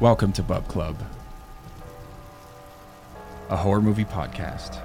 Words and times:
Welcome 0.00 0.32
to 0.32 0.42
Bub 0.42 0.66
Club, 0.66 0.96
a 3.50 3.56
horror 3.56 3.82
movie 3.82 4.04
podcast. 4.06 4.80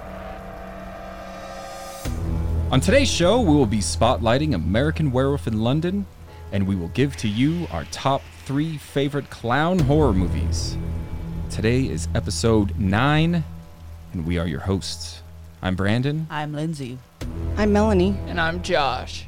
On 2.70 2.80
today's 2.80 3.10
show, 3.10 3.40
we 3.40 3.54
will 3.54 3.64
be 3.66 3.78
spotlighting 3.78 4.54
American 4.54 5.12
Werewolf 5.12 5.46
in 5.46 5.60
London, 5.62 6.04
and 6.52 6.66
we 6.66 6.76
will 6.76 6.88
give 6.88 7.16
to 7.18 7.28
you 7.28 7.66
our 7.70 7.84
top 7.86 8.20
three 8.44 8.76
favorite 8.76 9.30
clown 9.30 9.78
horror 9.78 10.12
movies. 10.12 10.76
Today 11.50 11.86
is 11.86 12.08
episode 12.14 12.78
9, 12.78 13.42
and 14.12 14.26
we 14.26 14.38
are 14.38 14.46
your 14.46 14.60
hosts. 14.60 15.22
I'm 15.62 15.76
Brandon. 15.76 16.26
I'm 16.28 16.52
Lindsay. 16.52 16.98
I'm 17.56 17.72
Melanie. 17.72 18.16
And 18.26 18.38
I'm 18.38 18.62
Josh. 18.62 19.26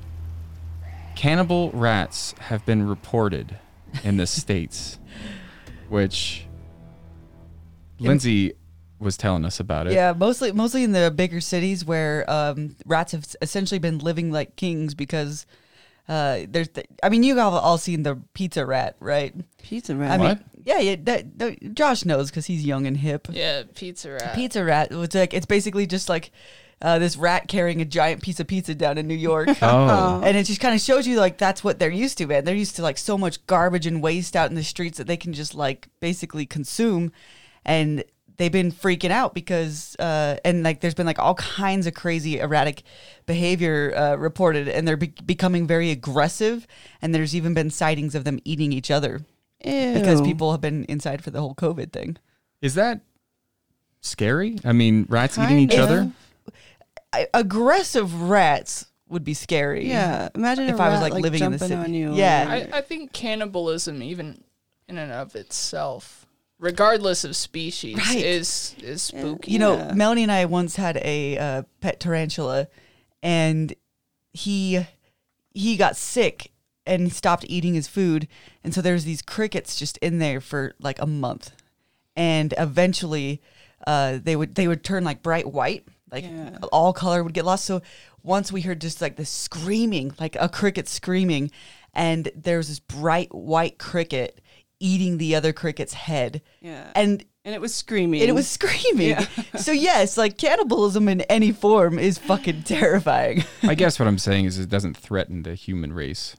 Cannibal 1.17 1.71
rats 1.71 2.35
have 2.41 2.67
been 2.67 2.87
reported 2.87 3.57
in 4.05 4.19
the 4.19 4.27
States, 4.39 4.99
which 5.89 6.47
Lindsay 7.99 8.55
was 8.99 9.17
telling 9.17 9.45
us 9.45 9.61
about 9.61 9.87
it. 9.87 9.93
Yeah, 9.93 10.13
mostly 10.13 10.53
mostly 10.53 10.85
in 10.85 10.93
the 10.93 11.11
bigger 11.11 11.41
cities 11.41 11.85
where 11.85 12.29
um, 12.31 12.77
rats 12.87 13.13
have 13.13 13.27
essentially 13.43 13.79
been 13.79 13.99
living 13.99 14.31
like 14.33 14.57
kings 14.57 14.95
because 14.95 15.47
uh, 16.09 16.41
there's. 16.49 16.69
The, 16.71 16.85
I 17.03 17.09
mean, 17.09 17.23
you 17.23 17.37
have 17.37 17.53
all 17.53 17.79
seen 17.79 18.03
the 18.03 18.17
pizza 18.35 18.65
rat, 18.67 18.97
right? 19.01 19.35
Pizza 19.63 19.95
rat. 19.95 20.13
I 20.13 20.17
What? 20.17 20.39
mean, 20.39 20.45
yeah, 20.65 20.79
yeah. 20.79 20.97
That, 21.03 21.39
that- 21.39 21.75
Josh 21.75 22.05
knows 22.05 22.31
because 22.31 22.47
he's 22.47 22.65
young 22.65 22.87
and 22.87 22.97
hip. 22.97 23.29
Yeah, 23.31 23.63
pizza 23.75 24.13
rat. 24.13 24.35
Pizza 24.35 24.65
rat. 24.65 24.89
It's 24.91 25.15
like 25.15 25.35
it's 25.35 25.47
basically 25.47 25.87
just 25.87 26.09
like 26.09 26.31
uh, 26.81 26.99
this 26.99 27.17
rat 27.17 27.49
carrying 27.49 27.81
a 27.81 27.85
giant 27.85 28.23
piece 28.23 28.39
of 28.41 28.47
pizza 28.47 28.75
down 28.75 28.99
in 28.99 29.07
New 29.09 29.15
York. 29.15 29.49
Oh, 29.63 30.21
And 30.25 30.37
it 30.37 30.45
just 30.45 30.61
kind 30.61 30.75
of 30.75 30.81
shows 30.81 31.07
you 31.07 31.19
like 31.19 31.39
that's 31.39 31.65
what 31.65 31.79
they're 31.79 31.91
used 31.91 32.19
to, 32.19 32.27
man. 32.27 32.45
They're 32.45 32.55
used 32.55 32.77
to 32.77 32.83
like 32.83 32.99
so 32.99 33.19
much 33.19 33.45
garbage 33.47 33.87
and 33.87 34.03
waste 34.03 34.37
out 34.37 34.51
in 34.51 34.57
the 34.57 34.63
streets 34.65 34.99
that 34.99 35.07
they 35.07 35.17
can 35.17 35.33
just 35.33 35.55
like 35.55 35.89
basically 36.01 36.47
consume, 36.47 37.13
and 37.65 38.05
they've 38.37 38.53
been 38.53 38.71
freaking 38.71 39.11
out 39.11 39.35
because 39.35 39.97
uh, 39.99 40.37
and 40.45 40.63
like 40.63 40.81
there's 40.81 40.95
been 40.95 41.07
like 41.07 41.19
all 41.19 41.35
kinds 41.35 41.87
of 41.87 41.95
crazy 41.95 42.39
erratic 42.39 42.83
behavior 43.27 43.93
uh, 43.97 44.15
reported, 44.17 44.69
and 44.69 44.87
they're 44.87 44.97
be- 44.97 45.13
becoming 45.27 45.67
very 45.67 45.91
aggressive, 45.91 46.67
and 47.03 47.15
there's 47.15 47.35
even 47.35 47.53
been 47.55 47.71
sightings 47.71 48.15
of 48.15 48.25
them 48.25 48.39
eating 48.45 48.73
each 48.73 48.91
other 48.91 49.23
Ew. 49.65 49.95
because 49.95 50.21
people 50.23 50.53
have 50.53 50.61
been 50.61 50.85
inside 50.85 51.23
for 51.25 51.31
the 51.31 51.41
whole 51.41 51.55
COVID 51.55 51.93
thing. 51.93 52.17
is 52.63 52.75
that 52.77 53.01
scary? 54.01 54.59
I 54.65 54.73
mean, 54.73 55.07
rats 55.09 55.37
eating 55.37 55.59
each 55.59 55.75
of. 55.75 55.81
other? 55.81 56.13
I, 57.13 57.27
aggressive 57.35 58.23
rats 58.23 58.87
would 59.09 59.25
be 59.25 59.35
scary. 59.35 59.89
Yeah. 59.89 60.29
Imagine 60.35 60.65
If 60.67 60.75
if 60.75 60.81
I 60.81 60.87
I 60.87 60.89
was, 60.91 61.01
was 61.01 61.11
like, 61.11 61.23
living 61.23 61.43
in 61.43 61.53
the 61.53 61.59
jumping 61.59 61.77
city. 61.79 61.81
on 61.81 61.95
you. 61.95 62.15
Yeah. 62.15 62.69
I, 62.73 62.79
I 62.79 62.81
think 62.83 63.13
cannibalism, 63.13 64.03
even 64.03 64.45
in 64.89 64.99
and 64.99 65.11
of 65.13 65.35
itself, 65.35 66.27
regardless 66.59 67.25
of 67.25 67.35
species, 67.37 67.97
Right. 67.97 68.19
is 68.25 68.75
is 68.83 69.03
spooky. 69.03 69.53
You 69.53 69.59
know, 69.59 69.77
Yeah. 69.77 69.93
Melanie 69.95 70.23
and 70.25 70.33
I 70.33 70.45
once 70.45 70.77
had 70.77 70.99
a 70.99 71.39
uh, 71.39 71.63
pet 71.81 72.01
tarantula, 72.01 72.69
and 73.23 73.75
he 74.33 74.85
he 75.55 75.77
got 75.77 75.97
sick 75.97 76.53
and 76.87 77.13
stopped 77.13 77.45
eating 77.49 77.75
his 77.75 77.89
food, 77.89 78.29
and 78.65 78.75
so 78.75 78.81
there's 78.83 79.05
these 79.05 79.23
crickets 79.23 79.77
just 79.77 79.97
in 79.99 80.19
there 80.19 80.41
for 80.41 80.75
like 80.81 81.01
a 81.01 81.07
month, 81.07 81.53
and 82.17 82.53
eventually, 82.59 83.41
uh, 83.87 84.19
they 84.23 84.37
would 84.37 84.55
they 84.55 84.69
would 84.69 84.85
turn 84.85 85.05
like 85.05 85.23
bright 85.23 85.51
white, 85.51 85.87
like 86.11 86.25
Yeah. 86.25 86.59
all 86.73 86.93
color 86.93 87.23
would 87.23 87.35
get 87.35 87.45
lost. 87.45 87.65
So 87.65 87.83
once 88.23 88.51
we 88.53 88.61
heard 88.63 88.81
just 88.81 89.01
like 89.01 89.17
the 89.17 89.25
screaming, 89.25 90.13
like 90.21 90.37
a 90.41 90.49
cricket 90.49 90.89
screaming, 90.89 91.51
and 91.95 92.31
there 92.35 92.59
was 92.59 92.69
this 92.69 92.81
bright 92.81 93.35
white 93.35 93.79
cricket 93.79 94.41
eating 94.81 95.19
the 95.19 95.35
other 95.35 95.53
cricket's 95.53 95.93
head, 95.95 96.41
Yeah. 96.61 96.85
and 96.95 97.25
And 97.45 97.55
it 97.55 97.61
was 97.61 97.75
screaming. 97.75 98.21
and 98.21 98.31
it 98.31 98.35
was 98.35 98.47
screaming. 98.47 99.09
Yeah. 99.11 99.27
so 99.57 99.73
yes, 99.73 100.17
like 100.17 100.37
cannibalism 100.39 101.09
in 101.09 101.23
any 101.23 101.51
form 101.53 101.99
is 101.99 102.19
fucking 102.19 102.63
terrifying. 102.63 103.45
I 103.63 103.75
guess 103.75 103.99
what 103.99 104.07
I'm 104.07 104.19
saying 104.19 104.45
is 104.45 104.59
it 104.59 104.69
doesn't 104.69 104.97
threaten 104.97 105.43
the 105.43 105.55
human 105.55 105.93
race. 105.93 106.37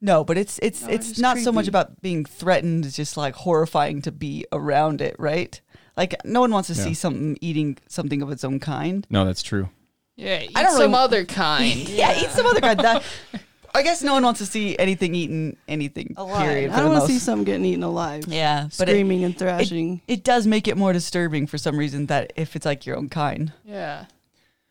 no, 0.00 0.24
but 0.24 0.38
it's 0.38 0.58
it's 0.62 0.82
No, 0.82 0.88
it's 0.88 1.10
it's 1.10 1.18
not 1.20 1.38
so 1.38 1.52
much 1.52 1.68
about 1.68 2.00
being 2.00 2.24
threatened. 2.24 2.86
It's 2.86 2.96
just 2.96 3.16
like 3.16 3.34
horrifying 3.34 4.00
to 4.02 4.10
be 4.12 4.46
around 4.52 5.00
it, 5.00 5.14
right? 5.18 5.60
Like 5.96 6.14
no 6.24 6.40
one 6.40 6.50
wants 6.52 6.68
to 6.68 6.74
Yeah. 6.74 6.84
see 6.84 6.94
something 6.94 7.36
eating 7.40 7.76
something 7.88 8.22
of 8.22 8.30
its 8.30 8.44
own 8.44 8.60
kind. 8.60 9.06
No, 9.10 9.24
that's 9.24 9.42
true. 9.42 9.68
yeah, 10.16 10.40
eat 10.42 10.52
I 10.54 10.62
don't 10.62 10.72
really 10.72 10.84
some 10.84 10.92
wa- 10.92 10.98
other 11.04 11.24
kind. 11.24 11.88
Yeah, 11.88 12.18
eat 12.18 12.30
some 12.30 12.46
other 12.46 12.60
kind. 12.60 12.80
That, 12.80 13.02
I 13.74 13.82
guess 13.82 14.02
no 14.02 14.12
one 14.12 14.22
wants 14.22 14.38
to 14.40 14.46
see 14.46 14.78
anything 14.78 15.14
eating 15.14 15.56
anything. 15.66 16.14
alive. 16.18 16.46
Period. 16.46 16.70
I 16.70 16.74
for 16.74 16.80
don't 16.82 16.90
the 16.92 16.98
want 16.98 17.06
to 17.08 17.12
see 17.14 17.18
something 17.18 17.44
getting 17.44 17.64
eaten 17.64 17.82
alive. 17.82 18.24
Yeah, 18.28 18.68
but 18.78 18.88
it, 18.88 18.92
Screaming 18.92 19.24
and 19.24 19.36
thrashing. 19.38 20.02
it 20.06 20.24
does 20.24 20.46
make 20.46 20.68
it 20.68 20.76
more 20.76 20.92
disturbing 20.92 21.46
for 21.46 21.56
some 21.58 21.78
reason 21.78 22.06
that 22.06 22.32
if 22.36 22.54
it's 22.56 22.66
like 22.66 22.84
your 22.86 22.96
own 22.98 23.08
kind. 23.08 23.52
Yeah, 23.64 24.06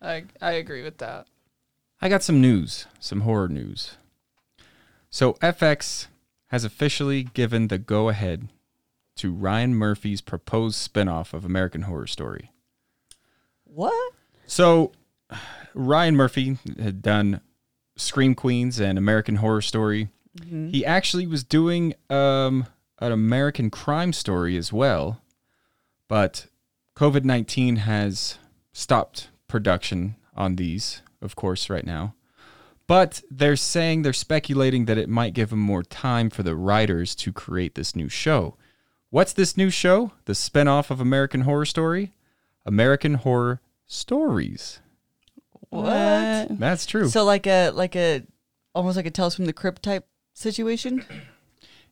I 0.02 0.26
I 0.42 0.52
agree 0.54 0.84
with 0.84 0.98
that. 1.00 1.26
I 2.02 2.10
got 2.10 2.24
some 2.24 2.42
news, 2.42 2.86
some 3.00 3.22
horror 3.22 3.48
news. 3.48 3.96
So 5.10 5.34
FX 5.34 6.08
has 6.48 6.64
officially 6.64 7.24
given 7.24 7.68
the 7.68 7.78
go 7.78 8.10
ahead 8.10 8.50
to 9.22 9.32
Ryan 9.32 9.76
Murphy's 9.76 10.20
proposed 10.20 10.92
spinoff 10.92 11.32
of 11.32 11.46
American 11.46 11.84
Horror 11.84 12.08
Story. 12.08 12.50
What? 13.66 14.14
So 14.48 14.94
Ryan 15.76 16.16
Murphy 16.16 16.58
had 16.80 17.04
done 17.04 17.42
Scream 17.96 18.34
Queens 18.34 18.80
and 18.80 18.98
American 18.98 19.36
Horror 19.36 19.62
Story. 19.62 20.10
He 20.72 20.84
actually 20.84 21.28
was 21.28 21.44
doing 21.44 21.94
um, 22.10 22.66
an 22.98 23.12
American 23.12 23.70
crime 23.70 24.12
story 24.12 24.58
as 24.58 24.74
well, 24.74 25.22
but 26.08 26.48
COVID 26.96 27.24
19 27.24 27.76
has 27.76 28.40
stopped 28.74 29.30
production 29.48 30.16
on 30.36 30.56
these, 30.56 31.04
of 31.22 31.36
course, 31.36 31.70
right 31.70 31.86
now. 31.86 32.16
But 32.88 33.22
they're 33.30 33.56
saying, 33.56 34.02
they're 34.02 34.14
speculating 34.14 34.86
that 34.86 34.98
it 34.98 35.10
might 35.10 35.36
give 35.36 35.52
him 35.52 35.60
more 35.60 35.84
time 35.84 36.32
for 36.32 36.42
the 36.42 36.56
writers 36.56 37.14
to 37.16 37.32
create 37.32 37.76
this 37.76 37.96
new 37.96 38.10
show. 38.10 38.58
What's 39.12 39.34
this 39.34 39.56
new 39.58 39.70
show? 39.70 40.12
The 40.26 40.34
spinoff 40.34 40.90
of 40.90 41.00
American 41.00 41.42
Horror 41.42 41.66
Story? 41.66 42.14
American 42.66 43.16
Horror 43.16 43.60
Stories. 43.86 44.80
What? 45.70 46.58
That's 46.60 46.86
true. 46.86 47.08
So 47.10 47.24
like 47.24 47.46
a 47.48 47.70
like 47.72 47.96
a 47.96 48.24
almost 48.74 48.98
like 48.98 49.06
a 49.06 49.12
Tales 49.12 49.36
from 49.36 49.46
the 49.46 49.54
Crypt 49.54 49.84
type 49.84 50.06
situation. 50.34 51.06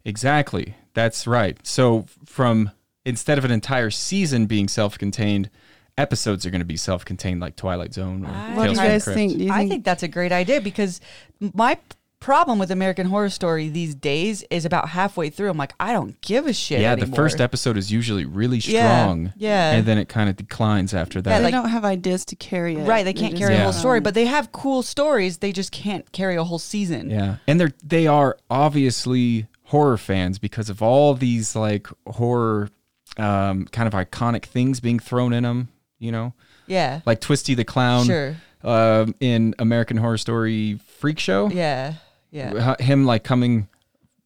Exactly. 0.06 0.76
That's 0.94 1.28
right. 1.28 1.58
So 1.66 2.06
from 2.26 2.72
instead 3.06 3.38
of 3.38 3.46
an 3.46 3.52
entire 3.52 3.90
season 3.90 4.46
being 4.46 4.68
self-contained, 4.68 5.50
episodes 5.98 6.46
are 6.46 6.50
going 6.52 6.62
to 6.62 6.66
be 6.66 6.78
self-contained 6.78 7.40
like 7.42 7.56
Twilight 7.56 7.94
Zone 7.94 8.26
or 8.26 8.30
I- 8.30 8.56
What 8.56 8.64
do 8.64 8.70
you 8.72 8.76
from 8.76 8.84
the 8.86 8.90
guys 8.92 9.04
Crypt. 9.04 9.16
think? 9.18 9.38
Do 9.38 9.44
you 9.44 9.52
I 9.52 9.58
think, 9.60 9.72
think 9.72 9.86
that's 9.86 10.04
a 10.04 10.08
great 10.08 10.32
idea 10.32 10.62
because 10.62 11.02
my 11.40 11.76
p- 11.76 11.82
problem 12.20 12.60
with 12.60 12.70
American 12.72 13.08
Horror 13.08 13.30
Story 13.30 13.70
these 13.70 13.96
days 13.96 14.44
is 14.50 14.66
about 14.66 14.90
halfway 14.90 15.30
through. 15.30 15.50
I'm 15.50 15.58
like, 15.58 15.74
I 15.80 15.94
don't 15.94 16.20
give 16.22 16.46
a 16.48 16.54
shit. 16.54 16.82
Yeah, 16.82 16.96
the 16.96 17.08
first 17.08 17.40
episode 17.40 17.78
is 17.78 17.92
usually 17.92 18.26
really 18.26 18.60
strong. 18.60 19.34
yeah. 19.38 19.72
And 19.72 19.86
then 19.86 19.98
it 19.98 20.10
kind 20.10 20.30
of 20.30 20.36
declines 20.36 20.94
after 20.94 21.22
that. 21.22 21.30
Yeah, 21.30 21.38
they 21.40 21.44
like- 21.46 21.54
don't 21.54 21.70
have 21.70 21.86
ideas 21.86 22.26
to 22.26 22.36
carry 22.36 22.76
it. 22.76 22.86
Right, 22.86 23.04
they 23.04 23.14
can't 23.14 23.32
just 23.34 23.42
carry 23.42 23.56
a 23.56 23.64
whole 23.64 23.74
story, 23.74 24.00
but 24.02 24.14
they 24.14 24.26
have 24.26 24.52
cool 24.52 24.84
stories. 24.84 25.38
They 25.38 25.52
just 25.52 25.72
can't 25.72 26.12
carry 26.12 26.36
a 26.36 26.44
whole 26.44 26.60
season. 26.60 27.10
Yeah. 27.10 27.38
And 27.48 27.60
they're 27.60 27.72
they 27.84 28.08
are 28.08 28.38
obviously 28.50 29.48
horror 29.64 29.98
fans 29.98 30.40
because 30.40 30.70
of 30.70 30.82
all 30.82 31.14
these 31.14 31.56
like 31.56 31.88
horror 32.08 32.70
um, 33.18 33.66
kind 33.66 33.88
of 33.88 33.94
iconic 33.94 34.44
things 34.46 34.80
being 34.80 35.00
thrown 35.00 35.34
in 35.34 35.44
them, 35.44 35.70
you 36.00 36.12
know? 36.12 36.34
Yeah, 36.68 37.02
Like 37.06 37.20
Twisty 37.20 37.56
the 37.56 37.66
Clown 37.66 38.06
sure. 38.06 38.36
um, 38.64 39.16
in 39.20 39.56
American 39.58 39.98
Horror 39.98 40.18
Story 40.20 40.80
Freak 41.00 41.18
Show. 41.18 41.50
Yeah, 41.50 41.94
yeah, 42.32 42.76
Him 42.80 43.06
like 43.06 43.24
coming 43.24 43.68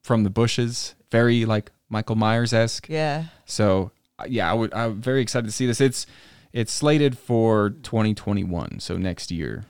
from 0.04 0.24
the 0.24 0.30
bushes, 0.30 0.96
very 1.12 1.46
like 1.46 1.72
Michael 1.90 2.16
Myers 2.16 2.54
esque. 2.54 2.88
yeah. 2.90 3.26
So 3.46 3.92
uh, 4.20 4.26
yeah, 4.28 4.50
I 4.50 4.54
would. 4.54 4.74
I'm 4.74 5.02
very 5.02 5.22
excited 5.22 5.46
to 5.48 5.52
see 5.52 5.66
this. 5.66 5.80
It's 5.82 6.06
it's 6.52 6.72
slated 6.72 7.18
for 7.18 7.72
2021, 7.72 8.80
so 8.80 8.98
next 8.98 9.32
year. 9.32 9.66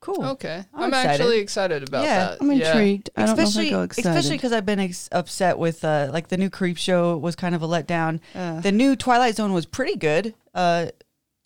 Cool. 0.00 0.24
Okay, 0.24 0.64
I'm 0.72 0.84
I'm, 0.84 0.88
excited. 0.90 1.10
actually 1.10 1.38
excited 1.40 1.88
about 1.88 2.04
Yeah. 2.04 2.18
that. 2.30 2.38
I'm 2.40 2.52
Yeah. 2.52 2.68
intrigued. 2.68 3.10
I 3.16 3.26
don't 3.26 3.36
know 3.36 3.42
if 3.42 3.48
especially, 3.48 3.68
I 3.68 3.70
go 3.70 3.82
excited. 3.82 4.08
especially 4.08 4.36
because 4.36 4.52
I've 4.52 4.64
been 4.66 4.78
ex- 4.80 5.08
upset 5.12 5.58
with 5.58 5.84
uh, 5.84 6.08
like 6.12 6.28
the 6.28 6.36
new 6.36 6.48
Creep 6.50 6.76
Show 6.78 7.16
was 7.16 7.34
kind 7.36 7.54
of 7.54 7.62
a 7.62 7.66
letdown. 7.68 8.20
Uh, 8.34 8.60
The 8.60 8.72
new 8.72 8.94
Twilight 8.96 9.34
Zone 9.36 9.52
was 9.52 9.66
pretty 9.66 9.96
good. 9.96 10.34
Uh, 10.54 10.86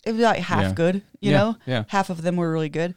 it 0.05 0.11
was 0.13 0.21
like 0.21 0.39
half 0.41 0.61
Yeah. 0.61 0.71
good. 0.73 0.95
You 1.19 1.31
Yeah, 1.31 1.37
know, 1.37 1.55
yeah. 1.65 1.83
half 1.87 2.09
of 2.11 2.21
them 2.21 2.35
were 2.35 2.51
really 2.51 2.69
good. 2.69 2.93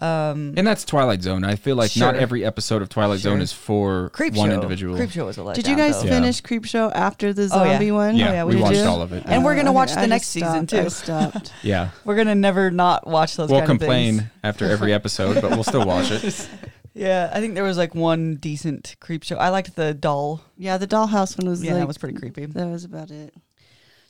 Um, 0.00 0.54
And 0.56 0.66
that's 0.66 0.84
Twilight 0.84 1.22
Zone. 1.22 1.44
I 1.44 1.54
feel 1.54 1.76
like 1.76 1.96
not 1.96 2.16
every 2.16 2.44
episode 2.44 2.82
of 2.82 2.88
Twilight 2.88 3.20
Sure. 3.20 3.32
Zone 3.32 3.40
is 3.40 3.52
for 3.52 4.10
Creep 4.10 4.34
one 4.34 4.48
Show. 4.50 4.54
individual. 4.54 4.96
Creep 4.96 5.10
Show 5.10 5.26
was 5.26 5.38
a 5.38 5.42
letdown. 5.42 5.54
did 5.54 5.68
you 5.68 5.76
guys 5.76 6.02
though. 6.02 6.08
Finish 6.08 6.40
Creep 6.40 6.64
Show 6.64 6.90
after 6.90 7.32
the 7.32 7.48
Oh, 7.52 7.62
yeah. 7.64 7.70
zombie 7.72 7.92
one? 7.92 8.16
Yeah, 8.16 8.32
yeah, 8.32 8.44
we 8.44 8.56
we 8.56 8.62
watched 8.62 8.74
did. 8.74 8.86
all 8.86 9.02
of 9.02 9.12
it. 9.12 9.22
And 9.26 9.44
we're 9.44 9.54
gonna 9.54 9.68
okay, 9.70 9.74
watch 9.76 9.92
the 9.94 10.00
I 10.00 10.06
next 10.06 10.24
just 10.24 10.32
season, 10.32 10.66
stopped. 10.68 10.74
I 10.74 10.82
too. 10.84 10.90
stopped. 10.90 11.52
Yeah. 11.62 11.90
We're 12.04 12.16
gonna 12.16 12.34
never 12.34 12.70
not 12.72 13.06
watch 13.06 13.36
those. 13.36 13.50
We'll 13.50 13.60
kind 13.60 13.70
of 13.70 13.78
complain 13.78 14.18
things. 14.18 14.30
after 14.42 14.68
every 14.70 14.92
episode, 15.00 15.40
but 15.40 15.50
we'll 15.52 15.64
still 15.64 15.86
watch 15.86 16.10
it. 16.10 16.48
Yeah, 16.96 17.28
I 17.34 17.40
think 17.40 17.54
there 17.56 17.64
was 17.64 17.76
like 17.76 17.92
one 17.96 18.36
decent 18.36 18.94
creep 19.00 19.24
show. 19.24 19.34
I 19.36 19.48
liked 19.48 19.74
the 19.74 19.92
doll. 19.94 20.42
Yeah, 20.56 20.76
the 20.78 20.86
dollhouse 20.86 21.36
one 21.36 21.48
was 21.50 21.60
Yeah, 21.60 21.72
like, 21.72 21.80
that 21.80 21.86
was 21.88 21.98
pretty 21.98 22.16
creepy. 22.16 22.46
That 22.46 22.68
was 22.68 22.84
about 22.84 23.10
it. 23.10 23.34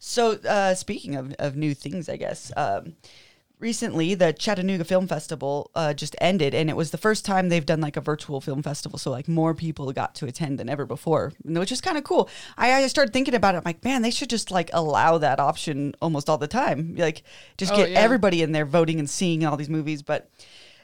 So, 0.00 0.32
uh, 0.32 0.74
speaking 0.74 1.14
of, 1.16 1.34
of 1.38 1.56
new 1.56 1.72
things, 1.72 2.10
I 2.10 2.16
guess, 2.18 2.52
um, 2.58 2.94
recently 3.58 4.14
the 4.14 4.32
Chattanooga 4.32 4.84
Film 4.84 5.06
Festival 5.06 5.70
uh, 5.74 5.94
just 5.94 6.14
ended, 6.20 6.54
and 6.54 6.68
it 6.68 6.76
was 6.76 6.90
the 6.90 6.98
first 6.98 7.24
time 7.24 7.48
they've 7.48 7.64
done 7.64 7.80
like 7.80 7.96
a 7.96 8.00
virtual 8.00 8.40
film 8.40 8.62
festival. 8.62 8.98
So, 8.98 9.10
like, 9.10 9.28
more 9.28 9.54
people 9.54 9.90
got 9.92 10.14
to 10.16 10.26
attend 10.26 10.58
than 10.58 10.68
ever 10.68 10.84
before, 10.86 11.32
which 11.44 11.72
is 11.72 11.80
kind 11.80 11.96
of 11.96 12.04
cool. 12.04 12.28
I, 12.56 12.72
I 12.74 12.86
started 12.88 13.12
thinking 13.12 13.34
about 13.34 13.54
it. 13.54 13.58
I'm 13.58 13.64
like, 13.64 13.84
man, 13.84 14.02
they 14.02 14.10
should 14.10 14.30
just 14.30 14.50
like 14.50 14.70
allow 14.72 15.18
that 15.18 15.40
option 15.40 15.94
almost 16.02 16.28
all 16.28 16.38
the 16.38 16.48
time. 16.48 16.94
Like, 16.96 17.22
just 17.56 17.72
Oh, 17.72 17.76
get 17.76 17.90
yeah. 17.90 18.00
everybody 18.00 18.42
in 18.42 18.52
there 18.52 18.66
voting 18.66 18.98
and 18.98 19.08
seeing 19.08 19.44
all 19.44 19.56
these 19.56 19.70
movies. 19.70 20.02
But 20.02 20.28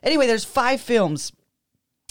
anyway, 0.02 0.26
there's 0.26 0.44
five 0.44 0.80
films 0.80 1.32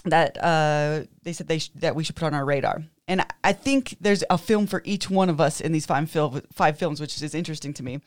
that 0.06 0.38
uh, 0.44 1.04
they 1.24 1.34
said 1.34 1.48
they 1.48 1.60
sh- 1.60 1.72
that 1.76 1.96
we 1.96 2.04
should 2.04 2.16
put 2.16 2.26
on 2.26 2.34
our 2.34 2.46
radar. 2.46 2.84
And 3.08 3.26
I- 3.44 3.54
think 3.54 3.98
there's 4.00 4.24
a 4.30 4.38
film 4.38 4.68
for 4.68 4.82
each 4.86 5.10
one 5.10 5.30
of 5.30 5.42
us 5.42 5.60
in 5.60 5.72
these 5.72 5.86
five, 5.86 6.10
fil- 6.10 6.42
five 6.54 6.78
films, 6.78 7.02
which 7.02 7.22
is 7.22 7.34
interesting 7.36 7.74
to 7.74 7.84
me. 7.84 8.00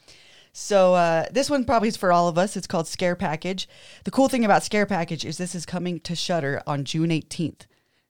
So 0.52 0.94
uh, 0.94 1.26
this 1.30 1.48
one 1.48 1.64
probably 1.64 1.88
is 1.88 1.96
for 1.96 2.12
all 2.12 2.28
of 2.28 2.36
us. 2.36 2.56
It's 2.56 2.66
called 2.66 2.86
Scare 2.86 3.16
Package. 3.16 3.68
The 4.04 4.10
cool 4.10 4.28
thing 4.28 4.44
about 4.44 4.62
Scare 4.62 4.86
Package 4.86 5.24
is 5.24 5.38
this 5.38 5.54
is 5.54 5.64
coming 5.64 6.00
to 6.00 6.14
Shudder 6.14 6.62
on 6.66 6.84
June 6.84 7.08
18th. 7.08 7.62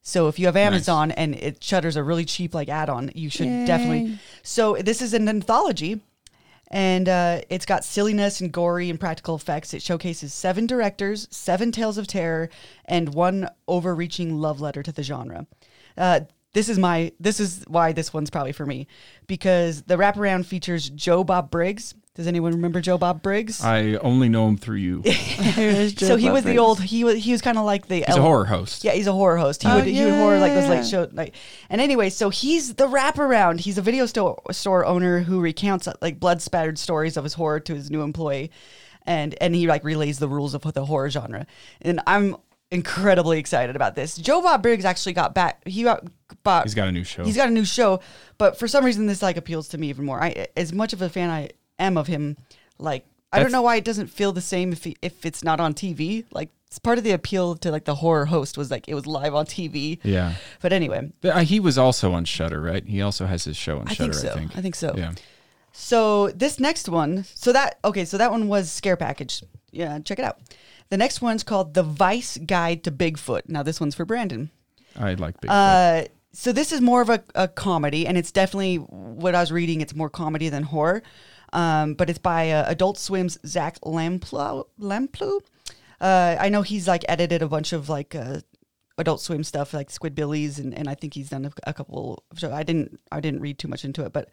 So 0.03 0.27
if 0.27 0.39
you 0.39 0.47
have 0.47 0.57
Amazon 0.57 1.13
and 1.13 1.37
it 1.37 1.63
Shudder's 1.63 1.95
a 1.95 2.03
really 2.03 2.25
cheap 2.25 2.55
like 2.55 2.69
add-on, 2.69 3.13
you 3.15 3.31
should 3.31 3.47
Yay. 3.47 3.67
definitely. 3.67 4.19
So 4.43 4.75
this 4.75 5.01
is 5.01 5.15
an 5.15 5.29
anthology 5.29 6.01
and 6.73 7.09
uh, 7.09 7.43
it's 7.51 7.67
got 7.67 7.85
silliness 7.85 8.41
and 8.41 8.51
gory 8.51 8.89
and 8.89 8.99
practical 8.99 9.37
effects. 9.37 9.75
It 9.75 9.83
showcases 9.83 10.33
seven 10.33 10.67
directors, 10.67 11.29
seven 11.31 11.71
tales 11.71 11.99
of 11.99 12.07
terror, 12.07 12.49
and 12.87 13.15
one 13.15 13.49
overreaching 13.69 14.39
love 14.39 14.61
letter 14.61 14.83
to 14.83 14.91
the 14.91 15.03
genre. 15.03 15.47
Uh, 15.97 16.21
this 16.55 16.69
is 16.69 16.79
my. 16.79 17.13
This 17.21 17.41
is 17.41 17.65
why 17.69 17.93
this 17.93 18.13
one's 18.13 18.31
probably 18.31 18.53
for 18.53 18.67
me, 18.67 18.87
because 19.27 19.83
the 19.83 19.97
wraparound 19.97 20.47
features 20.47 20.89
Joe 20.91 21.25
Bob 21.25 21.51
Briggs. 21.51 21.95
Does 22.15 22.27
anyone 22.27 22.53
remember 22.53 22.83
Joe 22.83 22.99
Bob 22.99 23.23
Briggs? 23.23 23.65
I 23.65 23.95
only 23.97 24.29
know 24.29 24.47
him 24.47 24.59
through 24.59 24.77
you. 24.77 25.01
Here 25.05 25.71
is 25.71 25.95
Joe 25.95 26.09
so 26.09 26.17
he 26.17 26.31
was 26.31 26.45
the 26.45 26.59
old. 26.59 26.83
He 26.83 27.05
was. 27.05 27.25
He 27.25 27.33
was 27.33 27.41
kind 27.41 27.57
of 27.57 27.65
like 27.65 27.87
the. 27.89 28.05
He's 28.07 28.17
a 28.17 28.21
horror 28.21 28.45
host. 28.45 28.85
yeah, 28.85 28.93
he's 28.93 29.07
a 29.07 29.13
horror 29.13 29.39
host. 29.39 29.63
He 29.63 29.69
Oh, 29.71 29.77
would 29.77 29.87
he 29.87 30.05
would 30.05 30.13
horror 30.13 30.39
like 30.39 30.53
those 30.53 30.65
yeah. 30.65 30.71
late 30.71 30.87
show 30.87 31.09
like. 31.13 31.35
And 31.71 31.81
anyway, 31.81 32.11
so 32.11 32.29
he's 32.29 32.75
the 32.75 32.87
wraparound. 32.87 33.61
He's 33.61 33.79
a 33.79 33.83
video 33.83 34.05
store 34.05 34.43
store 34.51 34.85
owner 34.85 35.21
who 35.21 35.41
recounts 35.41 35.89
like 36.03 36.21
blood 36.21 36.43
spattered 36.43 36.79
stories 36.79 37.17
of 37.17 37.25
his 37.25 37.33
horror 37.33 37.61
to 37.61 37.75
his 37.75 37.91
new 37.91 38.03
employee, 38.03 38.51
and 39.07 39.35
and 39.41 39.55
he 39.55 39.67
like 39.67 39.83
relays 39.83 40.19
the 40.19 40.29
rules 40.29 40.53
of 40.53 40.61
the 40.75 40.85
horror 40.85 41.09
genre. 41.09 41.47
And 41.81 42.03
I'm 42.07 42.37
incredibly 42.71 43.39
excited 43.39 43.75
about 43.75 43.95
this. 43.95 44.17
Joe 44.19 44.43
Bob 44.43 44.63
Briggs 44.63 44.85
actually 44.85 45.15
got 45.15 45.35
back. 45.35 45.67
He 45.67 45.83
got 45.83 46.07
bought. 46.43 46.65
He's 46.65 46.75
got 46.75 46.89
a 46.89 46.93
new 46.93 47.05
show. 47.05 47.25
He's 47.25 47.37
got 47.37 47.49
a 47.49 47.53
new 47.53 47.65
show, 47.65 48.01
but 48.37 48.59
for 48.59 48.69
some 48.69 48.85
reason 48.85 49.07
this 49.07 49.23
like 49.23 49.39
appeals 49.39 49.69
to 49.69 49.79
me 49.79 49.89
even 49.89 50.05
more. 50.05 50.23
I 50.23 50.49
as 50.59 50.75
much 50.75 50.93
of 50.93 51.01
a 51.01 51.09
fan 51.09 51.31
I 51.31 51.49
am 51.79 51.97
of 51.97 52.07
him, 52.07 52.37
like 52.79 53.05
I 53.33 53.41
don't 53.43 53.53
know 53.53 53.63
why 53.63 53.77
it 53.77 53.85
doesn't 53.85 54.09
feel 54.09 54.33
the 54.33 54.41
same 54.43 54.73
if 54.73 54.85
he, 54.85 54.97
if 55.01 55.25
it's 55.25 55.43
not 55.43 55.59
on 55.61 55.73
TV. 55.75 56.25
Like 56.33 56.51
it's 56.67 56.79
part 56.79 56.99
of 56.99 57.05
the 57.05 57.13
appeal 57.13 57.55
to 57.57 57.71
like 57.71 57.85
the 57.85 57.95
horror 57.97 58.27
host 58.27 58.59
was 58.59 58.71
like 58.71 58.89
it 58.89 58.95
was 58.95 59.07
live 59.07 59.35
on 59.35 59.47
TV. 59.47 59.99
yeah. 60.03 60.35
But 60.61 60.73
anyway, 60.73 61.11
But, 61.21 61.29
uh, 61.37 61.39
he 61.41 61.59
was 61.61 61.79
also 61.79 62.13
on 62.13 62.25
Shudder, 62.27 62.61
right? 62.61 62.85
He 62.87 63.01
also 63.01 63.27
has 63.27 63.45
his 63.45 63.57
show 63.57 63.79
on 63.79 63.89
I 63.89 63.95
Shudder. 63.95 64.13
think 64.13 64.23
so. 64.23 64.31
I 64.33 64.39
think. 64.39 64.57
I 64.59 64.61
think 64.63 64.75
so. 64.75 64.95
Yeah. 64.97 65.13
So 65.73 66.29
this 66.29 66.61
next 66.61 66.89
one, 66.89 67.25
so 67.35 67.53
that 67.53 67.79
okay, 67.85 68.05
so 68.05 68.19
that 68.19 68.31
one 68.31 68.49
was 68.49 68.71
Scare 68.71 68.97
Package. 68.97 69.43
Yeah, 69.71 69.99
check 70.01 70.19
it 70.19 70.25
out. 70.25 70.39
The 70.91 70.99
next 70.99 71.23
one's 71.23 71.43
called 71.43 71.73
The 71.73 71.83
Vice 71.83 72.37
Guide 72.37 72.85
to 72.85 72.91
Bigfoot. 72.93 73.49
Now 73.49 73.63
this 73.63 73.81
one's 73.81 73.95
for 73.95 74.05
Brandon. 74.05 74.51
I 74.99 75.15
like 75.15 75.41
Bigfoot. 75.41 76.05
Uh, 76.05 76.09
so 76.35 76.53
this 76.53 76.73
is 76.73 76.83
more 76.83 77.01
of 77.01 77.09
a, 77.09 77.23
a 77.35 77.49
comedy, 77.49 78.07
and 78.07 78.19
it's 78.19 78.31
definitely 78.31 78.77
what 78.77 79.35
I 79.35 79.41
was 79.41 79.51
reading. 79.51 79.81
It's 79.81 79.95
more 79.95 80.11
comedy 80.11 80.51
than 80.51 80.63
horror, 80.65 81.03
um, 81.53 81.95
but 81.95 82.09
it's 82.11 82.19
by 82.19 82.51
uh, 82.51 82.65
Adult 82.69 82.99
Swim's 82.99 83.39
Zach 83.47 83.81
Lamplugh. 83.81 84.67
Lamplugh. 84.81 85.41
Uh, 86.01 86.37
I 86.39 86.49
know 86.49 86.63
he's 86.63 86.89
like 86.89 87.05
edited 87.09 87.43
a 87.43 87.49
bunch 87.49 87.73
of 87.73 87.89
like 87.89 88.15
uh, 88.15 88.41
Adult 88.99 89.21
Swim 89.21 89.45
stuff, 89.45 89.73
like 89.73 89.89
Squidbillies, 89.89 90.59
and, 90.59 90.75
and 90.75 90.89
I 90.89 90.95
think 90.95 91.15
he's 91.15 91.31
done 91.31 91.45
a, 91.45 91.53
a 91.67 91.73
couple. 91.73 92.25
Of 92.31 92.39
shows. 92.39 92.53
I 92.53 92.63
didn't 92.63 93.01
I 93.11 93.21
didn't 93.21 93.41
read 93.41 93.59
too 93.59 93.69
much 93.69 93.85
into 93.85 94.05
it, 94.05 94.13
but 94.13 94.31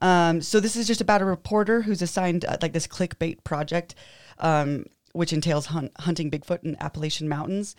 um, 0.00 0.40
so 0.40 0.60
this 0.60 0.76
is 0.76 0.86
just 0.86 1.00
about 1.00 1.22
a 1.22 1.24
reporter 1.24 1.82
who's 1.82 2.02
assigned 2.02 2.44
uh, 2.44 2.56
like 2.60 2.72
this 2.72 2.86
clickbait 2.86 3.44
project, 3.44 3.94
um, 4.38 4.84
which 5.12 5.32
entails 5.32 5.66
hunt, 5.66 5.92
hunting 6.00 6.30
Bigfoot 6.30 6.64
in 6.64 6.76
Appalachian 6.80 7.28
Mountains, 7.28 7.76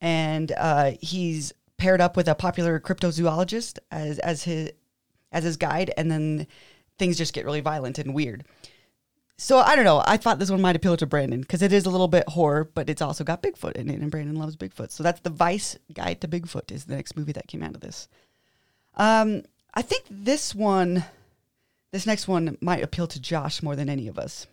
and 0.00 0.52
uh, 0.56 0.92
he's 1.00 1.52
paired 1.76 2.00
up 2.00 2.16
with 2.16 2.28
a 2.28 2.34
popular 2.34 2.80
cryptozoologist 2.80 3.78
as 3.90 4.18
as 4.20 4.44
his 4.44 4.70
as 5.32 5.44
his 5.44 5.56
guide, 5.56 5.92
and 5.96 6.10
then 6.10 6.46
things 6.98 7.18
just 7.18 7.34
get 7.34 7.44
really 7.44 7.60
violent 7.60 7.98
and 7.98 8.14
weird. 8.14 8.44
So 9.38 9.58
I 9.58 9.76
don't 9.76 9.84
know. 9.84 10.02
I 10.06 10.16
thought 10.16 10.38
this 10.38 10.50
one 10.50 10.62
might 10.62 10.76
appeal 10.76 10.96
to 10.96 11.06
Brandon 11.06 11.40
because 11.40 11.60
it 11.60 11.72
is 11.72 11.84
a 11.84 11.90
little 11.90 12.08
bit 12.08 12.28
horror, 12.28 12.64
but 12.64 12.88
it's 12.88 13.02
also 13.02 13.22
got 13.22 13.42
Bigfoot 13.42 13.72
in 13.72 13.90
it, 13.90 14.00
and 14.00 14.10
Brandon 14.10 14.36
loves 14.36 14.56
Bigfoot. 14.56 14.90
So 14.90 15.02
that's 15.02 15.20
the 15.20 15.30
Vice 15.30 15.76
Guide 15.92 16.20
to 16.22 16.28
Bigfoot 16.28 16.72
is 16.72 16.86
the 16.86 16.96
next 16.96 17.16
movie 17.16 17.32
that 17.32 17.46
came 17.46 17.62
out 17.62 17.74
of 17.74 17.82
this. 17.82 18.08
Um, 18.96 19.42
I 19.74 19.82
think 19.82 20.04
this 20.10 20.54
one, 20.54 21.04
this 21.92 22.06
next 22.06 22.28
one 22.28 22.56
might 22.62 22.82
appeal 22.82 23.06
to 23.08 23.20
Josh 23.20 23.62
more 23.62 23.76
than 23.76 23.90
any 23.90 24.08
of 24.08 24.18
us. 24.18 24.46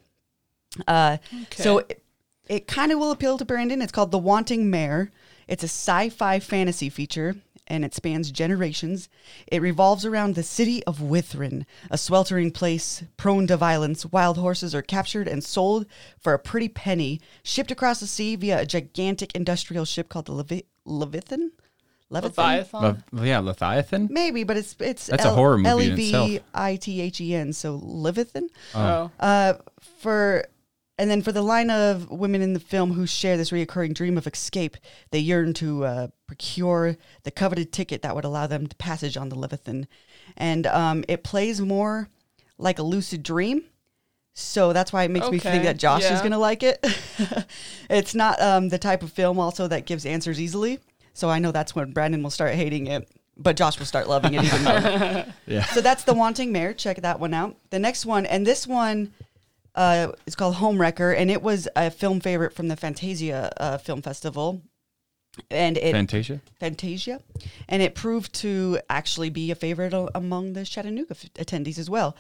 Uh, 0.86 1.18
so 1.56 1.78
it, 1.80 2.04
it 2.50 2.68
kind 2.68 2.92
of 2.92 3.00
will 3.00 3.12
appeal 3.12 3.38
to 3.38 3.46
Brandon. 3.46 3.82
It's 3.82 3.92
called 3.92 4.12
The 4.12 4.18
Wanting 4.18 4.70
Mare. 4.70 5.12
It's 5.48 5.64
a 5.64 5.68
sci-fi 5.68 6.40
fantasy 6.40 6.90
feature 6.90 7.38
and 7.68 7.86
it 7.86 7.94
spans 7.94 8.32
generations. 8.32 9.10
It 9.48 9.62
revolves 9.62 10.06
around 10.06 10.36
the 10.36 10.44
city 10.44 10.84
of 10.86 11.00
Whithren, 11.00 11.66
a 11.90 11.98
sweltering 11.98 12.52
place 12.52 13.04
prone 13.18 13.48
to 13.48 13.58
violence. 13.58 14.06
Wild 14.06 14.38
horses 14.38 14.76
are 14.76 14.82
captured 14.82 15.28
and 15.28 15.44
sold 15.44 15.86
for 16.20 16.34
a 16.34 16.40
pretty 16.40 16.68
penny, 16.70 17.22
shipped 17.44 17.72
across 17.72 18.00
the 18.00 18.08
sea 18.08 18.36
via 18.36 18.62
a 18.62 18.66
gigantic 18.66 19.36
industrial 19.36 19.86
ship 19.86 20.10
called 20.10 20.26
the 20.26 20.34
Levi- 20.34 20.62
Leviathan. 20.86 21.52
Leviathan. 22.10 23.04
Le- 23.12 23.26
yeah, 23.26 23.40
Leviathan. 23.40 24.08
Maybe, 24.12 24.44
but 24.44 24.58
it's 24.58 24.76
it's 24.80 25.08
That's 25.08 25.26
a 25.26 25.32
horror 25.32 25.58
movie 25.58 25.68
in 25.70 25.72
L 25.72 25.82
E 25.82 26.06
itself. 26.06 26.30
V 26.30 26.40
I 26.54 26.76
T 26.76 27.02
H 27.02 27.20
E 27.22 27.34
N. 27.34 27.54
So 27.54 27.80
Leviathan. 27.82 28.50
oh. 28.76 29.10
Uh, 29.20 29.54
for 30.00 30.46
and 30.98 31.10
then 31.10 31.22
for 31.22 31.32
the 31.32 31.42
line 31.42 31.70
of 31.70 32.10
women 32.12 32.42
in 32.42 32.54
the 32.54 32.60
film 32.60 32.94
who 32.94 33.08
share 33.08 33.36
this 33.36 33.50
reoccurring 33.50 33.94
dream 33.94 34.18
of 34.18 34.28
escape, 34.28 34.78
they 35.12 35.20
yearn 35.20 35.54
to 35.56 35.86
uh, 35.86 36.08
procure 36.28 36.98
the 37.24 37.32
coveted 37.32 37.72
ticket 37.72 38.02
that 38.04 38.16
would 38.16 38.26
allow 38.26 38.46
them 38.46 38.68
to 38.68 38.76
passage 38.76 39.18
on 39.18 39.30
the 39.30 39.38
Leviathan, 39.38 39.88
and 40.38 40.68
um, 40.68 41.04
it 41.08 41.24
plays 41.24 41.60
more 41.60 42.10
like 42.58 42.80
a 42.80 42.84
lucid 42.84 43.24
dream. 43.24 43.64
So 44.36 44.74
that's 44.74 44.92
why 44.92 45.04
it 45.04 45.12
makes 45.12 45.30
me 45.30 45.38
think 45.38 45.64
that 45.64 45.78
Josh 45.78 46.10
is 46.10 46.22
gonna 46.22 46.40
like 46.40 46.64
it. 46.64 46.84
it's 47.90 48.16
not 48.16 48.42
um, 48.42 48.70
the 48.70 48.80
type 48.80 49.04
of 49.04 49.12
film 49.12 49.40
also 49.40 49.68
that 49.68 49.86
gives 49.86 50.06
answers 50.06 50.42
easily. 50.42 50.80
So 51.14 51.30
I 51.30 51.38
know 51.38 51.52
that's 51.52 51.76
when 51.76 51.92
Brandon 51.92 52.24
will 52.24 52.32
start 52.32 52.56
hating 52.56 52.88
it, 52.88 53.08
but 53.38 53.56
Josh 53.56 53.78
will 53.78 53.86
start 53.86 54.08
loving 54.08 54.34
it 54.34 54.44
even 54.44 54.64
more. 54.64 55.26
Yeah. 55.46 55.66
So 55.66 55.82
that's 55.82 56.04
the 56.06 56.14
Wanting 56.14 56.52
Mare. 56.52 56.74
Check 56.74 57.02
that 57.02 57.20
one 57.20 57.34
out. 57.34 57.58
The 57.70 57.78
next 57.78 58.06
one, 58.06 58.26
and 58.26 58.48
this 58.48 58.66
one 58.66 59.14
uh, 59.76 60.12
is 60.26 60.36
called 60.36 60.56
Homewrecker, 60.56 61.16
and 61.18 61.32
it 61.32 61.42
was 61.42 61.68
a 61.76 61.90
film 61.90 62.20
favorite 62.20 62.54
from 62.54 62.68
the 62.68 62.76
Fantasia 62.76 63.52
uh, 63.58 63.78
Film 63.78 64.02
Festival. 64.02 64.62
And 65.50 65.78
it 65.78 65.94
Fantasia. 65.94 66.42
Fantasia, 66.60 67.20
and 67.68 67.82
it 67.82 67.96
proved 67.96 68.34
to 68.36 68.80
actually 68.88 69.32
be 69.32 69.50
a 69.50 69.56
favorite 69.56 69.92
a- 69.92 70.16
among 70.16 70.54
the 70.54 70.64
Chattanooga 70.64 71.16
f- 71.16 71.34
attendees 71.34 71.80
as 71.80 71.90
well. 71.90 72.16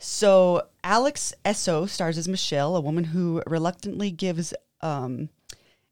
So 0.00 0.66
Alex 0.82 1.32
Esso 1.44 1.88
stars 1.88 2.18
as 2.18 2.26
Michelle, 2.26 2.74
a 2.74 2.80
woman 2.80 3.04
who 3.04 3.40
reluctantly 3.46 4.10
gives 4.10 4.52
um, 4.80 5.28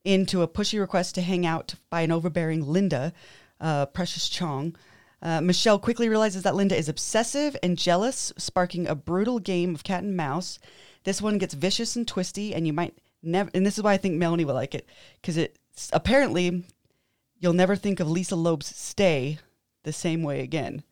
into 0.04 0.42
a 0.42 0.48
pushy 0.48 0.80
request 0.80 1.14
to 1.14 1.22
hang 1.22 1.46
out 1.46 1.76
by 1.90 2.00
an 2.00 2.10
overbearing 2.10 2.66
Linda, 2.66 3.12
uh, 3.60 3.86
Precious 3.86 4.28
Chong. 4.28 4.74
Uh, 5.22 5.40
Michelle 5.40 5.78
quickly 5.78 6.08
realizes 6.08 6.42
that 6.42 6.56
Linda 6.56 6.76
is 6.76 6.88
obsessive 6.88 7.56
and 7.62 7.78
jealous, 7.78 8.32
sparking 8.36 8.88
a 8.88 8.96
brutal 8.96 9.38
game 9.38 9.76
of 9.76 9.84
cat 9.84 10.02
and 10.02 10.16
mouse. 10.16 10.58
This 11.04 11.22
one 11.22 11.38
gets 11.38 11.54
vicious 11.54 11.96
and 11.96 12.06
twisty, 12.06 12.54
and 12.54 12.66
you 12.66 12.72
might 12.72 12.98
never. 13.22 13.50
And 13.54 13.64
this 13.64 13.78
is 13.78 13.84
why 13.84 13.92
I 13.92 13.96
think 13.96 14.16
Melanie 14.16 14.44
will 14.44 14.54
like 14.54 14.74
it 14.74 14.88
because 15.20 15.36
it 15.36 15.58
apparently 15.92 16.64
you'll 17.38 17.52
never 17.52 17.76
think 17.76 18.00
of 18.00 18.10
Lisa 18.10 18.36
Loeb's 18.36 18.74
"Stay" 18.74 19.38
the 19.82 19.92
same 19.92 20.22
way 20.22 20.40
again. 20.40 20.82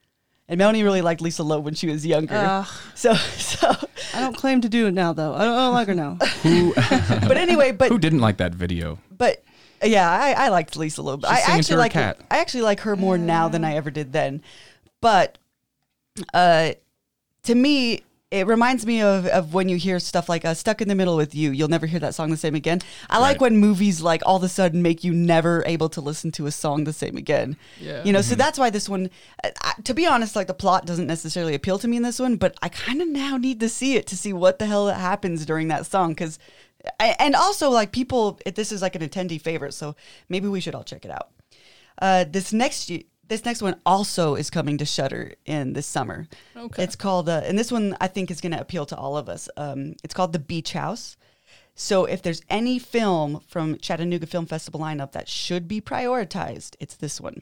And 0.48 0.58
Melanie 0.58 0.82
really 0.82 1.00
liked 1.02 1.20
Lisa 1.20 1.42
Loeb 1.42 1.64
when 1.64 1.74
she 1.74 1.86
was 1.86 2.04
younger. 2.04 2.34
Ugh. 2.34 2.68
so, 2.94 3.14
so, 3.38 3.70
I 4.12 4.20
don't 4.20 4.36
claim 4.36 4.60
to 4.60 4.68
do 4.68 4.86
it 4.86 4.92
now, 4.92 5.12
though. 5.12 5.34
I 5.34 5.44
don't, 5.44 5.54
I 5.54 5.64
don't 5.64 5.74
like 5.74 5.88
her 5.88 5.94
now. 5.94 6.18
but 7.28 7.36
anyway, 7.36 7.72
but 7.72 7.88
Who 7.88 7.98
didn't 7.98 8.20
like 8.20 8.36
that 8.38 8.54
video? 8.54 8.98
but 9.16 9.42
yeah, 9.82 10.10
I, 10.10 10.32
I 10.32 10.48
liked 10.48 10.76
Lisa 10.76 11.02
Loeb. 11.02 11.24
I 11.24 11.36
singing 11.36 11.46
to 11.46 11.52
actually 11.52 11.74
her 11.74 11.78
like 11.78 11.92
cat. 11.92 12.20
I 12.30 12.38
actually 12.38 12.62
like 12.62 12.80
her 12.80 12.96
more 12.96 13.18
now 13.18 13.48
than 13.48 13.64
I 13.64 13.76
ever 13.76 13.90
did 13.90 14.12
then. 14.12 14.42
But 15.00 15.38
uh, 16.34 16.72
to 17.44 17.54
me, 17.54 18.02
it 18.32 18.46
reminds 18.46 18.86
me 18.86 19.02
of, 19.02 19.26
of 19.26 19.52
when 19.52 19.68
you 19.68 19.76
hear 19.76 20.00
stuff 20.00 20.26
like 20.26 20.44
uh, 20.44 20.54
"Stuck 20.54 20.80
in 20.80 20.88
the 20.88 20.94
Middle 20.94 21.16
with 21.16 21.34
You." 21.34 21.50
You'll 21.50 21.68
never 21.68 21.86
hear 21.86 22.00
that 22.00 22.14
song 22.14 22.30
the 22.30 22.36
same 22.38 22.54
again. 22.54 22.80
I 23.10 23.18
like 23.18 23.42
when 23.42 23.58
movies 23.58 24.00
like 24.00 24.22
all 24.24 24.36
of 24.36 24.42
a 24.42 24.48
sudden 24.48 24.80
make 24.80 25.04
you 25.04 25.12
never 25.12 25.62
able 25.66 25.90
to 25.90 26.00
listen 26.00 26.32
to 26.32 26.46
a 26.46 26.50
song 26.50 26.84
the 26.84 26.94
same 26.94 27.18
again. 27.18 27.58
Yeah. 27.78 28.02
You 28.04 28.12
know, 28.12 28.22
so 28.22 28.34
that's 28.34 28.58
why 28.58 28.70
this 28.70 28.88
one. 28.88 29.10
uh, 29.44 29.50
I, 29.60 29.74
to 29.84 29.92
be 29.92 30.06
honest, 30.06 30.34
like 30.34 30.46
the 30.46 30.54
plot 30.54 30.86
doesn't 30.86 31.06
necessarily 31.06 31.54
appeal 31.54 31.78
to 31.78 31.86
me 31.86 31.98
in 31.98 32.02
this 32.02 32.18
one, 32.18 32.36
but 32.36 32.56
I 32.62 32.70
kind 32.70 33.02
of 33.02 33.08
now 33.08 33.36
need 33.36 33.60
to 33.60 33.68
see 33.68 33.96
it 33.96 34.06
to 34.06 34.16
see 34.16 34.32
what 34.32 34.58
the 34.58 34.66
hell 34.66 34.88
happens 34.88 35.44
during 35.44 35.68
that 35.68 35.86
song 35.86 36.12
because. 36.12 36.38
And 36.98 37.36
also, 37.36 37.70
like 37.70 37.92
people, 37.92 38.40
this 38.56 38.72
is 38.72 38.82
like 38.82 38.96
an 38.96 39.08
attendee 39.08 39.40
favorite, 39.40 39.72
so 39.72 39.94
maybe 40.28 40.48
we 40.48 40.60
should 40.60 40.74
all 40.74 40.82
check 40.82 41.04
it 41.04 41.12
out. 41.12 41.28
Uh, 42.00 42.24
this 42.28 42.52
next 42.52 42.90
this 43.32 43.46
next 43.46 43.62
one 43.62 43.80
also 43.86 44.34
is 44.34 44.50
coming 44.50 44.76
to 44.76 44.84
Shudder 44.84 45.32
in 45.46 45.72
this 45.72 45.86
summer. 45.86 46.28
Okay. 46.54 46.84
It's 46.84 46.96
called, 46.96 47.30
uh, 47.30 47.40
and 47.44 47.58
this 47.58 47.72
one 47.72 47.96
I 47.98 48.06
think 48.06 48.30
is 48.30 48.42
going 48.42 48.52
to 48.52 48.60
appeal 48.60 48.84
to 48.86 48.96
all 48.96 49.16
of 49.16 49.30
us. 49.30 49.48
Um, 49.56 49.94
it's 50.04 50.12
called 50.12 50.34
The 50.34 50.38
Beach 50.38 50.74
House. 50.74 51.16
So 51.74 52.04
if 52.04 52.20
there's 52.20 52.42
any 52.50 52.78
film 52.78 53.40
from 53.48 53.78
Chattanooga 53.78 54.26
Film 54.26 54.44
Festival 54.44 54.80
lineup 54.80 55.12
that 55.12 55.30
should 55.30 55.66
be 55.66 55.80
prioritized, 55.80 56.76
it's 56.78 56.94
this 56.94 57.22
one. 57.22 57.40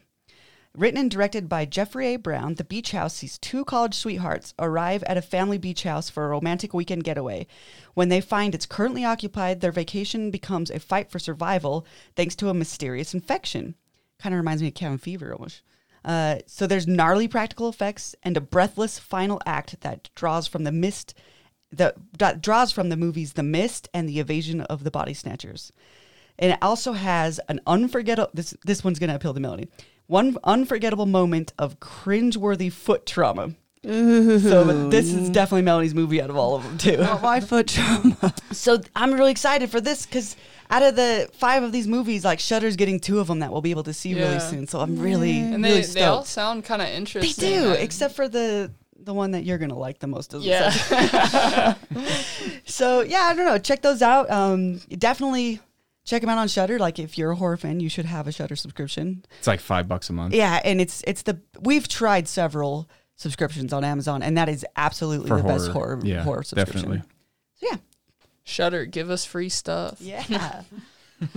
Written 0.76 1.00
and 1.00 1.10
directed 1.10 1.48
by 1.48 1.64
Jeffrey 1.64 2.14
A. 2.14 2.16
Brown, 2.16 2.54
The 2.54 2.62
Beach 2.62 2.92
House 2.92 3.14
sees 3.14 3.36
two 3.38 3.64
college 3.64 3.94
sweethearts 3.94 4.54
arrive 4.60 5.02
at 5.02 5.16
a 5.16 5.22
family 5.22 5.58
beach 5.58 5.82
house 5.82 6.08
for 6.08 6.24
a 6.24 6.28
romantic 6.28 6.72
weekend 6.72 7.02
getaway. 7.02 7.48
When 7.94 8.10
they 8.10 8.20
find 8.20 8.54
it's 8.54 8.66
currently 8.66 9.04
occupied, 9.04 9.60
their 9.60 9.72
vacation 9.72 10.30
becomes 10.30 10.70
a 10.70 10.78
fight 10.78 11.10
for 11.10 11.18
survival 11.18 11.84
thanks 12.14 12.36
to 12.36 12.48
a 12.48 12.54
mysterious 12.54 13.12
infection. 13.12 13.74
Kind 14.20 14.36
of 14.36 14.38
reminds 14.38 14.62
me 14.62 14.68
of 14.68 14.74
Cabin 14.74 14.98
Fever 14.98 15.32
almost. 15.32 15.62
Uh, 16.04 16.36
so 16.46 16.66
there's 16.66 16.86
gnarly 16.86 17.28
practical 17.28 17.68
effects 17.68 18.14
and 18.22 18.36
a 18.36 18.40
breathless 18.40 18.98
final 18.98 19.40
act 19.44 19.80
that 19.82 20.10
draws 20.14 20.46
from 20.46 20.64
the 20.64 20.72
mist 20.72 21.14
that, 21.72 21.94
that 22.18 22.40
draws 22.40 22.72
from 22.72 22.88
the 22.88 22.96
movies 22.96 23.34
The 23.34 23.42
Mist 23.42 23.88
and 23.94 24.08
The 24.08 24.18
Evasion 24.18 24.62
of 24.62 24.82
the 24.82 24.90
Body 24.90 25.14
Snatchers. 25.14 25.72
And 26.38 26.52
it 26.52 26.58
also 26.62 26.94
has 26.94 27.38
an 27.48 27.60
unforgettable 27.66 28.30
this 28.32 28.54
this 28.64 28.82
one's 28.82 28.98
gonna 28.98 29.14
appeal 29.14 29.34
to 29.34 29.40
Melanie. 29.40 29.68
One 30.06 30.36
unforgettable 30.42 31.06
moment 31.06 31.52
of 31.58 31.78
cringeworthy 31.78 32.72
foot 32.72 33.06
trauma. 33.06 33.54
So 33.82 34.88
this 34.88 35.12
is 35.12 35.30
definitely 35.30 35.62
Melanie's 35.62 35.94
movie 35.94 36.20
out 36.20 36.30
of 36.30 36.36
all 36.36 36.56
of 36.56 36.64
them 36.64 36.78
too. 36.78 37.02
Why 37.20 37.40
foot 37.40 37.68
trauma? 37.68 38.34
So 38.52 38.80
I'm 38.96 39.12
really 39.14 39.30
excited 39.30 39.70
for 39.70 39.80
this 39.80 40.06
because 40.06 40.36
out 40.70 40.82
of 40.82 40.96
the 40.96 41.28
five 41.34 41.62
of 41.62 41.72
these 41.72 41.86
movies, 41.88 42.24
like 42.24 42.38
Shudder's 42.40 42.76
getting 42.76 43.00
two 43.00 43.18
of 43.18 43.26
them 43.26 43.40
that 43.40 43.50
we'll 43.52 43.60
be 43.60 43.70
able 43.72 43.82
to 43.84 43.92
see 43.92 44.14
really 44.14 44.38
soon. 44.40 44.66
So 44.66 44.80
I'm 44.80 44.98
really, 44.98 45.38
and 45.38 45.62
really 45.62 45.82
they, 45.82 45.86
they 45.94 46.04
all 46.04 46.24
sound 46.24 46.64
kind 46.64 46.80
of 46.80 46.88
interesting. 46.88 47.44
They 47.50 47.60
do, 47.60 47.70
I- 47.70 47.74
except 47.76 48.14
for 48.14 48.28
the 48.28 48.72
the 49.02 49.14
one 49.14 49.30
that 49.30 49.44
you're 49.44 49.58
gonna 49.58 49.78
like 49.78 49.98
the 49.98 50.06
most. 50.06 50.30
Doesn't 50.30 50.48
yeah. 50.48 51.74
So 52.66 53.00
yeah, 53.02 53.22
I 53.22 53.34
don't 53.34 53.46
know. 53.46 53.58
Check 53.58 53.82
those 53.82 54.02
out. 54.02 54.30
Um, 54.30 54.78
definitely 54.90 55.60
check 56.04 56.20
them 56.22 56.30
out 56.30 56.38
on 56.38 56.48
Shudder. 56.48 56.78
Like 56.78 56.98
if 56.98 57.18
you're 57.18 57.30
a 57.32 57.36
horror 57.36 57.56
fan, 57.56 57.80
you 57.80 57.88
should 57.88 58.04
have 58.04 58.26
a 58.28 58.32
Shudder 58.32 58.56
subscription. 58.56 59.24
It's 59.38 59.46
like 59.46 59.60
five 59.60 59.88
bucks 59.88 60.10
a 60.10 60.12
month. 60.12 60.34
Yeah, 60.34 60.60
and 60.64 60.80
it's 60.80 61.02
it's 61.06 61.22
the 61.22 61.40
we've 61.60 61.88
tried 61.88 62.28
several 62.28 62.88
subscriptions 63.16 63.72
on 63.72 63.84
Amazon, 63.84 64.22
and 64.22 64.36
that 64.38 64.48
is 64.48 64.64
absolutely 64.76 65.28
For 65.28 65.38
the 65.38 65.42
best 65.44 65.68
horror. 65.70 65.96
horror 65.96 66.00
Yeah, 66.06 66.22
horror 66.22 66.42
subscription. 66.42 66.82
definitely. 66.82 67.02
So 67.56 67.66
yeah, 67.72 67.76
Shudder, 68.50 68.84
give 68.84 69.10
us 69.10 69.24
free 69.24 69.48
stuff. 69.48 70.00
yeah. 70.00 70.62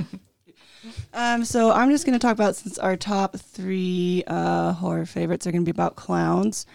Um, 1.13 1.45
so 1.45 1.71
I'm 1.71 1.91
just 1.91 2.05
going 2.05 2.17
to 2.17 2.19
talk 2.19 2.33
about 2.33 2.55
since 2.57 2.77
our 2.77 2.97
top 2.97 3.37
three 3.37 4.23
uh, 4.27 4.73
horror 4.73 5.05
favorites 5.05 5.47
are 5.47 5.51
going 5.51 5.63
to 5.63 5.65
be 5.65 5.75
about 5.75 5.95
clowns. 5.95 6.65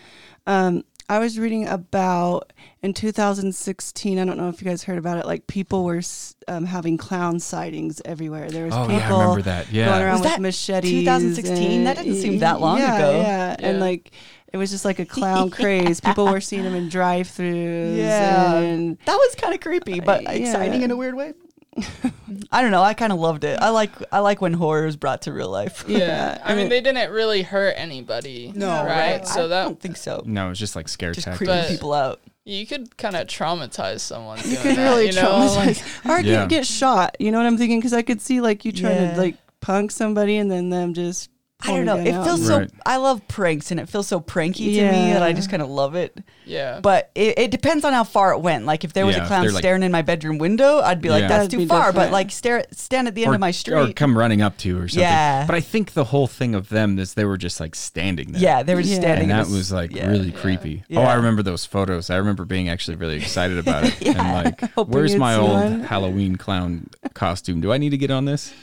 Um, 0.47 0.85
I 1.09 1.19
was 1.19 1.39
reading 1.39 1.67
about 1.67 2.53
in 2.83 2.93
2016. 2.95 4.19
I 4.19 4.25
don't 4.25 4.37
know 4.37 4.49
if 4.51 4.61
you 4.61 4.69
guys 4.69 4.83
heard 4.85 4.99
about 4.99 5.17
it. 5.19 5.27
Like 5.27 5.47
people 5.47 5.85
were 5.85 6.03
um, 6.49 6.67
having 6.67 6.97
clown 6.99 7.41
sightings 7.41 8.03
everywhere. 8.05 8.51
There 8.51 8.67
was 8.67 8.75
Oh 8.75 8.83
people 8.83 8.97
yeah, 8.99 9.07
I 9.17 9.21
remember 9.23 9.43
that. 9.43 9.65
going 9.67 9.77
Yeah. 9.77 10.03
around 10.03 10.13
Was 10.13 10.21
with 10.21 10.31
that 10.33 10.41
machetes. 10.43 10.91
2016? 10.91 11.85
That 11.85 11.97
didn't 11.97 12.17
seem 12.17 12.39
that 12.41 12.61
long 12.61 12.79
yeah, 12.79 12.97
ago. 12.97 13.21
Yeah, 13.23 13.57
and 13.59 13.81
like 13.81 14.11
it 14.53 14.57
was 14.59 14.71
just 14.71 14.85
like 14.85 14.99
a 14.99 15.07
clown 15.07 15.51
craze. 15.59 16.01
People 16.01 16.27
were 16.27 16.41
seeing 16.41 16.63
them 16.65 16.75
in 16.75 16.89
drive-throughs. 16.89 17.97
Yeah. 17.97 18.55
and 18.59 18.99
That 19.07 19.17
was 19.17 19.35
kind 19.35 19.55
of 19.55 19.61
creepy, 19.61 20.01
but 20.01 20.27
Uh, 20.27 20.31
exciting 20.33 20.81
yeah. 20.81 20.85
in 20.87 20.91
a 20.91 20.97
weird 20.97 21.15
way. 21.15 21.33
I 22.51 22.63
don't 22.63 22.71
know. 22.71 22.83
I 22.83 22.95
kind 22.95 23.13
of 23.13 23.19
loved 23.19 23.45
it. 23.45 23.59
I 23.61 23.69
like 23.71 23.93
I 24.13 24.19
like 24.21 24.41
when 24.41 24.53
horror 24.53 24.87
is 24.87 24.97
brought 24.97 25.23
to 25.23 25.33
real 25.33 25.51
life. 25.51 25.85
yeah, 25.87 26.41
I 26.45 26.55
mean, 26.55 26.69
they 26.69 26.81
didn't 26.81 27.11
really 27.13 27.43
hurt 27.43 27.75
anybody. 27.77 28.53
No, 28.55 28.69
right? 28.85 29.27
So 29.27 29.45
I 29.45 29.49
that 29.49 29.65
don't 29.65 29.81
think 29.81 29.97
so. 29.97 30.23
No, 30.27 30.51
it's 30.51 30.59
just 30.59 30.75
like 30.77 30.89
scare 30.89 31.13
Just 31.13 31.25
tactics. 31.27 31.39
creeping 31.39 31.55
But- 31.63 31.69
people 31.71 31.93
out. 31.93 32.21
you 32.45 32.67
could 32.67 32.97
kind 32.97 33.15
of 33.17 33.27
traumatize 33.27 34.01
someone. 34.01 34.39
you 34.45 34.57
could 34.57 34.77
really 34.77 35.07
you 35.09 35.13
know? 35.13 35.39
Like, 35.57 35.77
traumatize, 35.77 36.05
or 36.11 36.21
Yeah. 36.21 36.41
get, 36.41 36.49
get 36.49 36.67
shot. 36.67 37.17
You 37.21 37.31
know 37.31 37.39
what 37.39 37.47
I'm 37.47 37.59
thinking? 37.59 37.79
Because 37.79 37.93
I 37.93 38.03
could 38.03 38.21
see 38.21 38.41
like 38.41 38.65
you 38.65 38.73
trying 38.73 38.97
Yeah. 39.03 39.15
to 39.15 39.21
like 39.21 39.37
punk 39.61 39.91
somebody 39.91 40.37
and 40.39 40.51
then 40.51 40.71
them 40.71 40.95
just. 40.95 41.31
I 41.61 41.77
don't 41.77 41.87
know. 41.87 41.97
It 41.97 42.13
out. 42.15 42.25
feels 42.25 42.47
so. 42.47 42.69
I 42.87 42.99
love 42.99 43.27
pranks, 43.27 43.73
and 43.73 43.81
it 43.81 43.89
feels 43.89 44.07
so 44.07 44.21
pranky 44.21 44.77
to 44.77 44.83
me 44.93 45.13
that 45.13 45.25
I 45.25 45.33
just 45.33 45.51
kind 45.51 45.61
of 45.61 45.69
love 45.69 45.97
it. 45.97 46.17
yeah. 46.47 46.79
But 46.81 47.11
it, 47.17 47.37
it 47.37 47.51
depends 47.51 47.85
on 47.85 47.93
how 47.93 48.05
far 48.05 48.33
it 48.33 48.39
went. 48.39 48.65
Like 48.65 48.85
if 48.85 48.93
there 48.93 49.05
was 49.05 49.17
Yeah, 49.17 49.25
a 49.25 49.27
clown 49.27 49.43
they're, 49.43 49.51
like- 49.51 49.63
staring 49.63 49.83
in 49.83 49.91
my 49.91 50.03
bedroom 50.03 50.39
window, 50.39 50.79
I'd 50.79 51.01
be 51.03 51.09
like, 51.11 51.23
Yeah. 51.23 51.27
"That's 51.29 51.39
That'd 51.47 51.51
too 51.51 51.57
be 51.59 51.67
far." 51.67 51.93
But 51.93 52.13
like 52.13 52.31
stare, 52.31 52.65
stand 52.71 53.09
at 53.09 53.17
the 53.17 53.25
end 53.25 53.33
or, 53.33 53.35
of 53.35 53.41
my 53.41 53.51
street, 53.51 53.75
or 53.75 53.93
come 53.93 54.17
running 54.17 54.41
up 54.41 54.57
to 54.59 54.69
you 54.69 54.79
or 54.79 54.87
something. 54.87 55.01
Yeah. 55.01 55.47
But 55.47 55.57
I 55.57 55.61
think 55.61 55.95
the 55.95 56.05
whole 56.05 56.29
thing 56.29 56.55
of 56.55 56.69
them 56.69 56.97
is 56.97 57.15
they 57.15 57.25
were 57.25 57.37
just 57.37 57.59
like 57.59 57.75
standing 57.75 58.31
there. 58.33 58.41
yeah, 58.41 58.63
they 58.63 58.77
were 58.77 58.83
just 58.83 58.95
Yeah. 58.95 59.01
standing. 59.01 59.31
And 59.33 59.41
that 59.41 59.47
this- 59.49 59.57
was 59.57 59.73
like 59.73 59.93
yeah. 59.93 60.09
really 60.09 60.31
creepy. 60.31 60.85
Oh, 60.95 61.01
I 61.03 61.15
remember 61.15 61.43
those 61.43 61.65
photos. 61.67 62.09
I 62.09 62.19
remember 62.19 62.45
being 62.45 62.69
actually 62.69 62.99
really 62.99 63.17
excited 63.17 63.59
about 63.59 63.83
it. 63.85 63.97
Yeah. 64.01 64.13
And 64.45 64.61
like, 64.61 64.71
where's 64.89 65.17
my 65.17 65.35
old 65.35 65.51
one. 65.51 65.81
Halloween 65.81 66.37
clown 66.37 66.89
costume? 67.15 67.61
Do 67.61 67.73
I 67.73 67.79
need 67.79 67.91
to 67.91 67.99
get 67.99 68.13
on 68.13 68.27
this? 68.27 68.55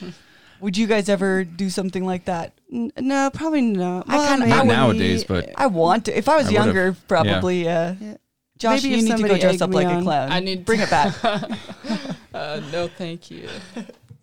Would 0.60 0.76
you 0.76 0.86
guys 0.86 1.08
ever 1.08 1.44
do 1.44 1.68
something 1.70 2.04
like 2.04 2.24
that? 2.26 2.52
N- 2.72 2.92
No, 2.98 3.30
probably 3.32 3.60
not. 3.62 4.06
I 4.08 4.28
kinda- 4.28 4.46
Not 4.48 4.66
nowadays, 4.66 5.24
but 5.24 5.50
I 5.56 5.66
want 5.66 6.06
to. 6.06 6.16
If 6.16 6.28
I 6.28 6.36
was 6.36 6.46
I 6.46 6.50
would've. 6.50 6.64
younger, 6.66 6.96
probably. 7.08 7.64
Yeah. 7.64 7.94
Yeah. 8.00 8.16
Josh, 8.58 8.82
Maybe 8.82 8.96
you 8.96 9.02
need 9.02 9.02
to 9.02 9.08
go 9.08 9.16
somebody 9.18 9.40
dress 9.40 9.52
egged 9.54 9.62
up 9.62 9.70
me 9.70 9.76
like 9.76 9.86
a 9.86 9.90
on. 9.90 10.02
clown. 10.02 10.32
I 10.32 10.40
need 10.40 10.64
bring 10.64 10.80
it 10.80 10.88
back. 10.88 11.14
uh, 12.34 12.60
no, 12.72 12.88
thank 12.88 13.30
you 13.30 13.48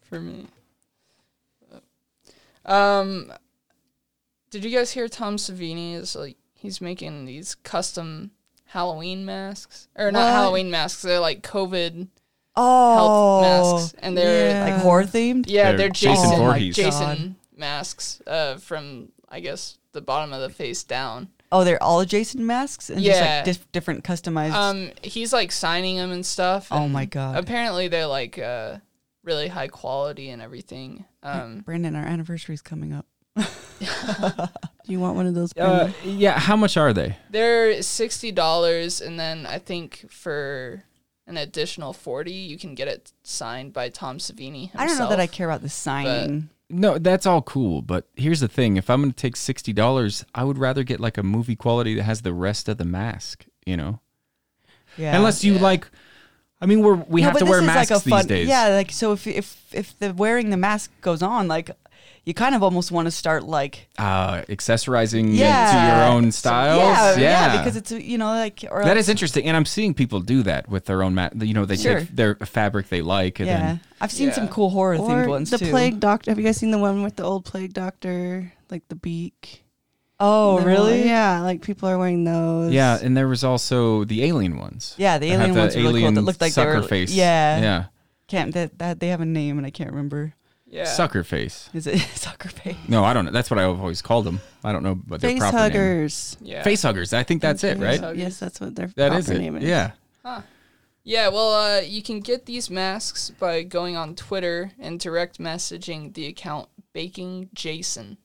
for 0.10 0.20
me. 0.20 0.48
Um, 2.66 3.32
did 4.50 4.64
you 4.64 4.72
guys 4.76 4.92
hear 4.92 5.08
Tom 5.08 5.36
Savini 5.38 5.96
is 5.96 6.16
like 6.16 6.38
he's 6.56 6.80
making 6.82 7.26
these 7.26 7.56
custom 7.56 8.32
Halloween 8.66 9.26
masks 9.26 9.88
or 9.96 10.12
not 10.12 10.20
What? 10.26 10.32
Halloween 10.32 10.72
masks? 10.72 11.02
They're 11.02 11.20
like 11.20 11.42
COVID 11.44 12.08
Oh, 12.56 13.42
health 13.44 13.82
masks, 13.82 13.96
and 14.00 14.18
they're 14.18 14.50
Yeah. 14.52 14.64
like 14.74 14.82
horror 14.84 15.04
themed. 15.04 15.46
yeah, 15.48 15.70
They're 15.70 15.78
they're 15.78 15.90
Jason 15.90 16.24
Jason 16.30 16.38
Voorhees. 16.40 16.76
Jason 16.76 17.36
masks 17.56 18.22
uh, 18.28 18.56
from 18.58 19.10
I 19.30 19.40
guess 19.40 19.78
the 19.94 20.02
bottom 20.02 20.34
of 20.34 20.42
the 20.42 20.50
face 20.50 20.84
down. 20.84 21.30
Oh, 21.52 21.64
they're 21.64 21.82
all 21.82 22.04
Jason 22.06 22.46
masks 22.46 22.90
and 22.90 23.02
just 23.04 23.22
like 23.22 23.46
dif- 23.46 23.72
different 23.72 24.04
customized. 24.04 24.54
Um, 24.54 24.90
he's 25.04 25.32
like 25.34 25.52
signing 25.52 25.98
them 25.98 26.12
and 26.12 26.26
stuff. 26.26 26.68
Oh 26.72 26.88
my 26.88 27.06
God. 27.06 27.38
Apparently 27.38 27.88
they're 27.88 28.08
like 28.08 28.38
uh 28.40 28.78
really 29.24 29.48
high 29.48 29.68
quality 29.68 30.30
and 30.30 30.42
everything. 30.42 31.06
Um, 31.24 31.60
Brandon, 31.60 31.96
our 31.96 32.04
anniversary's 32.06 32.62
coming 32.62 32.92
up. 32.94 33.06
Do 33.36 33.46
you 34.86 35.00
want 35.00 35.16
one 35.16 35.26
of 35.28 35.34
those? 35.34 35.56
uh, 35.58 35.92
yeah. 36.04 36.38
How 36.40 36.56
much 36.56 36.76
are 36.78 36.92
they? 36.94 37.18
they're 37.30 37.82
sixty 37.82 38.32
dollars, 38.32 39.00
and 39.02 39.20
then 39.20 39.46
I 39.46 39.60
think 39.60 40.06
for 40.12 40.84
an 41.28 41.38
additional 41.38 41.94
forty, 41.94 42.34
you 42.34 42.58
can 42.58 42.76
get 42.76 42.88
it 42.88 43.12
signed 43.24 43.74
by 43.74 43.90
Tom 43.90 44.18
Savini. 44.18 44.70
Himself. 44.72 44.82
I 44.82 44.88
don't 44.88 44.98
know 45.00 45.10
that 45.10 45.20
I 45.20 45.28
care 45.28 45.50
about 45.50 45.62
the 45.62 45.70
signing. 45.70 46.50
No, 46.70 46.98
that's 46.98 47.26
all 47.26 47.42
cool. 47.42 47.82
But 47.82 48.08
here's 48.16 48.40
the 48.40 48.48
thing: 48.48 48.78
if 48.78 48.90
I'm 48.90 49.02
going 49.02 49.12
to 49.12 49.16
take 49.18 49.36
sixty 49.36 49.74
dollars, 49.74 50.26
I 50.34 50.44
would 50.44 50.58
rather 50.58 50.84
get 50.84 51.00
like 51.00 51.18
a 51.18 51.24
movie 51.24 51.56
quality 51.56 51.96
that 51.96 52.04
has 52.04 52.22
the 52.22 52.34
rest 52.34 52.68
of 52.68 52.78
the 52.78 52.86
mask. 52.86 53.46
You 53.66 53.78
know, 53.78 54.00
yeah. 54.98 55.16
unless 55.16 55.44
you 55.44 55.54
Yeah. 55.56 55.62
like. 55.62 55.88
I 56.62 56.66
mean, 56.66 56.82
we're 56.82 56.96
we 56.96 57.20
No, 57.22 57.28
have 57.28 57.38
to 57.40 57.44
this 57.44 57.50
wear 57.50 57.60
is 57.60 57.66
masks 57.66 57.92
like 57.92 58.06
a 58.06 58.10
fun, 58.10 58.20
these 58.20 58.26
days. 58.28 58.48
Yeah, 58.48 58.70
like 58.70 58.92
so 58.92 59.12
if 59.12 59.28
if 59.28 59.66
if 59.74 60.00
the 60.00 60.14
wearing 60.14 60.50
the 60.50 60.56
mask 60.56 60.92
goes 61.02 61.22
on, 61.22 61.50
like 61.50 61.70
you 62.26 62.34
kind 62.34 62.56
of 62.56 62.64
almost 62.64 62.92
want 62.92 63.06
to 63.06 63.12
start 63.12 63.44
like 63.44 63.88
Uh, 63.98 64.42
accessorizing 64.50 65.36
yeah 65.36 65.68
it 65.68 65.72
to 65.74 65.96
your 65.98 66.06
own 66.16 66.32
styles. 66.32 67.18
Yeah, 67.18 67.18
yeah, 67.18 67.58
because 67.58 67.76
it's 67.76 67.92
you 67.92 68.18
know 68.18 68.28
like 68.28 68.64
or 68.72 68.84
That 68.84 68.98
is 68.98 69.10
interesting, 69.10 69.46
and 69.46 69.58
I'm 69.58 69.66
seeing 69.66 69.94
people 69.94 70.20
do 70.22 70.44
that 70.44 70.70
with 70.70 70.86
their 70.86 71.04
own 71.04 71.14
mat. 71.16 71.34
You 71.42 71.54
know, 71.54 71.66
they 71.66 71.76
Sure. 71.78 72.00
take 72.00 72.16
their 72.16 72.36
fabric 72.36 72.90
they 72.90 73.02
like, 73.02 73.40
and 73.40 73.48
yeah. 73.48 73.58
then 73.60 73.80
I've 74.00 74.12
seen 74.12 74.32
some 74.32 74.48
cool 74.48 74.70
horror 74.70 74.98
themed 74.98 75.26
or 75.26 75.30
ones 75.30 75.50
the 75.50 75.58
too. 75.58 75.70
plague 75.70 76.00
doctor. 76.00 76.32
Have 76.32 76.40
you 76.40 76.46
guys 76.46 76.58
seen 76.58 76.72
the 76.72 76.78
one 76.80 77.04
with 77.04 77.16
the 77.18 77.24
old 77.24 77.46
plague 77.46 77.74
doctor, 77.74 78.52
like 78.70 78.88
the 78.88 78.96
beak? 78.96 79.60
Oh, 80.20 80.60
The 80.62 80.66
really? 80.68 81.00
one- 81.00 81.08
Yeah, 81.08 81.42
like 81.42 81.62
people 81.62 81.90
are 81.90 81.98
wearing 81.98 82.24
those. 82.24 82.72
yeah, 82.72 82.98
and 83.02 83.18
there 83.18 83.28
was 83.28 83.44
also 83.44 84.06
the 84.06 84.24
alien 84.24 84.58
ones. 84.58 84.96
Yeah, 84.98 85.18
the 85.18 85.28
that 85.28 85.32
have 85.32 85.42
alien 85.42 85.56
the 85.56 85.60
ones 85.62 85.76
are 85.76 85.80
really 85.82 86.02
cool. 86.02 86.12
That 86.14 86.22
looked 86.22 86.40
like 86.40 86.54
they 86.54 86.66
were 86.66 86.82
face. 86.84 87.12
Yeah, 87.12 87.60
yeah. 87.60 87.84
Can't 88.28 88.54
that, 88.54 88.80
that 88.80 89.00
they 89.02 89.10
have 89.10 89.20
a 89.20 89.26
name 89.26 89.58
and 89.58 89.68
I 89.68 89.70
can't 89.70 89.90
remember. 89.90 90.34
Yeah. 90.74 90.86
Sucker 90.86 91.24
face. 91.24 91.70
Is 91.74 91.86
it 91.86 92.00
sucker 92.16 92.50
face? 92.50 92.76
No, 92.88 93.04
I 93.04 93.14
don't 93.14 93.26
know. 93.26 93.32
That's 93.32 93.52
what 93.52 93.60
I've 93.60 93.80
always 93.80 94.02
called 94.02 94.26
them. 94.26 94.42
I 94.64 94.72
don't 94.72 94.82
know 94.82 94.96
what 95.08 95.22
their 95.22 95.30
Face 95.32 95.40
proper 95.40 95.56
name. 95.58 95.62
huggers. 95.72 96.38
Yeah. 96.42 96.64
Face 96.64 96.82
huggers. 96.82 97.14
I 97.14 97.22
think 97.24 97.42
that's 97.44 97.64
it, 97.64 97.78
right? 97.78 98.00
huggers. 98.00 98.18
Yes, 98.18 98.40
that's 98.40 98.60
what 98.60 98.76
their 98.76 98.88
That 98.96 99.10
proper 99.10 99.20
is 99.20 99.30
it. 99.30 99.38
name 99.38 99.58
is. 99.58 99.64
Yeah. 99.64 99.92
Yeah, 101.06 101.28
well, 101.28 101.54
uh, 101.54 101.82
you 101.82 102.02
can 102.02 102.22
get 102.22 102.46
these 102.46 102.70
masks 102.70 103.30
by 103.30 103.62
going 103.64 103.98
on 103.98 104.16
Twitter 104.16 104.72
and 104.80 105.00
direct 105.00 105.38
messaging 105.38 106.14
the 106.14 106.26
account 106.28 106.70
Baking 106.94 107.50
Jason. 107.54 108.18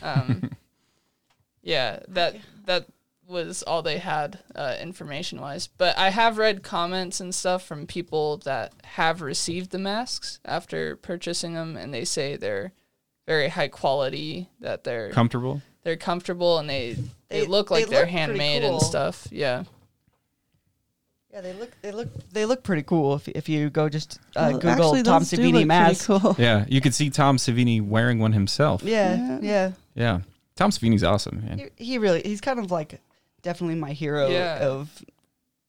Um, 0.00 0.52
yeah, 1.62 1.98
that 2.08 2.36
that 2.66 2.86
was 3.26 3.62
all 3.62 3.82
they 3.82 3.98
had 3.98 4.38
uh, 4.54 4.76
information 4.80 5.40
wise. 5.40 5.66
But 5.66 5.96
I 5.98 6.10
have 6.10 6.36
read 6.38 6.62
comments 6.62 7.20
and 7.20 7.34
stuff 7.34 7.64
from 7.64 7.86
people 7.86 8.38
that 8.38 8.72
have 8.84 9.22
received 9.22 9.70
the 9.70 9.78
masks 9.78 10.40
after 10.44 10.96
purchasing 10.96 11.54
them, 11.54 11.76
and 11.76 11.92
they 11.94 12.04
say 12.04 12.36
they're 12.36 12.72
very 13.26 13.48
high 13.48 13.68
quality, 13.68 14.48
that 14.60 14.84
they're 14.84 15.10
Comfortable. 15.10 15.62
they're 15.82 15.96
comfortable, 15.96 16.58
and 16.58 16.68
they 16.68 16.92
they, 17.28 17.40
They- 17.40 17.46
look 17.46 17.68
they 17.70 17.74
like 17.76 17.86
they're 17.88 18.00
look 18.00 18.08
pretty 18.10 18.18
handmade 18.18 18.64
and 18.64 18.80
stuff. 18.82 19.26
Yeah. 19.30 19.64
Yeah, 21.32 21.40
they 21.40 21.52
look 21.54 21.70
they 21.82 21.90
look 21.90 22.08
they 22.30 22.46
look 22.46 22.62
pretty 22.62 22.82
cool 22.84 23.14
if 23.16 23.26
if 23.28 23.48
you 23.48 23.68
go 23.68 23.88
just 23.88 24.20
uh, 24.36 24.50
Well, 24.52 24.58
Google 24.58 24.70
actually, 24.70 25.02
Tom 25.02 25.22
Savini 25.24 25.38
look 25.46 25.52
pretty 25.52 25.64
mask. 25.64 26.06
Cool. 26.06 26.36
Yeah, 26.38 26.64
you 26.68 26.80
could 26.80 26.94
see 26.94 27.10
Tom 27.10 27.38
Savini 27.38 27.82
wearing 27.84 28.20
one 28.20 28.32
himself. 28.32 28.82
Yeah, 28.84 29.16
Yeah. 29.16 29.38
yeah. 29.42 29.72
Yeah. 29.96 30.20
Tom 30.54 30.70
Savini's 30.70 31.02
awesome, 31.02 31.42
man. 31.44 31.58
He, 31.76 31.84
he 31.84 31.98
really 31.98 32.22
he's 32.24 32.40
kind 32.40 32.60
of 32.60 32.70
like 32.70 33.00
definitely 33.44 33.76
my 33.76 33.92
hero 33.92 34.28
Yeah. 34.28 34.58
of 34.66 34.90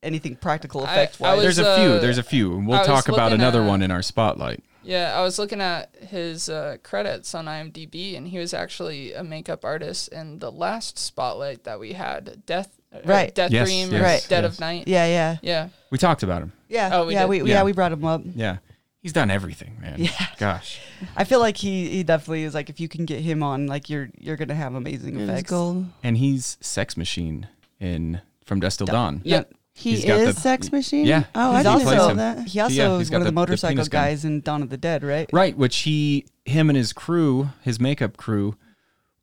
anything 0.01 0.35
practical 0.35 0.83
effect 0.83 1.17
I 1.21 1.23
wise. 1.23 1.35
was- 1.37 1.43
There's 1.57 1.59
a 1.67 1.75
few. 1.77 1.89
uh, 1.93 1.99
There's 1.99 2.17
a 2.17 2.23
few. 2.23 2.57
We'll 2.57 2.79
I 2.79 2.83
talk 2.85 3.07
about 3.09 3.31
another 3.33 3.61
at- 3.61 3.67
one 3.67 3.81
in 3.81 3.91
our 3.91 4.01
spotlight. 4.01 4.63
Yeah, 4.83 5.17
I 5.17 5.21
was 5.21 5.39
looking 5.39 5.61
at 5.61 5.89
his 6.09 6.47
uh, 6.47 6.77
credits 6.83 7.33
on 7.33 7.45
IMDb, 7.47 8.15
and 8.15 8.27
he 8.27 8.37
was 8.37 8.53
actually 8.53 9.13
a 9.13 9.23
makeup 9.23 9.65
artist 9.65 10.09
in 10.09 10.37
the 10.37 10.51
last 10.51 10.99
spotlight 10.99 11.63
that 11.63 11.79
we 11.79 11.93
had, 11.93 12.43
Death, 12.45 12.69
uh, 12.93 12.99
Right. 13.03 13.33
Death 13.33 13.49
Yes, 13.49 13.67
Dream, 13.67 13.91
yes, 13.91 14.01
Right. 14.03 14.25
Dead 14.29 14.43
yes. 14.43 14.53
of 14.53 14.59
Night. 14.59 14.87
yeah, 14.87 15.07
yeah, 15.07 15.37
Yeah, 15.41 15.69
We 15.89 15.97
talked 15.97 16.21
about 16.21 16.43
him. 16.43 16.51
yeah. 16.69 16.91
Oh, 16.93 17.07
we 17.07 17.13
yeah, 17.13 17.21
did? 17.21 17.29
we 17.29 17.37
Yeah. 17.39 17.45
yeah 17.45 17.63
we 17.63 17.71
brought 17.71 17.93
him 17.93 18.05
up. 18.05 18.21
Yeah. 18.35 18.57
He's 19.01 19.13
done 19.13 19.31
everything, 19.31 19.77
man. 19.81 19.95
Yeah. 19.99 20.09
Gosh. 20.37 20.79
I 21.15 21.23
feel 21.25 21.39
like 21.39 21.57
he 21.57 21.89
he 21.89 22.03
definitely 22.03 22.43
is 22.43 22.53
like 22.55 22.69
if 22.71 22.79
you 22.79 22.87
can 22.87 23.05
get 23.05 23.21
him 23.21 23.41
on, 23.43 23.65
like 23.67 23.87
you're 23.87 24.09
you're 24.19 24.35
gonna 24.35 24.55
have 24.55 24.73
amazing 24.75 25.19
It 25.19 25.23
effects. 25.29 25.49
gold. 25.49 25.85
And 26.03 26.17
he's 26.17 26.57
Sex 26.61 26.95
Machine 26.97 27.47
in 27.85 28.21
From 28.45 28.59
Dusk 28.59 28.79
Till 28.79 28.87
Dawn. 28.87 29.21
yeah. 29.23 29.43
He 29.77 29.91
He's 29.91 30.05
got 30.05 30.19
is 30.21 30.35
the- 30.35 30.41
Sex 30.41 30.71
Machine. 30.71 31.05
Yeah. 31.05 31.25
Oh, 31.35 31.51
I 31.51 31.55
He's 31.57 31.63
didn't 31.65 31.87
also 31.89 32.07
know 32.07 32.13
that. 32.15 32.47
he 32.47 32.59
also 32.61 32.73
Yeah, 32.75 32.97
is 32.97 33.09
got 33.09 33.15
one 33.17 33.21
of 33.23 33.25
the, 33.25 33.31
the- 33.31 33.31
the 33.31 33.31
motorcycle 33.35 33.73
penis 33.75 33.89
gun. 33.89 34.01
guys 34.03 34.23
in 34.25 34.39
Dawn 34.39 34.61
of 34.63 34.69
the 34.69 34.77
Dead, 34.77 35.03
right? 35.03 35.29
Right, 35.33 35.57
which 35.57 35.75
he, 35.79 36.25
him 36.45 36.69
and 36.69 36.77
his 36.77 36.93
crew, 36.93 37.49
his 37.61 37.77
makeup 37.77 38.15
crew, 38.15 38.55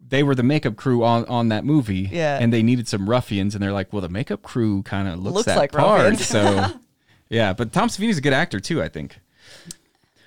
they 0.07 0.23
were 0.23 0.35
the 0.35 0.43
makeup 0.43 0.77
crew 0.77 1.05
on, 1.05 1.25
on 1.25 1.49
that 1.49 1.65
movie. 1.65 2.11
Yeah. 2.13 2.37
And 2.39 2.53
they 2.53 2.63
needed 2.63 2.87
some 2.87 3.09
ruffians, 3.09 3.55
and 3.55 3.63
they're 3.63 3.73
like, 3.73 3.95
well, 3.95 4.03
the 4.03 4.11
makeup 4.11 4.43
crew 4.43 4.83
kind 4.83 5.09
of 5.09 5.19
looks, 5.21 5.37
Looks 5.37 5.47
that 5.47 5.57
like 5.57 5.73
part. 5.73 6.01
ruffians. 6.03 6.27
So, 6.27 6.67
yeah, 7.31 7.55
but 7.55 7.73
Tom 7.73 7.89
Savini's 7.89 8.19
a 8.19 8.21
good 8.21 8.35
actor, 8.35 8.61
too, 8.61 8.83
I 8.83 8.89
think. 8.89 9.21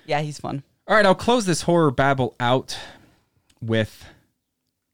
Yeah, 0.06 0.22
he's 0.22 0.40
fun. 0.40 0.64
All 0.88 0.96
right, 0.96 1.06
I'll 1.06 1.14
close 1.14 1.46
this 1.46 1.62
horror 1.62 1.92
babble 1.92 2.34
out 2.40 2.76
with 3.62 4.06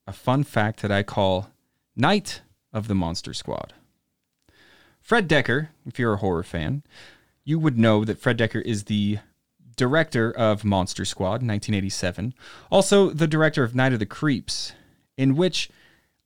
a 0.06 0.12
fun 0.12 0.44
fact 0.44 0.82
that 0.82 0.92
I 0.92 1.02
call 1.02 1.48
Night 1.96 2.42
of 2.72 2.88
the 2.88 2.94
Monster 2.94 3.34
Squad. 3.34 3.74
Fred 5.00 5.28
Decker, 5.28 5.70
if 5.86 5.98
you're 5.98 6.14
a 6.14 6.18
horror 6.18 6.42
fan, 6.42 6.82
you 7.44 7.58
would 7.58 7.78
know 7.78 8.04
that 8.04 8.18
Fred 8.18 8.36
Decker 8.36 8.60
is 8.60 8.84
the 8.84 9.18
director 9.76 10.30
of 10.30 10.64
Monster 10.64 11.04
Squad 11.04 11.42
1987, 11.42 12.34
also 12.70 13.10
the 13.10 13.26
director 13.26 13.64
of 13.64 13.74
Night 13.74 13.92
of 13.92 13.98
the 13.98 14.06
Creeps, 14.06 14.72
in 15.16 15.34
which 15.34 15.70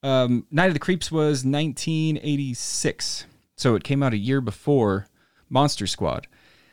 um, 0.02 0.46
Night 0.50 0.68
of 0.68 0.74
the 0.74 0.80
Creeps 0.80 1.10
was 1.10 1.44
1986. 1.44 3.24
So 3.56 3.74
it 3.74 3.84
came 3.84 4.02
out 4.02 4.12
a 4.12 4.18
year 4.18 4.40
before 4.40 5.06
Monster 5.48 5.86
Squad. 5.86 6.26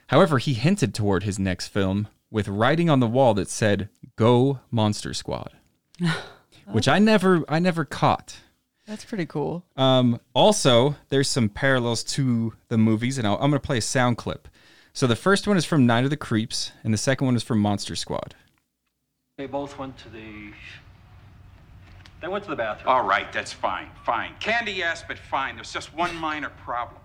However, 0.08 0.38
he 0.38 0.54
hinted 0.54 0.94
toward 0.94 1.24
his 1.24 1.40
next 1.40 1.68
film 1.68 2.08
with 2.30 2.48
writing 2.48 2.90
on 2.90 3.00
the 3.00 3.08
wall 3.08 3.34
that 3.36 3.50
said 3.50 3.90
"Go 4.16 4.60
Monster 4.70 5.14
Squad," 5.14 5.54
which 6.66 6.88
I 6.88 7.00
never 7.00 7.46
I 7.48 7.60
never 7.60 7.86
caught. 7.86 8.42
That's 8.86 9.06
pretty 9.06 9.26
cool. 9.26 9.64
Um, 9.78 10.20
also, 10.34 10.96
there's 11.10 11.30
some 11.30 11.48
parallels 11.48 12.04
to 12.04 12.54
the 12.68 12.78
movies, 12.78 13.18
and 13.18 13.26
I'll, 13.26 13.36
I'm 13.36 13.50
going 13.50 13.54
to 13.54 13.60
play 13.60 13.78
a 13.78 13.82
sound 13.82 14.18
clip. 14.18 14.48
So 14.92 15.08
the 15.08 15.16
first 15.16 15.48
one 15.48 15.58
is 15.58 15.66
from 15.66 15.86
Night 15.86 16.04
of 16.04 16.10
the 16.10 16.18
Creeps, 16.18 16.72
and 16.84 16.94
the 16.94 16.98
second 16.98 17.26
one 17.26 17.36
is 17.36 17.44
from 17.44 17.60
Monster 17.60 17.96
Squad. 17.96 18.36
They 19.38 19.48
both 19.48 19.80
went 19.80 19.98
to 20.00 20.10
the. 20.10 20.52
They 22.22 22.28
went 22.28 22.44
to 22.44 22.50
the 22.50 22.56
bathroom. 22.56 22.88
All 22.88 23.04
right, 23.04 23.32
that's 23.34 23.52
fine, 23.52 23.90
fine. 24.06 24.34
Candy, 24.40 24.74
yes, 24.74 25.04
but 25.08 25.18
fine. 25.18 25.56
There's 25.56 25.74
just 25.74 25.94
one 25.94 26.16
minor 26.16 26.50
problem. 26.50 27.02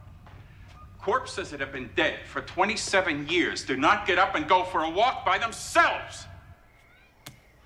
Corpses 1.00 1.50
that 1.50 1.60
have 1.60 1.72
been 1.72 1.90
dead 1.96 2.18
for 2.26 2.42
27 2.42 3.28
years 3.28 3.64
do 3.64 3.76
not 3.76 4.06
get 4.06 4.18
up 4.18 4.34
and 4.34 4.46
go 4.46 4.64
for 4.64 4.82
a 4.82 4.90
walk 4.90 5.24
by 5.24 5.38
themselves. 5.38 6.26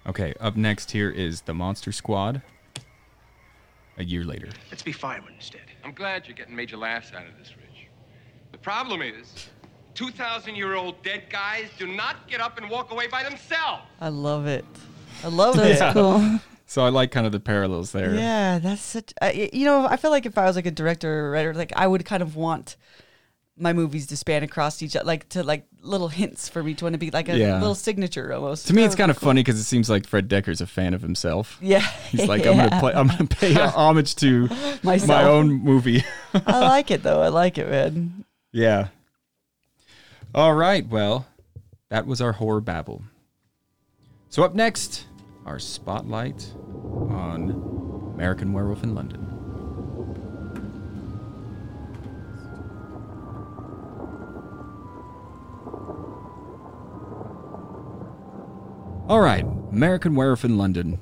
Okay, 0.07 0.35
up 0.38 0.57
next 0.57 0.92
here 0.92 1.11
is 1.11 1.42
the 1.42 1.55
Monster 1.55 1.92
Squad. 1.92 2.42
A 3.99 4.05
year 4.05 4.25
later. 4.25 4.49
Let's 4.71 4.83
be 4.83 4.93
fine 4.93 5.23
instead. 5.35 5.63
I'm 5.85 5.93
glad 5.93 6.27
you're 6.27 6.37
getting 6.37 6.57
major 6.57 6.77
laughs 6.77 7.13
out 7.13 7.27
of 7.27 7.37
this, 7.39 7.55
Rich. 7.57 7.89
The 8.53 8.59
problem 8.59 9.03
is, 9.03 9.49
2,000 9.95 10.55
year 10.55 10.75
old 10.75 11.03
dead 11.03 11.25
guys 11.31 11.67
do 11.79 11.87
not 11.87 12.27
get 12.29 12.41
up 12.41 12.59
and 12.59 12.71
walk 12.71 12.91
away 12.91 13.07
by 13.07 13.23
themselves. 13.23 13.83
I 14.01 14.09
love 14.09 14.47
it. 14.47 14.65
I 15.23 15.29
love 15.29 15.57
That's 15.57 15.81
it. 15.81 15.93
cool. 15.93 16.41
So 16.65 16.83
I 16.83 16.89
like 16.89 17.11
kind 17.11 17.27
of 17.27 17.33
the 17.33 17.41
parallels 17.41 17.93
there. 17.93 18.15
Yeah, 18.15 18.59
that's 18.59 18.81
such. 18.81 19.13
Uh, 19.21 19.31
you 19.35 19.67
know, 19.67 19.85
I 19.85 19.99
feel 19.99 20.11
like 20.11 20.25
if 20.25 20.39
I 20.39 20.47
was 20.47 20.57
like 20.57 20.65
a 20.65 20.71
director 20.71 21.27
or 21.27 21.31
writer, 21.31 21.53
like 21.53 21.71
I 21.77 21.87
would 21.87 22.07
kind 22.07 22.23
of 22.23 22.35
want 22.35 22.79
my 23.62 23.72
movies 23.72 24.07
to 24.09 24.16
span 24.16 24.42
across 24.42 24.83
each 24.83 24.94
other, 24.96 25.07
like 25.07 25.29
to 25.31 25.42
like 25.42 25.66
little 25.81 26.09
hints 26.09 26.48
for 26.48 26.66
each 26.68 26.83
one 26.83 26.92
to 26.92 26.98
be 26.98 27.11
like 27.11 27.29
a 27.29 27.37
Yeah. 27.38 27.59
little 27.59 27.75
signature 27.75 28.33
almost. 28.33 28.66
To 28.66 28.75
me, 28.75 28.83
it's 28.85 28.94
oh, 28.94 28.98
kind 28.98 29.11
of 29.11 29.16
funny 29.18 29.40
because 29.42 29.59
it 29.59 29.64
seems 29.64 29.88
like 29.88 30.07
Fred 30.07 30.29
Decker's 30.29 30.61
a 30.61 30.66
fan 30.66 30.92
of 30.94 31.01
himself. 31.03 31.59
Yeah, 31.62 31.81
He's 32.11 32.27
like, 32.27 32.44
I'm 32.46 32.57
gonna 32.57 32.81
play. 32.81 32.92
I'm 32.92 33.09
gonna 33.09 33.27
pay 33.27 33.55
homage 33.55 34.16
to 34.16 34.48
Myself. 34.83 35.09
my 35.09 35.22
own 35.25 35.48
movie. 35.53 36.05
I 36.46 36.59
like 36.61 36.90
it 36.90 37.03
though. 37.03 37.22
I 37.22 37.29
like 37.29 37.57
it, 37.59 37.68
man. 37.70 38.25
yeah. 38.53 38.88
All 40.35 40.55
right. 40.55 40.87
Well, 40.87 41.27
that 41.90 42.07
was 42.07 42.20
our 42.20 42.33
horror 42.33 42.61
babble. 42.61 43.03
So 44.31 44.42
up 44.44 44.55
next, 44.55 45.07
our 45.44 45.59
spotlight 45.59 46.53
on 47.11 48.12
American 48.14 48.53
Werewolf 48.53 48.83
in 48.83 48.94
London. 48.94 49.32
All 59.09 59.21
right, 59.21 59.45
American 59.73 60.15
Werewolf 60.15 60.45
in 60.45 60.57
London, 60.57 60.93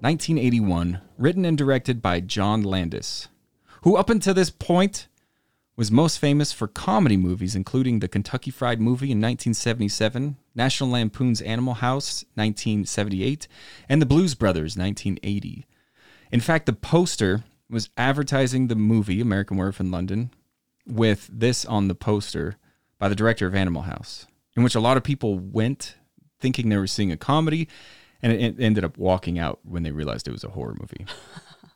1981, 0.00 1.02
written 1.18 1.44
and 1.44 1.56
directed 1.56 2.00
by 2.00 2.18
John 2.18 2.62
Landis, 2.62 3.28
who 3.82 3.94
up 3.94 4.08
until 4.08 4.32
this 4.32 4.48
point 4.48 5.06
was 5.76 5.90
most 5.90 6.18
famous 6.18 6.50
for 6.50 6.66
comedy 6.66 7.18
movies, 7.18 7.54
including 7.54 7.98
the 7.98 8.08
Kentucky 8.08 8.50
Fried 8.50 8.80
Movie 8.80 9.12
in 9.12 9.18
1977, 9.18 10.38
National 10.54 10.90
Lampoon's 10.90 11.42
Animal 11.42 11.74
House 11.74 12.24
1978, 12.34 13.46
and 13.86 14.00
the 14.00 14.06
Blues 14.06 14.34
Brothers 14.34 14.76
1980. 14.76 15.66
In 16.32 16.40
fact, 16.40 16.64
the 16.64 16.72
poster 16.72 17.44
was 17.68 17.90
advertising 17.98 18.68
the 18.68 18.74
movie 18.74 19.20
American 19.20 19.58
Werewolf 19.58 19.78
in 19.78 19.90
London 19.90 20.30
with 20.86 21.28
this 21.30 21.66
on 21.66 21.88
the 21.88 21.94
poster 21.94 22.56
by 22.98 23.10
the 23.10 23.14
director 23.14 23.46
of 23.46 23.54
Animal 23.54 23.82
House, 23.82 24.26
in 24.56 24.62
which 24.62 24.74
a 24.74 24.80
lot 24.80 24.96
of 24.96 25.04
people 25.04 25.38
went 25.38 25.96
thinking 26.42 26.68
they 26.68 26.76
were 26.76 26.86
seeing 26.86 27.10
a 27.10 27.16
comedy, 27.16 27.68
and 28.20 28.32
it 28.32 28.56
ended 28.58 28.84
up 28.84 28.98
walking 28.98 29.38
out 29.38 29.60
when 29.62 29.82
they 29.82 29.92
realized 29.92 30.28
it 30.28 30.32
was 30.32 30.44
a 30.44 30.50
horror 30.50 30.76
movie. 30.78 31.06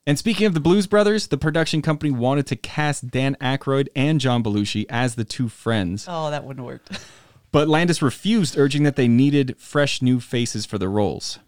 And 0.08 0.16
speaking 0.16 0.46
of 0.46 0.54
the 0.54 0.60
Blues 0.60 0.86
Brothers, 0.86 1.26
the 1.26 1.36
production 1.36 1.82
company 1.82 2.12
wanted 2.12 2.46
to 2.46 2.56
cast 2.56 3.10
Dan 3.10 3.36
Aykroyd 3.40 3.88
and 3.96 4.20
John 4.20 4.44
Belushi 4.44 4.86
as 4.88 5.16
the 5.16 5.24
two 5.24 5.48
friends, 5.48 6.06
Oh, 6.08 6.30
that 6.30 6.44
wouldn't 6.44 6.64
work. 6.64 6.82
but 7.50 7.66
Landis 7.66 8.00
refused, 8.00 8.56
urging 8.56 8.84
that 8.84 8.94
they 8.94 9.08
needed 9.08 9.56
fresh 9.58 10.00
new 10.00 10.20
faces 10.20 10.64
for 10.64 10.78
the 10.78 10.88
roles. 10.88 11.40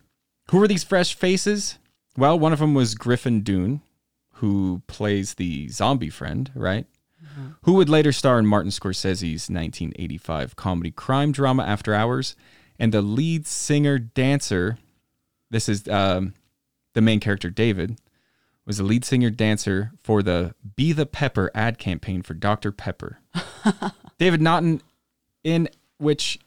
Who 0.51 0.59
were 0.59 0.67
these 0.67 0.83
fresh 0.83 1.15
faces? 1.15 1.79
Well, 2.17 2.37
one 2.37 2.53
of 2.53 2.59
them 2.59 2.75
was 2.75 2.97
Griffin 2.97 3.43
Dunne, 3.43 3.81
who 4.33 4.83
plays 4.89 5.35
the 5.35 5.69
zombie 5.69 6.11
friend, 6.11 6.51
right? 6.57 6.87
Mm-hmm. 7.25 7.49
Who 7.63 7.75
would 7.75 7.89
later 7.89 8.11
star 8.11 8.41
in 8.41 8.47
Martin 8.47 8.73
Scorsese's 8.73 9.49
1985 9.49 10.57
comedy 10.57 10.91
crime 10.91 11.31
drama 11.31 11.63
After 11.63 11.95
Hours, 11.95 12.35
and 12.79 12.93
the 12.93 13.03
lead 13.03 13.47
singer 13.47 13.99
dancer. 13.99 14.79
This 15.51 15.69
is 15.69 15.89
um, 15.89 16.35
the 16.95 17.01
main 17.01 17.21
character, 17.21 17.51
David, 17.51 17.99
was 18.67 18.79
the 18.79 18.85
lead 18.85 19.05
singer 19.05 19.31
dancer 19.31 19.93
for 20.03 20.23
the 20.23 20.55
Be 20.77 20.93
the 20.93 21.07
Pepper 21.07 21.51
ad 21.55 21.79
campaign 21.79 22.23
for 22.23 22.35
Dr. 22.35 22.71
Pepper. 22.71 23.19
David 24.19 24.43
Naughton, 24.43 24.83
in 25.43 25.69
which 25.99 26.39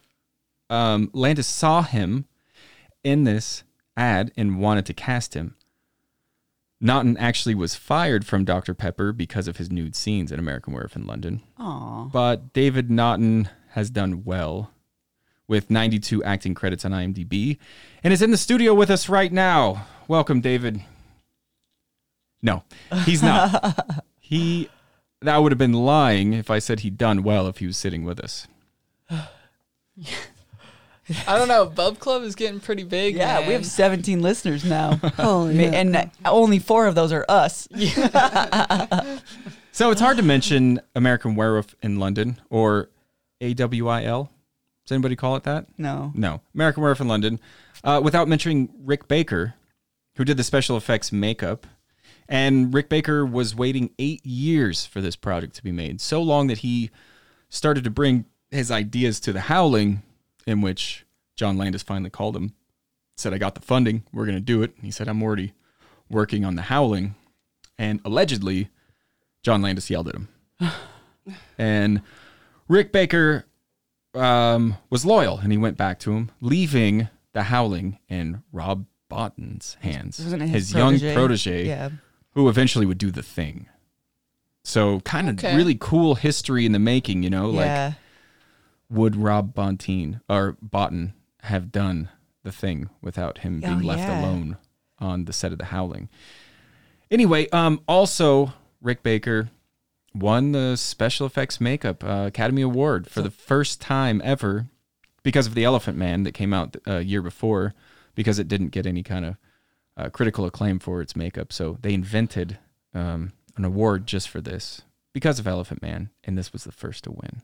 um, 0.70 1.10
Landis 1.14 1.48
saw 1.48 1.82
him 1.82 2.26
in 3.04 3.24
this 3.24 3.64
ad 3.98 4.32
and 4.38 4.60
wanted 4.60 4.86
to 4.86 4.94
cast 4.94 5.34
him. 5.34 5.56
Naughton 6.80 7.16
actually 7.18 7.54
was 7.54 7.76
fired 7.76 8.26
from 8.26 8.44
Dr. 8.44 8.74
Pepper 8.74 9.12
because 9.12 9.48
of 9.48 9.58
his 9.58 9.72
nude 9.72 9.96
scenes 9.96 10.32
in 10.32 10.40
American 10.40 10.74
Werewolf 10.74 10.96
in 10.96 11.06
London. 11.06 11.42
Aw. 11.58 12.06
But 12.06 12.54
David 12.54 12.90
Naughton 12.90 13.50
has 13.70 13.92
done 13.92 14.24
well 14.24 14.72
with 15.52 15.70
92 15.70 16.24
acting 16.24 16.54
credits 16.54 16.86
on 16.86 16.92
IMDb 16.94 17.58
and 18.06 18.14
is 18.14 18.22
in 18.22 18.32
the 18.32 18.38
studio 18.38 18.74
with 18.74 18.90
us 18.90 19.10
right 19.10 19.34
now. 19.34 19.86
Welcome, 20.08 20.40
David. 20.40 20.82
No, 22.42 22.64
he's 23.04 23.22
not. 23.22 24.04
he 24.20 24.70
that 25.22 25.38
would 25.38 25.52
have 25.52 25.60
been 25.60 25.74
lying 25.74 26.32
if 26.32 26.50
I 26.50 26.60
said 26.60 26.80
he'd 26.80 26.98
done 26.98 27.22
well 27.22 27.48
if 27.48 27.58
he 27.58 27.68
was 27.68 27.76
sitting 27.76 28.06
with 28.06 28.18
us. 28.22 28.48
I 31.28 31.38
don't 31.38 31.50
know. 31.50 31.66
Bub 31.66 32.00
Club 32.00 32.24
is 32.24 32.34
getting 32.34 32.62
pretty 32.62 32.84
big. 32.84 33.16
Yeah, 33.16 33.46
we 33.46 33.54
have 33.54 33.66
17 33.66 34.22
listeners 34.22 34.64
now. 34.64 34.96
Holy 35.18 35.54
Ma- 35.54 35.64
yeah. 35.64 35.72
and 35.72 36.12
only 36.24 36.60
four 36.60 36.88
of 36.88 36.96
those 36.96 37.12
are 37.12 37.26
us. 37.28 37.68
So 39.74 39.90
it's 39.90 40.02
hard 40.02 40.18
to 40.18 40.24
mention 40.24 40.82
American 40.96 41.36
Werewolf 41.36 41.76
in 41.82 41.98
London 41.98 42.42
or 42.50 42.90
AWIL. 43.42 44.30
Does 44.86 44.96
anybody 44.96 45.16
call 45.16 45.36
it 45.36 45.44
that? 45.44 45.68
No. 45.78 46.12
No, 46.16 46.42
American 46.54 46.82
Werewolf 46.82 47.02
in 47.02 47.08
London, 47.08 47.40
uh, 47.84 48.02
without 48.04 48.28
mentioning 48.28 48.70
Rick 48.84 49.08
Baker, 49.08 49.56
who 50.16 50.26
did 50.26 50.38
the 50.38 50.44
special 50.44 50.78
effects 50.78 51.12
makeup. 51.12 51.68
And 52.28 52.74
Rick 52.74 52.90
Baker 52.90 53.26
was 53.26 53.54
waiting 53.54 53.92
eight 54.00 54.26
years 54.26 54.86
for 54.86 55.02
this 55.02 55.16
project 55.16 55.56
to 55.56 55.64
be 55.64 55.72
made, 55.72 56.00
so 56.00 56.22
long 56.22 56.48
that 56.48 56.60
he 56.60 56.90
started 57.50 57.84
to 57.84 57.90
bring 57.90 58.26
his 58.50 58.72
ideas 58.72 59.20
to 59.22 59.34
The 59.34 59.42
Howling, 59.42 60.02
in 60.48 60.62
which 60.62 61.06
John 61.36 61.58
Landis 61.58 61.84
finally 61.84 62.10
called 62.10 62.36
him, 62.36 62.54
said, 63.18 63.34
I 63.34 63.38
got 63.38 63.56
the 63.56 63.62
funding, 63.62 64.04
we're 64.14 64.26
going 64.26 64.38
to 64.38 64.42
do 64.42 64.64
it. 64.64 64.76
And 64.76 64.86
he 64.86 64.92
said, 64.92 65.08
I'm 65.08 65.22
already 65.22 65.54
working 66.10 66.46
on 66.46 66.56
The 66.56 66.64
Howling. 66.64 67.16
And 67.78 68.00
allegedly, 68.06 68.70
John 69.44 69.62
Landis 69.62 69.90
yelled 69.90 70.08
at 70.08 70.16
him. 70.16 70.28
and 71.58 72.02
Rick 72.68 72.92
Baker 72.92 73.46
um, 74.14 74.76
was 74.90 75.06
loyal 75.06 75.38
and 75.40 75.52
he 75.52 75.58
went 75.58 75.78
back 75.78 76.00
to 76.00 76.12
him, 76.14 76.32
leaving 76.42 77.08
the 77.34 77.44
howling 77.44 77.98
in 78.10 78.44
Rob 78.52 78.86
Bottin's 79.10 79.78
hands, 79.82 80.18
his, 80.18 80.32
his 80.34 80.74
young 80.74 80.92
protege? 81.00 81.14
protege, 81.16 81.68
Yeah. 81.68 81.90
who 82.32 82.48
eventually 82.50 82.86
would 82.86 82.98
do 82.98 83.12
the 83.12 83.24
thing. 83.24 83.68
So, 84.64 85.00
kind 85.02 85.28
of 85.30 85.36
Okay. 85.40 85.56
really 85.56 85.76
cool 85.80 86.16
history 86.16 86.66
in 86.66 86.72
the 86.72 86.80
making, 86.80 87.24
you 87.24 87.30
know? 87.30 87.50
Like, 87.50 87.66
yeah. 87.66 87.94
would 88.90 89.16
Rob 89.16 89.54
Bonteen 89.56 90.22
or 90.30 90.56
Bottin 90.64 91.14
have 91.44 91.72
done 91.72 92.10
the 92.44 92.52
thing 92.52 92.90
without 93.02 93.40
him 93.40 93.60
being 93.60 93.82
Oh, 93.82 93.86
left 93.88 94.00
yeah. 94.02 94.22
alone 94.22 94.58
on 95.00 95.26
the 95.26 95.34
set 95.34 95.52
of 95.52 95.58
The 95.58 95.66
Howling? 95.66 96.10
Anyway, 97.10 97.50
um, 97.50 97.82
also 97.88 98.54
Rick 98.82 99.04
Baker 99.04 99.50
won 100.14 100.52
the 100.52 100.76
special 100.76 101.26
effects 101.26 101.62
makeup 101.62 102.04
uh, 102.04 102.26
Academy 102.28 102.62
Award 102.62 103.08
for 103.08 103.22
the 103.22 103.32
first 103.32 103.80
time 103.80 104.22
ever 104.24 104.68
because 105.24 105.48
of 105.48 105.56
the 105.56 105.64
Elephant 105.64 105.98
Man 105.98 106.24
that 106.24 106.34
came 106.34 106.54
out 106.54 106.76
a 106.86 107.02
year 107.02 107.22
before 107.22 107.74
because 108.16 108.40
it 108.40 108.48
didn't 108.48 108.70
get 108.70 108.86
any 108.86 109.04
kind 109.04 109.26
of 109.26 109.36
uh, 109.98 110.10
critical 110.10 110.46
acclaim 110.46 110.80
for 110.80 111.02
its 111.02 111.16
makeup. 111.16 111.54
So 111.54 111.78
they 111.82 111.94
invented 111.94 112.58
um, 112.94 113.34
an 113.56 113.66
award 113.66 114.08
just 114.08 114.30
for 114.30 114.42
this 114.42 114.82
because 115.14 115.40
of 115.40 115.48
Elephant 115.48 115.82
Man, 115.82 116.10
and 116.24 116.38
this 116.38 116.54
was 116.54 116.64
the 116.64 116.72
first 116.72 117.04
to 117.06 117.12
win. 117.12 117.42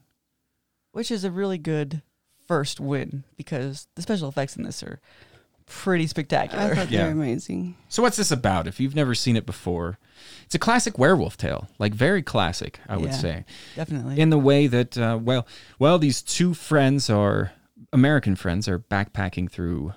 Which 0.91 1.11
is 1.11 1.23
a 1.23 1.31
really 1.31 1.57
good 1.57 2.01
first 2.47 2.79
win 2.79 3.23
because 3.35 3.87
the 3.95 4.01
special 4.01 4.29
effects 4.29 4.55
in 4.55 4.63
this 4.63 4.81
are 4.81 4.99
pretty 5.67 6.03
I 6.05 6.07
spectacular. 6.07 6.75
thought 6.75 6.87
they 6.89 6.95
Yeah. 6.95 7.05
were 7.05 7.11
amazing. 7.11 7.75
So 7.89 8.01
what's 8.01 8.17
this 8.17 8.31
about? 8.31 8.67
If 8.67 8.79
you've 8.79 8.95
never 8.95 9.13
seen 9.13 9.35
it 9.35 9.45
before, 9.45 9.99
it's 10.45 10.55
a 10.55 10.59
classic 10.59 10.97
werewolf 10.97 11.37
tale, 11.37 11.67
like 11.77 11.93
very 11.93 12.21
classic, 12.23 12.79
I 12.89 12.97
would 12.97 13.11
Yeah. 13.11 13.17
say, 13.17 13.45
Definitely. 13.75 14.19
in 14.19 14.29
the 14.29 14.37
way 14.39 14.67
that 14.67 14.97
uh, 14.97 15.19
well, 15.21 15.45
well, 15.77 15.99
these 15.99 16.21
two 16.21 16.53
friends 16.53 17.09
are 17.09 17.51
American 17.93 18.35
friends 18.35 18.67
are 18.67 18.79
backpacking 18.79 19.49
through. 19.51 19.93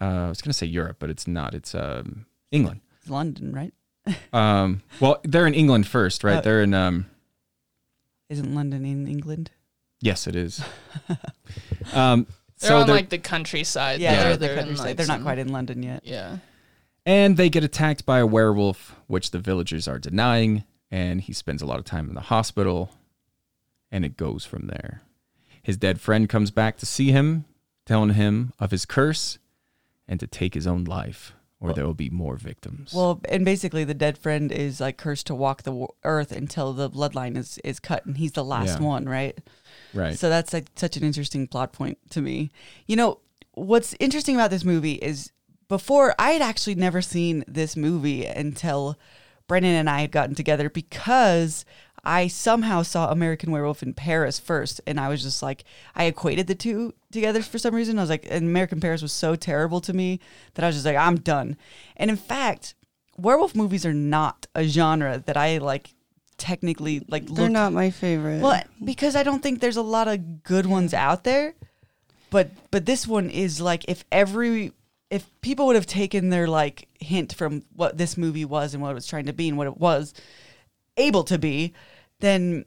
Uh, 0.00 0.04
I 0.26 0.28
was 0.28 0.40
going 0.42 0.50
to 0.50 0.58
say 0.58 0.66
Europe, 0.66 0.96
but 1.00 1.10
it's 1.10 1.26
not. 1.26 1.54
It's 1.54 1.74
um, 1.74 2.26
England. 2.50 2.80
It's 3.00 3.10
London, 3.10 3.52
right? 3.52 3.72
Um, 4.34 4.82
well, 5.00 5.20
they're 5.24 5.46
in 5.46 5.54
England 5.54 5.86
first, 5.86 6.22
right? 6.24 6.36
Uh, 6.38 6.40
they're 6.42 6.62
in. 6.62 6.74
Um, 6.74 7.06
Isn't 8.28 8.54
London 8.54 8.84
in 8.84 9.06
England? 9.08 9.50
yes, 10.00 10.26
it 10.26 10.36
is. 10.36 10.62
um, 11.94 12.26
They're 12.64 12.70
so 12.70 12.78
on 12.78 12.86
they're, 12.86 12.96
like 12.96 13.08
the 13.10 13.18
countryside. 13.18 14.00
Yeah, 14.00 14.14
there. 14.14 14.36
they're, 14.36 14.48
the 14.54 14.60
countryside. 14.60 14.86
like, 14.86 14.96
they're 14.96 15.06
not 15.06 15.14
some- 15.18 15.22
quite 15.22 15.38
in 15.38 15.48
London 15.52 15.82
yet. 15.82 16.00
Yeah. 16.04 16.38
and 17.06 17.36
they 17.36 17.48
get 17.50 17.62
attacked 17.64 18.04
by 18.06 18.18
a 18.18 18.26
werewolf, 18.26 18.96
which 19.06 19.30
the 19.30 19.38
villagers 19.38 19.86
are 19.86 19.98
denying, 19.98 20.64
and 20.90 21.20
he 21.20 21.32
spends 21.32 21.60
a 21.62 21.66
lot 21.66 21.78
of 21.78 21.84
time 21.84 22.08
in 22.08 22.14
the 22.14 22.22
hospital, 22.22 22.90
and 23.92 24.04
it 24.04 24.16
goes 24.16 24.44
from 24.44 24.66
there. 24.68 25.02
His 25.62 25.76
dead 25.76 26.00
friend 26.00 26.28
comes 26.28 26.50
back 26.50 26.76
to 26.78 26.86
see 26.86 27.10
him, 27.12 27.44
telling 27.86 28.10
him 28.14 28.52
of 28.58 28.70
his 28.70 28.86
curse 28.86 29.38
and 30.08 30.18
to 30.20 30.26
take 30.26 30.54
his 30.54 30.66
own 30.66 30.84
life, 30.84 31.34
or 31.64 31.72
there 31.72 31.86
will 31.86 31.94
be 31.94 32.10
more 32.10 32.36
victims. 32.36 32.92
Well, 32.94 33.20
and 33.28 33.44
basically, 33.44 33.84
the 33.84 33.94
dead 33.94 34.18
friend 34.18 34.52
is 34.52 34.80
like 34.80 34.96
cursed 34.98 35.26
to 35.28 35.34
walk 35.34 35.62
the 35.62 35.86
earth 36.04 36.30
until 36.32 36.72
the 36.72 36.90
bloodline 36.90 37.36
is 37.36 37.58
is 37.64 37.80
cut, 37.80 38.04
and 38.06 38.18
he's 38.18 38.32
the 38.32 38.44
last 38.44 38.80
Yeah. 38.80 38.86
one, 38.86 39.06
right? 39.06 39.38
right. 39.94 40.18
So 40.18 40.28
that's 40.28 40.52
like 40.52 40.66
such 40.76 40.96
an 40.96 41.04
interesting 41.04 41.46
plot 41.46 41.72
point 41.72 41.98
to 42.10 42.20
me. 42.20 42.50
You 42.86 42.96
know, 42.96 43.20
what's 43.52 43.94
interesting 43.98 44.34
about 44.34 44.50
this 44.50 44.64
movie 44.64 44.94
is 44.94 45.32
before 45.68 46.14
I 46.18 46.32
had 46.32 46.42
actually 46.42 46.74
never 46.74 47.00
seen 47.00 47.44
this 47.48 47.76
movie 47.76 48.26
until 48.26 48.98
Brandon 49.46 49.74
and 49.74 49.88
I 49.90 50.02
had 50.02 50.10
gotten 50.12 50.34
together 50.34 50.68
because 50.70 51.64
I 52.04 52.28
somehow 52.28 52.82
saw 52.82 53.10
American 53.10 53.50
Werewolf 53.50 53.82
in 53.82 53.94
Paris 53.94 54.38
first, 54.38 54.80
and 54.86 55.00
I 55.00 55.08
was 55.08 55.22
just 55.22 55.42
like, 55.42 55.64
I 55.94 56.04
equated 56.04 56.46
the 56.46 56.54
two 56.54 56.94
together 57.10 57.42
for 57.42 57.58
some 57.58 57.74
reason. 57.74 57.98
I 57.98 58.02
was 58.02 58.10
like, 58.10 58.26
and 58.28 58.46
American 58.46 58.80
Paris 58.80 59.02
was 59.02 59.12
so 59.12 59.36
terrible 59.36 59.80
to 59.82 59.92
me 59.92 60.20
that 60.54 60.64
I 60.64 60.68
was 60.68 60.76
just 60.76 60.86
like, 60.86 60.96
I'm 60.96 61.16
done. 61.16 61.56
And 61.96 62.10
in 62.10 62.16
fact, 62.16 62.74
werewolf 63.16 63.54
movies 63.54 63.86
are 63.86 63.94
not 63.94 64.46
a 64.54 64.64
genre 64.64 65.22
that 65.26 65.36
I 65.36 65.58
like 65.58 65.94
technically 66.36 67.04
like 67.08 67.26
They're 67.26 67.48
not 67.48 67.72
my 67.72 67.90
favorite. 67.90 68.42
well, 68.42 68.62
because 68.82 69.16
I 69.16 69.22
don't 69.22 69.42
think 69.42 69.60
there's 69.60 69.76
a 69.76 69.82
lot 69.82 70.08
of 70.08 70.42
good 70.42 70.66
ones 70.66 70.92
out 70.92 71.24
there. 71.24 71.54
But 72.30 72.50
but 72.70 72.86
this 72.86 73.06
one 73.06 73.30
is 73.30 73.60
like 73.60 73.84
if 73.88 74.04
every 74.10 74.72
if 75.10 75.28
people 75.40 75.66
would 75.66 75.76
have 75.76 75.86
taken 75.86 76.30
their 76.30 76.48
like 76.48 76.88
hint 76.98 77.32
from 77.32 77.62
what 77.76 77.96
this 77.96 78.16
movie 78.16 78.44
was 78.44 78.74
and 78.74 78.82
what 78.82 78.90
it 78.90 78.94
was 78.94 79.06
trying 79.06 79.26
to 79.26 79.32
be 79.32 79.48
and 79.48 79.56
what 79.56 79.68
it 79.68 79.78
was 79.78 80.12
able 80.96 81.22
to 81.24 81.38
be, 81.38 81.72
then 82.24 82.64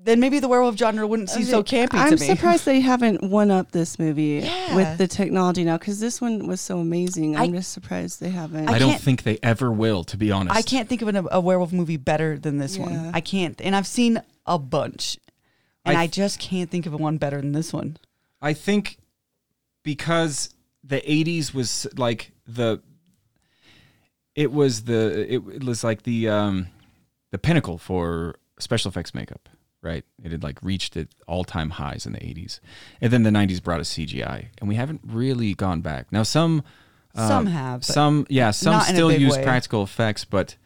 then 0.00 0.20
maybe 0.20 0.38
the 0.38 0.46
werewolf 0.46 0.76
genre 0.78 1.04
wouldn't 1.06 1.28
seem 1.28 1.42
so 1.42 1.62
campy 1.64 1.94
I'm 1.94 2.10
to 2.16 2.20
me. 2.20 2.26
surprised 2.28 2.64
they 2.64 2.78
haven't 2.80 3.20
one 3.24 3.50
up 3.50 3.72
this 3.72 3.98
movie 3.98 4.40
Yeah. 4.44 4.76
with 4.76 4.96
the 4.96 5.08
technology 5.08 5.64
now 5.64 5.76
because 5.76 5.98
this 5.98 6.20
one 6.20 6.46
was 6.46 6.60
so 6.60 6.78
amazing. 6.78 7.36
I'm 7.36 7.52
I- 7.52 7.56
just 7.56 7.72
surprised 7.72 8.20
they 8.20 8.30
haven't. 8.30 8.68
I, 8.68 8.74
I 8.74 8.78
don't 8.78 8.90
can't- 8.90 9.02
think 9.02 9.24
they 9.24 9.38
ever 9.42 9.72
will, 9.72 10.04
to 10.04 10.16
be 10.16 10.30
honest. 10.30 10.54
I 10.56 10.62
can't 10.62 10.88
think 10.88 11.02
of 11.02 11.08
an, 11.08 11.26
a 11.32 11.40
werewolf 11.40 11.72
movie 11.72 11.96
better 11.96 12.38
than 12.38 12.58
this 12.58 12.78
one. 12.78 13.10
I 13.12 13.20
can't, 13.20 13.60
and 13.60 13.74
I've 13.74 13.88
seen 13.88 14.22
a 14.46 14.56
bunch, 14.58 15.18
and 15.84 15.96
I 15.98 16.02
I, 16.02 16.06
just 16.06 16.38
can't 16.38 16.70
think 16.70 16.86
of 16.86 16.94
one 16.94 17.18
better 17.18 17.40
than 17.40 17.50
this 17.52 17.72
one. 17.72 17.96
I 18.40 18.52
think 18.54 18.98
because 19.82 20.54
the 20.84 21.00
80s 21.00 21.52
was 21.52 21.88
like 21.96 22.30
the 22.46 22.80
it 24.36 24.52
was 24.52 24.84
the 24.84 25.34
it, 25.34 25.42
it 25.54 25.64
was 25.64 25.82
like 25.82 26.04
the 26.04 26.28
um 26.28 26.68
the 27.30 27.38
pinnacle 27.38 27.78
for 27.78 28.36
special 28.58 28.88
effects 28.90 29.14
makeup, 29.14 29.48
right? 29.82 30.04
It 30.22 30.32
had 30.32 30.42
like 30.42 30.62
reached 30.62 30.96
its 30.96 31.14
all-time 31.26 31.70
highs 31.70 32.06
in 32.06 32.12
the 32.12 32.18
80s. 32.20 32.60
And 33.00 33.12
then 33.12 33.22
the 33.22 33.30
90s 33.30 33.62
brought 33.62 33.80
us 33.80 33.92
CGI, 33.94 34.46
and 34.58 34.68
we 34.68 34.74
haven't 34.76 35.00
really 35.04 35.54
gone 35.54 35.80
back. 35.80 36.10
Now 36.12 36.22
some 36.22 36.62
uh, 37.14 37.26
Some 37.28 37.46
have, 37.46 37.84
some 37.84 38.26
yeah, 38.28 38.50
some 38.50 38.72
not 38.72 38.88
in 38.88 38.94
a 38.94 38.98
still 38.98 39.12
use 39.12 39.36
way. 39.36 39.42
practical 39.44 39.82
effects, 39.82 40.24
but 40.24 40.56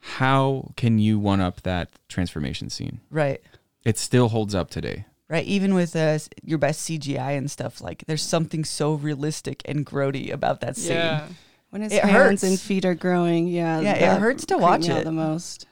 how 0.00 0.72
can 0.76 0.98
you 0.98 1.18
one 1.18 1.40
up 1.40 1.62
that 1.62 1.90
transformation 2.08 2.68
scene? 2.70 3.00
Right. 3.10 3.40
It 3.84 3.98
still 3.98 4.28
holds 4.28 4.54
up 4.54 4.70
today. 4.70 5.06
right? 5.28 5.44
Even 5.46 5.74
with 5.74 5.94
uh, 5.96 6.18
your 6.42 6.58
best 6.58 6.88
CGI 6.88 7.36
and 7.38 7.50
stuff, 7.50 7.80
like 7.80 8.04
there's 8.06 8.22
something 8.22 8.64
so 8.64 8.94
realistic 8.94 9.62
and 9.64 9.86
grody 9.86 10.32
about 10.32 10.60
that 10.60 10.76
scene. 10.76 10.92
Yeah. 10.96 11.28
when 11.70 11.82
his 11.82 11.92
it 11.92 12.02
hands 12.04 12.12
hurts. 12.12 12.42
and 12.42 12.60
feet 12.60 12.84
are 12.84 12.94
growing, 12.94 13.46
yeah, 13.48 13.80
Yeah, 13.80 14.14
it 14.16 14.20
hurts 14.20 14.44
to 14.46 14.58
watch 14.58 14.82
me 14.88 14.90
out 14.94 15.00
it. 15.00 15.04
the 15.04 15.12
most. 15.12 15.66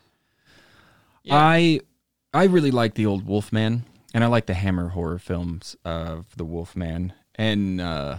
Yeah. 1.23 1.35
I 1.37 1.81
I 2.33 2.45
really 2.45 2.71
like 2.71 2.95
the 2.95 3.07
old 3.07 3.27
Wolfman, 3.27 3.85
and 4.15 4.25
I 4.25 4.29
like 4.29 4.47
the 4.47 4.55
Hammer 4.55 4.89
horror 4.89 5.19
films 5.19 5.77
of 5.85 6.27
the 6.37 6.45
Wolfman, 6.45 7.13
and 7.35 7.81
uh, 7.81 8.19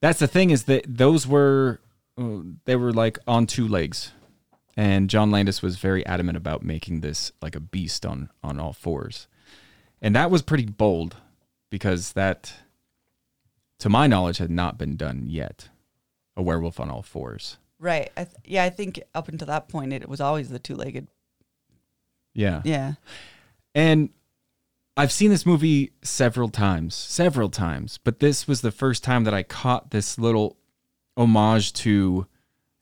that's 0.00 0.18
the 0.18 0.26
thing 0.26 0.50
is 0.50 0.64
that 0.64 0.84
those 0.86 1.26
were 1.26 1.80
uh, 2.18 2.40
they 2.64 2.76
were 2.76 2.92
like 2.92 3.18
on 3.26 3.46
two 3.46 3.68
legs, 3.68 4.12
and 4.76 5.10
John 5.10 5.30
Landis 5.30 5.62
was 5.62 5.76
very 5.76 6.04
adamant 6.06 6.36
about 6.36 6.62
making 6.62 7.00
this 7.00 7.32
like 7.40 7.54
a 7.54 7.60
beast 7.60 8.04
on 8.06 8.30
on 8.42 8.58
all 8.58 8.72
fours, 8.72 9.28
and 10.02 10.14
that 10.16 10.30
was 10.30 10.42
pretty 10.42 10.66
bold 10.66 11.16
because 11.70 12.12
that 12.12 12.54
to 13.80 13.88
my 13.88 14.06
knowledge, 14.06 14.38
had 14.38 14.50
not 14.50 14.78
been 14.78 14.96
done 14.96 15.24
yet. 15.26 15.68
A 16.36 16.42
werewolf 16.42 16.78
on 16.78 16.90
all 16.90 17.02
fours. 17.02 17.56
Right. 17.78 18.10
I 18.16 18.24
th- 18.24 18.36
yeah, 18.44 18.64
I 18.64 18.70
think 18.70 19.00
up 19.14 19.28
until 19.28 19.46
that 19.46 19.68
point, 19.68 19.92
it 19.92 20.08
was 20.08 20.20
always 20.20 20.48
the 20.48 20.58
two 20.58 20.76
legged. 20.76 21.08
Yeah. 22.34 22.62
Yeah. 22.64 22.94
And 23.74 24.10
I've 24.96 25.12
seen 25.12 25.30
this 25.30 25.46
movie 25.46 25.92
several 26.02 26.48
times, 26.48 26.94
several 26.94 27.48
times, 27.48 27.98
but 28.02 28.20
this 28.20 28.46
was 28.46 28.60
the 28.60 28.72
first 28.72 29.02
time 29.04 29.24
that 29.24 29.34
I 29.34 29.42
caught 29.42 29.90
this 29.90 30.18
little 30.18 30.56
homage 31.16 31.72
to 31.74 32.26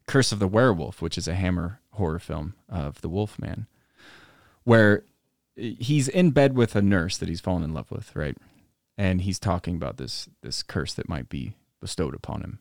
Curse 0.06 0.32
of 0.32 0.38
the 0.38 0.48
Werewolf, 0.48 1.02
which 1.02 1.18
is 1.18 1.28
a 1.28 1.34
Hammer 1.34 1.80
horror 1.92 2.18
film 2.18 2.54
of 2.68 3.00
the 3.02 3.08
Wolfman, 3.08 3.66
where 4.64 5.04
he's 5.54 6.08
in 6.08 6.30
bed 6.30 6.56
with 6.56 6.74
a 6.74 6.82
nurse 6.82 7.18
that 7.18 7.28
he's 7.28 7.40
fallen 7.40 7.62
in 7.62 7.74
love 7.74 7.90
with, 7.90 8.14
right? 8.16 8.36
And 8.96 9.20
he's 9.20 9.38
talking 9.38 9.76
about 9.76 9.96
this 9.96 10.28
this 10.42 10.62
curse 10.62 10.94
that 10.94 11.08
might 11.08 11.28
be 11.28 11.56
bestowed 11.80 12.14
upon 12.14 12.40
him. 12.40 12.58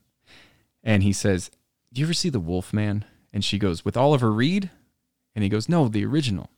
And 0.83 1.03
he 1.03 1.13
says, 1.13 1.49
"Do 1.91 2.01
you 2.01 2.05
ever 2.05 2.13
see 2.13 2.29
the 2.29 2.39
Wolfman?" 2.39 3.05
And 3.33 3.43
she 3.43 3.57
goes, 3.57 3.83
"With 3.83 3.97
Oliver 3.97 4.31
Reed?" 4.31 4.69
And 5.35 5.43
he 5.43 5.49
goes, 5.49 5.69
"No, 5.69 5.87
the 5.87 6.05
original." 6.05 6.51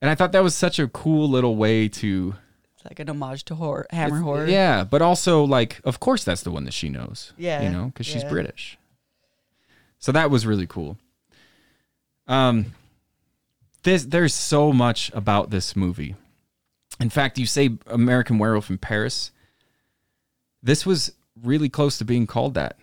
And 0.00 0.10
I 0.10 0.14
thought 0.14 0.32
that 0.32 0.42
was 0.42 0.54
such 0.54 0.78
a 0.78 0.88
cool 0.88 1.28
little 1.28 1.56
way 1.56 1.88
to 1.88 2.34
It's 2.74 2.84
like 2.84 2.98
an 3.00 3.10
homage 3.10 3.44
to 3.46 3.54
horror, 3.54 3.86
Hammer 3.90 4.20
horror. 4.20 4.46
Yeah, 4.46 4.84
but 4.84 5.02
also 5.02 5.44
like, 5.44 5.80
of 5.84 6.00
course, 6.00 6.24
that's 6.24 6.42
the 6.42 6.50
one 6.50 6.64
that 6.64 6.74
she 6.74 6.88
knows. 6.88 7.32
Yeah, 7.36 7.62
you 7.62 7.70
know, 7.70 7.86
because 7.86 8.06
she's 8.06 8.22
yeah. 8.22 8.30
British. 8.30 8.78
So 9.98 10.12
that 10.12 10.30
was 10.30 10.46
really 10.46 10.66
cool. 10.66 10.96
Um, 12.26 12.74
this 13.82 14.04
there's 14.04 14.34
so 14.34 14.72
much 14.72 15.10
about 15.14 15.50
this 15.50 15.76
movie. 15.76 16.14
In 16.98 17.10
fact, 17.10 17.38
you 17.38 17.46
say 17.46 17.70
American 17.86 18.38
Werewolf 18.38 18.70
in 18.70 18.78
Paris. 18.78 19.30
This 20.62 20.84
was 20.84 21.12
really 21.42 21.68
close 21.68 21.98
to 21.98 22.04
being 22.04 22.26
called 22.26 22.54
that 22.54 22.76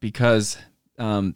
because 0.00 0.58
um, 0.98 1.34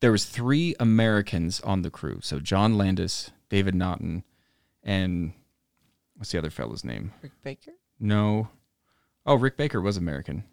there 0.00 0.12
was 0.12 0.24
three 0.24 0.74
Americans 0.78 1.60
on 1.60 1.82
the 1.82 1.90
crew. 1.90 2.20
So 2.22 2.38
John 2.38 2.76
Landis, 2.76 3.30
David 3.48 3.74
Naughton, 3.74 4.24
and 4.88 5.34
what's 6.16 6.32
the 6.32 6.38
other 6.38 6.48
fellow's 6.48 6.82
name? 6.82 7.12
Rick 7.20 7.32
Baker. 7.42 7.72
No. 8.00 8.48
Oh, 9.26 9.34
Rick 9.34 9.58
Baker 9.58 9.82
was 9.82 9.98
American. 9.98 10.44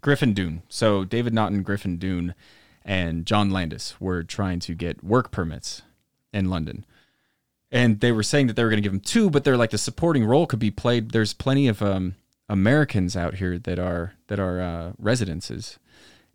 Griffin 0.00 0.32
Dunne. 0.32 0.62
So 0.70 1.04
David 1.04 1.34
Naughton, 1.34 1.62
Griffin 1.62 1.98
Dunne, 1.98 2.34
and 2.82 3.26
John 3.26 3.50
Landis 3.50 4.00
were 4.00 4.22
trying 4.22 4.58
to 4.60 4.74
get 4.74 5.04
work 5.04 5.30
permits 5.30 5.82
in 6.32 6.48
London. 6.48 6.86
And 7.70 8.00
they 8.00 8.10
were 8.10 8.22
saying 8.22 8.46
that 8.46 8.56
they 8.56 8.64
were 8.64 8.70
going 8.70 8.82
to 8.82 8.82
give 8.82 8.94
him 8.94 9.00
two, 9.00 9.28
but 9.28 9.44
they're 9.44 9.58
like 9.58 9.70
the 9.70 9.78
supporting 9.78 10.24
role 10.24 10.46
could 10.46 10.58
be 10.58 10.70
played. 10.70 11.10
There's 11.10 11.34
plenty 11.34 11.68
of 11.68 11.82
um, 11.82 12.14
Americans 12.48 13.16
out 13.16 13.34
here 13.34 13.58
that 13.58 13.78
are 13.78 14.14
that 14.28 14.40
are 14.40 14.60
uh, 14.60 14.92
residences. 14.98 15.78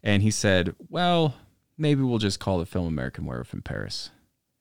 And 0.04 0.22
he 0.22 0.32
said, 0.32 0.76
"Well, 0.88 1.34
maybe 1.80 2.04
we'll 2.04 2.20
just 2.20 2.40
call 2.40 2.60
the 2.60 2.66
film 2.68 2.88
American 2.88 3.26
Werewolf 3.26 3.54
in 3.54 3.64
Paris." 3.64 4.12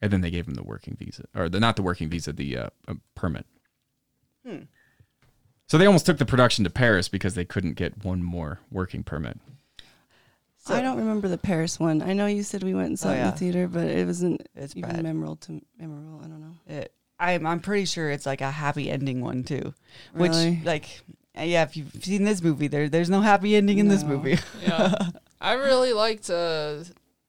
And 0.07 0.12
then 0.12 0.21
they 0.23 0.31
gave 0.31 0.47
him 0.49 0.55
the 0.55 0.62
working 0.62 0.97
visa, 0.99 1.25
or 1.35 1.49
the 1.49 1.59
not 1.61 1.77
the 1.77 1.83
working 1.83 2.09
visa, 2.09 2.33
the 2.33 2.57
uh, 2.57 2.69
uh, 2.88 2.95
permit. 3.14 3.45
So 5.69 5.77
they 5.79 5.87
almost 5.87 6.07
took 6.07 6.19
the 6.19 6.25
production 6.27 6.62
to 6.64 6.71
Paris 6.71 7.09
because 7.09 7.35
they 7.35 7.45
couldn't 7.45 7.75
get 7.75 8.05
one 8.05 8.23
more 8.23 8.61
working 8.71 9.03
permit. 9.03 9.38
I 10.69 10.81
don't 10.81 10.99
remember 10.99 11.29
the 11.29 11.38
Paris 11.38 11.79
one. 11.79 12.03
I 12.03 12.12
know 12.12 12.27
you 12.27 12.42
said 12.42 12.62
we 12.64 12.75
went 12.75 12.88
and 12.88 12.99
saw 12.99 13.09
Oh, 13.09 13.12
it 13.12 13.14
in 13.14 13.19
yeah. 13.25 13.31
the 13.31 13.37
theater, 13.37 13.69
but 13.69 13.85
it 13.87 14.05
wasn't 14.07 14.49
It's 14.57 14.77
even 14.77 14.90
bad. 14.90 15.03
memorable 15.03 15.37
to 15.37 15.61
memorable. 15.79 16.21
I 16.25 16.29
don't 16.29 16.40
know. 16.40 16.55
It, 16.66 16.92
I'm 17.21 17.47
I'm 17.47 17.61
pretty 17.61 17.85
sure 17.85 18.11
it's 18.11 18.27
like 18.27 18.40
a 18.40 18.51
happy 18.51 18.90
ending 18.90 19.21
one 19.21 19.42
too. 19.45 19.75
Which 20.12 20.31
Really? 20.33 20.61
like 20.64 21.01
yeah, 21.40 21.62
if 21.64 21.77
you've 21.77 21.92
seen 22.03 22.25
this 22.25 22.42
movie, 22.42 22.66
there 22.69 22.88
there's 22.88 23.11
no 23.11 23.21
happy 23.21 23.55
ending 23.57 23.79
in 23.79 23.88
this 23.88 24.03
movie. 24.05 24.38
Yeah, 24.62 24.92
I 25.40 25.53
really 25.55 25.92
liked 25.92 26.29
uh, 26.31 26.79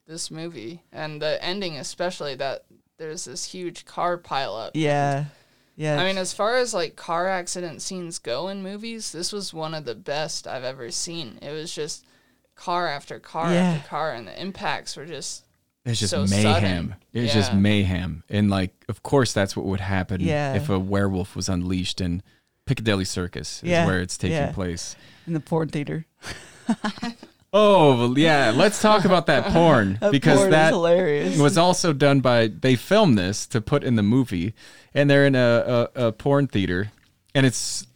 this 0.07 0.31
movie 0.31 0.83
and 0.91 1.21
the 1.21 1.43
ending, 1.43 1.77
especially 1.77 2.35
that 2.35 2.65
there's 2.97 3.25
this 3.25 3.45
huge 3.45 3.85
car 3.85 4.17
pileup. 4.17 4.71
yeah. 4.73 5.25
Yeah. 5.75 6.01
I 6.01 6.07
mean, 6.07 6.17
as 6.17 6.33
far 6.33 6.55
as 6.57 6.73
like 6.73 6.95
car 6.95 7.27
accident 7.27 7.83
scenes 7.83 8.17
go 8.17 8.47
in 8.47 8.63
movies, 8.63 9.11
this 9.11 9.31
was 9.31 9.53
one 9.53 9.75
of 9.75 9.85
the 9.85 9.93
best 9.93 10.47
I've 10.47 10.63
ever 10.63 10.89
seen. 10.89 11.37
It 11.39 11.51
was 11.51 11.71
just 11.71 12.03
car 12.55 12.87
after 12.87 13.19
car 13.19 13.53
Yeah. 13.53 13.59
after 13.73 13.87
car, 13.87 14.11
and 14.13 14.27
the 14.27 14.41
impacts 14.41 14.97
were 14.97 15.05
just 15.05 15.43
It's 15.85 15.99
just 15.99 16.09
So 16.09 16.25
mayhem. 16.25 16.41
sudden. 16.41 16.95
It's 17.13 17.31
just 17.31 17.53
mayhem. 17.53 18.23
And 18.27 18.49
like, 18.49 18.73
of 18.89 19.03
course, 19.03 19.33
that's 19.33 19.55
what 19.55 19.67
would 19.67 19.79
happen 19.81 20.19
Yeah. 20.21 20.55
if 20.55 20.67
a 20.67 20.79
werewolf 20.79 21.35
was 21.35 21.47
unleashed 21.47 22.01
in 22.01 22.23
Piccadilly 22.65 23.05
Circus, 23.05 23.57
is 23.61 23.69
Yeah, 23.69 23.85
where 23.85 24.01
it's 24.01 24.17
taking 24.17 24.35
yeah. 24.37 24.51
place. 24.53 24.95
in 25.27 25.33
the 25.33 25.39
porn 25.39 25.69
theater. 25.69 26.05
Oh 27.53 28.15
yeah, 28.15 28.51
let's 28.53 28.81
talk 28.81 29.05
about 29.05 29.25
that 29.27 29.45
porn 29.53 29.97
That 30.01 30.11
because 30.11 30.39
porn 30.39 30.51
that 30.51 30.73
was 31.39 31.57
also 31.57 31.93
done 31.93 32.19
by. 32.19 32.47
They 32.47 32.75
filmed 32.75 33.17
this 33.17 33.47
to 33.47 33.61
put 33.61 33.83
in 33.83 33.95
the 33.95 34.03
movie, 34.03 34.53
and 34.93 35.09
they're 35.09 35.25
in 35.25 35.35
a, 35.35 35.89
a, 35.95 36.07
a 36.07 36.11
porn 36.11 36.47
theater, 36.47 36.91
and 37.33 37.45
it's 37.45 37.87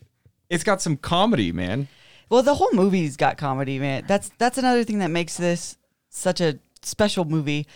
it's 0.50 0.64
got 0.64 0.82
some 0.82 0.98
comedy, 0.98 1.52
man. 1.52 1.88
Well, 2.30 2.44
the 2.44 2.56
whole 2.56 2.72
movie's 2.72 3.18
got 3.18 3.38
comedy, 3.38 3.78
man. 3.78 4.06
That's 4.08 4.32
that's 4.38 4.58
another 4.58 4.86
thing 4.86 5.00
that 5.00 5.12
makes 5.12 5.36
this 5.36 5.78
such 6.10 6.40
a 6.40 6.60
special 6.82 7.26
movie. 7.26 7.68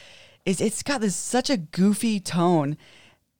Is 0.46 0.62
it's 0.62 0.82
got 0.82 1.02
this 1.02 1.16
such 1.16 1.50
a 1.50 1.58
goofy 1.58 2.22
tone, 2.22 2.78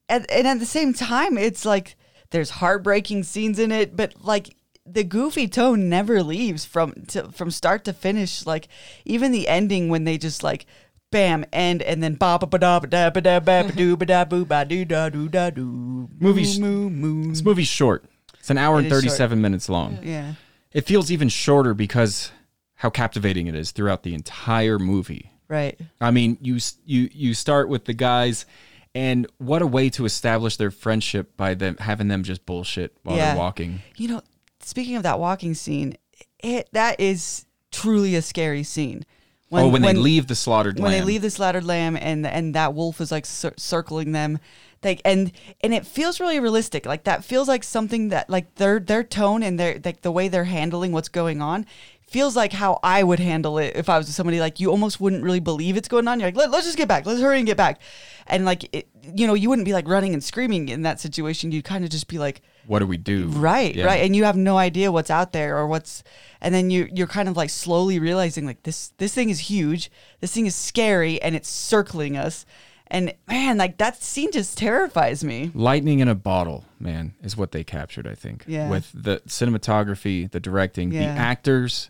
and 0.10 0.30
and 0.30 0.46
at 0.46 0.60
the 0.60 0.66
same 0.66 0.94
time, 0.94 1.38
it's 1.38 1.64
like 1.64 1.96
there's 2.32 2.50
heartbreaking 2.50 3.24
scenes 3.24 3.60
in 3.60 3.72
it, 3.72 3.96
but 3.96 4.26
like 4.26 4.58
the 4.86 5.04
goofy 5.04 5.48
tone 5.48 5.90
never 5.90 6.22
leaves 6.24 6.66
from 6.66 6.94
to, 7.08 7.32
from 7.32 7.52
start 7.52 7.84
to 7.86 7.94
finish. 7.94 8.46
Like 8.46 8.68
even 9.06 9.32
the 9.32 9.48
ending 9.48 9.90
when 9.90 10.04
they 10.04 10.18
just 10.18 10.44
like. 10.44 10.66
Bam, 11.12 11.46
end, 11.54 11.82
and 11.84 12.04
then 12.04 12.16
ba 12.16 12.38
ba 12.40 12.48
ba 12.48 12.58
da 12.58 12.80
ba 12.80 12.88
da 12.88 13.10
ba 13.10 13.22
da 13.22 13.40
ba 13.40 13.64
ba 13.64 13.72
doo 13.72 13.96
ba 13.96 14.06
da 14.06 14.26
boo 14.26 14.44
ba 14.44 14.66
doo 14.66 14.84
da 14.84 15.08
doo 15.08 15.30
da 15.30 15.50
doo. 15.50 16.10
Movie's- 16.20 16.58
moo 16.60 16.90
moo. 16.90 17.30
This 17.30 17.44
movie's 17.46 17.70
short. 17.70 18.04
It's 18.40 18.50
an 18.50 18.58
hour 18.58 18.78
It 18.80 18.86
and 18.86 18.90
thirty-seven 18.90 19.40
minutes 19.40 19.70
long. 19.70 20.00
Yeah, 20.04 20.34
It 20.74 20.82
feels 20.86 21.12
even 21.12 21.30
shorter 21.30 21.74
because 21.74 22.32
how 22.74 22.90
captivating 22.90 23.48
it 23.48 23.56
is 23.56 23.72
throughout 23.72 24.04
the 24.04 24.14
entire 24.14 24.78
movie. 24.78 25.32
right. 25.48 25.80
I 26.02 26.12
mean, 26.12 26.38
you 26.42 26.58
you 26.86 27.08
you 27.14 27.34
start 27.34 27.70
with 27.70 27.86
the 27.86 27.94
guys, 27.94 28.46
and 28.94 29.26
what 29.38 29.62
a 29.62 29.68
way 29.68 29.90
to 29.92 30.04
establish 30.04 30.58
their 30.58 30.72
friendship 30.72 31.38
by 31.38 31.54
them 31.54 31.78
having 31.80 32.10
them 32.10 32.24
just 32.24 32.46
bullshit 32.46 32.98
while 33.04 33.16
Yeah. 33.16 33.28
they're 33.36 33.38
walking. 33.42 33.82
You 33.96 34.08
know, 34.10 34.22
speaking 34.66 34.96
of 34.96 35.04
that 35.04 35.20
walking 35.20 35.54
scene, 35.54 35.96
it 36.40 36.70
that 36.74 37.00
is 37.00 37.46
truly 37.72 38.16
a 38.16 38.22
scary 38.22 38.64
scene. 38.64 39.06
oh, 39.52 39.70
when, 39.70 39.82
they 39.82 39.94
leave 39.94 40.28
the 40.28 40.36
slaughtered 40.36 40.76
when 40.80 40.92
lamb. 40.92 41.00
they 41.00 41.06
leave 41.06 41.22
the 41.22 41.30
slaughtered 41.30 41.64
lamb 41.64 41.96
and 41.96 42.26
and 42.26 42.56
that 42.56 42.74
wolf 42.74 43.00
is 43.00 43.12
like 43.12 43.26
cir- 43.26 43.54
circling 43.58 44.12
them, 44.12 44.40
like 44.84 45.02
and 45.06 45.32
and 45.62 45.74
it 45.74 45.86
feels 45.86 46.20
really 46.20 46.40
realistic. 46.40 46.86
Like 46.86 47.04
that 47.04 47.24
feels 47.24 47.48
like 47.48 47.64
something 47.64 48.10
that 48.10 48.30
like 48.30 48.56
their 48.56 48.80
their 48.80 49.04
tone 49.04 49.44
and 49.44 49.60
their 49.60 49.80
like 49.86 50.02
the 50.02 50.12
way 50.12 50.28
they're 50.28 50.46
handling 50.46 50.92
what's 50.92 51.10
going 51.10 51.42
on 51.42 51.66
feels 52.08 52.36
like 52.36 52.54
how 52.54 52.80
I 52.84 53.04
would 53.04 53.20
handle 53.20 53.58
it 53.58 53.76
if 53.76 53.90
I 53.90 53.98
was 53.98 54.14
somebody 54.14 54.40
like 54.40 54.60
you 54.60 54.70
almost 54.70 55.02
wouldn't 55.02 55.24
really 55.24 55.40
believe 55.40 55.76
it's 55.76 55.88
going 55.88 56.08
on. 56.08 56.20
You're 56.20 56.28
like, 56.28 56.38
Let, 56.38 56.52
let's 56.52 56.66
just 56.66 56.78
get 56.78 56.88
back. 56.88 57.06
Let's 57.06 57.22
hurry 57.22 57.38
and 57.38 57.48
get 57.48 57.58
back. 57.58 57.82
And 58.28 58.46
like, 58.46 58.74
it, 58.76 58.88
you 59.16 59.28
know, 59.28 59.34
you 59.34 59.50
wouldn't 59.50 59.66
be 59.66 59.74
like 59.74 59.88
running 59.88 60.14
and 60.14 60.24
screaming 60.24 60.70
in 60.70 60.84
that 60.84 61.00
situation. 61.00 61.52
You'd 61.52 61.66
kind 61.66 61.84
of 61.84 61.90
just 61.90 62.08
be 62.08 62.18
like, 62.18 62.42
what 62.68 62.80
do 62.80 62.88
we 62.88 62.98
do? 62.98 63.28
Right, 63.28 63.76
Yeah. 63.76 63.86
right. 63.86 64.04
And 64.04 64.16
you 64.16 64.24
have 64.26 64.38
no 64.38 64.58
idea 64.58 64.92
what's 64.92 65.12
out 65.12 65.32
there 65.32 65.58
or 65.58 65.68
what's 65.68 66.04
and 66.42 66.54
then 66.54 66.70
you 66.70 66.90
you're 66.94 67.08
kind 67.08 67.30
of 67.30 67.38
like 67.38 67.50
slowly 67.50 68.00
realizing 68.00 68.46
like 68.46 68.64
this 68.64 68.90
this 68.98 69.14
thing 69.14 69.30
is 69.30 69.40
huge. 69.40 69.92
This 70.20 70.34
thing 70.34 70.46
is 70.46 70.56
scary 70.56 71.22
and 71.22 71.36
it's 71.36 71.50
circling 71.50 72.18
us. 72.18 72.46
And 72.88 73.14
man, 73.28 73.58
like 73.58 73.78
that 73.78 74.02
scene 74.02 74.32
just 74.32 74.58
terrifies 74.58 75.24
me. 75.24 75.52
Lightning 75.54 76.00
in 76.00 76.08
a 76.08 76.16
bottle, 76.16 76.66
man, 76.80 77.16
is 77.24 77.36
what 77.36 77.52
they 77.52 77.64
captured. 77.64 78.08
I 78.08 78.16
think. 78.16 78.44
Yeah. 78.48 78.70
With 78.70 78.92
the 78.94 79.22
cinematography, 79.28 80.30
the 80.30 80.40
directing, 80.40 80.90
the 80.90 81.06
actors, 81.06 81.90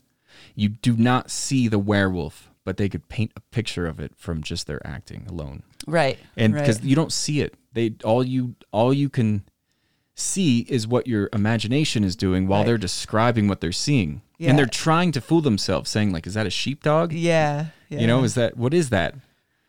you 0.56 0.70
do 0.70 0.96
not 0.96 1.30
see 1.30 1.68
the 1.68 1.80
werewolf, 1.80 2.50
but 2.64 2.78
they 2.78 2.88
could 2.88 3.10
paint 3.10 3.32
a 3.36 3.42
picture 3.52 3.88
of 3.88 4.00
it 4.00 4.14
from 4.16 4.42
just 4.42 4.68
their 4.68 4.86
acting 4.88 5.26
alone. 5.28 5.64
Right. 5.88 6.18
and 6.36 6.54
right. 6.56 6.62
because 6.62 6.84
you 6.84 6.96
don't 6.96 7.14
see 7.14 7.42
it 7.42 7.54
they 7.76 7.94
all 8.04 8.24
you 8.24 8.56
all 8.72 8.92
you 8.92 9.10
can 9.10 9.44
see 10.15 10.60
is 10.69 10.88
what 10.88 11.08
your 11.08 11.30
imagination 11.34 12.04
is 12.04 12.15
doing 12.15 12.47
while 12.47 12.62
Right. 12.62 12.67
they're 12.67 12.78
describing 12.78 13.47
what 13.47 13.60
they're 13.62 13.71
seeing 13.73 14.21
Yeah. 14.38 14.49
and 14.49 14.58
they're 14.60 14.65
trying 14.65 15.12
to 15.12 15.21
fool 15.21 15.41
themselves 15.41 15.89
saying 15.89 16.12
like 16.13 16.25
is 16.25 16.34
that 16.36 16.45
a 16.47 16.49
sheepdog 16.49 17.12
yeah, 17.12 17.67
yeah. 17.89 17.99
you 17.99 18.08
know 18.08 18.23
is 18.23 18.36
that 18.36 18.56
what 18.58 18.73
is 18.73 18.89
that 18.89 19.15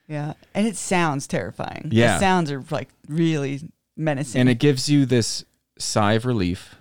yeah. 0.08 0.34
And 0.54 0.68
it 0.68 0.76
sounds 0.76 1.26
terrifying. 1.26 1.88
Yeah. 1.90 2.12
The 2.14 2.20
sounds 2.20 2.52
are 2.52 2.62
like 2.70 2.90
really 3.08 3.60
menacing. 3.96 4.40
and 4.40 4.48
it 4.48 4.60
gives 4.60 4.88
you 4.88 5.04
this 5.04 5.44
sigh 5.80 6.12
of 6.12 6.24
relief 6.24 6.76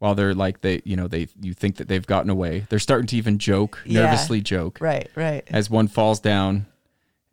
while 0.00 0.16
they're 0.16 0.34
like 0.34 0.60
they 0.62 0.82
you 0.84 0.96
know 0.96 1.06
they 1.06 1.28
you 1.40 1.54
think 1.54 1.76
that 1.76 1.86
they've 1.86 2.04
gotten 2.06 2.30
away 2.30 2.66
they're 2.70 2.80
starting 2.80 3.06
to 3.06 3.16
even 3.16 3.38
joke 3.38 3.80
Yeah. 3.86 4.02
nervously 4.06 4.40
joke 4.40 4.78
right, 4.80 5.08
right. 5.14 5.44
as 5.46 5.70
one 5.70 5.86
falls 5.86 6.18
down 6.18 6.66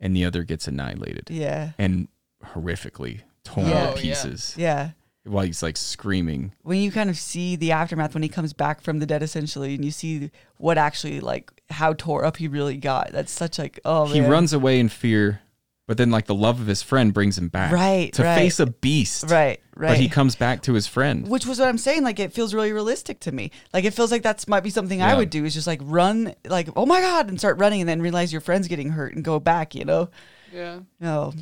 and 0.00 0.14
the 0.14 0.24
other 0.24 0.44
gets 0.44 0.68
annihilated 0.68 1.28
Yeah. 1.28 1.70
and 1.76 2.06
horrifically 2.54 3.22
torn 3.44 3.66
to 3.66 3.72
Oh, 3.72 3.94
yeah. 3.96 4.00
pieces 4.00 4.54
Yeah. 4.56 4.90
While 5.24 5.44
he's 5.44 5.62
like 5.62 5.76
screaming. 5.76 6.52
when 6.62 6.78
you 6.80 6.90
kind 6.90 7.08
of 7.08 7.16
see 7.16 7.54
the 7.56 7.70
aftermath 7.72 8.14
when 8.14 8.22
he 8.22 8.28
comes 8.28 8.52
back 8.52 8.80
from 8.80 8.98
the 8.98 9.06
dead 9.06 9.22
essentially 9.22 9.74
and 9.74 9.84
you 9.84 9.90
see 9.90 10.30
what 10.58 10.76
actually 10.78 11.20
like 11.20 11.50
how 11.70 11.92
tore 11.92 12.24
up 12.24 12.36
he 12.38 12.48
really 12.48 12.76
got 12.76 13.12
that's 13.12 13.30
such 13.32 13.58
like 13.58 13.78
oh 13.84 14.06
He 14.06 14.20
man. 14.20 14.30
runs 14.30 14.52
away 14.52 14.80
in 14.80 14.88
fear, 14.88 15.40
but 15.86 15.96
then 15.96 16.10
like 16.10 16.26
the 16.26 16.34
love 16.34 16.60
of 16.60 16.66
his 16.66 16.82
friend 16.82 17.14
brings 17.14 17.38
him 17.38 17.48
back. 17.48 17.70
Right, 17.72 18.12
To 18.14 18.22
right. 18.24 18.34
face 18.36 18.58
a 18.60 18.66
beast. 18.66 19.30
right 19.30 19.60
right 19.76 19.88
But 19.90 19.98
he 19.98 20.08
comes 20.08 20.34
back 20.36 20.62
to 20.62 20.72
his 20.74 20.86
friend. 20.86 21.26
which 21.28 21.46
was 21.46 21.58
what 21.58 21.68
i'm 21.68 21.78
saying 21.78 22.02
like 22.02 22.18
it 22.20 22.32
feels 22.32 22.52
really 22.52 22.72
realistic 22.72 23.20
to 23.20 23.32
me 23.32 23.50
like 23.72 23.84
it 23.84 23.94
feels 23.94 24.10
like 24.10 24.22
that's 24.22 24.46
might 24.48 24.62
be 24.64 24.70
something 24.70 25.00
i 25.02 25.14
would 25.14 25.30
do 25.30 25.44
is 25.46 25.54
just 25.54 25.66
like 25.66 25.80
run 25.84 26.34
like 26.46 26.68
oh 26.76 26.84
my 26.84 27.00
god 27.00 27.28
and 27.28 27.38
start 27.38 27.58
running 27.58 27.80
and 27.80 27.88
then 27.88 28.02
realize 28.02 28.32
your 28.32 28.42
friend's 28.42 28.68
getting 28.68 28.90
hurt 28.90 29.14
and 29.14 29.24
go 29.24 29.38
back 29.40 29.74
you 29.74 29.84
know 29.86 30.10
Yeah. 30.52 30.80
no 31.00 31.32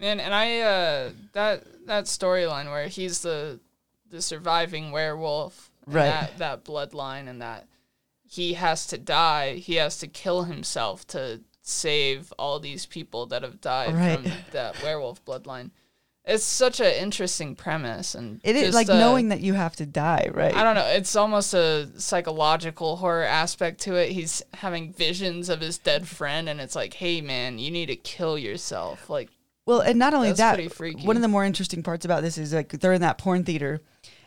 And 0.00 0.20
and 0.20 0.34
I 0.34 0.60
uh 0.60 1.10
that 1.32 1.86
that 1.86 2.04
storyline 2.04 2.66
where 2.66 2.88
he's 2.88 3.20
the 3.22 3.60
the 4.10 4.22
surviving 4.22 4.90
werewolf, 4.90 5.70
Right. 5.86 6.04
That 6.04 6.38
that 6.38 6.64
bloodline 6.64 7.28
and 7.28 7.40
that 7.42 7.66
he 8.26 8.54
has 8.54 8.86
to 8.88 8.98
die. 8.98 9.54
He 9.56 9.74
has 9.76 9.98
to 9.98 10.06
kill 10.06 10.44
himself 10.44 11.06
to 11.08 11.40
save 11.62 12.32
all 12.38 12.58
these 12.60 12.86
people 12.86 13.26
that 13.26 13.42
have 13.42 13.60
died 13.60 13.94
Right. 13.94 14.20
from 14.20 14.32
that 14.52 14.82
werewolf 14.82 15.24
bloodline. 15.24 15.70
It's 16.24 16.44
such 16.44 16.80
an 16.80 16.92
interesting 16.92 17.56
premise, 17.56 18.14
and 18.14 18.40
it 18.44 18.54
is 18.54 18.74
like 18.74 18.90
uh, 18.90 18.98
knowing 18.98 19.30
that 19.30 19.40
you 19.40 19.54
have 19.54 19.74
to 19.76 19.86
die 19.86 20.28
right 20.32 20.54
I 20.54 20.62
don't 20.62 20.74
know. 20.74 20.84
It's 20.86 21.16
almost 21.16 21.54
a 21.54 21.88
psychological 21.98 22.96
horror 22.96 23.24
aspect 23.24 23.80
to 23.82 23.94
it. 23.96 24.12
He's 24.12 24.42
having 24.54 24.92
visions 24.92 25.48
of 25.48 25.60
his 25.60 25.78
dead 25.78 26.06
friend, 26.06 26.48
and 26.48 26.60
it's 26.60 26.76
like, 26.76 26.94
hey, 26.94 27.20
man, 27.22 27.58
you 27.58 27.70
need 27.70 27.86
to 27.86 27.96
kill 27.96 28.38
yourself. 28.38 29.08
Like, 29.08 29.30
Well, 29.70 29.80
and 29.82 30.00
not 30.00 30.14
only 30.14 30.32
That's 30.32 30.58
that, 30.58 31.04
one 31.04 31.14
of 31.14 31.22
the 31.22 31.28
more 31.28 31.44
interesting 31.44 31.84
parts 31.84 32.04
about 32.04 32.22
this 32.22 32.36
is 32.38 32.52
like 32.52 32.70
they're 32.80 32.92
in 32.92 33.02
that 33.02 33.18
porn 33.18 33.44
theater, 33.44 33.80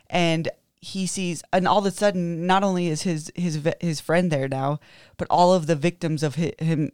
and 0.10 0.48
he 0.80 1.06
sees, 1.06 1.44
and 1.52 1.68
all 1.68 1.80
of 1.80 1.86
a 1.86 1.92
sudden, 1.92 2.48
not 2.48 2.64
only 2.64 2.88
is 2.88 3.02
his 3.02 3.30
his 3.36 3.60
his 3.82 4.00
friend 4.00 4.32
there 4.32 4.48
now, 4.48 4.80
but 5.18 5.28
all 5.30 5.54
of 5.54 5.68
the 5.68 5.76
victims 5.76 6.24
of 6.24 6.36
hi- 6.36 6.54
him, 6.60 6.94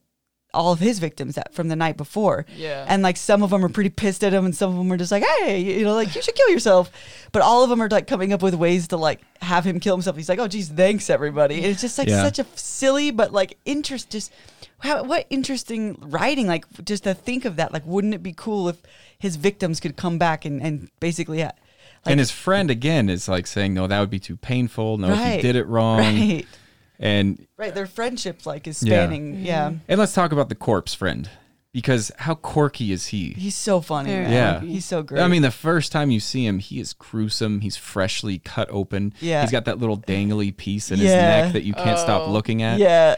all 0.51 0.71
of 0.73 0.79
his 0.79 0.97
victims 0.97 1.35
that 1.35 1.53
from 1.53 1.67
the 1.67 1.75
night 1.75 1.95
before. 1.95 2.47
Yeah. 2.55 2.85
And 2.87 3.03
like 3.03 3.17
some 3.17 3.43
of 3.43 3.51
them 3.51 3.63
are 3.63 3.69
pretty 3.69 3.91
pissed 3.91 4.23
at 4.23 4.33
him, 4.33 4.45
and 4.45 4.55
some 4.55 4.71
of 4.71 4.77
them 4.77 4.91
are 4.91 4.97
just 4.97 5.11
like, 5.11 5.23
hey, 5.41 5.59
you 5.59 5.83
know, 5.83 5.93
like 5.93 6.15
you 6.15 6.21
should 6.23 6.33
kill 6.33 6.49
yourself. 6.49 6.91
But 7.31 7.43
all 7.43 7.63
of 7.63 7.69
them 7.69 7.83
are 7.83 7.87
like 7.87 8.07
coming 8.07 8.33
up 8.33 8.41
with 8.41 8.55
ways 8.55 8.87
to 8.87 8.97
like 8.97 9.21
have 9.43 9.63
him 9.63 9.79
kill 9.79 9.95
himself. 9.95 10.15
He's 10.17 10.27
like, 10.29 10.39
oh, 10.39 10.47
geez, 10.47 10.69
thanks 10.69 11.11
everybody. 11.11 11.57
And 11.57 11.65
it's 11.65 11.81
just 11.81 11.99
like 11.99 12.07
Yeah. 12.07 12.23
such 12.23 12.39
a 12.39 12.47
silly 12.55 13.11
but 13.11 13.31
like 13.31 13.59
interest. 13.65 14.09
Just 14.09 14.31
how, 14.79 15.03
what 15.03 15.25
interesting 15.29 15.97
writing. 15.99 16.47
Like 16.47 16.65
just 16.83 17.03
to 17.03 17.13
think 17.13 17.45
of 17.45 17.55
that. 17.57 17.73
Like, 17.73 17.85
wouldn't 17.85 18.13
it 18.13 18.23
be 18.23 18.33
cool 18.33 18.69
if 18.69 18.77
his 19.17 19.35
victims 19.35 19.79
could 19.79 19.95
come 19.97 20.17
back 20.17 20.45
and 20.45 20.61
and 20.61 20.89
basically. 20.99 21.41
Uh, 21.43 21.51
like, 22.05 22.11
and 22.11 22.19
his 22.19 22.31
friend 22.31 22.71
again 22.71 23.09
is 23.09 23.27
like 23.27 23.45
saying, 23.47 23.73
No, 23.73 23.87
that 23.87 23.99
would 23.99 24.09
be 24.09 24.19
too 24.19 24.37
painful. 24.37 24.97
No, 24.97 25.09
Right, 25.09 25.35
he 25.35 25.41
did 25.41 25.55
it 25.55 25.65
wrong. 25.67 25.99
right, 25.99 26.45
And 26.99 27.45
right. 27.57 27.73
Their 27.73 27.87
friendship 27.87 28.45
like 28.45 28.67
is 28.67 28.81
Yeah. 28.81 29.05
spanning. 29.05 29.43
Yeah, 29.45 29.69
mm-hmm. 29.69 29.77
and 29.87 29.99
let's 29.99 30.13
talk 30.13 30.31
about 30.31 30.49
the 30.49 30.55
corpse 30.55 30.93
friend. 30.93 31.29
Because 31.71 32.11
how 32.17 32.33
quirky 32.33 32.91
is 32.91 33.07
he? 33.07 33.33
he's 33.33 33.55
so 33.55 33.79
funny. 33.79 34.09
Man. 34.09 34.31
Yeah. 34.31 34.59
he's 34.61 34.85
so 34.85 35.03
great. 35.03 35.21
I 35.21 35.27
mean, 35.27 35.43
the 35.43 35.51
first 35.51 35.91
time 35.91 36.09
you 36.09 36.19
see 36.19 36.43
him, 36.45 36.57
he 36.57 36.79
is 36.79 36.93
gruesome. 36.93 37.61
He's 37.61 37.77
freshly 37.77 38.39
cut 38.39 38.67
open. 38.71 39.13
Yeah. 39.21 39.41
He's 39.41 39.51
got 39.51 39.65
that 39.65 39.77
little 39.77 39.97
dangly 39.97 40.55
piece 40.55 40.89
in 40.89 40.97
his 40.97 41.11
Yeah. 41.11 41.41
neck 41.43 41.53
that 41.53 41.63
you 41.63 41.73
can't 41.73 41.99
stop 41.99 42.27
Oh. 42.27 42.31
looking 42.31 42.63
at. 42.63 42.79
yeah, 42.79 43.15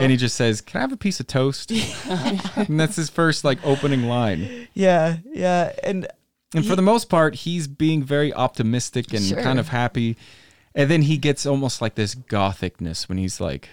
And 0.00 0.10
he 0.10 0.16
just 0.16 0.34
says, 0.34 0.60
Can 0.60 0.78
I 0.78 0.80
have 0.82 0.90
a 0.92 0.96
piece 0.96 1.20
of 1.20 1.28
toast? 1.28 1.70
and 2.06 2.80
that's 2.80 2.96
his 2.96 3.08
first 3.08 3.44
like 3.44 3.64
opening 3.64 4.02
line. 4.08 4.66
yeah, 4.74 5.18
yeah, 5.32 5.72
and 5.84 6.08
And 6.54 6.66
for 6.66 6.74
the 6.74 6.82
most 6.82 7.08
part, 7.08 7.36
he's 7.36 7.68
being 7.68 8.02
very 8.02 8.34
optimistic 8.34 9.12
and 9.14 9.22
Sure. 9.22 9.40
kind 9.42 9.60
of 9.60 9.68
happy. 9.68 10.16
And 10.74 10.90
then 10.90 11.02
he 11.02 11.18
gets 11.18 11.46
almost 11.46 11.80
like 11.80 11.94
this 11.94 12.14
gothicness 12.16 13.08
when 13.08 13.16
he's 13.18 13.40
like, 13.40 13.68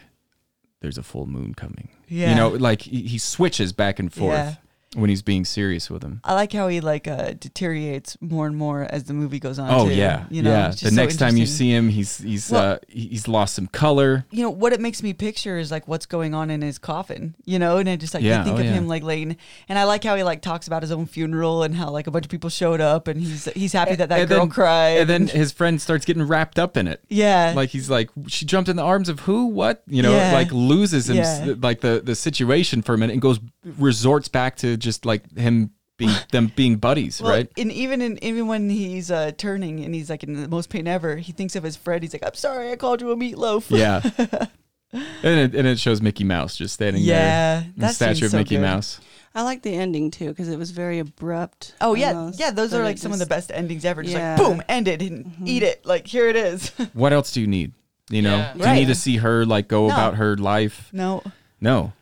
There's 0.81 0.97
a 0.97 1.03
full 1.03 1.25
moon 1.25 1.53
coming. 1.53 1.89
Yeah. 2.07 2.29
You 2.29 2.35
know, 2.35 2.49
like 2.49 2.83
he, 2.83 3.03
he 3.03 3.17
switches 3.17 3.73
back 3.73 3.99
and 3.99 4.11
forth 4.11 4.33
Yeah. 4.37 4.55
When 4.95 5.09
he's 5.09 5.21
being 5.21 5.45
serious 5.45 5.89
with 5.89 6.03
him. 6.03 6.19
I 6.23 6.33
like 6.33 6.51
how 6.51 6.67
he 6.67 6.81
like 6.81 7.07
uh, 7.07 7.33
deteriorates 7.39 8.17
more 8.21 8.47
and 8.47 8.55
more 8.55 8.87
as 8.89 9.03
the 9.03 9.13
movie 9.13 9.39
goes 9.39 9.59
on. 9.59 9.69
Oh 9.71 9.87
too. 9.87 9.93
yeah, 9.95 10.25
you 10.29 10.41
know, 10.41 10.49
yeah. 10.51 10.69
The 10.69 10.77
so 10.77 10.89
next 10.89 11.17
time 11.17 11.37
you 11.37 11.45
see 11.45 11.69
him, 11.71 11.89
he's 11.89 12.17
he's 12.17 12.49
Well- 12.51 12.73
uh, 12.73 12.77
he's 12.87 13.27
lost 13.27 13.53
some 13.55 13.67
color. 13.67 14.25
you 14.31 14.41
know 14.43 14.49
what 14.49 14.73
it 14.73 14.79
makes 14.81 15.03
me 15.03 15.13
picture 15.13 15.57
is 15.59 15.69
like 15.71 15.87
what's 15.87 16.05
going 16.07 16.33
on 16.33 16.49
in 16.49 16.61
his 16.61 16.79
coffin, 16.79 17.35
you 17.45 17.59
know, 17.59 17.77
and 17.77 17.87
I 17.89 17.95
just 17.97 18.13
like 18.13 18.23
Yeah, 18.23 18.43
think 18.43 18.57
oh, 18.57 18.59
of 18.59 18.65
yeah. 18.65 18.71
him 18.71 18.87
like 18.87 19.03
laying, 19.03 19.37
and 19.67 19.77
I 19.77 19.83
like 19.83 20.03
how 20.03 20.15
he 20.15 20.23
like 20.23 20.41
talks 20.41 20.65
about 20.67 20.81
his 20.81 20.91
own 20.91 21.05
funeral 21.05 21.61
and 21.63 21.75
how 21.75 21.89
like 21.91 22.07
a 22.07 22.11
bunch 22.11 22.25
of 22.25 22.31
people 22.31 22.49
showed 22.49 22.81
up 22.81 23.07
and 23.07 23.21
he's 23.21 23.45
he's 23.53 23.73
happy 23.73 23.95
that 23.95 24.09
that 24.09 24.19
And 24.21 24.29
girl 24.29 24.39
then- 24.39 24.49
cried, 24.49 24.97
and 25.01 25.09
then 25.09 25.27
his 25.27 25.51
friend 25.51 25.79
starts 25.81 26.05
getting 26.05 26.23
wrapped 26.23 26.57
up 26.57 26.75
in 26.77 26.87
it. 26.87 27.03
yeah, 27.09 27.53
Like 27.55 27.69
he's 27.69 27.89
like, 27.89 28.09
she 28.27 28.45
jumped 28.45 28.69
in 28.69 28.75
the 28.75 28.83
arms 28.83 29.09
of 29.09 29.19
who? 29.21 29.45
What? 29.47 29.83
You 29.87 30.01
know, 30.01 30.15
Yeah. 30.15 30.33
like 30.33 30.51
loses 30.51 31.09
him, 31.09 31.59
like 31.61 31.81
the 31.81 32.01
the 32.03 32.15
situation 32.15 32.81
for 32.81 32.93
a 32.93 32.97
minute, 32.97 33.13
and 33.13 33.21
goes 33.21 33.39
resorts 33.63 34.27
back 34.27 34.55
to 34.57 34.77
just 34.77 35.05
like 35.05 35.29
him 35.37 35.71
being 35.97 36.15
them 36.31 36.51
being 36.55 36.77
buddies, 36.77 37.21
Well, 37.21 37.31
right? 37.31 37.49
And 37.57 37.71
even 37.71 38.01
in 38.01 38.23
even 38.23 38.47
when 38.47 38.69
he's 38.69 39.11
uh, 39.11 39.31
turning 39.37 39.83
and 39.83 39.93
he's 39.93 40.09
like 40.09 40.23
in 40.23 40.33
the 40.41 40.47
most 40.47 40.69
pain 40.69 40.87
ever, 40.87 41.17
he 41.17 41.31
thinks 41.31 41.55
of 41.55 41.63
his 41.63 41.75
friend. 41.75 42.01
He's 42.03 42.13
like, 42.13 42.25
"I'm 42.25 42.33
sorry, 42.35 42.71
I 42.71 42.75
called 42.75 43.01
you 43.01 43.11
a 43.11 43.15
meatloaf." 43.15 43.69
Yeah. 43.69 44.01
and 44.91 45.39
it, 45.39 45.55
and 45.55 45.67
it 45.67 45.79
shows 45.79 46.01
Mickey 46.01 46.23
Mouse 46.23 46.55
just 46.55 46.73
standing 46.73 47.03
Yeah, 47.03 47.59
there, 47.59 47.71
the 47.75 47.81
that 47.81 47.95
statue 47.95 48.25
of 48.25 48.31
so 48.31 48.37
Mickey 48.37 48.55
good. 48.55 48.61
Mouse. 48.61 48.99
I 49.35 49.43
like 49.43 49.61
the 49.61 49.73
ending 49.75 50.09
too 50.09 50.29
because 50.29 50.49
it 50.49 50.57
was 50.57 50.71
very 50.71 50.97
abrupt. 50.99 51.75
Oh 51.81 51.93
yeah, 51.93 52.13
almost, 52.13 52.39
yeah. 52.39 52.49
Those 52.51 52.71
but 52.71 52.77
are 52.77 52.81
it 52.81 52.85
like 52.85 52.97
some 52.97 53.13
of 53.13 53.19
the 53.19 53.27
best 53.27 53.51
endings 53.53 53.85
ever. 53.85 54.01
Just 54.01 54.15
Yeah. 54.15 54.35
like 54.35 54.43
boom, 54.43 54.63
ended 54.67 55.01
and 55.03 55.33
eat 55.45 55.61
it. 55.63 55.85
Like 55.85 56.07
here 56.07 56.27
it 56.27 56.35
is. 56.35 56.69
What 56.93 57.13
else 57.13 57.31
do 57.31 57.41
you 57.41 57.47
need? 57.47 57.73
You 58.09 58.23
know, 58.23 58.37
Yeah. 58.37 58.53
do 58.55 58.67
you 58.69 58.73
need 58.73 58.87
to 58.87 58.95
see 58.95 59.17
her 59.17 59.45
like 59.45 59.67
go 59.67 59.87
No. 59.87 59.93
about 59.93 60.15
her 60.15 60.35
life? 60.35 60.89
no, 60.91 61.21
No, 61.61 61.93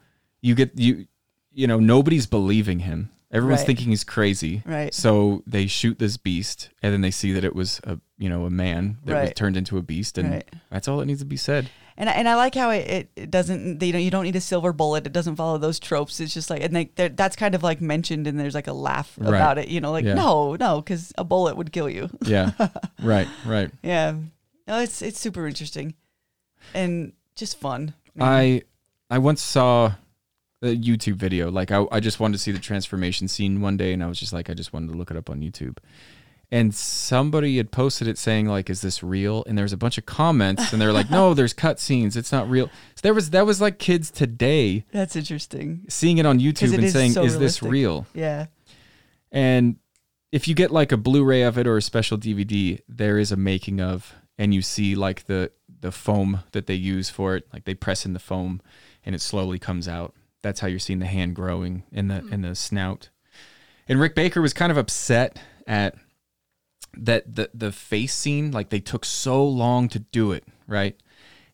you 0.41 0.56
get 0.56 0.78
you, 0.78 1.08
you 1.58 1.65
know, 1.67 1.80
nobody's 1.80 2.28
believing 2.28 2.80
him. 2.80 3.10
Everyone's 3.32 3.60
Right. 3.62 3.67
thinking 3.67 3.89
he's 3.89 4.06
crazy. 4.06 4.62
Right. 4.65 4.93
So 4.93 5.43
they 5.46 5.67
shoot 5.67 6.00
this 6.00 6.15
beast, 6.15 6.70
and 6.82 6.93
then 6.93 7.02
they 7.02 7.12
see 7.12 7.34
that 7.34 7.43
it 7.43 7.54
was 7.56 7.82
a 7.84 8.00
you 8.17 8.30
know 8.30 8.46
a 8.46 8.50
man 8.50 8.98
that 9.06 9.22
was 9.22 9.34
turned 9.36 9.58
into 9.58 9.78
a 9.78 9.82
beast, 9.82 10.17
and 10.17 10.32
Right. 10.32 10.50
that's 10.72 10.88
all 10.88 10.98
that 11.00 11.08
needs 11.08 11.20
to 11.20 11.26
be 11.26 11.36
said. 11.36 11.70
And 11.98 12.10
I- 12.10 12.13
and 12.13 12.30
I 12.30 12.36
like 12.36 12.54
how 12.56 12.70
it, 12.70 12.88
it, 12.88 13.10
it 13.15 13.32
doesn't 13.32 13.82
you 13.84 13.91
know 13.91 14.00
you 14.00 14.12
don't 14.12 14.24
need 14.24 14.36
a 14.38 14.41
silver 14.41 14.72
bullet. 14.72 15.06
It 15.08 15.13
doesn't 15.13 15.36
follow 15.36 15.58
those 15.58 15.80
tropes. 15.80 16.20
It's 16.22 16.34
just 16.34 16.50
like 16.50 16.62
and 16.63 16.74
they, 16.76 17.08
that's 17.10 17.36
kind 17.36 17.54
of 17.56 17.63
like 17.63 17.82
mentioned 17.82 18.28
and 18.28 18.39
there's 18.39 18.56
like 18.56 18.67
a 18.67 18.74
laugh 18.74 19.13
Right. 19.17 19.30
about 19.30 19.58
it. 19.58 19.67
You 19.67 19.82
know, 19.82 19.91
like 19.91 20.06
Yeah. 20.06 20.13
no, 20.13 20.56
no, 20.56 20.80
because 20.82 21.12
a 21.17 21.24
bullet 21.26 21.58
would 21.58 21.72
kill 21.74 21.89
you. 21.89 22.10
Yeah. 22.24 22.52
right. 23.04 23.28
Right. 23.46 23.72
yeah, 23.84 24.13
no, 24.67 24.80
it's 24.80 25.02
it's 25.02 25.20
super 25.20 25.48
interesting 25.48 25.96
and 26.74 27.12
just 27.36 27.60
fun. 27.60 27.93
I 28.20 28.62
I 29.10 29.17
once 29.17 29.41
saw 29.41 29.93
a 30.62 30.76
YouTube 30.76 31.15
video. 31.15 31.52
Like 31.52 31.72
I, 31.72 31.86
I 31.91 32.00
just 32.00 32.20
wanted 32.20 32.34
to 32.34 32.39
see 32.39 32.52
the 32.52 32.60
transformation 32.60 33.28
scene 33.28 33.62
one 33.62 33.78
day, 33.78 33.93
and 33.93 34.04
I 34.04 34.08
was 34.08 34.20
just 34.20 34.34
like, 34.34 34.50
I 34.50 34.54
just 34.54 34.74
wanted 34.74 34.91
to 34.91 34.98
look 34.98 35.12
it 35.12 35.17
up 35.17 35.30
on 35.30 35.41
YouTube. 35.41 35.78
And 36.50 36.74
somebody 36.74 37.58
had 37.58 37.72
posted 37.72 38.08
it 38.08 38.17
saying 38.17 38.48
like, 38.48 38.70
"Is 38.70 38.82
this 38.82 39.04
real?" 39.04 39.43
And 39.48 39.58
there 39.58 39.63
was 39.63 39.74
a 39.74 39.78
bunch 39.78 39.98
of 39.98 40.06
comments, 40.06 40.72
and 40.72 40.82
they're 40.82 40.93
like, 40.93 41.10
"No, 41.12 41.34
there's 41.34 41.54
cutscenes. 41.54 42.15
It's 42.15 42.32
not 42.32 42.50
real." 42.50 42.67
So 42.96 43.02
there 43.04 43.13
was 43.13 43.32
that 43.32 43.46
was 43.46 43.60
like 43.60 43.80
kids 43.80 44.10
today 44.10 44.86
that's 44.93 45.17
interesting. 45.17 45.84
seeing 45.89 46.20
it 46.20 46.26
on 46.26 46.39
YouTube 46.39 46.70
it 46.70 46.76
and 46.76 46.84
is 46.86 46.93
saying, 46.93 47.12
so 47.12 47.24
"Is 47.24 47.38
this 47.38 47.62
real?" 47.62 48.08
Yeah, 48.13 48.46
And 49.30 49.76
if 50.32 50.48
you 50.48 50.56
get 50.56 50.72
like 50.72 50.93
a 50.93 50.98
Blu-ray 50.98 51.41
of 51.41 51.58
it 51.58 51.67
or 51.67 51.76
a 51.78 51.82
special 51.82 52.17
DVD, 52.17 52.80
there 52.88 53.17
is 53.17 53.32
a 53.34 53.38
making 53.38 53.82
of, 53.82 54.15
and 54.38 54.54
you 54.54 54.62
see 54.62 54.96
like 54.96 55.26
the 55.26 55.52
the 55.82 55.91
foam 55.91 56.43
that 56.54 56.65
they 56.65 56.76
use 56.76 57.10
for 57.10 57.36
it. 57.36 57.46
Like 57.52 57.65
they 57.65 57.76
press 57.76 58.06
in 58.06 58.13
the 58.13 58.20
foam, 58.20 58.62
and 59.06 59.13
it 59.13 59.22
slowly 59.22 59.60
comes 59.60 59.89
out. 59.89 60.13
That's 60.41 60.60
how 60.60 60.67
you're 60.67 60.80
seeing 60.80 61.00
the 61.00 61.06
hand 61.06 61.36
growing 61.36 61.84
in 61.91 62.08
the 62.08 62.19
hmm. 62.19 62.34
in 62.34 62.41
the 62.41 62.56
snout. 62.56 63.10
And 63.88 64.00
Rick 64.00 64.15
Baker 64.15 64.41
was 64.41 64.54
kind 64.54 64.71
of 64.71 64.78
upset 64.78 65.39
at 65.65 65.95
that 66.95 67.36
the 67.36 67.49
the 67.53 67.72
face 67.72 68.14
scene. 68.14 68.51
Like 68.51 68.70
they 68.70 68.80
took 68.80 69.05
so 69.05 69.45
long 69.45 69.89
to 69.89 69.99
do 69.99 70.32
it, 70.32 70.43
right? 70.68 70.95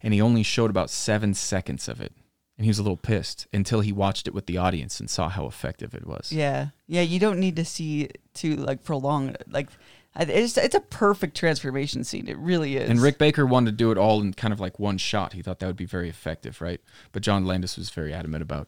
And 0.02 0.14
he 0.14 0.22
only 0.22 0.44
showed 0.44 0.70
about 0.70 0.90
seven 0.90 1.34
seconds 1.34 1.88
of 1.88 2.02
it. 2.02 2.14
And 2.58 2.66
he 2.66 2.70
was 2.70 2.78
a 2.78 2.84
little 2.84 2.98
pissed 2.98 3.48
until 3.52 3.82
he 3.82 3.92
watched 3.92 4.28
it 4.28 4.34
with 4.34 4.46
the 4.46 4.58
audience 4.58 5.00
and 5.00 5.10
saw 5.10 5.28
how 5.28 5.48
effective 5.48 5.96
it 5.96 6.06
was. 6.06 6.32
yeah, 6.32 6.68
yeah. 6.88 7.02
You 7.02 7.20
don't 7.20 7.40
need 7.40 7.56
to 7.56 7.66
see 7.66 8.10
to 8.36 8.56
like 8.58 8.84
prolong. 8.84 9.36
Like 9.48 9.70
it's 10.16 10.58
it's 10.58 10.76
a 10.76 10.80
perfect 10.80 11.36
transformation 11.36 12.04
scene. 12.04 12.28
It 12.28 12.38
really 12.38 12.78
is. 12.78 12.90
And 12.90 13.02
Rick 13.02 13.18
Baker 13.18 13.46
wanted 13.46 13.72
to 13.72 13.78
do 13.78 13.92
it 13.92 13.98
all 13.98 14.22
in 14.22 14.34
kind 14.34 14.54
of 14.54 14.60
like 14.60 14.80
one 14.80 14.98
shot. 14.98 15.34
He 15.34 15.42
thought 15.42 15.60
that 15.60 15.68
would 15.68 15.76
be 15.76 15.86
very 15.86 16.10
effective, 16.10 16.62
right? 16.62 16.82
But 17.12 17.24
John 17.24 17.46
Landis 17.46 17.78
was 17.78 17.90
very 17.90 18.14
adamant 18.14 18.44
about 18.44 18.68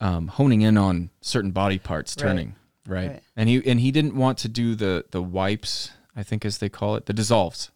um, 0.00 0.28
honing 0.28 0.62
in 0.62 0.78
on 0.78 1.10
certain 1.20 1.50
body 1.50 1.78
parts 1.78 2.14
turning, 2.14 2.54
right? 2.86 3.10
Right. 3.10 3.22
And 3.36 3.48
he 3.48 3.62
and 3.68 3.80
he 3.80 3.90
didn't 3.90 4.14
want 4.14 4.38
to 4.38 4.48
do 4.48 4.74
the 4.74 5.04
the 5.10 5.22
wipes, 5.22 5.90
I 6.16 6.22
think 6.22 6.44
as 6.44 6.58
they 6.58 6.68
call 6.68 6.96
it, 6.96 7.06
the 7.06 7.12
dissolves, 7.12 7.70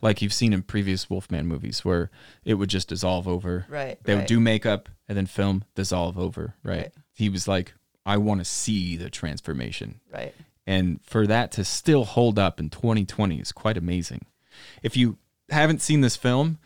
like 0.00 0.22
you've 0.22 0.32
seen 0.32 0.52
in 0.52 0.62
previous 0.62 1.10
Wolfman 1.10 1.46
movies, 1.46 1.84
where 1.84 2.10
it 2.44 2.54
would 2.54 2.70
just 2.70 2.88
dissolve 2.88 3.26
over. 3.26 3.66
Right, 3.68 3.98
They 4.04 4.14
would 4.14 4.26
do 4.26 4.40
makeup 4.40 4.88
and 5.08 5.16
then 5.16 5.26
film, 5.26 5.64
dissolve 5.74 6.18
over. 6.18 6.54
Right. 6.62 6.76
Right. 6.76 6.92
He 7.14 7.28
was 7.28 7.48
like, 7.48 7.74
I 8.06 8.16
want 8.16 8.40
to 8.40 8.44
see 8.44 8.96
the 8.96 9.10
transformation 9.10 10.00
right. 10.12 10.34
And 10.68 11.00
for 11.02 11.26
that 11.26 11.50
to 11.52 11.64
still 11.64 12.04
hold 12.04 12.38
up 12.38 12.60
in 12.60 12.68
2020 12.68 13.40
is 13.40 13.52
quite 13.52 13.78
amazing. 13.78 14.26
If 14.82 14.98
you 14.98 15.16
haven't 15.48 15.80
seen 15.80 16.02
this 16.02 16.14
film, 16.14 16.58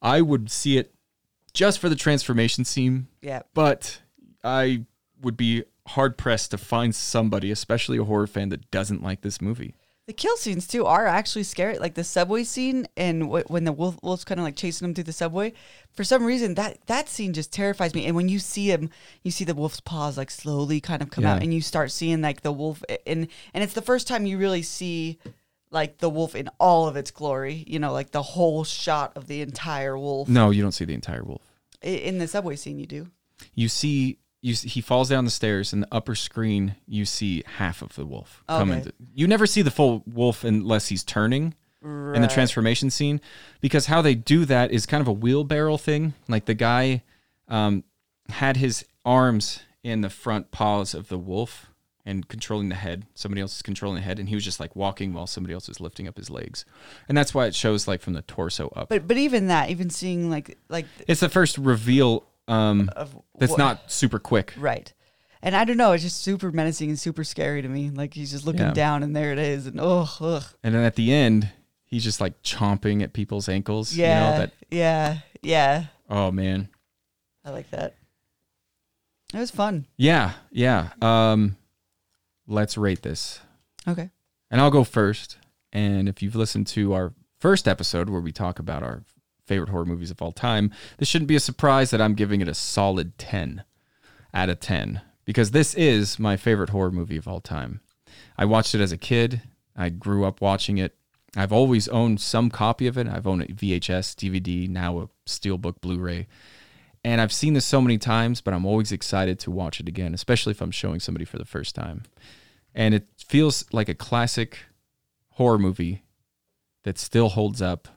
I 0.00 0.22
would 0.22 0.50
see 0.50 0.78
it 0.78 0.94
just 1.52 1.78
for 1.78 1.90
the 1.90 1.94
transformation 1.94 2.64
scene, 2.64 3.08
Yeah. 3.20 3.42
but 3.52 4.00
I 4.42 4.86
would 5.20 5.36
be 5.36 5.64
hard 5.88 6.16
pressed 6.16 6.50
to 6.52 6.56
find 6.58 6.94
somebody, 6.94 7.50
especially 7.50 7.98
a 7.98 8.04
horror 8.04 8.26
fan, 8.26 8.48
that 8.48 8.70
doesn't 8.70 9.02
like 9.02 9.20
this 9.20 9.38
movie. 9.42 9.74
The 10.12 10.16
kill 10.16 10.36
scenes 10.36 10.66
too 10.66 10.84
are 10.84 11.06
actually 11.06 11.44
scary. 11.44 11.78
Like 11.78 11.94
the 11.94 12.04
subway 12.04 12.44
scene 12.44 12.86
and 12.98 13.30
wh- 13.30 13.50
when 13.50 13.64
the 13.64 13.72
wolf 13.72 13.96
wolf's 14.02 14.24
kind 14.24 14.38
of 14.38 14.44
like 14.44 14.56
chasing 14.56 14.86
him 14.86 14.92
through 14.94 15.04
the 15.04 15.12
subway. 15.12 15.54
For 15.94 16.04
some 16.04 16.22
reason, 16.22 16.54
that 16.56 16.86
that 16.86 17.08
scene 17.08 17.32
just 17.32 17.50
terrifies 17.50 17.94
me. 17.94 18.04
And 18.04 18.14
when 18.14 18.28
you 18.28 18.38
see 18.38 18.70
him, 18.70 18.90
you 19.22 19.30
see 19.30 19.44
the 19.44 19.54
wolf's 19.54 19.80
paws 19.80 20.18
like 20.18 20.30
slowly 20.30 20.82
kind 20.82 21.00
of 21.00 21.08
come 21.08 21.24
out, 21.24 21.42
and 21.42 21.54
you 21.54 21.62
start 21.62 21.90
seeing 21.92 22.20
like 22.20 22.42
the 22.42 22.52
wolf. 22.52 22.84
And 23.06 23.26
and 23.54 23.64
it's 23.64 23.72
the 23.72 23.80
first 23.80 24.06
time 24.06 24.26
you 24.26 24.36
really 24.36 24.60
see 24.60 25.18
like 25.70 25.96
the 25.96 26.10
wolf 26.10 26.34
in 26.34 26.50
all 26.60 26.88
of 26.88 26.96
its 26.96 27.10
glory. 27.10 27.64
You 27.66 27.78
know, 27.78 27.94
like 27.94 28.10
the 28.10 28.22
whole 28.22 28.64
shot 28.64 29.16
of 29.16 29.28
the 29.28 29.40
entire 29.40 29.96
wolf. 29.96 30.28
No, 30.28 30.50
you 30.50 30.60
don't 30.60 30.72
see 30.72 30.84
the 30.84 30.92
entire 30.92 31.24
wolf. 31.24 31.40
In 31.80 32.18
the 32.18 32.28
subway 32.28 32.56
scene, 32.56 32.78
you 32.78 32.86
do. 32.86 33.08
You 33.54 33.70
see, 33.70 34.18
you 34.42 34.54
see, 34.54 34.68
he 34.68 34.80
falls 34.80 35.08
down 35.08 35.24
the 35.24 35.30
stairs 35.30 35.72
and 35.72 35.84
the 35.84 35.88
upper 35.90 36.14
screen. 36.14 36.74
You 36.86 37.04
see 37.04 37.44
half 37.56 37.80
of 37.80 37.94
the 37.94 38.04
wolf 38.04 38.42
coming. 38.48 38.80
Okay. 38.80 38.90
You 39.14 39.26
never 39.26 39.46
see 39.46 39.62
the 39.62 39.70
full 39.70 40.02
wolf 40.06 40.44
unless 40.44 40.88
he's 40.88 41.04
turning 41.04 41.54
in 41.84 42.22
the 42.22 42.28
transformation 42.28 42.90
scene, 42.90 43.20
because 43.60 43.86
how 43.86 44.02
they 44.02 44.14
do 44.14 44.44
that 44.44 44.70
is 44.70 44.86
kind 44.86 45.00
of 45.00 45.08
a 45.08 45.12
wheelbarrow 45.12 45.76
thing. 45.76 46.14
Like 46.28 46.44
the 46.44 46.54
guy 46.54 47.02
um, 47.48 47.82
had 48.28 48.56
his 48.56 48.84
arms 49.04 49.60
in 49.82 50.00
the 50.00 50.10
front 50.10 50.52
paws 50.52 50.94
of 50.94 51.08
the 51.08 51.18
wolf 51.18 51.66
and 52.04 52.28
controlling 52.28 52.68
the 52.68 52.76
head. 52.76 53.06
Somebody 53.14 53.40
else 53.40 53.56
is 53.56 53.62
controlling 53.62 53.96
the 53.96 54.02
head, 54.02 54.18
and 54.18 54.28
he 54.28 54.34
was 54.34 54.44
just 54.44 54.60
like 54.60 54.76
walking 54.76 55.12
while 55.12 55.26
somebody 55.26 55.54
else 55.54 55.68
was 55.68 55.80
lifting 55.80 56.06
up 56.06 56.16
his 56.16 56.30
legs, 56.30 56.64
and 57.08 57.16
that's 57.18 57.34
why 57.34 57.46
it 57.46 57.54
shows 57.54 57.88
like 57.88 58.00
from 58.00 58.12
the 58.12 58.22
torso 58.22 58.68
up. 58.76 58.88
But 58.88 59.08
but 59.08 59.16
even 59.16 59.48
that, 59.48 59.70
even 59.70 59.90
seeing 59.90 60.30
like 60.30 60.58
like 60.68 60.86
it's 61.08 61.20
the 61.20 61.28
first 61.28 61.58
reveal 61.58 62.24
um, 62.48 62.90
of 62.96 63.16
that's 63.38 63.52
wha- 63.52 63.58
not 63.58 63.90
super 63.90 64.18
quick. 64.18 64.54
Right. 64.56 64.92
And 65.42 65.56
I 65.56 65.64
don't 65.64 65.76
know, 65.76 65.92
it's 65.92 66.04
just 66.04 66.22
super 66.22 66.52
menacing 66.52 66.88
and 66.90 66.98
super 66.98 67.24
scary 67.24 67.62
to 67.62 67.68
me. 67.68 67.90
Like 67.90 68.14
he's 68.14 68.30
just 68.30 68.46
looking 68.46 68.60
Yeah. 68.60 68.72
down 68.72 69.02
and 69.02 69.14
there 69.16 69.32
it 69.32 69.38
is. 69.38 69.66
And 69.66 69.80
oh, 69.80 70.08
ugh. 70.20 70.44
And 70.62 70.74
then 70.74 70.84
at 70.84 70.94
the 70.94 71.12
end, 71.12 71.50
he's 71.84 72.04
just 72.04 72.20
like 72.20 72.40
chomping 72.42 73.02
at 73.02 73.12
people's 73.12 73.48
ankles. 73.48 73.94
Yeah. 73.94 74.06
You 74.26 74.30
know, 74.32 74.38
that, 74.38 74.52
yeah. 74.70 75.18
Yeah. 75.42 75.84
oh 76.08 76.30
man. 76.30 76.68
I 77.44 77.50
like 77.50 77.70
that. 77.70 77.96
It 79.34 79.38
was 79.38 79.50
fun. 79.50 79.86
Yeah. 79.96 80.32
Yeah. 80.52 80.90
Um, 81.00 81.56
let's 82.46 82.76
rate 82.78 83.02
this. 83.02 83.40
Okay. 83.88 84.10
And 84.50 84.60
I'll 84.60 84.70
go 84.70 84.84
first. 84.84 85.38
And 85.72 86.08
if 86.08 86.22
you've 86.22 86.36
listened 86.36 86.66
to 86.68 86.92
our 86.92 87.14
first 87.40 87.66
episode 87.66 88.10
where 88.10 88.20
we 88.20 88.30
talk 88.30 88.58
about 88.58 88.82
our 88.82 89.02
favorite 89.46 89.70
horror 89.70 89.84
movies 89.84 90.10
of 90.10 90.22
all 90.22 90.32
time, 90.32 90.70
this 90.98 91.08
shouldn't 91.08 91.28
be 91.28 91.36
a 91.36 91.40
surprise 91.40 91.90
that 91.90 92.00
I'm 92.00 92.14
giving 92.14 92.40
it 92.40 92.48
a 92.48 92.54
solid 92.54 93.18
10 93.18 93.64
out 94.34 94.48
of 94.48 94.60
10 94.60 95.00
because 95.24 95.50
this 95.50 95.74
is 95.74 96.18
my 96.18 96.36
favorite 96.36 96.70
horror 96.70 96.90
movie 96.90 97.16
of 97.16 97.28
all 97.28 97.40
time. 97.40 97.80
I 98.36 98.44
watched 98.44 98.74
it 98.74 98.80
as 98.80 98.92
a 98.92 98.96
kid. 98.96 99.42
I 99.76 99.88
grew 99.88 100.24
up 100.24 100.40
watching 100.40 100.78
it. 100.78 100.96
I've 101.36 101.52
always 101.52 101.88
owned 101.88 102.20
some 102.20 102.50
copy 102.50 102.86
of 102.86 102.98
it. 102.98 103.08
I've 103.08 103.26
owned 103.26 103.42
a 103.42 103.46
VHS, 103.46 104.14
DVD, 104.14 104.68
now 104.68 104.98
a 104.98 105.08
Steelbook 105.26 105.80
Blu 105.80 105.98
ray. 105.98 106.26
And 107.04 107.20
I've 107.20 107.32
seen 107.32 107.54
this 107.54 107.64
so 107.64 107.80
many 107.80 107.98
times, 107.98 108.40
but 108.40 108.54
I'm 108.54 108.66
always 108.66 108.92
excited 108.92 109.38
to 109.40 109.50
watch 109.50 109.80
it 109.80 109.88
again, 109.88 110.14
especially 110.14 110.52
if 110.52 110.60
I'm 110.60 110.70
showing 110.70 111.00
somebody 111.00 111.24
for 111.24 111.38
the 111.38 111.44
first 111.44 111.74
time. 111.74 112.04
And 112.74 112.94
it 112.94 113.06
feels 113.18 113.64
like 113.72 113.88
a 113.88 113.94
classic 113.94 114.58
horror 115.30 115.58
movie 115.58 116.04
that 116.84 116.98
still 116.98 117.30
holds 117.30 117.62
up 117.62 117.88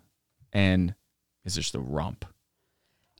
and 0.54 0.96
is 1.46 1.56
just 1.56 1.76
a 1.76 1.80
romp. 1.80 2.26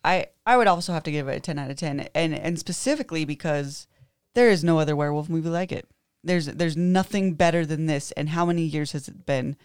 I 0.04 0.28
I 0.46 0.58
would 0.58 0.68
also 0.68 0.94
have 0.94 1.04
to 1.04 1.12
give 1.12 1.28
it 1.28 1.38
a 1.38 1.40
10 1.40 1.60
out 1.60 1.72
of 1.72 1.78
10 1.78 2.10
and 2.14 2.34
and 2.34 2.60
specifically 2.60 3.26
because 3.26 3.88
there 4.34 4.50
is 4.50 4.64
no 4.64 4.80
other 4.80 4.96
werewolf 4.96 5.30
movie 5.30 5.50
like 5.50 5.72
it. 5.72 5.88
There's 6.24 6.46
there's 6.48 6.78
nothing 6.78 7.34
better 7.34 7.66
than 7.66 7.86
this 7.86 8.12
and 8.12 8.30
how 8.30 8.46
many 8.46 8.64
years 8.64 8.92
has 8.92 9.08
it 9.08 9.26
been? 9.26 9.56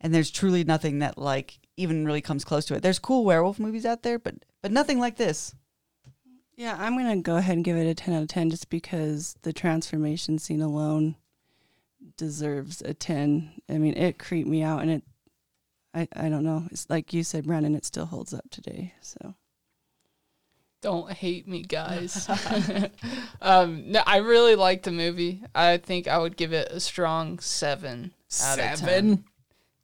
And 0.00 0.14
there's 0.14 0.30
truly 0.30 0.64
nothing 0.64 1.00
that 1.00 1.18
like 1.18 1.58
even 1.76 2.06
really 2.06 2.22
comes 2.22 2.44
close 2.44 2.64
to 2.66 2.74
it. 2.74 2.82
There's 2.82 2.98
cool 2.98 3.24
werewolf 3.24 3.58
movies 3.58 3.86
out 3.86 4.02
there, 4.02 4.18
but 4.18 4.34
but 4.62 4.72
nothing 4.72 4.98
like 4.98 5.16
this. 5.16 5.54
Yeah, 6.56 6.76
I'm 6.78 6.96
gonna 6.96 7.16
go 7.16 7.36
ahead 7.36 7.56
and 7.56 7.64
give 7.64 7.76
it 7.76 7.86
a 7.86 7.94
ten 7.94 8.14
out 8.14 8.22
of 8.22 8.28
ten 8.28 8.50
just 8.50 8.68
because 8.68 9.34
the 9.42 9.52
transformation 9.52 10.38
scene 10.38 10.60
alone 10.60 11.16
deserves 12.16 12.82
a 12.82 12.92
ten. 12.92 13.52
I 13.68 13.78
mean, 13.78 13.96
it 13.96 14.18
creeped 14.18 14.48
me 14.48 14.62
out, 14.62 14.82
and 14.82 14.90
it, 14.90 15.02
I, 15.94 16.06
I 16.14 16.28
don't 16.28 16.44
know. 16.44 16.66
It's 16.70 16.88
like 16.88 17.12
you 17.12 17.22
said, 17.24 17.46
Brandon. 17.46 17.74
It 17.74 17.84
still 17.84 18.06
holds 18.06 18.32
up 18.32 18.44
today. 18.50 18.94
So 19.00 19.34
Don't 20.82 21.10
hate 21.12 21.48
me, 21.48 21.62
guys. 21.62 22.28
um, 23.42 23.90
no, 23.90 24.02
I 24.06 24.18
really 24.18 24.54
like 24.54 24.82
the 24.84 24.92
movie. 24.92 25.42
I 25.54 25.78
think 25.78 26.06
I 26.08 26.18
would 26.18 26.36
give 26.36 26.52
it 26.52 26.68
a 26.70 26.80
strong 26.80 27.38
seven. 27.40 28.12
Out 28.42 28.58
of 28.58 28.64
10. 28.64 28.76
Seven? 28.76 29.24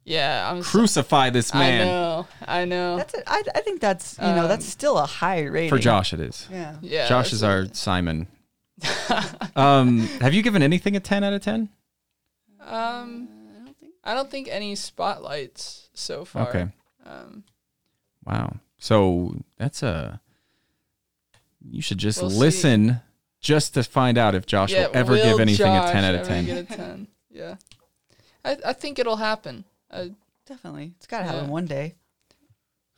Yeah, 0.05 0.49
I'm. 0.49 0.63
so- 0.63 0.69
Crucify 0.69 1.29
this 1.31 1.53
man. 1.53 1.81
I 1.81 1.85
know. 1.85 2.27
I 2.47 2.65
know. 2.65 2.97
That's 2.97 3.13
it. 3.13 3.23
I, 3.27 3.43
I 3.53 3.59
think 3.59 3.81
that's 3.81 4.17
you 4.17 4.27
know 4.27 4.47
that's 4.47 4.65
Um, 4.65 4.69
still 4.71 4.97
a 4.97 5.05
high 5.05 5.41
rating 5.43 5.69
For 5.69 5.77
Josh, 5.77 6.13
it 6.13 6.21
is. 6.21 6.47
Yeah. 6.49 6.77
yeah. 6.81 7.09
Josh 7.09 7.33
is 7.33 7.43
our 7.43 7.63
that's- 7.63 7.77
Simon. 7.79 8.27
um, 9.57 10.07
have 10.21 10.33
you 10.33 10.41
given 10.43 10.61
anything 10.61 10.95
a 10.95 10.99
10 11.01 11.23
out 11.25 11.33
of 11.33 11.41
10? 11.41 11.67
Um, 12.61 13.27
I 14.07 14.13
don't 14.13 14.31
think 14.31 14.47
any 14.49 14.73
spotlights 14.75 15.89
so 15.93 16.25
far. 16.25 16.47
Okay. 16.49 16.67
Um, 17.05 17.43
Wow. 18.25 18.57
So 18.77 19.35
that's 19.57 19.83
a. 19.83 20.19
You 21.61 21.81
should 21.81 21.97
just 21.97 22.21
We'll 22.21 22.29
see. 22.31 22.37
listen 22.37 23.01
just 23.39 23.73
to 23.75 23.83
find 23.83 24.17
out 24.17 24.35
if 24.35 24.45
Josh 24.45 24.71
yeah, 24.71 24.87
will 24.87 24.97
ever 24.97 25.13
will 25.13 25.23
give 25.23 25.39
anything 25.39 25.65
Josh 25.65 25.89
a 25.89 25.93
10 25.93 26.03
out 26.03 26.15
of 26.15 26.27
10. 26.27 26.45
Get 26.45 26.57
a 26.57 26.63
ten. 26.63 27.07
Yeah. 27.31 27.55
I 28.43 28.57
I 28.65 28.73
think 28.73 28.99
it'll 28.99 29.17
happen. 29.17 29.63
Uh, 29.91 30.07
Definitely. 30.45 30.93
It's 30.97 31.07
got 31.07 31.19
to 31.19 31.23
happen 31.25 31.45
Yeah. 31.45 31.49
one 31.51 31.65
day. 31.65 31.95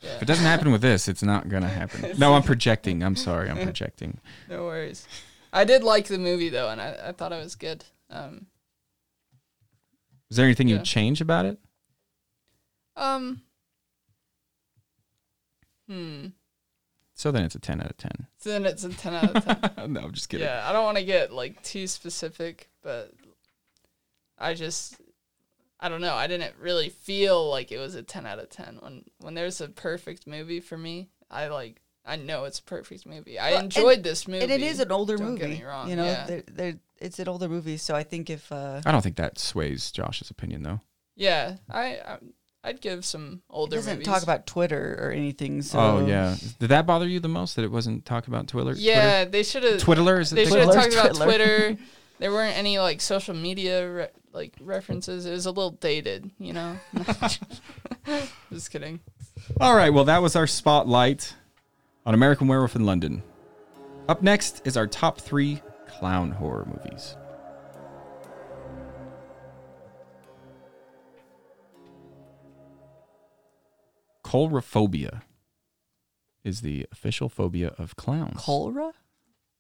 yeah. 0.01 0.15
If 0.15 0.21
it 0.21 0.25
doesn't 0.25 0.45
happen 0.45 0.71
with 0.71 0.81
this, 0.81 1.07
it's 1.07 1.23
not 1.23 1.49
going 1.49 1.63
to 1.63 1.69
happen. 1.69 2.13
No, 2.19 2.33
I'm 2.35 2.43
projecting. 2.43 3.03
I'm 3.03 3.15
sorry. 3.15 3.49
I'm 3.49 3.57
projecting. 3.57 4.19
No 4.49 4.65
worries. 4.65 5.07
I 5.51 5.63
did 5.63 5.83
like 5.83 6.05
the 6.07 6.19
movie 6.19 6.49
though, 6.49 6.69
and 6.69 6.79
I, 6.79 6.95
I 7.07 7.11
thought 7.11 7.31
it 7.33 7.41
was 7.43 7.55
good. 7.55 7.85
Um, 8.11 8.45
Is 10.29 10.37
there 10.37 10.45
anything 10.45 10.67
Yeah. 10.67 10.77
you'd 10.77 10.85
change 10.85 11.21
about 11.21 11.45
it? 11.45 11.57
um, 12.95 13.41
hmm. 15.87 16.27
So 17.15 17.31
then 17.31 17.43
it's 17.43 17.55
a 17.55 17.59
10 17.59 17.81
out 17.81 17.89
of 17.91 17.97
10. 17.97 18.11
So 18.37 18.49
then 18.49 18.65
it's 18.65 18.83
a 18.85 18.89
ten 18.89 19.13
out 19.13 19.35
of 19.35 19.43
ten. 19.45 19.71
no, 19.93 20.01
I'm 20.01 20.11
just 20.13 20.29
kidding. 20.29 20.45
yeah, 20.45 20.63
I 20.67 20.71
don't 20.71 20.85
want 20.85 20.97
to 20.97 21.03
get 21.03 21.33
like 21.33 21.61
too 21.63 21.85
specific, 21.87 22.69
but 22.81 23.11
I 24.37 24.53
just 24.53 24.95
I 25.81 25.89
don't 25.89 25.99
know. 26.01 26.13
I 26.15 26.27
didn't 26.27 26.55
really 26.59 26.87
feel 26.89 27.49
like 27.49 27.71
it 27.73 27.77
was 27.77 27.95
a 27.95 28.03
ten 28.03 28.25
out 28.25 28.39
of 28.39 28.49
ten 28.49 28.77
when 28.81 29.03
when 29.19 29.33
there's 29.33 29.59
a 29.59 29.67
perfect 29.67 30.27
movie 30.27 30.61
for 30.61 30.77
me. 30.77 31.09
I 31.29 31.47
like 31.49 31.81
I 32.09 32.15
know 32.15 32.45
it's 32.45 32.59
a 32.59 32.63
perfect 32.63 33.05
movie. 33.05 33.37
I 33.39 33.51
Well, 33.51 33.59
and- 33.59 33.65
enjoyed 33.75 34.03
this 34.03 34.27
movie, 34.27 34.43
And 34.43 34.51
it 34.51 34.61
is 34.61 34.79
an 34.79 34.91
older 34.91 35.17
Don't 35.17 35.27
movie. 35.31 35.39
get 35.39 35.49
me 35.49 35.63
wrong. 35.63 35.89
You 35.89 35.95
know, 35.95 36.05
yeah. 36.05 36.25
they're, 36.25 36.43
they're, 36.51 36.75
it's 36.97 37.19
an 37.19 37.27
older 37.27 37.47
movie. 37.47 37.77
So 37.77 37.95
I 37.95 38.03
think 38.03 38.29
if 38.29 38.51
uh, 38.51 38.81
I 38.85 38.91
don't 38.91 39.01
think 39.01 39.17
that 39.17 39.37
sways 39.39 39.91
Josh's 39.91 40.29
opinion, 40.29 40.63
though. 40.63 40.81
yeah, 41.15 41.55
I, 41.69 41.83
I 41.83 42.17
I'd 42.61 42.81
give 42.81 43.05
some 43.05 43.41
it 43.49 43.53
older 43.53 43.77
doesn't 43.77 43.93
movies. 43.93 44.07
talk 44.07 44.23
about 44.23 44.45
Twitter 44.45 44.97
or 45.01 45.11
anything. 45.11 45.61
So 45.61 45.79
oh, 45.79 46.05
yeah. 46.05 46.35
Did 46.59 46.67
that 46.69 46.85
bother 46.85 47.07
you 47.07 47.21
the 47.21 47.29
most 47.29 47.55
that 47.55 47.63
it 47.63 47.71
wasn't 47.71 48.03
talk 48.05 48.27
about 48.27 48.47
Twitter? 48.49 48.73
Yeah, 48.75 49.23
they 49.25 49.43
should 49.43 49.63
have. 49.63 49.79
Twiddler? 49.79 50.19
Is 50.19 50.29
They 50.31 50.45
should 50.45 50.59
have 50.59 50.73
talked 50.73 50.93
about 50.93 51.15
Twitter. 51.15 51.77
There 52.19 52.33
weren't 52.33 52.57
any 52.57 52.79
like 52.79 52.99
social 52.99 53.33
media 53.33 53.89
re- 53.89 54.07
like 54.33 54.53
references. 54.59 55.25
It 55.25 55.31
was 55.31 55.45
a 55.45 55.51
little 55.51 55.71
dated, 55.71 56.29
you 56.37 56.51
know. 56.51 56.75
Just 58.51 58.71
kidding. 58.71 58.99
All 59.61 59.73
right, 59.73 59.89
well, 59.89 60.03
that 60.03 60.21
was 60.21 60.35
our 60.35 60.45
spotlight 60.45 61.33
on 62.05 62.13
American 62.13 62.47
Werewolf 62.47 62.75
in 62.75 62.85
London. 62.85 63.23
Up 64.07 64.21
next 64.23 64.61
is 64.65 64.75
our 64.77 64.87
top 64.87 65.19
three 65.19 65.61
clown 65.87 66.31
horror 66.31 66.65
movies. 66.65 67.15
Coulrophobia 74.23 75.21
is 76.43 76.61
the 76.61 76.85
official 76.91 77.29
phobia 77.29 77.73
of 77.77 77.95
clowns. 77.95 78.39
Cholera? 78.41 78.93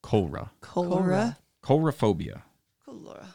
Colra. 0.03 0.49
cholera. 0.61 1.37
Coulrophobia. 1.63 2.43
Cholera. 2.85 3.27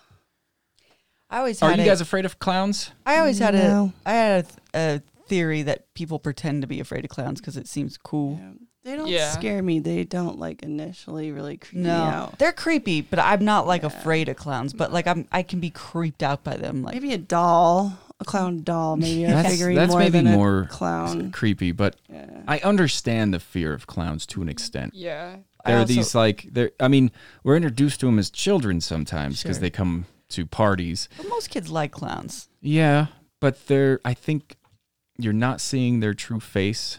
I 1.31 1.39
always 1.39 1.61
Are 1.63 1.73
you 1.75 1.83
a- 1.83 1.87
guys 1.87 2.01
afraid 2.01 2.25
of 2.25 2.39
clowns? 2.39 2.93
I 3.05 3.19
always 3.19 3.39
had 3.39 3.55
No. 3.55 3.93
a 4.07 4.09
I 4.09 4.13
had 4.13 4.47
a, 4.75 4.79
a 4.79 5.03
theory 5.27 5.63
that 5.63 5.93
people 5.95 6.19
pretend 6.19 6.63
to 6.63 6.69
be 6.69 6.81
afraid 6.81 7.05
of 7.05 7.11
clowns 7.11 7.41
because 7.41 7.57
it 7.57 7.67
seems 7.67 7.97
cool. 7.99 8.39
Yeah. 8.41 8.53
They 8.85 8.97
don't 8.97 9.09
Yeah. 9.09 9.30
scare 9.30 9.62
me. 9.62 9.78
They 9.80 10.05
don't 10.05 10.39
like 10.39 10.62
initially 10.62 11.32
really 11.32 11.57
creep 11.57 11.76
me 11.82 11.89
No, 11.89 11.95
out. 11.95 12.39
they're 12.39 12.53
creepy, 12.53 13.01
but 13.01 13.18
I'm 13.18 13.43
not 13.45 13.66
like 13.66 13.80
Yeah. 13.82 13.87
afraid 13.89 14.28
of 14.28 14.37
clowns. 14.37 14.74
But 14.74 14.93
like 14.93 15.07
I'm, 15.07 15.26
I 15.32 15.43
can 15.43 15.59
be 15.61 15.70
creeped 15.70 16.22
out 16.22 16.45
by 16.45 16.57
them. 16.59 16.82
Like 16.82 16.95
Maybe 16.95 17.14
a 17.14 17.18
doll, 17.18 17.99
a 18.20 18.24
clown 18.26 18.62
doll. 18.62 18.97
Maybe 18.97 19.24
a 19.24 19.28
That's, 19.28 19.49
figurine 19.49 19.76
that's 19.76 19.91
more 19.91 19.99
maybe 20.01 20.20
than 20.20 20.32
more 20.32 20.61
a 20.62 20.66
clown. 20.68 21.30
creepy, 21.32 21.72
but 21.72 21.97
Yeah. 22.12 22.43
I 22.47 22.59
understand 22.59 23.32
the 23.32 23.41
fear 23.41 23.72
of 23.72 23.87
clowns 23.87 24.26
to 24.26 24.43
an 24.43 24.51
extent. 24.51 24.93
Yeah. 24.95 25.37
I 25.64 25.70
There 25.70 25.76
are 25.78 25.80
also- 25.80 25.95
these 25.95 26.14
like 26.14 26.49
there. 26.53 26.72
I 26.78 26.89
mean, 26.89 27.11
we're 27.43 27.57
introduced 27.57 28.01
to 28.01 28.07
them 28.07 28.18
as 28.18 28.28
children 28.28 28.82
sometimes 28.82 29.43
because 29.43 29.57
Sure. 29.57 29.62
they 29.62 29.70
come 29.70 30.05
to 30.28 30.45
parties. 30.45 31.09
but 31.16 31.26
most 31.30 31.49
kids 31.49 31.70
like 31.70 31.91
clowns. 31.91 32.49
Yeah, 32.61 33.07
but 33.41 33.66
they're. 33.66 34.01
I 34.05 34.12
think 34.12 34.57
you're 35.16 35.32
not 35.32 35.62
seeing 35.62 36.01
their 36.01 36.12
true 36.12 36.41
face, 36.41 36.99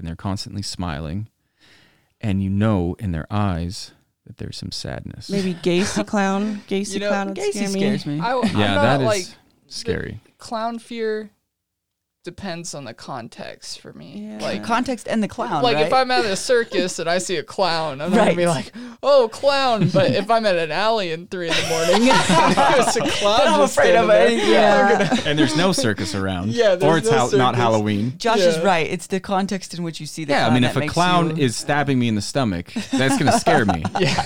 and 0.00 0.08
they're 0.08 0.16
constantly 0.16 0.62
smiling, 0.62 1.28
and 2.22 2.42
you 2.42 2.48
know 2.48 2.96
in 2.98 3.12
their 3.12 3.26
eyes 3.30 3.92
that 4.26 4.38
there's 4.38 4.56
some 4.56 4.72
sadness. 4.72 5.28
Maybe 5.28 5.52
Gacy 5.54 6.06
clown. 6.06 6.62
Gacy 6.68 6.94
You 6.94 7.00
know, 7.00 7.08
clown 7.08 7.28
would 7.28 7.36
Gacy 7.36 7.52
scare 7.52 7.68
me. 7.68 7.80
scares 7.80 8.06
me. 8.06 8.18
I, 8.20 8.32
I'm 8.38 8.56
Yeah, 8.58 8.74
not 8.76 8.82
that 8.82 9.00
is 9.02 9.06
like 9.06 9.26
scary. 9.68 10.20
clown 10.38 10.78
fear 10.78 11.30
depends 12.22 12.74
on 12.74 12.84
the 12.84 12.92
context 12.92 13.80
for 13.80 13.92
me. 13.94 14.28
Yeah. 14.30 14.38
Like 14.42 14.62
Context 14.62 15.08
and 15.08 15.22
the 15.22 15.28
clown. 15.28 15.62
like 15.62 15.76
right? 15.76 15.86
if 15.86 15.92
I'm 15.92 16.10
at 16.10 16.24
a 16.26 16.36
circus 16.36 16.98
and 16.98 17.08
I 17.08 17.16
see 17.18 17.36
a 17.36 17.42
clown, 17.42 18.00
I'm 18.02 18.10
not 18.10 18.16
gonna 18.18 18.34
be 18.36 18.46
like, 18.46 18.72
"Oh, 19.02 19.28
clown!" 19.32 19.88
But 19.88 20.10
if 20.10 20.30
I'm 20.30 20.44
at 20.44 20.56
an 20.56 20.70
alley 20.70 21.12
in 21.12 21.26
three 21.28 21.48
in 21.48 21.54
the 21.54 21.68
morning, 21.68 22.06
there's 22.74 22.96
a 22.96 23.18
clown 23.18 23.40
I'm 23.46 23.60
afraid 23.62 23.96
of 23.96 24.04
standing 24.10 24.38
it. 24.38 24.42
there, 24.42 24.52
Yeah. 24.52 25.16
and 25.26 25.38
there's 25.38 25.56
no 25.56 25.72
circus 25.72 26.14
around. 26.14 26.50
Yeah, 26.60 26.74
there's 26.74 26.82
or 26.84 26.98
it's 26.98 27.10
no 27.10 27.16
hal- 27.16 27.32
not. 27.38 27.54
Halloween. 27.56 28.14
Josh 28.18 28.40
is 28.40 28.58
right. 28.60 28.86
It's 28.90 29.06
the 29.06 29.20
context 29.20 29.72
in 29.74 29.82
which 29.82 29.98
you 30.00 30.06
see 30.06 30.24
the 30.24 30.32
Yeah, 30.34 30.46
I 30.46 30.52
mean, 30.52 30.64
if 30.64 30.76
a 30.76 30.86
clown 30.86 31.36
you- 31.36 31.44
is 31.44 31.56
stabbing 31.56 31.98
me 31.98 32.08
in 32.08 32.16
the 32.16 32.22
stomach, 32.22 32.72
that's 32.92 33.16
gonna 33.18 33.38
scare 33.38 33.64
me. 33.64 33.82
Yeah. 34.00 34.24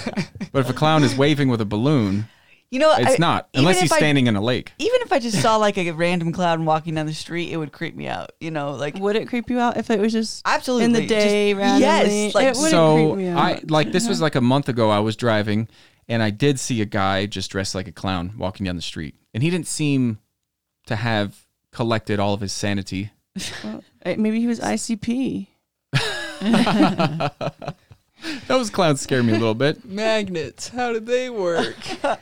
But 0.53 0.61
if 0.61 0.70
a 0.70 0.72
clown 0.74 1.03
is 1.05 1.16
waving 1.16 1.49
with 1.49 1.61
a 1.61 1.64
balloon, 1.64 2.28
you 2.75 2.81
know, 2.81 2.93
it's 2.99 3.12
I- 3.12 3.16
not. 3.20 3.49
Unless 3.55 3.77
if 3.77 3.83
he's 3.83 3.93
I- 3.93 3.99
standing 3.99 4.27
in 4.27 4.35
a 4.35 4.41
lake. 4.41 4.72
even 4.79 5.01
if 5.03 5.12
I 5.12 5.20
just 5.20 5.41
saw 5.41 5.57
like 5.59 5.79
a 5.79 5.93
random 5.93 6.33
clown 6.33 6.64
walking 6.64 6.97
down 6.97 7.07
the 7.07 7.14
street, 7.14 7.53
it 7.53 7.57
would 7.57 7.70
creep 7.70 7.95
me 7.95 8.09
out. 8.09 8.33
You 8.41 8.51
know, 8.51 8.72
like 8.72 8.99
Would 8.99 9.14
it 9.14 9.29
creep 9.29 9.49
you 9.49 9.61
out 9.61 9.77
if 9.77 9.91
it 9.91 10.01
was 10.01 10.12
just 10.12 10.43
absolutely 10.45 10.87
in 10.87 10.93
the 10.93 11.07
day 11.07 11.53
Just- 11.53 11.61
randomly? 11.61 12.25
Yes, 12.27 12.35
like 12.35 12.47
It 12.49 12.57
wouldn't 12.57 12.70
so 12.70 13.12
creep 13.14 13.27
me 13.29 13.33
I 13.33 13.61
like 13.68 13.93
this 13.93 14.09
was 14.09 14.20
like 14.20 14.35
a 14.35 14.41
month 14.41 14.68
ago. 14.68 14.91
I 14.91 14.99
was 14.99 15.14
driving 15.14 15.68
and 16.09 16.20
I 16.20 16.31
did 16.31 16.59
see 16.59 16.83
a 16.83 16.85
guy 16.85 17.27
just 17.27 17.49
dressed 17.53 17.77
like 17.77 17.87
a 17.87 17.93
clown 17.93 18.33
walking 18.37 18.66
down 18.66 18.75
the 18.75 18.83
street, 18.83 19.14
and 19.33 19.43
he 19.43 19.51
didn't 19.51 19.68
seem 19.68 20.18
to 20.87 20.97
have 20.97 21.47
collected 21.70 22.18
all 22.18 22.35
of 22.35 22.41
his 22.41 22.53
sanity. 22.53 23.12
Uh, 23.64 23.79
maybe 24.16 24.41
he 24.41 24.47
was 24.49 24.59
ICP. 24.61 25.47
Those 28.49 28.70
clowns 28.70 29.01
scare 29.01 29.22
me 29.22 29.33
a 29.33 29.39
little 29.39 29.55
bit. 29.55 29.85
Magnets. 29.89 30.68
How 30.68 30.93
did 30.93 31.07
they 31.07 31.31
work? 31.31 31.77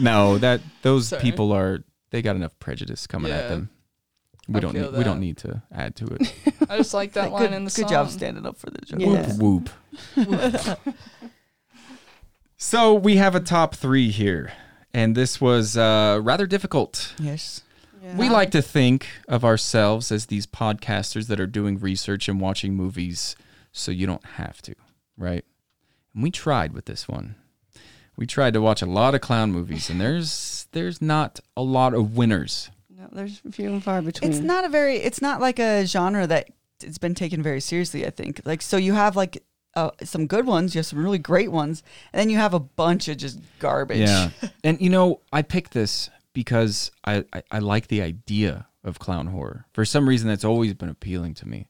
No, 0.00 0.38
that 0.38 0.60
those 0.82 1.08
Sorry. 1.08 1.22
people 1.22 1.52
are 1.52 1.84
they 2.10 2.20
got 2.20 2.34
enough 2.34 2.58
prejudice 2.58 3.06
coming 3.06 3.30
at 3.30 3.48
them. 3.48 3.70
We 4.48 4.56
I 4.56 4.60
don't 4.60 4.72
feel 4.72 4.90
need, 4.90 4.98
we 4.98 5.04
don't 5.04 5.20
need 5.20 5.36
to 5.38 5.62
add 5.72 5.94
to 5.96 6.06
it. 6.06 6.34
I 6.68 6.78
just 6.78 6.92
like 6.92 7.12
that 7.12 7.30
line 7.30 7.42
good, 7.42 7.52
in 7.52 7.64
the 7.64 7.70
song. 7.70 7.84
good 7.84 7.88
song. 7.88 8.04
job 8.06 8.10
standing 8.10 8.44
up 8.44 8.56
for 8.58 8.70
the 8.70 8.80
joke. 8.84 9.00
Yeah. 9.00 9.32
Whoop 9.36 9.70
whoop. 10.16 10.96
so 12.56 12.92
we 12.92 13.16
have 13.16 13.36
a 13.36 13.40
top 13.40 13.74
three 13.76 14.10
here, 14.10 14.52
and 14.92 15.14
this 15.14 15.40
was 15.40 15.76
uh, 15.76 16.18
rather 16.22 16.46
difficult. 16.46 17.14
Yes. 17.18 17.62
We 18.16 18.28
like 18.28 18.50
to 18.52 18.62
think 18.62 19.06
of 19.28 19.44
ourselves 19.44 20.10
as 20.10 20.26
these 20.26 20.46
podcasters 20.46 21.26
that 21.28 21.38
are 21.38 21.46
doing 21.46 21.78
research 21.78 22.28
and 22.28 22.40
watching 22.40 22.74
movies 22.74 23.36
so 23.72 23.90
you 23.92 24.06
don't 24.06 24.24
have 24.24 24.62
to, 24.62 24.74
right? 25.18 25.44
And 26.14 26.22
we 26.22 26.30
tried 26.30 26.72
with 26.72 26.86
this 26.86 27.08
one. 27.08 27.34
We 28.16 28.26
tried 28.26 28.54
to 28.54 28.60
watch 28.60 28.82
a 28.82 28.86
lot 28.86 29.14
of 29.14 29.20
clown 29.20 29.52
movies 29.52 29.90
and 29.90 30.00
there's 30.00 30.66
there's 30.72 31.00
not 31.00 31.40
a 31.56 31.62
lot 31.62 31.94
of 31.94 32.16
winners. 32.16 32.70
No, 32.90 33.08
there's 33.12 33.40
few 33.50 33.70
and 33.70 33.82
far 33.82 34.02
between. 34.02 34.30
It's 34.30 34.40
not 34.40 34.64
a 34.64 34.68
very. 34.68 34.96
It's 34.96 35.22
not 35.22 35.40
like 35.40 35.58
a 35.58 35.86
genre 35.86 36.26
that 36.26 36.50
it's 36.82 36.98
been 36.98 37.14
taken 37.14 37.42
very 37.42 37.60
seriously. 37.60 38.06
I 38.06 38.10
think. 38.10 38.40
Like 38.44 38.60
so, 38.60 38.76
you 38.76 38.94
have 38.94 39.14
like 39.14 39.42
uh, 39.74 39.90
some 40.02 40.26
good 40.26 40.46
ones, 40.46 40.74
you 40.74 40.80
have 40.80 40.86
some 40.86 41.02
really 41.02 41.18
great 41.18 41.52
ones, 41.52 41.82
and 42.12 42.18
then 42.18 42.30
you 42.30 42.36
have 42.36 42.54
a 42.54 42.60
bunch 42.60 43.08
of 43.08 43.16
just 43.16 43.38
garbage. 43.60 44.08
Yeah. 44.08 44.30
and 44.64 44.80
you 44.80 44.90
know, 44.90 45.20
I 45.32 45.42
picked 45.42 45.72
this 45.72 46.10
because 46.32 46.90
I, 47.04 47.24
I, 47.32 47.42
I 47.50 47.58
like 47.60 47.86
the 47.86 48.02
idea 48.02 48.66
of 48.82 48.98
clown 48.98 49.28
horror. 49.28 49.66
For 49.72 49.84
some 49.84 50.08
reason 50.08 50.28
that's 50.28 50.44
always 50.44 50.74
been 50.74 50.88
appealing 50.88 51.34
to 51.34 51.48
me. 51.48 51.68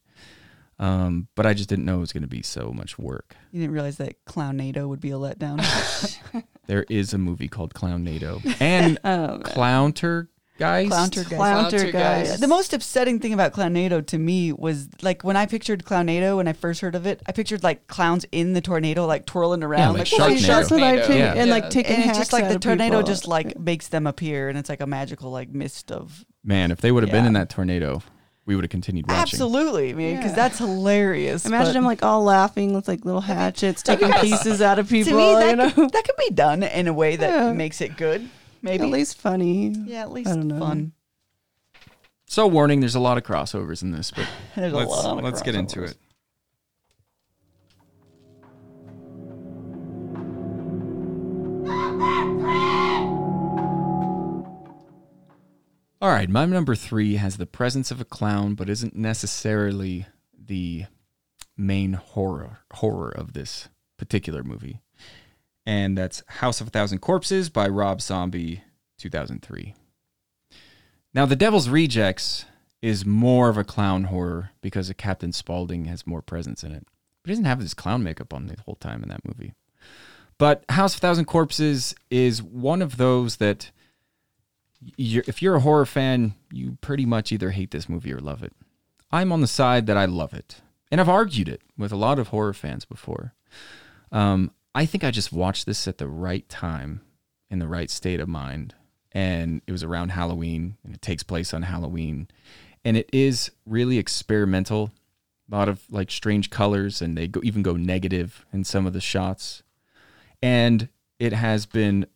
Um, 0.80 1.26
but 1.34 1.44
I 1.46 1.54
just 1.54 1.68
didn't 1.68 1.84
know 1.86 1.96
it 1.96 2.00
was 2.00 2.12
going 2.12 2.22
to 2.22 2.28
be 2.28 2.42
so 2.42 2.72
much 2.72 2.98
work. 2.98 3.34
You 3.50 3.60
didn't 3.60 3.74
realize 3.74 3.96
that 3.96 4.24
Clownado 4.26 4.88
would 4.88 5.00
be 5.00 5.10
a 5.10 5.14
letdown. 5.14 5.58
There 6.68 6.84
is 6.90 7.14
a 7.14 7.18
movie 7.18 7.48
called 7.48 7.72
Clownado 7.72 8.42
and 8.60 8.98
Oh. 9.04 9.40
Clownter 9.42 10.28
guys. 10.58 10.90
Clownter 10.90 11.26
guys. 11.26 11.38
Clownter 11.40 11.70
Clownter 11.78 11.92
guys. 11.92 12.28
guys. 12.28 12.40
The 12.40 12.46
most 12.46 12.74
upsetting 12.74 13.20
thing 13.20 13.32
about 13.32 13.54
Clownado 13.54 14.06
to 14.08 14.18
me 14.18 14.52
was 14.52 14.86
like 15.00 15.24
when 15.24 15.34
I 15.34 15.46
pictured 15.46 15.84
Clownado 15.86 16.36
when 16.36 16.46
I 16.46 16.52
first 16.52 16.82
heard 16.82 16.94
of 16.94 17.06
it, 17.06 17.22
I 17.26 17.32
pictured 17.32 17.62
like 17.62 17.86
clowns 17.86 18.26
in 18.32 18.52
the 18.52 18.60
tornado, 18.60 19.06
like 19.06 19.24
twirling 19.24 19.62
around, 19.62 19.94
like 19.96 20.12
like, 20.12 20.36
Sharknado. 20.36 20.46
That's 20.46 20.70
what 20.70 20.82
I 20.82 20.96
Tornado. 20.96 21.06
think. 21.06 21.18
Yeah. 21.20 21.34
And 21.36 21.50
like 21.50 21.70
taking 21.70 21.96
and 21.96 22.10
it's 22.10 22.18
just 22.18 22.34
like 22.34 22.48
the 22.50 22.58
tornado 22.58 22.98
people. 22.98 23.08
just 23.14 23.26
like 23.26 23.58
makes 23.58 23.88
them 23.88 24.06
appear, 24.06 24.50
and 24.50 24.58
it's 24.58 24.68
like 24.68 24.82
a 24.82 24.86
magical 24.86 25.30
like 25.30 25.48
mist 25.48 25.90
of. 25.90 26.26
Man, 26.44 26.70
if 26.70 26.82
they 26.82 26.92
would 26.92 27.02
have 27.02 27.10
been 27.12 27.24
in 27.24 27.32
that 27.32 27.48
tornado, 27.48 28.02
we 28.48 28.56
would 28.56 28.64
have 28.64 28.70
continued 28.70 29.06
watching. 29.06 29.20
Absolutely, 29.20 29.90
I 29.90 29.92
mean, 29.92 30.16
because 30.16 30.30
Yeah. 30.32 30.36
that's 30.36 30.58
hilarious. 30.58 31.44
Imagine 31.44 31.66
but 31.66 31.72
them 31.74 31.84
like 31.84 32.02
all 32.02 32.24
laughing 32.24 32.72
with 32.72 32.88
like 32.88 33.04
little 33.04 33.20
hatchets, 33.20 33.82
taking 33.82 34.10
pieces 34.14 34.62
out 34.62 34.78
of 34.78 34.88
people. 34.88 35.12
to 35.12 35.16
me, 35.18 35.34
that 35.34 35.50
you 35.50 35.56
know, 35.56 35.70
could, 35.70 35.92
that 35.92 36.04
could 36.04 36.16
be 36.16 36.30
done 36.34 36.62
in 36.62 36.88
a 36.88 36.92
way 36.94 37.14
that 37.16 37.30
Yeah. 37.30 37.52
makes 37.52 37.80
it 37.82 37.96
good. 37.98 38.28
Maybe 38.62 38.82
at 38.84 38.88
least 38.90 39.18
funny. 39.18 39.68
yeah, 39.86 40.00
at 40.00 40.10
least 40.12 40.30
I 40.30 40.34
don't 40.34 40.48
know. 40.48 40.58
fun. 40.58 40.92
So 42.26 42.46
warning, 42.46 42.80
there's 42.80 42.94
a 42.94 43.00
lot 43.00 43.18
of 43.18 43.22
crossovers 43.24 43.82
in 43.82 43.90
this, 43.92 44.10
but 44.10 44.26
There's 44.56 44.72
let's 44.72 44.90
a 44.90 44.94
lot 44.94 45.18
of 45.18 45.24
let's 45.24 45.42
get 45.42 45.54
into 45.54 45.80
crossovers. 45.80 45.90
it. 45.92 45.96
All 56.00 56.10
right, 56.10 56.30
my 56.30 56.44
number 56.44 56.76
three 56.76 57.16
has 57.16 57.38
the 57.38 57.46
presence 57.46 57.90
of 57.90 58.00
a 58.00 58.04
clown, 58.04 58.54
but 58.54 58.68
isn't 58.68 58.94
necessarily 58.94 60.06
the 60.32 60.84
main 61.56 61.94
horror 61.94 62.60
horror 62.74 63.10
of 63.10 63.32
this 63.32 63.68
particular 63.96 64.44
movie, 64.44 64.80
and 65.66 65.98
that's 65.98 66.22
House 66.28 66.60
of 66.60 66.68
a 66.68 66.70
Thousand 66.70 67.00
Corpses 67.00 67.50
by 67.50 67.66
Rob 67.66 68.00
Zombie, 68.00 68.62
2003. 68.98 69.74
Now, 71.12 71.26
The 71.26 71.34
Devil's 71.34 71.68
Rejects 71.68 72.44
is 72.80 73.04
more 73.04 73.48
of 73.48 73.58
a 73.58 73.64
clown 73.64 74.04
horror 74.04 74.50
because 74.60 74.92
Captain 74.96 75.32
Spaulding 75.32 75.86
has 75.86 76.06
more 76.06 76.22
presence 76.22 76.62
in 76.62 76.70
it. 76.70 76.86
But 77.24 77.30
he 77.30 77.32
doesn't 77.32 77.44
have 77.46 77.60
this 77.60 77.74
clown 77.74 78.04
makeup 78.04 78.32
on 78.32 78.46
the 78.46 78.54
whole 78.64 78.76
time 78.76 79.02
in 79.02 79.08
that 79.08 79.26
movie. 79.26 79.54
But 80.38 80.64
House 80.68 80.94
of 80.94 80.98
a 80.98 81.00
Thousand 81.00 81.24
Corpses 81.24 81.96
is 82.08 82.40
one 82.40 82.82
of 82.82 82.98
those 82.98 83.38
that 83.38 83.72
you're, 84.96 85.24
if 85.26 85.42
you're 85.42 85.56
a 85.56 85.60
horror 85.60 85.86
fan, 85.86 86.34
you 86.52 86.78
pretty 86.80 87.06
much 87.06 87.32
either 87.32 87.50
hate 87.50 87.70
this 87.70 87.88
movie 87.88 88.12
or 88.12 88.20
love 88.20 88.42
it. 88.42 88.52
I'm 89.10 89.32
on 89.32 89.40
the 89.40 89.46
side 89.46 89.86
that 89.86 89.96
I 89.96 90.04
love 90.04 90.34
it. 90.34 90.60
And 90.90 91.00
I've 91.00 91.08
argued 91.08 91.48
it 91.48 91.62
with 91.76 91.92
a 91.92 91.96
lot 91.96 92.18
of 92.18 92.28
horror 92.28 92.54
fans 92.54 92.84
before. 92.84 93.34
Um, 94.10 94.52
I 94.74 94.86
think 94.86 95.04
I 95.04 95.10
just 95.10 95.32
watched 95.32 95.66
this 95.66 95.88
at 95.88 95.98
the 95.98 96.06
right 96.06 96.48
time, 96.48 97.02
in 97.50 97.58
the 97.58 97.68
right 97.68 97.90
state 97.90 98.20
of 98.20 98.28
mind. 98.28 98.74
And 99.12 99.62
it 99.66 99.72
was 99.72 99.82
around 99.82 100.10
Halloween, 100.10 100.76
and 100.84 100.94
it 100.94 101.02
takes 101.02 101.22
place 101.22 101.52
on 101.52 101.62
Halloween. 101.62 102.28
And 102.84 102.96
it 102.96 103.08
is 103.12 103.50
really 103.66 103.98
experimental. 103.98 104.92
A 105.50 105.56
lot 105.56 105.68
of 105.68 105.82
like 105.90 106.10
strange 106.10 106.50
colors, 106.50 107.02
and 107.02 107.16
they 107.16 107.26
go, 107.26 107.40
even 107.42 107.62
go 107.62 107.76
negative 107.76 108.44
in 108.52 108.64
some 108.64 108.86
of 108.86 108.92
the 108.92 109.00
shots. 109.00 109.62
And 110.42 110.88
it 111.18 111.32
has 111.32 111.66
been 111.66 112.06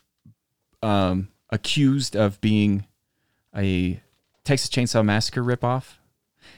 um, 0.83 1.29
accused 1.53 2.17
of 2.17 2.41
being 2.41 2.87
a 3.55 4.01
Texas 4.43 4.71
Chainsaw 4.71 5.05
Massacre 5.05 5.45
ripoff. 5.45 5.99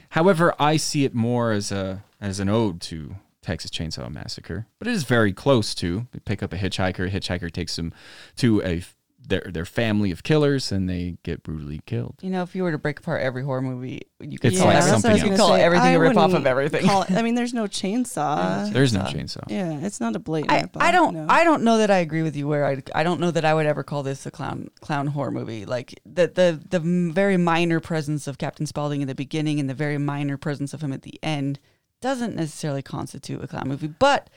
However, 0.09 0.55
I 0.57 0.77
see 0.77 1.05
it 1.05 1.13
more 1.13 1.51
as 1.51 1.71
a 1.71 2.03
as 2.19 2.39
an 2.39 2.49
ode 2.49 2.81
to 2.81 3.17
Texas 3.43 3.69
Chainsaw 3.69 4.11
Massacre, 4.11 4.65
but 4.79 4.87
it 4.87 4.93
is 4.93 5.03
very 5.03 5.33
close 5.33 5.75
to. 5.75 6.07
Pick 6.25 6.41
up 6.41 6.53
a 6.53 6.57
hitchhiker. 6.57 7.07
A 7.07 7.11
hitchhiker 7.11 7.51
takes 7.51 7.77
him 7.77 7.93
to 8.37 8.63
a 8.63 8.83
their 9.27 9.41
their 9.51 9.65
family 9.65 10.11
of 10.11 10.21
killers, 10.23 10.71
and 10.71 10.87
they 10.89 11.17
get 11.23 11.41
brutally 11.41 11.81
killed. 11.85 12.15
You 12.21 12.29
know, 12.29 12.43
if 12.43 12.55
you 12.55 12.61
were 12.63 12.71
to 12.71 12.77
break 12.77 12.99
apart 12.99 13.21
every 13.21 13.43
horror 13.43 13.61
movie, 13.61 14.03
you 14.19 14.37
could 14.37 14.51
It's 14.53 14.59
call 14.61 14.67
like 14.67 14.77
every- 14.77 14.91
that's 14.91 15.03
what 15.03 15.09
I 15.09 15.13
was 15.13 15.21
something 15.21 15.23
you 15.23 15.29
could 15.31 15.39
call 15.39 15.55
say. 15.55 15.63
everything 15.63 15.87
I 15.87 15.91
a 15.93 15.99
rip 15.99 16.15
off 16.17 16.33
of 16.33 16.45
everything. 16.45 16.85
it- 16.85 17.11
I 17.11 17.21
mean, 17.23 17.33
there's 17.33 17.53
no 17.53 17.63
chainsaw. 17.65 18.71
There's 18.71 18.93
no 18.93 19.01
Chainsaw. 19.01 19.13
chainsaw. 19.13 19.43
yeah, 19.49 19.79
it's 19.85 19.99
not 19.99 20.15
a 20.15 20.19
blatant. 20.19 20.51
I, 20.51 20.61
rip-off, 20.61 20.83
I 20.83 20.91
don't 20.91 21.13
no. 21.15 21.25
I 21.29 21.43
don't 21.43 21.63
know 21.63 21.77
that 21.79 21.89
I 21.89 21.97
agree 21.97 22.21
with 22.21 22.35
you 22.35 22.47
where 22.47 22.65
I 22.65 22.83
I 22.93 23.03
don't 23.03 23.19
know 23.19 23.31
that 23.31 23.45
I 23.45 23.53
would 23.53 23.65
ever 23.65 23.83
call 23.83 24.03
this 24.03 24.25
a 24.25 24.31
clown 24.31 24.69
clown 24.81 25.07
horror 25.07 25.31
movie 25.31 25.65
like 25.65 25.99
the 26.05 26.27
the 26.27 26.61
the 26.69 26.79
very 27.11 27.37
minor 27.37 27.79
presence 27.79 28.27
of 28.27 28.37
Captain 28.37 28.65
Spaulding 28.67 29.01
in 29.01 29.07
the 29.07 29.15
beginning 29.15 29.59
and 29.59 29.69
the 29.69 29.73
very 29.73 29.97
minor 29.97 30.37
presence 30.37 30.73
of 30.73 30.81
him 30.81 30.93
at 30.93 31.01
the 31.01 31.19
end 31.23 31.59
doesn't 32.01 32.35
necessarily 32.35 32.83
constitute 32.83 33.43
a 33.43 33.47
clown 33.47 33.67
movie. 33.67 33.87
But 33.87 34.29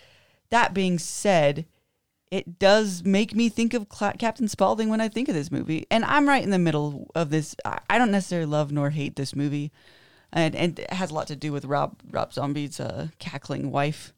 that 0.51 0.72
being 0.72 0.99
said, 0.99 1.66
it 2.31 2.59
does 2.59 3.05
make 3.05 3.35
me 3.35 3.49
think 3.49 3.74
of 3.74 3.89
Cla- 3.89 4.14
Captain 4.18 4.49
Spaulding 4.49 4.89
when 4.89 5.01
I 5.01 5.09
think 5.09 5.29
of 5.29 5.35
this 5.35 5.51
movie. 5.51 5.87
And 5.91 6.05
I'm 6.05 6.29
right 6.29 6.43
in 6.43 6.51
the 6.51 6.59
middle 6.59 7.11
of 7.14 7.31
this. 7.31 7.55
I 7.64 7.79
I 7.89 7.99
don't 7.99 8.11
necessarily 8.11 8.47
love 8.47 8.70
nor 8.72 8.91
hate 8.91 9.16
this 9.16 9.35
movie. 9.35 9.72
And, 10.33 10.55
and 10.55 10.79
it 10.79 10.93
has 10.93 11.11
a 11.11 11.14
lot 11.14 11.26
to 11.29 11.37
do 11.37 11.53
with 11.53 11.64
Rob 11.64 11.99
Rob 12.11 12.33
Zombie's 12.35 12.79
uh, 12.81 13.09
cackling 13.18 13.70
wife, 13.70 14.12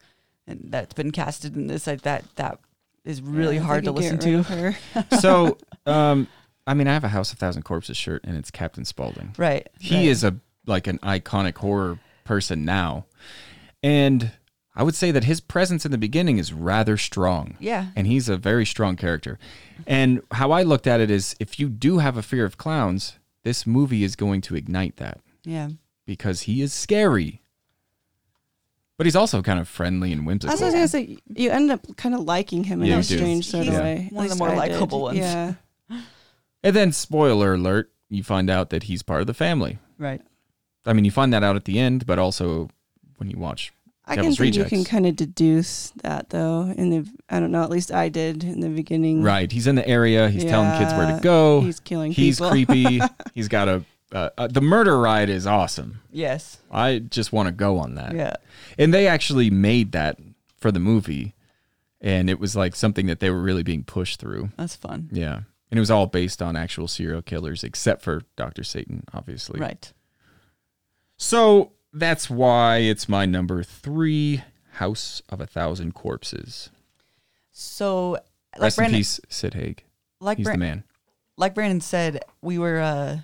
and 0.46 0.60
that's 0.64 0.92
been 0.92 1.12
casted 1.12 1.54
in 1.56 1.68
this. 1.68 1.86
Like 1.86 2.02
that 2.02 2.24
that 2.34 2.58
is 3.04 3.22
really 3.22 3.56
Yeah, 3.56 3.62
hard 3.62 3.84
to 3.84 3.92
listen 3.92 4.18
to. 4.18 4.42
her. 4.42 4.76
So, 5.20 5.56
um, 5.86 6.26
I 6.66 6.74
mean, 6.74 6.88
I 6.88 6.92
have 6.94 7.04
a 7.04 7.08
House 7.08 7.32
of 7.32 7.38
Thousand 7.38 7.62
Corpses 7.62 7.96
shirt, 7.96 8.24
and 8.24 8.36
it's 8.36 8.50
Captain 8.50 8.84
Spaulding. 8.84 9.34
Right. 9.38 9.68
He 9.78 9.94
right. 9.96 10.04
is 10.06 10.24
a 10.24 10.36
like 10.66 10.86
an 10.88 10.98
iconic 10.98 11.56
horror 11.58 11.98
person 12.24 12.64
now, 12.64 13.06
and 13.82 14.32
I 14.74 14.82
would 14.84 14.94
say 14.94 15.10
that 15.10 15.24
his 15.24 15.40
presence 15.40 15.84
in 15.84 15.90
the 15.90 15.98
beginning 15.98 16.38
is 16.38 16.52
rather 16.52 16.96
strong. 16.96 17.56
Yeah. 17.58 17.86
and 17.96 18.06
he's 18.06 18.28
a 18.28 18.36
very 18.36 18.64
strong 18.64 18.96
character. 18.96 19.38
And 19.86 20.22
how 20.32 20.52
I 20.52 20.62
looked 20.62 20.86
at 20.86 21.00
it 21.00 21.10
is, 21.10 21.34
if 21.40 21.58
you 21.58 21.68
do 21.68 21.98
have 21.98 22.16
a 22.16 22.22
fear 22.22 22.44
of 22.44 22.56
clowns, 22.56 23.18
this 23.42 23.66
movie 23.66 24.04
is 24.04 24.14
going 24.16 24.40
to 24.42 24.54
ignite 24.54 24.96
that 24.96 25.18
Yeah. 25.44 25.70
because 26.06 26.42
he 26.42 26.62
is 26.62 26.72
scary. 26.72 27.42
But 28.96 29.06
he's 29.06 29.16
also 29.16 29.40
kind 29.42 29.58
of 29.58 29.66
friendly 29.66 30.12
and 30.12 30.26
whimsical. 30.26 30.50
That's 30.50 30.62
I 30.62 30.66
was 30.66 30.74
gonna 30.74 30.88
say. 30.88 31.16
You 31.34 31.50
end 31.50 31.70
up 31.70 31.96
kind 31.96 32.14
of 32.14 32.20
liking 32.20 32.64
him 32.64 32.82
in 32.82 32.88
Yeah, 32.88 32.94
a 32.94 32.98
you 32.98 33.02
do. 33.04 33.16
strange 33.16 33.46
sort 33.48 33.64
He's 33.64 33.74
of 33.74 33.80
way. 33.82 34.08
one 34.12 34.26
of 34.26 34.30
At 34.32 34.38
the 34.38 34.44
least 34.44 34.54
more 34.54 34.62
I 34.62 34.68
did. 34.68 34.74
likable 34.74 35.00
ones. 35.02 35.18
Yeah. 35.18 35.54
And 36.62 36.76
then, 36.76 36.92
spoiler 36.92 37.54
alert, 37.54 37.90
you 38.10 38.22
find 38.22 38.50
out 38.50 38.68
that 38.68 38.82
he's 38.82 39.02
part 39.02 39.22
of 39.22 39.26
the 39.26 39.32
family. 39.32 39.78
Right. 39.96 40.20
I 40.84 40.92
mean, 40.92 41.06
you 41.06 41.10
find 41.10 41.32
that 41.32 41.42
out 41.42 41.56
at 41.56 41.64
the 41.64 41.78
end, 41.78 42.04
but 42.04 42.18
also 42.18 42.68
when 43.16 43.30
you 43.30 43.38
watch 43.38 43.72
I 44.10 44.14
can 44.16 44.24
Devil's 44.24 44.38
think 44.38 44.56
you 44.56 44.64
can 44.64 44.84
kind 44.84 45.06
of 45.06 45.14
deduce 45.14 45.90
that 46.02 46.30
though. 46.30 46.62
In 46.76 46.90
the 46.90 47.08
I 47.28 47.38
don't 47.38 47.52
know. 47.52 47.62
At 47.62 47.70
least 47.70 47.92
I 47.92 48.08
did 48.08 48.42
in 48.42 48.58
the 48.58 48.68
beginning. 48.68 49.22
Right. 49.22 49.50
He's 49.50 49.68
in 49.68 49.76
the 49.76 49.86
area. 49.86 50.28
He's 50.28 50.44
telling 50.44 50.76
kids 50.78 50.92
where 50.94 51.16
to 51.16 51.22
go. 51.22 51.60
he's 51.60 51.78
killing 51.78 52.10
He's 52.10 52.38
people. 52.40 52.50
creepy. 52.50 53.00
he's 53.34 53.46
got 53.48 53.68
a. 53.68 53.84
Uh, 54.12 54.30
uh, 54.36 54.48
the 54.48 54.60
murder 54.60 54.98
ride 54.98 55.28
is 55.28 55.46
awesome. 55.46 56.00
Yes. 56.10 56.58
I 56.72 56.98
just 56.98 57.32
want 57.32 57.46
to 57.46 57.52
go 57.52 57.78
on 57.78 57.94
that. 57.94 58.16
Yeah. 58.16 58.34
And 58.76 58.92
they 58.92 59.06
actually 59.06 59.50
made 59.50 59.92
that 59.92 60.18
for 60.56 60.72
the 60.72 60.80
movie. 60.80 61.34
And 62.00 62.28
it 62.28 62.40
was 62.40 62.56
like 62.56 62.74
something 62.74 63.06
that 63.06 63.20
they 63.20 63.30
were 63.30 63.40
really 63.40 63.62
being 63.62 63.84
pushed 63.84 64.18
through. 64.18 64.50
That's 64.56 64.74
fun. 64.74 65.08
Yeah. 65.12 65.42
And 65.70 65.78
it 65.78 65.80
was 65.80 65.92
all 65.92 66.06
based 66.08 66.42
on 66.42 66.56
actual 66.56 66.88
serial 66.88 67.22
killers, 67.22 67.62
except 67.62 68.02
for 68.02 68.22
Dr. 68.34 68.64
Satan, 68.64 69.04
obviously. 69.14 69.60
Right. 69.60 69.92
So 71.16 71.70
that's 71.92 72.28
why 72.30 72.78
it's 72.78 73.08
my 73.08 73.26
number 73.26 73.62
three 73.62 74.42
House 74.74 75.22
of 75.28 75.40
a 75.40 75.46
Thousand 75.46 75.94
Corpses. 75.94 76.70
So, 77.52 78.12
like 78.54 78.62
Rest 78.62 78.76
Brandon, 78.76 78.94
in 78.94 79.00
peace, 79.00 79.20
Sid 79.28 79.54
Haig. 79.54 79.84
like 80.20 80.38
He's 80.38 80.44
Bran- 80.44 80.58
the 80.58 80.64
man. 80.64 80.84
like 81.36 81.54
Brandon 81.54 81.80
said, 81.80 82.24
we 82.40 82.58
were 82.58 82.80
uh, 82.80 83.18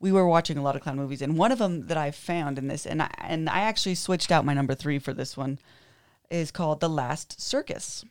we 0.00 0.12
were 0.12 0.26
watching 0.26 0.58
a 0.58 0.62
lot 0.62 0.76
of 0.76 0.82
clown 0.82 0.96
movies, 0.96 1.22
and 1.22 1.36
one 1.38 1.52
of 1.52 1.58
them 1.58 1.86
that 1.86 1.96
I 1.96 2.10
found 2.10 2.58
in 2.58 2.68
this, 2.68 2.86
and 2.86 3.02
I 3.02 3.10
and 3.18 3.48
I 3.48 3.60
actually 3.60 3.94
switched 3.94 4.30
out 4.32 4.44
my 4.44 4.54
number 4.54 4.74
three 4.74 4.98
for 4.98 5.12
this 5.14 5.36
one, 5.36 5.58
is 6.30 6.50
called 6.50 6.80
The 6.80 6.88
Last 6.88 7.40
Circus. 7.40 8.04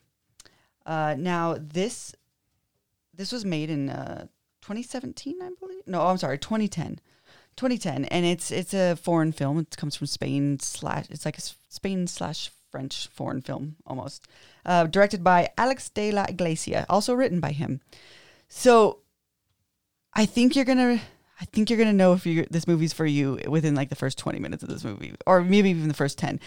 Uh, 0.85 1.15
now 1.17 1.55
this 1.59 2.15
this 3.13 3.31
was 3.31 3.43
made 3.45 3.69
in 3.69 3.89
uh, 3.89 4.27
2017, 4.61 5.41
I 5.41 5.49
believe. 5.59 5.81
No, 5.85 6.01
I'm 6.07 6.17
sorry, 6.17 6.37
2010. 6.37 6.99
2010, 7.59 8.05
and 8.05 8.25
it's 8.25 8.51
it's 8.51 8.73
a 8.73 8.95
foreign 8.95 9.31
film. 9.31 9.59
It 9.59 9.75
comes 9.75 9.95
from 9.95 10.07
Spain 10.07 10.59
slash. 10.59 11.05
It's 11.09 11.25
like 11.25 11.37
a 11.37 11.41
Spain 11.41 12.07
slash 12.07 12.49
French 12.71 13.07
foreign 13.07 13.41
film 13.41 13.75
almost. 13.85 14.27
Uh, 14.65 14.85
directed 14.85 15.23
by 15.23 15.49
Alex 15.57 15.89
de 15.89 16.11
la 16.11 16.25
Iglesia, 16.29 16.85
also 16.89 17.13
written 17.13 17.39
by 17.39 17.51
him. 17.51 17.81
So, 18.47 18.99
I 20.13 20.25
think 20.25 20.55
you're 20.55 20.65
gonna. 20.65 21.01
I 21.41 21.45
think 21.45 21.69
you're 21.69 21.79
gonna 21.79 21.93
know 21.93 22.13
if 22.13 22.25
you 22.25 22.45
this 22.49 22.67
movie's 22.67 22.93
for 22.93 23.05
you 23.05 23.39
within 23.47 23.75
like 23.75 23.89
the 23.89 23.95
first 23.95 24.17
20 24.17 24.39
minutes 24.39 24.63
of 24.63 24.69
this 24.69 24.83
movie, 24.83 25.13
or 25.25 25.41
maybe 25.41 25.69
even 25.69 25.87
the 25.87 25.93
first 25.93 26.17
10. 26.17 26.39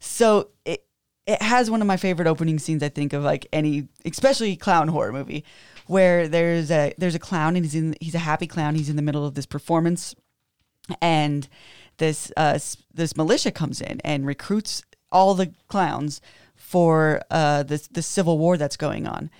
So 0.00 0.50
it 0.64 0.84
it 1.26 1.42
has 1.42 1.70
one 1.70 1.82
of 1.82 1.86
my 1.86 1.98
favorite 1.98 2.26
opening 2.26 2.58
scenes. 2.58 2.82
I 2.82 2.88
think 2.88 3.12
of 3.12 3.22
like 3.22 3.46
any, 3.52 3.88
especially 4.06 4.56
clown 4.56 4.88
horror 4.88 5.12
movie, 5.12 5.44
where 5.86 6.26
there's 6.28 6.70
a 6.70 6.94
there's 6.96 7.14
a 7.14 7.18
clown 7.18 7.56
and 7.56 7.64
he's 7.64 7.74
in 7.74 7.94
he's 8.00 8.14
a 8.14 8.20
happy 8.20 8.46
clown. 8.46 8.74
He's 8.74 8.88
in 8.88 8.96
the 8.96 9.02
middle 9.02 9.26
of 9.26 9.34
this 9.34 9.44
performance, 9.44 10.14
and 11.00 11.48
this 11.98 12.32
uh, 12.36 12.58
this 12.94 13.16
militia 13.16 13.50
comes 13.50 13.80
in 13.80 14.00
and 14.00 14.26
recruits 14.26 14.82
all 15.10 15.34
the 15.34 15.52
clowns 15.68 16.20
for 16.54 17.22
uh, 17.30 17.62
this 17.62 17.86
the 17.88 18.02
civil 18.02 18.38
war 18.38 18.56
that's 18.56 18.76
going 18.76 19.06
on. 19.06 19.30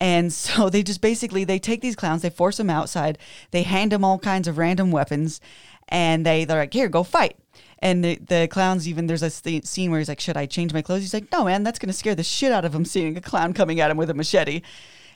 And 0.00 0.32
so 0.32 0.68
they 0.68 0.82
just 0.82 1.00
basically 1.00 1.44
they 1.44 1.58
take 1.58 1.80
these 1.80 1.96
clowns, 1.96 2.22
they 2.22 2.30
force 2.30 2.56
them 2.56 2.70
outside, 2.70 3.18
they 3.50 3.62
hand 3.62 3.92
them 3.92 4.04
all 4.04 4.18
kinds 4.18 4.48
of 4.48 4.58
random 4.58 4.90
weapons, 4.90 5.40
and 5.88 6.24
they 6.24 6.44
they're 6.44 6.60
like, 6.60 6.72
"Here, 6.72 6.88
go 6.88 7.02
fight." 7.02 7.36
And 7.80 8.02
the, 8.02 8.16
the 8.16 8.48
clowns 8.50 8.88
even 8.88 9.06
there's 9.06 9.22
a 9.22 9.30
st- 9.30 9.66
scene 9.66 9.90
where 9.90 10.00
he's 10.00 10.08
like, 10.08 10.20
"Should 10.20 10.36
I 10.36 10.46
change 10.46 10.72
my 10.72 10.82
clothes?" 10.82 11.02
He's 11.02 11.14
like, 11.14 11.30
"No, 11.32 11.44
man, 11.44 11.62
that's 11.62 11.78
gonna 11.78 11.92
scare 11.92 12.14
the 12.14 12.22
shit 12.22 12.52
out 12.52 12.64
of 12.64 12.74
him 12.74 12.84
seeing 12.84 13.16
a 13.16 13.20
clown 13.20 13.52
coming 13.52 13.80
at 13.80 13.90
him 13.90 13.96
with 13.96 14.10
a 14.10 14.14
machete." 14.14 14.62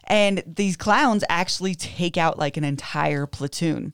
And 0.05 0.43
these 0.47 0.77
clowns 0.77 1.25
actually 1.29 1.75
take 1.75 2.17
out 2.17 2.39
like 2.39 2.57
an 2.57 2.65
entire 2.65 3.27
platoon. 3.27 3.93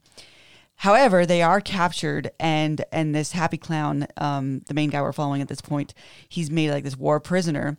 However, 0.76 1.24
they 1.24 1.42
are 1.42 1.60
captured, 1.60 2.30
and 2.38 2.84
and 2.92 3.14
this 3.14 3.32
happy 3.32 3.56
clown, 3.56 4.06
um, 4.16 4.60
the 4.66 4.74
main 4.74 4.90
guy 4.90 5.00
we're 5.00 5.12
following 5.12 5.42
at 5.42 5.48
this 5.48 5.60
point, 5.60 5.94
he's 6.28 6.50
made 6.50 6.70
like 6.70 6.84
this 6.84 6.96
war 6.96 7.18
prisoner, 7.18 7.78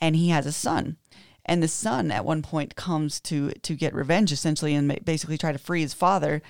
and 0.00 0.16
he 0.16 0.30
has 0.30 0.46
a 0.46 0.52
son, 0.52 0.96
and 1.44 1.62
the 1.62 1.68
son 1.68 2.10
at 2.10 2.24
one 2.24 2.42
point 2.42 2.74
comes 2.76 3.20
to 3.20 3.50
to 3.50 3.74
get 3.74 3.94
revenge 3.94 4.32
essentially, 4.32 4.74
and 4.74 5.04
basically 5.04 5.36
try 5.36 5.52
to 5.52 5.58
free 5.58 5.82
his 5.82 5.92
father, 5.92 6.42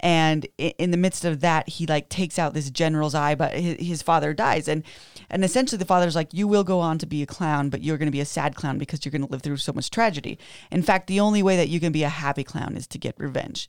and 0.00 0.46
in 0.56 0.92
the 0.92 0.96
midst 0.96 1.26
of 1.26 1.40
that, 1.40 1.68
he 1.68 1.86
like 1.86 2.08
takes 2.08 2.38
out 2.38 2.54
this 2.54 2.70
general's 2.70 3.14
eye, 3.14 3.34
but 3.34 3.52
his, 3.52 4.02
father 4.02 4.32
dies, 4.32 4.66
and 4.66 4.82
and 5.28 5.44
essentially 5.44 5.78
the 5.78 5.84
father's 5.84 6.16
like, 6.16 6.32
you 6.32 6.48
will 6.48 6.64
go 6.64 6.80
on 6.80 6.96
to 6.98 7.06
be 7.06 7.22
a 7.22 7.26
clown, 7.26 7.68
but 7.68 7.82
you're 7.82 7.98
going 7.98 8.06
to 8.06 8.12
be 8.12 8.20
a 8.20 8.24
sad 8.24 8.54
clown 8.56 8.78
because 8.78 9.04
you're 9.04 9.12
going 9.12 9.24
to 9.24 9.30
live 9.30 9.42
through 9.42 9.58
so 9.58 9.72
much 9.72 9.90
tragedy. 9.90 10.38
In 10.70 10.82
fact, 10.82 11.06
the 11.06 11.20
only 11.20 11.42
way 11.42 11.56
that 11.56 11.68
you 11.68 11.80
can 11.80 11.92
be 11.92 12.02
a 12.02 12.08
happy 12.08 12.44
clown 12.44 12.76
is 12.76 12.86
to 12.88 12.98
get 12.98 13.14
revenge. 13.18 13.68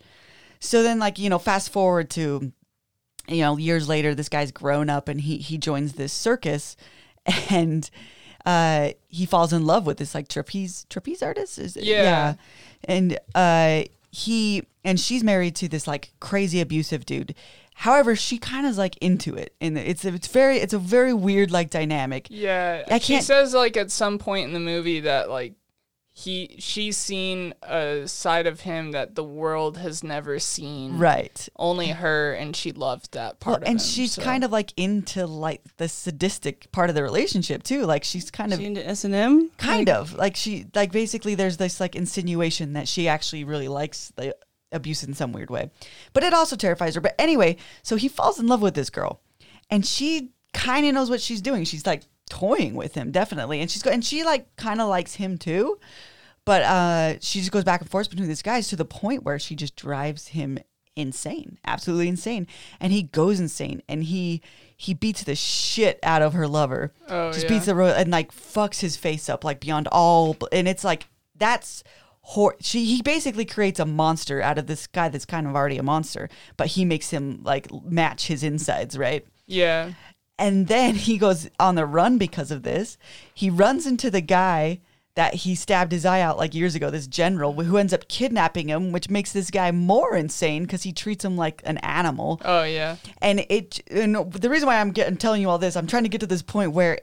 So 0.62 0.84
then, 0.84 1.00
like 1.00 1.20
you 1.20 1.30
know, 1.30 1.40
fast 1.40 1.72
forward 1.72 2.10
to, 2.12 2.54
you 3.28 3.42
know, 3.42 3.58
years 3.58 3.90
later, 3.90 4.16
this 4.16 4.30
guy's 4.30 4.52
grown 4.52 4.90
up 4.90 5.08
and 5.10 5.20
he 5.20 5.38
he 5.38 5.58
joins 5.58 5.94
this 5.94 6.14
circus, 6.14 6.78
and 7.50 7.90
uh, 8.46 8.92
he 9.08 9.26
falls 9.26 9.52
in 9.54 9.66
love 9.66 9.86
with 9.86 9.98
this 9.98 10.16
like 10.16 10.28
trapeze 10.28 10.86
trapeze 10.90 11.22
artist. 11.22 11.58
Is 11.60 11.76
it? 11.76 11.84
Yeah. 11.84 12.36
and 12.86 13.20
uh, 13.36 13.84
he 14.12 14.64
and 14.84 15.00
she's 15.00 15.24
married 15.24 15.56
to 15.58 15.68
this 15.68 15.88
like 15.88 16.14
crazy 16.20 16.62
abusive 16.62 17.06
dude. 17.06 17.36
However, 17.76 18.16
she 18.16 18.38
kind 18.38 18.68
of 18.68 18.72
is 18.72 18.78
like 18.78 18.96
into 18.98 19.36
it, 19.36 19.56
and 19.60 19.76
it's 19.78 20.06
it's 20.06 20.28
very 20.28 20.58
it's 20.58 20.74
a 20.74 20.78
very 20.80 21.14
weird 21.14 21.50
like 21.50 21.72
dynamic. 21.72 22.28
Yeah, 22.30 22.84
I 22.88 23.00
She 23.00 23.14
can't- 23.14 23.26
says 23.26 23.54
like 23.56 23.76
at 23.78 23.90
some 23.90 24.20
point 24.20 24.46
in 24.48 24.54
the 24.54 24.60
movie 24.60 25.00
that 25.02 25.30
like 25.32 25.54
he 26.24 26.56
she's 26.60 26.98
seen 26.98 27.54
a 27.64 28.08
side 28.08 28.48
of 28.48 28.62
him 28.62 28.92
that 28.92 29.16
the 29.16 29.24
world 29.24 29.78
has 29.78 30.04
never 30.04 30.40
seen. 30.40 30.98
Right. 30.98 31.48
Only 31.56 31.90
her, 31.90 32.34
and 32.34 32.56
she 32.56 32.72
loved 32.72 33.14
that 33.14 33.40
part. 33.40 33.54
Well, 33.54 33.64
of 33.64 33.68
and 33.68 33.80
him, 33.80 33.86
she's 33.86 34.14
so. 34.14 34.22
kind 34.22 34.44
of 34.44 34.52
like 34.52 34.74
into 34.78 35.26
like 35.26 35.62
the 35.78 35.90
sadistic 35.90 36.72
part 36.72 36.90
of 36.90 36.96
the 36.96 37.04
relationship 37.04 37.64
too. 37.64 37.86
Like 37.86 38.04
she's 38.04 38.30
kind 38.30 38.54
of 38.54 38.60
She 38.60 38.66
into 38.66 38.86
S 38.88 39.04
and 39.04 39.16
M. 39.16 39.50
kind 39.58 39.90
of 39.90 40.14
like 40.14 40.36
she 40.36 40.66
like 40.76 40.92
basically 40.92 41.36
there's 41.36 41.58
this 41.58 41.80
like 41.80 41.96
insinuation 41.96 42.74
that 42.74 42.88
she 42.88 43.08
actually 43.08 43.44
really 43.44 43.68
likes 43.68 44.12
the 44.16 44.36
abuse 44.72 45.04
in 45.04 45.14
some 45.14 45.34
weird 45.34 45.50
way 45.50 45.70
but 46.14 46.24
it 46.24 46.34
also 46.34 46.56
terrifies 46.56 46.96
her 46.96 47.02
but 47.02 47.14
anyway 47.20 47.58
so 47.84 47.98
he 47.98 48.08
falls 48.08 48.40
in 48.40 48.48
love 48.48 48.62
with 48.62 48.74
this 48.74 48.90
girl 48.90 49.20
and 49.70 49.86
she 49.86 50.32
kind 50.54 50.86
of 50.86 50.94
knows 50.94 51.10
what 51.10 51.20
she's 51.20 51.42
doing 51.42 51.66
she's 51.66 51.86
like 51.86 52.04
toying 52.30 52.76
with 52.76 52.94
him 52.96 53.12
definitely 53.12 53.60
and 53.60 53.70
she's 53.70 53.84
go 53.84 53.92
and 53.92 54.06
she 54.06 54.24
like 54.24 54.56
kind 54.56 54.80
of 54.80 54.88
likes 54.88 55.16
him 55.16 55.38
too 55.38 55.78
but 56.46 56.62
uh 56.64 57.14
she 57.20 57.40
just 57.40 57.52
goes 57.52 57.64
back 57.64 57.82
and 57.82 57.90
forth 57.90 58.10
between 58.10 58.28
these 58.28 58.42
guys 58.42 58.68
to 58.68 58.76
the 58.76 58.86
point 58.86 59.24
where 59.24 59.40
she 59.40 59.56
just 59.56 59.76
drives 59.76 60.30
him 60.30 60.58
insane 60.96 61.58
absolutely 61.66 62.08
insane 62.10 62.46
and 62.80 62.92
he 62.92 63.04
goes 63.04 63.40
insane 63.40 63.82
and 63.88 64.04
he 64.06 64.42
he 64.76 64.94
beats 64.94 65.24
the 65.24 65.36
shit 65.36 65.98
out 66.04 66.22
of 66.22 66.34
her 66.34 66.48
lover 66.48 66.94
Oh, 67.08 67.32
just 67.32 67.44
yeah. 67.44 67.50
beats 67.50 67.66
the 67.68 67.76
road 67.76 67.94
and 67.98 68.12
like 68.12 68.34
fucks 68.34 68.82
his 68.82 68.98
face 68.98 69.30
up 69.30 69.44
like 69.46 69.62
beyond 69.62 69.88
all 69.92 70.36
and 70.52 70.68
it's 70.68 70.84
like 70.84 71.08
that's 71.38 71.84
hor- 72.22 72.58
she 72.60 72.84
he 72.84 73.02
basically 73.02 73.46
creates 73.46 73.80
a 73.80 73.86
monster 73.86 74.42
out 74.42 74.58
of 74.58 74.68
this 74.68 74.86
guy 74.86 75.08
that's 75.08 75.26
kind 75.26 75.48
of 75.48 75.56
already 75.56 75.78
a 75.78 75.84
monster 75.84 76.28
but 76.58 76.68
he 76.68 76.84
makes 76.84 77.10
him 77.10 77.40
like 77.44 77.72
match 77.86 78.28
his 78.28 78.44
insides 78.44 78.98
right 78.98 79.26
yeah. 79.48 79.94
and 80.38 80.68
then 80.68 80.96
he 80.96 81.18
goes 81.18 81.50
on 81.58 81.76
the 81.76 81.86
run 81.86 82.18
because 82.18 82.52
of 82.52 82.64
this 82.64 82.98
he 83.34 83.50
runs 83.50 83.88
into 83.88 84.12
the 84.12 84.22
guy 84.22 84.82
that 85.16 85.34
he 85.34 85.56
stabbed 85.56 85.92
his 85.92 86.06
eye 86.06 86.22
out 86.22 86.38
like 86.38 86.56
years 86.56 86.76
ago. 86.76 86.90
This 86.90 87.08
general 87.08 87.54
who 87.54 87.78
ends 87.78 87.94
up 87.94 88.08
kidnapping 88.08 88.70
him, 88.70 88.92
which 88.92 89.10
makes 89.10 89.32
this 89.32 89.52
guy 89.52 89.72
more 89.72 90.16
insane 90.16 90.64
because 90.64 90.84
he 90.84 90.94
treats 90.94 91.26
him 91.26 91.36
like 91.36 91.62
an 91.66 91.78
animal. 91.80 92.42
Oh 92.46 92.64
yeah. 92.64 92.96
And 93.22 93.46
it, 93.50 93.82
and 93.90 94.32
the 94.32 94.50
reason 94.50 94.68
why 94.68 94.80
I'm 94.80 94.92
getting 94.92 95.18
telling 95.18 95.42
you 95.42 95.50
all 95.50 95.58
this, 95.58 95.76
I'm 95.76 95.88
trying 95.88 96.04
to 96.04 96.10
get 96.10 96.22
to 96.22 96.28
this 96.28 96.42
point 96.42 96.72
where 96.72 97.00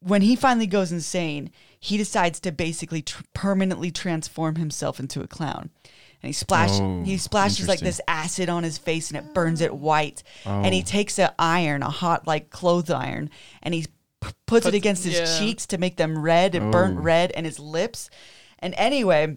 when 0.00 0.22
he 0.22 0.34
finally 0.34 0.66
goes 0.66 0.92
insane, 0.92 1.50
he 1.78 1.96
decides 1.96 2.40
to 2.40 2.52
basically 2.52 3.02
tr- 3.02 3.22
permanently 3.34 3.90
transform 3.90 4.56
himself 4.56 4.98
into 4.98 5.20
a 5.20 5.26
clown. 5.26 5.70
And 6.22 6.28
he 6.28 6.32
splash 6.32 6.70
Oh, 6.72 7.02
he 7.02 7.16
splashes 7.16 7.66
like 7.66 7.80
this 7.80 8.00
acid 8.06 8.50
on 8.50 8.62
his 8.62 8.76
face 8.76 9.10
and 9.10 9.18
it 9.18 9.32
burns 9.32 9.62
it 9.62 9.74
white. 9.74 10.22
And 10.44 10.74
he 10.74 10.82
oh. 10.82 10.84
takes 10.84 11.18
a 11.18 11.34
iron, 11.38 11.82
a 11.82 11.88
hot 11.88 12.26
like 12.26 12.50
clothes 12.50 12.90
iron, 12.90 13.30
and 13.62 13.72
he 13.72 13.86
p- 14.20 14.30
puts 14.46 14.66
it 14.66 14.74
against 14.74 15.04
his 15.04 15.14
yeah. 15.18 15.38
cheeks 15.38 15.66
to 15.66 15.78
make 15.78 15.96
them 15.96 16.20
red 16.20 16.54
and 16.54 16.70
burnt 16.72 16.98
Oh. 16.98 17.02
red 17.02 17.32
and 17.32 17.46
his 17.46 17.58
lips. 17.58 18.10
And 18.58 18.74
anyway, 18.76 19.36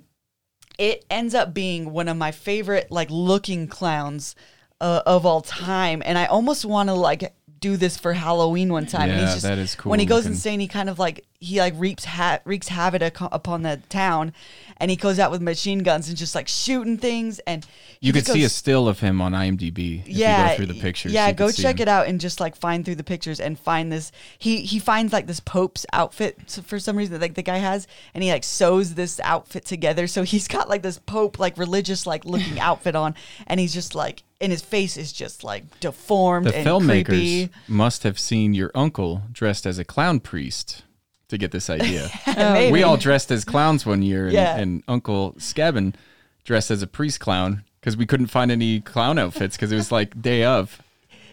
it 0.78 1.06
ends 1.10 1.34
up 1.36 1.54
being 1.54 1.92
one 1.92 2.08
of 2.08 2.18
my 2.18 2.32
favorite 2.32 2.92
like 2.92 3.10
looking 3.12 3.68
clowns 3.68 4.36
uh, 4.82 5.02
of 5.06 5.26
all 5.26 5.40
time 5.42 6.02
and 6.04 6.18
i 6.18 6.26
almost 6.26 6.66
want 6.66 6.90
to 6.90 6.94
like 6.94 7.34
do 7.60 7.78
this 7.78 7.96
for 7.96 8.12
halloween 8.14 8.74
one 8.74 8.86
time 8.86 9.04
and 9.10 9.20
Yeah, 9.20 9.26
he's 9.26 9.36
just 9.36 9.44
that 9.44 9.58
is 9.60 9.76
cool 9.76 9.92
when 9.92 10.00
he 10.02 10.06
goes 10.06 10.24
looking. 10.24 10.32
insane 10.34 10.60
he 10.60 10.68
kind 10.68 10.90
of 10.90 10.98
like 11.00 11.26
he 11.40 11.60
like 11.60 11.76
reaps 11.78 12.04
ha- 12.06 12.40
wreaks 12.44 12.68
havoc 12.70 13.22
upon 13.22 13.62
the 13.62 13.80
town 13.88 14.34
and 14.78 14.92
he 14.92 14.98
goes 14.98 15.20
out 15.20 15.32
with 15.32 15.42
machine 15.42 15.80
guns 15.80 16.08
and 16.08 16.18
just 16.18 16.36
like 16.36 16.48
shooting 16.48 16.98
things 16.98 17.40
and 17.40 17.66
You 18.00 18.14
could 18.14 18.26
just 18.26 18.34
see 18.34 18.44
a 18.44 18.50
still 18.50 18.88
of 18.88 19.00
him 19.00 19.22
on 19.22 19.34
IMDb. 19.34 20.02
If 20.02 20.10
yeah, 20.10 20.44
you 20.44 20.50
go 20.50 20.56
through 20.58 20.74
the 20.74 20.82
pictures. 20.82 21.14
Yeah, 21.14 21.32
go 21.32 21.52
check 21.52 21.80
it 21.80 21.88
out 21.88 22.08
and 22.08 22.20
just 22.20 22.40
like 22.40 22.56
find 22.56 22.84
through 22.84 22.96
the 22.96 23.04
pictures 23.04 23.40
and 23.40 23.58
find 23.58 23.92
this. 23.92 24.12
He 24.38 24.62
he 24.62 24.80
finds 24.80 25.14
like 25.14 25.28
this 25.28 25.40
Pope's 25.40 25.86
outfit 25.94 26.62
for 26.66 26.80
some 26.80 26.98
reason 26.98 27.20
like 27.20 27.36
the 27.36 27.42
guy 27.42 27.58
has, 27.58 27.88
and 28.14 28.24
he 28.24 28.32
like 28.32 28.44
sews 28.44 28.96
this 28.96 29.20
outfit 29.22 29.66
together. 29.66 30.08
So 30.08 30.24
he's 30.24 30.48
got 30.48 30.70
like 30.70 30.82
this 30.82 31.00
Pope 31.00 31.40
like 31.40 31.58
religious 31.58 32.06
like 32.06 32.26
looking 32.26 32.60
outfit 32.70 32.96
on, 32.96 33.16
and 33.48 33.60
he's 33.60 33.74
just 33.74 33.96
like, 33.96 34.24
and 34.42 34.52
his 34.52 34.62
face 34.62 34.98
is 34.98 35.14
just 35.14 35.44
like 35.44 35.80
deformed 35.80 36.48
The 36.48 36.58
and 36.58 36.68
filmmakers 36.68 37.06
creepy. 37.06 37.50
must 37.68 38.04
have 38.04 38.20
seen 38.20 38.54
your 38.54 38.72
uncle 38.76 39.24
dressed 39.32 39.66
as 39.66 39.80
a 39.80 39.86
clown 39.86 40.20
priest 40.20 40.84
to 41.30 41.38
get 41.38 41.52
this 41.52 41.70
idea. 41.70 42.10
Maybe. 42.28 42.72
we 42.72 42.84
all 42.84 42.98
dressed 42.98 43.32
as 43.32 43.44
clowns 43.46 43.86
one 43.86 44.02
year, 44.02 44.26
and, 44.26 44.34
Yeah. 44.34 44.58
and 44.58 44.84
Uncle 44.88 45.34
Scabin 45.34 45.96
dressed 46.44 46.72
as 46.72 46.82
a 46.82 46.88
priest 46.88 47.20
clown 47.20 47.64
because 47.80 47.96
we 47.98 48.06
couldn't 48.06 48.28
find 48.28 48.52
any 48.52 48.82
clown 48.82 49.18
outfits 49.18 49.56
because 49.56 49.72
it 49.72 49.76
was 49.76 49.92
like 49.92 50.22
day 50.22 50.44
of 50.44 50.82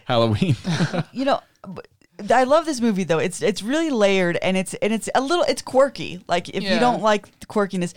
Halloween. 0.05 0.55
you 1.11 1.25
know 1.25 1.41
I 2.29 2.43
love 2.43 2.65
this 2.65 2.81
movie 2.81 3.03
though. 3.03 3.17
It's 3.19 3.41
it's 3.41 3.63
really 3.63 3.89
layered 3.89 4.37
and 4.41 4.55
it's 4.57 4.73
and 4.75 4.93
it's 4.93 5.09
a 5.15 5.21
little 5.21 5.43
it's 5.45 5.61
quirky. 5.61 6.23
Like 6.27 6.49
if 6.49 6.63
you 6.63 6.79
don't 6.79 7.01
like 7.01 7.39
the 7.39 7.45
quirkiness, 7.45 7.93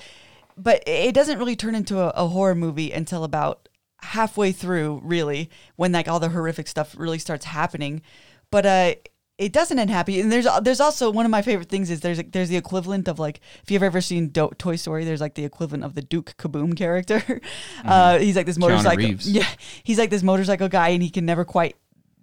but 0.57 0.83
it 0.87 1.15
doesn't 1.15 1.39
really 1.39 1.57
turn 1.57 1.75
into 1.75 1.99
a, 2.01 2.09
a 2.11 2.29
horror 2.29 2.55
movie 2.55 2.93
until 2.93 3.25
about 3.25 3.69
halfway 4.01 4.53
through, 4.53 5.01
really, 5.03 5.51
when 5.77 5.93
like 5.93 6.09
all 6.09 6.21
the 6.21 6.29
horrific 6.29 6.69
stuff 6.69 6.95
really 6.97 7.19
starts 7.19 7.45
happening. 7.45 8.03
But 8.51 8.67
uh 8.67 8.95
it 9.37 9.53
doesn't 9.53 9.79
end 9.79 9.91
happy. 9.91 10.21
And 10.21 10.31
there's 10.31 10.47
there's 10.63 10.81
also 10.81 11.11
one 11.11 11.25
of 11.25 11.31
my 11.31 11.43
favorite 11.43 11.69
things 11.69 11.91
is 11.91 12.01
there's 12.01 12.23
there's 12.31 12.49
the 12.49 12.57
equivalent 12.57 13.09
of 13.09 13.19
like 13.19 13.41
if 13.63 13.71
you've 13.71 13.83
ever 13.83 14.01
seen 14.01 14.29
Do- 14.29 14.53
Toy 14.59 14.77
Story, 14.77 15.05
there's 15.05 15.21
like 15.21 15.35
the 15.35 15.45
equivalent 15.45 15.85
of 15.85 15.95
the 15.95 16.03
Duke 16.03 16.35
Kaboom 16.39 16.77
character. 16.77 17.23
Uh, 17.85 18.19
he's 18.19 18.37
like 18.37 18.47
this 18.47 18.57
motorcycle. 18.59 19.05
Yeah, 19.21 19.47
he's 19.83 19.99
like 19.99 20.09
this 20.11 20.23
motorcycle 20.23 20.69
guy, 20.69 20.89
and 20.91 21.03
he 21.03 21.11
can 21.11 21.27
never 21.27 21.45
quite 21.45 21.77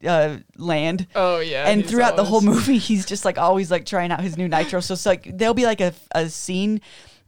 uh, 0.07 0.37
land 0.57 1.05
Oh 1.15 1.39
yeah. 1.39 1.67
and 1.67 1.81
he's 1.81 1.91
throughout 1.91 2.15
the 2.15 2.23
whole 2.23 2.41
movie 2.41 2.77
he's 2.79 3.05
just 3.05 3.23
like 3.25 3.37
always 3.37 3.69
like 3.69 3.85
trying 3.85 4.11
out 4.11 4.21
his 4.21 4.35
new 4.37 4.47
nitro 4.47 4.79
so 4.79 4.93
it's 4.95 5.05
like 5.05 5.37
there'll 5.37 5.53
be 5.53 5.65
like 5.65 5.79
a, 5.79 5.93
a 6.15 6.27
scene 6.29 6.81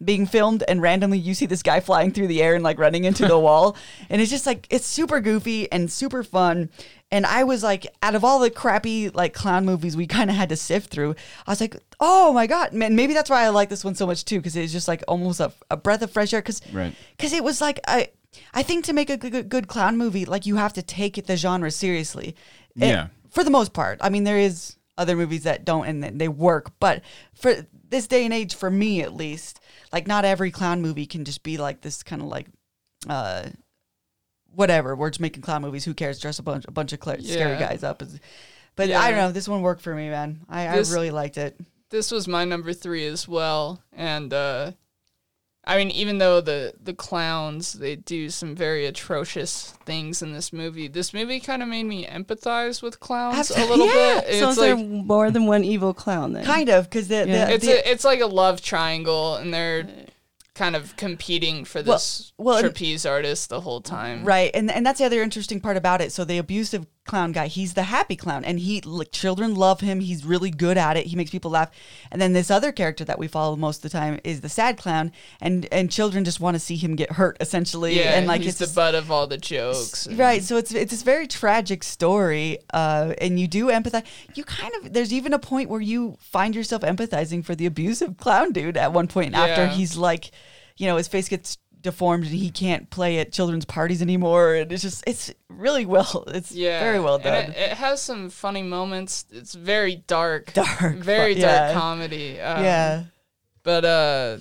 being 0.03 0.25
filmed 0.25 0.63
and 0.67 0.81
randomly 0.81 1.19
you 1.19 1.36
see 1.36 1.45
this 1.45 1.61
guy 1.61 1.79
flying 1.79 2.09
through 2.11 2.25
the 2.27 2.41
air 2.41 2.55
and 2.55 2.63
like 2.63 2.79
running 2.79 3.03
into 3.03 3.27
the 3.27 3.38
wall 3.47 3.77
and 4.09 4.21
it's 4.21 4.31
just 4.31 4.47
like 4.47 4.65
it's 4.71 4.88
super 4.88 5.19
goofy 5.21 5.71
and 5.71 5.91
super 5.91 6.23
fun 6.23 6.69
and 7.14 7.26
i 7.26 7.43
was 7.43 7.64
like 7.64 7.86
out 8.01 8.16
of 8.16 8.24
all 8.26 8.39
the 8.39 8.49
crappy 8.49 9.09
like 9.09 9.34
clown 9.34 9.64
movies 9.66 9.95
we 9.95 10.05
kind 10.07 10.30
of 10.30 10.36
had 10.36 10.49
to 10.49 10.55
sift 10.57 10.89
through 10.89 11.16
i 11.47 11.51
was 11.51 11.61
like 11.61 11.78
oh 11.99 12.34
my 12.34 12.45
god 12.47 12.74
man 12.74 12.95
maybe 12.95 13.14
that's 13.14 13.30
why 13.30 13.43
i 13.43 13.49
like 13.49 13.70
this 13.70 13.86
one 13.86 13.95
so 13.95 14.05
much 14.05 14.26
too 14.26 14.38
because 14.39 14.55
it's 14.55 14.74
just 14.74 14.88
like 14.88 15.01
almost 15.07 15.39
a, 15.39 15.51
a 15.72 15.78
breath 15.78 16.01
of 16.01 16.11
fresh 16.11 16.34
air 16.34 16.41
because 16.41 16.59
Right. 16.74 16.93
because 17.16 17.32
it 17.34 17.43
was 17.43 17.61
like 17.61 17.80
I 17.88 18.09
I 18.53 18.64
think 18.64 18.86
to 18.86 18.93
make 18.93 19.11
a 19.11 19.18
good, 19.18 19.47
good 19.47 19.68
clown 19.68 19.95
movie, 19.95 20.26
like 20.26 20.47
you 20.47 20.55
have 20.55 20.74
to 20.74 20.82
take 20.82 21.24
the 21.28 21.38
genre 21.38 21.70
seriously. 21.70 22.30
It- 22.76 22.88
Yeah. 22.88 23.07
for 23.30 23.43
the 23.43 23.51
most 23.51 23.74
part. 23.74 23.99
I 24.01 24.09
mean, 24.09 24.24
there 24.24 24.39
is 24.39 24.76
other 24.97 25.16
movies 25.16 25.43
that 25.43 25.66
don't 25.66 25.86
and 25.86 26.20
they 26.20 26.28
work, 26.28 26.72
but 26.80 27.03
for 27.36 27.68
this 27.89 28.07
day 28.07 28.26
and 28.26 28.34
age, 28.34 28.55
for 28.55 28.72
me 28.72 29.03
at 29.03 29.14
least, 29.14 29.59
like 29.91 30.07
not 30.07 30.26
every 30.26 30.49
clown 30.49 30.82
movie 30.82 31.05
can 31.05 31.26
just 31.26 31.43
be 31.43 31.57
like 31.57 31.82
this 31.82 32.01
kind 32.01 32.24
of 32.24 32.28
like, 32.28 32.47
uh, 33.07 33.49
whatever. 34.56 34.95
We're 34.95 35.10
just 35.10 35.20
making 35.20 35.41
clown 35.41 35.62
movies. 35.62 35.86
Who 35.86 35.93
cares? 35.93 36.20
Dress 36.20 36.39
a 36.39 36.43
bunch, 36.43 36.66
a 36.68 36.72
bunch 36.72 36.93
of 36.93 37.04
cl- 37.04 37.22
scary 37.22 37.58
guys 37.58 37.84
up. 37.84 38.01
But 38.76 38.89
Yeah. 38.89 38.99
I 38.99 39.10
don't 39.12 39.20
know. 39.20 39.32
This 39.32 39.47
one 39.47 39.62
worked 39.62 39.82
for 39.82 39.93
me, 39.93 40.10
man. 40.10 40.41
I, 40.49 40.76
This- 40.76 40.91
I 40.91 40.95
really 40.95 41.12
liked 41.12 41.38
it. 41.38 41.60
this 41.89 42.12
was 42.12 42.28
my 42.28 42.43
number 42.45 42.74
three 42.74 43.06
as 43.06 43.28
well, 43.28 43.84
and 43.93 44.34
uh, 44.34 44.72
I 45.66 45.78
mean, 45.78 45.91
even 45.91 46.18
though 46.18 46.41
the 46.41 46.74
the 46.84 46.93
clowns 46.93 47.74
they 47.74 47.95
do 47.95 48.30
some 48.30 48.56
very 48.56 48.86
atrocious 48.88 49.72
things 49.86 50.22
in 50.24 50.34
this 50.34 50.51
movie, 50.51 50.88
this 50.88 51.14
movie 51.14 51.39
kind 51.39 51.62
of 51.62 51.70
made 51.70 51.84
me 51.86 52.06
empathize 52.06 52.82
with 52.82 52.99
clowns 52.99 53.49
a 53.51 53.66
little 53.66 53.86
yeah. 53.86 54.22
bit. 54.22 54.39
so 54.39 54.49
It's 54.49 54.58
is 54.58 54.64
there 54.64 54.76
like 54.76 54.86
more 54.88 55.30
than 55.32 55.45
one 55.45 55.64
evil 55.64 55.93
clown 55.93 56.34
then? 56.34 56.43
Kind 56.45 56.70
of 56.70 56.86
because 56.89 57.10
Yeah. 57.10 57.49
it's 57.49 57.66
the 57.66 57.74
a, 57.88 57.91
it's 57.91 58.04
like 58.04 58.20
a 58.22 58.26
love 58.26 58.62
triangle, 58.62 59.36
and 59.36 59.54
they're 59.54 59.88
kind 60.56 60.76
of 60.76 60.95
competing 60.97 61.66
for 61.66 61.82
this 61.82 62.34
well, 62.38 62.58
and- 62.58 62.66
trapeze 62.66 63.06
artist 63.06 63.49
the 63.49 63.62
whole 63.62 63.82
time. 63.82 64.24
Right, 64.24 64.51
and 64.54 64.70
and 64.72 64.86
that's 64.86 64.99
the 64.99 65.06
other 65.06 65.24
interesting 65.24 65.60
part 65.60 65.78
about 65.78 66.01
it. 66.01 66.12
So 66.12 66.24
the 66.26 66.38
abusive 66.38 66.86
clown 67.06 67.32
guy, 67.32 67.47
he's 67.47 67.74
the 67.74 67.84
happy 67.84 68.16
clown, 68.16 68.45
and 68.45 68.60
he 68.60 68.82
like 68.82 69.12
children 69.12 69.56
love 69.56 69.82
him. 69.82 69.99
He's 69.99 70.26
really 70.26 70.49
good 70.49 70.78
at 70.78 70.97
it. 70.97 71.06
He 71.08 71.16
makes 71.16 71.32
people 71.32 71.51
laugh. 71.51 71.70
And 72.12 72.22
then 72.22 72.34
this 72.34 72.49
other 72.49 72.72
character 72.72 73.04
that 73.06 73.20
we 73.20 73.28
follow 73.28 73.56
most 73.56 73.78
of 73.84 73.91
the 73.91 73.97
time 73.97 74.20
is 74.24 74.41
the 74.41 74.49
sad 74.49 74.78
clown, 74.78 75.12
and 75.41 75.68
and 75.72 75.91
children 75.91 76.24
just 76.24 76.39
want 76.39 76.56
to 76.56 76.60
see 76.60 76.78
him 76.78 76.95
get 76.95 77.14
hurt 77.14 77.38
essentially. 77.39 77.97
Yeah, 77.97 78.18
and 78.18 78.28
like 78.28 78.41
he's 78.41 78.51
it's 78.51 78.60
the 78.60 78.66
just- 78.66 78.76
butt 78.76 78.95
of 78.95 79.12
all 79.12 79.28
the 79.28 79.38
jokes. 79.38 80.08
Right, 80.08 80.41
so 80.43 80.58
it's 80.58 80.74
it's 80.74 80.91
this 80.91 81.04
very 81.04 81.28
tragic 81.28 81.84
story, 81.84 82.60
uh, 82.74 83.14
and 83.20 83.39
you 83.39 83.47
do 83.47 83.68
empathize. 83.68 84.06
You 84.36 84.43
kind 84.43 84.72
of 84.76 84.93
there's 84.93 85.14
even 85.14 85.34
a 85.34 85.39
point 85.39 85.70
where 85.70 85.82
you 85.82 86.18
find 86.20 86.56
yourself 86.56 86.84
empathizing 86.84 87.43
for 87.43 87.56
the 87.56 87.66
abusive 87.66 88.18
clown 88.18 88.51
dude 88.54 88.78
at 88.78 88.93
one 88.93 89.08
point 89.08 89.36
after 89.36 89.68
he's 89.68 89.97
like, 89.97 90.32
you 90.78 90.88
know, 90.88 90.97
his 90.97 91.08
face 91.08 91.30
gets 91.30 91.58
deformed 91.84 92.23
and 92.25 92.34
he 92.34 92.49
can't 92.49 92.89
play 92.89 93.19
at 93.19 93.31
children's 93.31 93.65
parties 93.65 94.01
anymore, 94.01 94.55
and 94.55 94.71
it's 94.71 94.81
just 94.81 95.03
it's 95.05 95.31
really 95.49 95.86
well, 95.86 96.23
it's 96.27 96.51
Yeah, 96.51 96.79
very 96.79 96.99
well 96.99 97.19
done. 97.19 97.51
It, 97.51 97.57
it 97.57 97.71
has 97.77 98.01
some 98.01 98.29
funny 98.31 98.63
moments. 98.63 99.25
It's 99.31 99.53
very 99.53 99.97
dark, 100.07 100.51
Dark, 100.53 100.95
very 100.95 101.36
fu- 101.36 101.41
dark 101.41 101.69
yeah. 101.69 101.73
comedy. 101.73 102.39
Um, 102.41 102.63
yeah, 102.63 103.03
but 103.61 103.86
uh, 103.86 104.38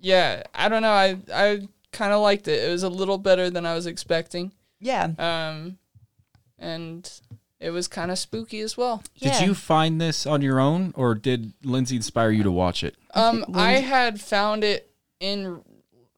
yeah, 0.00 0.44
I 0.54 0.68
don't 0.68 0.82
know. 0.82 0.92
I 0.92 1.16
I 1.34 1.68
kind 1.90 2.12
of 2.12 2.20
liked 2.22 2.46
it. 2.46 2.62
It 2.62 2.70
was 2.70 2.84
a 2.84 2.88
little 2.88 3.18
better 3.18 3.50
than 3.50 3.66
I 3.66 3.74
was 3.74 3.86
expecting. 3.86 4.52
yeah, 4.80 5.10
Um, 5.18 5.78
and 6.58 7.10
it 7.60 7.70
was 7.70 7.86
kind 7.88 8.10
of 8.10 8.18
spooky 8.18 8.60
as 8.60 8.76
well. 8.76 9.02
yeah. 9.16 9.38
Did 9.38 9.46
you 9.46 9.54
find 9.54 10.00
this 10.00 10.26
on 10.26 10.42
your 10.42 10.58
own, 10.58 10.92
or 10.96 11.14
did 11.14 11.52
Lindsay 11.62 11.96
inspire 11.96 12.30
you 12.30 12.42
to 12.42 12.50
watch 12.50 12.82
it? 12.82 12.96
Um, 13.14 13.44
I 13.54 13.72
had 13.74 14.20
found 14.20 14.64
it 14.64 14.90
in 15.20 15.62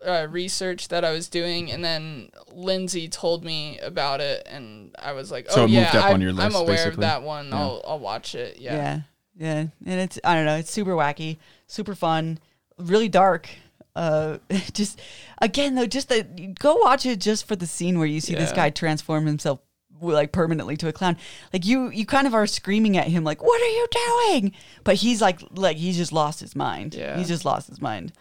uh, 0.06 0.26
research 0.30 0.88
that 0.88 1.04
I 1.04 1.12
was 1.12 1.28
doing, 1.28 1.70
and 1.70 1.84
then 1.84 2.30
Lindsay 2.52 3.08
told 3.08 3.44
me 3.44 3.78
about 3.80 4.20
it, 4.20 4.46
and 4.50 4.94
I 4.98 5.12
was 5.12 5.30
like, 5.30 5.46
"Oh 5.50 5.54
So 5.54 5.64
it 5.64 5.70
yeah, 5.70 5.84
moved 5.84 5.96
up 5.96 6.04
I, 6.04 6.12
on 6.12 6.20
your 6.20 6.30
I'm 6.30 6.36
list, 6.36 6.56
aware 6.56 6.88
of 6.88 6.96
that 6.98 7.22
one. 7.22 7.48
Yeah. 7.48 7.56
I'll 7.58 7.82
I'll 7.86 7.98
watch 7.98 8.34
it." 8.34 8.58
Yeah. 8.58 8.74
yeah, 8.74 9.00
yeah, 9.36 9.58
and 9.86 10.00
it's 10.00 10.18
I 10.24 10.34
don't 10.34 10.44
know, 10.44 10.56
it's 10.56 10.70
super 10.70 10.92
wacky, 10.92 11.38
super 11.66 11.94
fun, 11.94 12.38
really 12.78 13.08
dark. 13.08 13.48
Uh, 13.96 14.38
just 14.72 15.00
again 15.40 15.74
though, 15.74 15.86
just 15.86 16.08
the 16.08 16.22
go 16.58 16.76
watch 16.76 17.06
it 17.06 17.20
just 17.20 17.46
for 17.46 17.56
the 17.56 17.66
scene 17.66 17.98
where 17.98 18.08
you 18.08 18.20
see 18.20 18.34
this 18.34 18.52
guy 18.52 18.70
transform 18.70 19.26
himself 19.26 19.60
like 20.00 20.32
permanently 20.32 20.76
to 20.76 20.88
a 20.88 20.92
clown. 20.92 21.16
Like 21.52 21.64
you, 21.64 21.88
you 21.90 22.04
kind 22.06 22.26
of 22.26 22.34
are 22.34 22.46
screaming 22.46 22.96
at 22.96 23.08
him 23.08 23.24
like, 23.24 23.42
"What 23.42 23.60
are 23.60 23.64
you 23.66 23.86
doing?" 24.30 24.52
But 24.82 24.96
he's 24.96 25.20
like, 25.20 25.40
like 25.54 25.76
he's 25.76 25.96
just 25.96 26.12
lost 26.12 26.40
his 26.40 26.54
mind. 26.56 26.94
Yeah. 26.94 27.16
he's 27.16 27.28
just 27.28 27.44
lost 27.44 27.68
his 27.68 27.80
mind. 27.80 28.12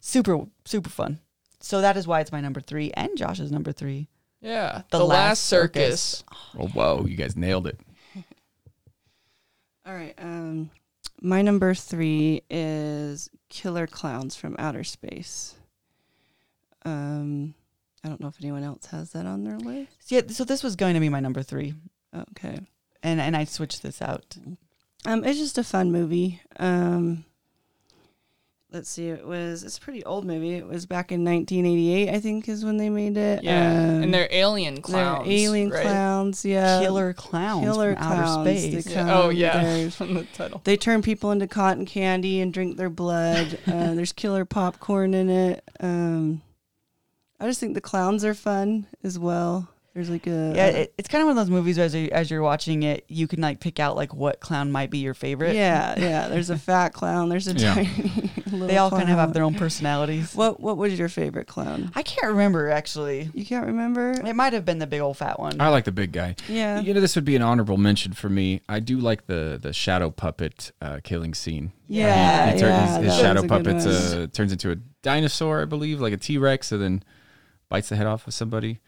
Super, 0.00 0.46
super 0.64 0.90
fun. 0.90 1.18
So 1.66 1.80
that 1.80 1.96
is 1.96 2.06
why 2.06 2.20
it's 2.20 2.30
my 2.32 2.40
number 2.40 2.60
three 2.60 2.92
and 2.94 3.10
Josh's 3.18 3.50
number 3.50 3.72
three. 3.72 4.08
Yeah. 4.40 4.82
The 4.90 4.98
The, 4.98 5.04
Last 5.04 5.18
Last, 5.18 5.40
Circus. 5.44 6.00
Circus. 6.00 6.24
Oh, 6.58 6.68
whoa, 6.68 7.04
you 7.06 7.16
guys 7.16 7.36
nailed 7.36 7.66
it. 7.66 7.80
All 9.86 9.92
right. 9.94 10.14
Um, 10.18 10.70
my 11.20 11.42
number 11.42 11.74
three 11.74 12.42
is 12.48 13.30
Killer 13.48 13.86
Clowns 13.86 14.36
from 14.36 14.54
Outer 14.58 14.84
Space. 14.84 15.54
Um, 16.84 17.54
I 18.04 18.08
don't 18.08 18.20
know 18.20 18.28
if 18.28 18.36
anyone 18.40 18.62
else 18.62 18.86
has 18.86 19.10
that 19.12 19.26
on 19.26 19.42
their 19.44 19.58
list. 19.58 19.90
Yeah, 20.10 20.20
so 20.28 20.44
this 20.44 20.62
was 20.62 20.76
going 20.76 20.94
to 20.94 21.00
be 21.00 21.08
my 21.08 21.20
number 21.20 21.42
three, 21.42 21.74
Okay. 22.16 22.60
and 23.02 23.20
and 23.20 23.36
I 23.36 23.44
switched 23.44 23.82
this 23.82 24.00
out. 24.00 24.36
Um, 25.04 25.24
it's 25.24 25.38
just 25.38 25.58
a 25.58 25.64
fun 25.64 25.90
movie. 25.90 26.40
Um, 26.60 27.24
let's 28.76 28.88
see, 28.90 29.08
it 29.08 29.26
was 29.26 29.64
it's 29.64 29.78
a 29.78 29.80
pretty 29.80 30.04
old 30.04 30.24
movie. 30.24 30.54
It 30.54 30.66
was 30.66 30.86
back 30.86 31.10
in 31.10 31.24
1988, 31.24 32.08
I 32.14 32.20
think, 32.20 32.48
is 32.48 32.64
when 32.64 32.76
they 32.76 32.88
made 32.90 33.16
it. 33.16 33.42
Yeah, 33.42 33.70
Um, 33.70 34.02
and 34.04 34.14
they're 34.14 34.28
alien 34.30 34.80
clowns. 34.82 35.24
they're 35.26 35.32
alien 35.34 35.70
right? 35.70 35.82
clowns. 35.82 36.44
Yeah, 36.44 36.80
Killer 36.80 37.12
clowns 37.14 37.64
killer 37.64 37.94
from 37.96 38.04
clowns. 38.06 38.28
outer 38.38 38.44
They 38.44 38.70
space. 38.70 38.86
Yeah. 38.92 39.14
Oh 39.18 39.28
yeah, 39.30 39.62
they're- 39.62 39.90
from 39.98 40.14
the 40.14 40.24
title. 40.24 40.60
They 40.64 40.76
turn 40.76 41.02
people 41.02 41.30
into 41.32 41.46
cotton 41.48 41.86
candy 41.86 42.40
and 42.40 42.52
drink 42.52 42.76
their 42.76 42.90
blood. 42.90 43.58
uh, 43.66 43.94
there's 43.94 44.12
killer 44.12 44.44
popcorn 44.44 45.14
in 45.14 45.28
it. 45.30 45.64
Um, 45.80 46.42
I 47.40 47.46
just 47.46 47.58
think 47.60 47.74
the 47.74 47.80
clowns 47.80 48.24
are 48.24 48.34
fun 48.34 48.86
as 49.02 49.18
well. 49.18 49.68
There's 49.96 50.10
like 50.10 50.26
a 50.26 50.52
Yeah, 50.54 50.66
it, 50.66 50.94
it's 50.98 51.08
kind 51.08 51.22
of 51.22 51.26
one 51.28 51.38
of 51.38 51.42
those 51.46 51.50
movies 51.50 51.78
where 51.78 51.86
as, 51.86 51.94
you, 51.94 52.10
as 52.12 52.30
you're 52.30 52.42
watching 52.42 52.82
it, 52.82 53.06
you 53.08 53.26
can 53.26 53.40
like 53.40 53.60
pick 53.60 53.80
out 53.80 53.96
like 53.96 54.12
what 54.12 54.40
clown 54.40 54.70
might 54.70 54.90
be 54.90 54.98
your 54.98 55.14
favorite. 55.14 55.56
yeah, 55.56 55.94
yeah. 55.98 56.28
There's 56.28 56.50
a 56.50 56.58
fat 56.58 56.90
clown. 56.90 57.30
There's 57.30 57.48
a 57.48 57.54
Yeah. 57.54 57.74
tiny. 57.74 58.30
Little 58.52 58.66
They 58.68 58.76
all 58.76 58.90
kind 58.90 59.10
of 59.10 59.16
have 59.16 59.32
their 59.32 59.42
own 59.42 59.54
personalities. 59.54 60.34
What 60.34 60.60
What 60.60 60.76
was 60.76 60.98
your 60.98 61.08
favorite 61.08 61.46
clown? 61.46 61.90
I 61.94 62.02
can't 62.02 62.28
remember 62.28 62.70
actually. 62.70 63.30
You 63.32 63.46
can't 63.46 63.64
remember? 63.66 64.12
It 64.12 64.36
might 64.36 64.52
have 64.52 64.66
been 64.66 64.78
the 64.78 64.86
big 64.86 65.00
old 65.00 65.16
fat 65.16 65.40
one. 65.40 65.58
I 65.60 65.68
like 65.70 65.84
the 65.84 65.92
big 65.92 66.12
guy. 66.12 66.36
Yeah. 66.46 66.78
You 66.80 66.92
know, 66.92 67.00
this 67.00 67.14
would 67.16 67.24
be 67.24 67.34
an 67.36 67.42
honorable 67.42 67.78
mention 67.78 68.12
for 68.12 68.28
me. 68.28 68.60
I 68.68 68.80
do 68.80 68.98
like 68.98 69.26
the 69.26 69.58
the 69.60 69.72
shadow 69.72 70.10
puppet 70.10 70.72
uh, 70.82 71.00
killing 71.02 71.32
scene. 71.32 71.72
Yeah, 71.88 72.48
he, 72.48 72.52
he 72.54 72.58
turn- 72.60 72.68
yeah, 72.70 72.96
his, 72.98 73.06
his 73.06 73.16
shadow 73.16 73.42
was 73.42 73.44
a 73.44 73.48
good 73.62 73.64
puppet 73.64 73.86
uh, 73.86 74.26
turns 74.32 74.52
into 74.52 74.70
a 74.72 74.76
dinosaur, 75.02 75.62
I 75.62 75.64
believe, 75.64 76.00
like 76.00 76.12
a 76.12 76.16
T 76.18 76.36
Rex, 76.36 76.70
and 76.72 76.82
then 76.82 77.02
bites 77.68 77.88
the 77.88 77.96
head 77.96 78.06
off 78.06 78.26
of 78.26 78.34
somebody. 78.34 78.80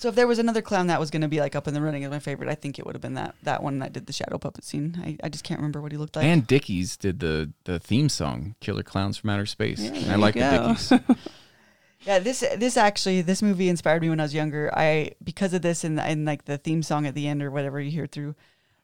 So 0.00 0.08
if 0.08 0.14
there 0.14 0.26
was 0.26 0.38
another 0.38 0.62
clown 0.62 0.86
that 0.86 0.98
was 0.98 1.10
going 1.10 1.20
to 1.20 1.28
be 1.28 1.40
like 1.40 1.54
up 1.54 1.68
in 1.68 1.74
the 1.74 1.82
running 1.82 2.04
as 2.04 2.10
my 2.10 2.20
favorite, 2.20 2.48
I 2.48 2.54
think 2.54 2.78
it 2.78 2.86
would 2.86 2.94
have 2.94 3.02
been 3.02 3.14
that 3.14 3.34
that 3.42 3.62
one 3.62 3.80
that 3.80 3.92
did 3.92 4.06
the 4.06 4.14
shadow 4.14 4.38
puppet 4.38 4.64
scene. 4.64 4.98
I, 5.04 5.18
I 5.22 5.28
just 5.28 5.44
can't 5.44 5.60
remember 5.60 5.82
what 5.82 5.92
he 5.92 5.98
looked 5.98 6.16
like. 6.16 6.24
and 6.24 6.46
Dickies 6.46 6.96
did 6.96 7.20
the 7.20 7.52
the 7.64 7.78
theme 7.78 8.08
song, 8.08 8.54
"Killer 8.60 8.82
Clowns 8.82 9.18
from 9.18 9.28
Outer 9.28 9.44
Space." 9.44 9.78
Yeah, 9.78 9.90
And 9.90 10.10
I 10.10 10.14
you 10.14 10.20
like 10.22 10.34
the. 10.36 11.00
Dickies. 11.00 11.18
yeah, 12.06 12.18
this 12.18 12.40
this 12.56 12.78
actually 12.78 13.20
this 13.20 13.42
movie 13.42 13.68
inspired 13.68 14.00
me 14.00 14.08
when 14.08 14.20
I 14.20 14.22
was 14.22 14.32
younger. 14.32 14.70
I 14.74 15.12
because 15.22 15.52
of 15.52 15.60
this 15.60 15.84
and 15.84 16.00
and 16.00 16.24
like 16.24 16.46
the 16.46 16.56
theme 16.56 16.82
song 16.82 17.06
at 17.06 17.14
the 17.14 17.28
end 17.28 17.42
or 17.42 17.50
whatever 17.50 17.78
you 17.78 17.90
hear 17.90 18.06
through. 18.06 18.34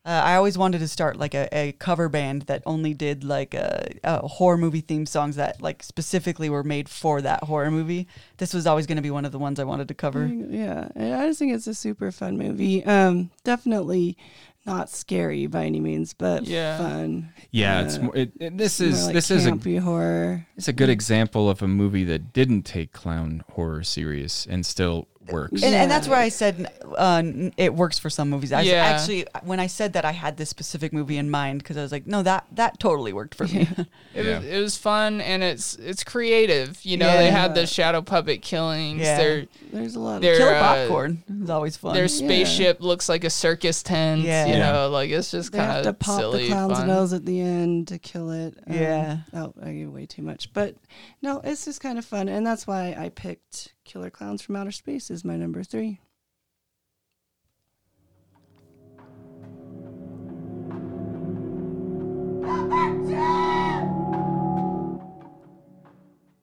Uh, 0.06 0.22
I 0.24 0.36
always 0.36 0.56
wanted 0.56 0.78
to 0.78 0.86
start 0.88 1.16
like 1.18 1.34
a, 1.34 1.48
a 1.52 1.72
cover 1.72 2.08
band 2.08 2.42
that 2.42 2.62
only 2.64 2.94
did 2.94 3.24
like 3.24 3.54
a, 3.54 3.88
a 4.04 4.26
horror 4.28 4.56
movie 4.56 4.80
theme 4.80 5.04
songs 5.04 5.34
that 5.34 5.60
like 5.60 5.82
specifically 5.82 6.48
were 6.48 6.62
made 6.62 6.88
for 6.88 7.20
that 7.22 7.42
horror 7.42 7.72
movie. 7.72 8.06
This 8.36 8.54
was 8.54 8.68
always 8.68 8.86
going 8.86 8.96
to 8.96 9.02
be 9.02 9.10
one 9.10 9.24
of 9.24 9.32
the 9.32 9.38
ones 9.40 9.58
I 9.58 9.64
wanted 9.64 9.88
to 9.88 9.94
cover. 9.94 10.24
Yeah, 10.26 10.86
and 10.94 11.12
I 11.14 11.26
just 11.26 11.40
think 11.40 11.52
it's 11.52 11.66
a 11.66 11.74
super 11.74 12.12
fun 12.12 12.38
movie. 12.38 12.84
Um, 12.84 13.30
definitely 13.42 14.16
not 14.64 14.90
scary 14.90 15.46
by 15.48 15.64
any 15.64 15.80
means, 15.80 16.12
but 16.14 16.44
Yeah. 16.44 16.78
fun. 16.78 17.32
Yeah, 17.50 17.82
it's 17.82 17.98
Uh, 17.98 18.02
more, 18.02 18.16
it, 18.16 18.32
it- 18.38 18.56
this 18.58 18.78
More 18.78 18.88
is 18.90 19.04
like 19.06 19.14
this 19.14 19.30
is 19.32 19.46
a 19.46 19.52
campy 19.52 19.80
horror. 19.80 20.46
it's 20.56 20.68
a 20.68 20.72
good 20.72 20.88
example 20.88 21.50
of 21.50 21.62
a 21.62 21.68
movie 21.68 22.04
that 22.04 22.32
didn't 22.32 22.62
take 22.62 22.92
clown 22.92 23.42
horror 23.54 23.82
serious 23.82 24.46
and 24.48 24.64
still 24.64 25.08
works. 25.32 25.62
And, 25.62 25.74
and 25.74 25.90
that's 25.90 26.06
Yeah. 26.06 26.12
why 26.14 26.22
I 26.22 26.28
said 26.28 26.66
uh, 26.96 27.22
it 27.56 27.74
works 27.74 27.98
for 27.98 28.08
some 28.10 28.30
movies. 28.30 28.52
I 28.52 28.58
was 28.58 28.66
Yeah. 28.66 28.84
actually 28.84 29.26
when 29.42 29.60
I 29.60 29.66
said 29.66 29.92
that 29.94 30.04
I 30.04 30.12
had 30.12 30.36
this 30.36 30.48
specific 30.50 30.92
movie 30.92 31.16
in 31.18 31.30
mind 31.30 31.58
because 31.62 31.76
I 31.76 31.82
was 31.82 31.92
like, 31.92 32.06
no, 32.06 32.22
that 32.22 32.46
that 32.52 32.78
totally 32.80 33.12
worked 33.12 33.34
for 33.34 33.44
me. 33.46 33.68
It 34.14 34.24
Yeah. 34.24 34.38
was 34.38 34.46
it 34.46 34.60
was 34.60 34.76
fun 34.78 35.20
and 35.20 35.42
it's 35.42 35.74
it's 35.76 36.02
creative. 36.02 36.82
You 36.84 36.96
know, 36.96 37.16
they 37.18 37.30
had 37.30 37.54
the 37.54 37.66
shadow 37.66 38.00
puppet 38.02 38.40
killings. 38.40 39.00
Yeah. 39.02 39.18
Their 39.18 39.46
There's 39.72 39.94
a 39.94 40.00
lot 40.00 40.16
of 40.16 40.22
Their- 40.22 40.38
Killer 40.38 40.54
uh, 40.54 40.60
popcorn 40.62 41.22
is 41.42 41.50
always 41.50 41.76
fun. 41.76 41.94
their 41.94 42.08
spaceship 42.08 42.80
looks 42.80 43.08
like 43.08 43.24
a 43.24 43.30
circus 43.30 43.82
tent. 43.82 44.22
Yeah. 44.22 44.46
You 44.46 44.52
Yeah. 44.54 44.72
know, 44.72 44.88
like 44.88 45.10
it's 45.10 45.30
just 45.30 45.52
they 45.52 45.58
have 45.58 45.70
kind 45.70 45.84
to 45.84 45.90
of 45.90 45.98
pop 45.98 46.18
silly 46.20 46.44
the 46.44 46.48
clown's 46.48 46.78
fun. 46.78 46.86
nose 46.86 47.12
at 47.12 47.26
the 47.26 47.40
end 47.40 47.88
to 47.88 47.98
kill 47.98 48.30
it. 48.30 48.56
Um, 48.66 48.74
Yeah. 48.74 49.18
Oh, 49.34 49.52
I 49.62 49.72
gave 49.72 49.90
way 49.90 50.06
too 50.06 50.22
much, 50.22 50.52
but 50.54 50.76
no, 51.20 51.40
it's 51.44 51.64
just 51.66 51.80
kind 51.80 51.98
of 51.98 52.04
fun, 52.04 52.28
and 52.28 52.46
that's 52.46 52.66
why 52.66 52.96
I 52.98 53.10
picked 53.10 53.74
Killer 53.86 54.10
Clowns 54.10 54.42
from 54.42 54.56
Outer 54.56 54.72
Space 54.72 55.10
is 55.10 55.24
my 55.24 55.36
number 55.36 55.62
three. 55.62 56.00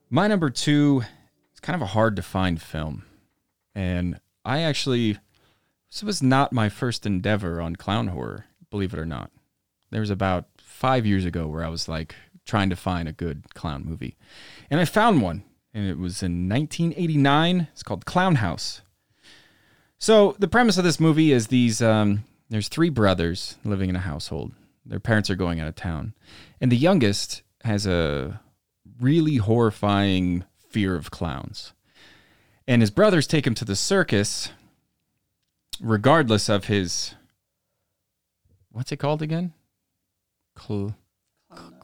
My 0.09 0.27
number 0.27 0.49
two 0.49 1.03
is 1.53 1.59
kind 1.59 1.75
of 1.75 1.81
a 1.81 1.87
hard 1.87 2.15
to 2.15 2.21
find 2.21 2.61
film. 2.61 3.03
And 3.75 4.19
I 4.45 4.61
actually, 4.61 5.17
this 5.91 6.03
was 6.03 6.23
not 6.23 6.53
my 6.53 6.69
first 6.69 7.05
endeavor 7.05 7.59
on 7.59 7.75
clown 7.75 8.07
horror, 8.07 8.45
believe 8.69 8.93
it 8.93 8.99
or 8.99 9.05
not. 9.05 9.31
There 9.89 10.01
was 10.01 10.11
about 10.11 10.45
five 10.59 11.05
years 11.05 11.25
ago 11.25 11.47
where 11.47 11.63
I 11.63 11.69
was 11.69 11.89
like 11.89 12.15
trying 12.45 12.69
to 12.69 12.75
find 12.75 13.09
a 13.09 13.13
good 13.13 13.53
clown 13.53 13.83
movie. 13.85 14.15
And 14.69 14.79
I 14.79 14.85
found 14.85 15.21
one, 15.21 15.43
and 15.74 15.88
it 15.88 15.97
was 15.97 16.21
in 16.21 16.47
1989. 16.49 17.67
It's 17.71 17.84
called 17.84 18.05
Clown 18.05 18.36
House. 18.36 18.82
So 19.97 20.36
the 20.38 20.47
premise 20.47 20.78
of 20.78 20.84
this 20.84 20.99
movie 20.99 21.32
is 21.32 21.47
these 21.47 21.82
um, 21.82 22.26
there's 22.49 22.67
three 22.67 22.89
brothers 22.89 23.57
living 23.63 23.89
in 23.89 23.95
a 23.95 23.99
household. 23.99 24.51
Their 24.86 24.99
parents 24.99 25.30
are 25.30 25.36
going 25.36 25.59
out 25.59 25.67
of 25.67 25.76
town. 25.76 26.13
And 26.59 26.71
the 26.71 26.78
youngest 26.78 27.41
has 27.63 27.88
a 27.88 28.41
really 28.99 29.38
horrifying 29.38 30.43
fear 30.69 30.95
of 30.95 31.09
clowns. 31.09 31.74
And 32.67 32.82
his 32.82 32.91
brothers 32.91 33.28
take 33.28 33.47
him 33.47 33.55
to 33.55 33.65
the 33.65 33.76
circus, 33.76 34.49
regardless 35.82 36.49
of 36.49 36.65
his. 36.65 37.15
What's 38.71 38.91
it 38.91 38.97
called 38.97 39.21
again? 39.21 39.53
Cl- 40.57 40.95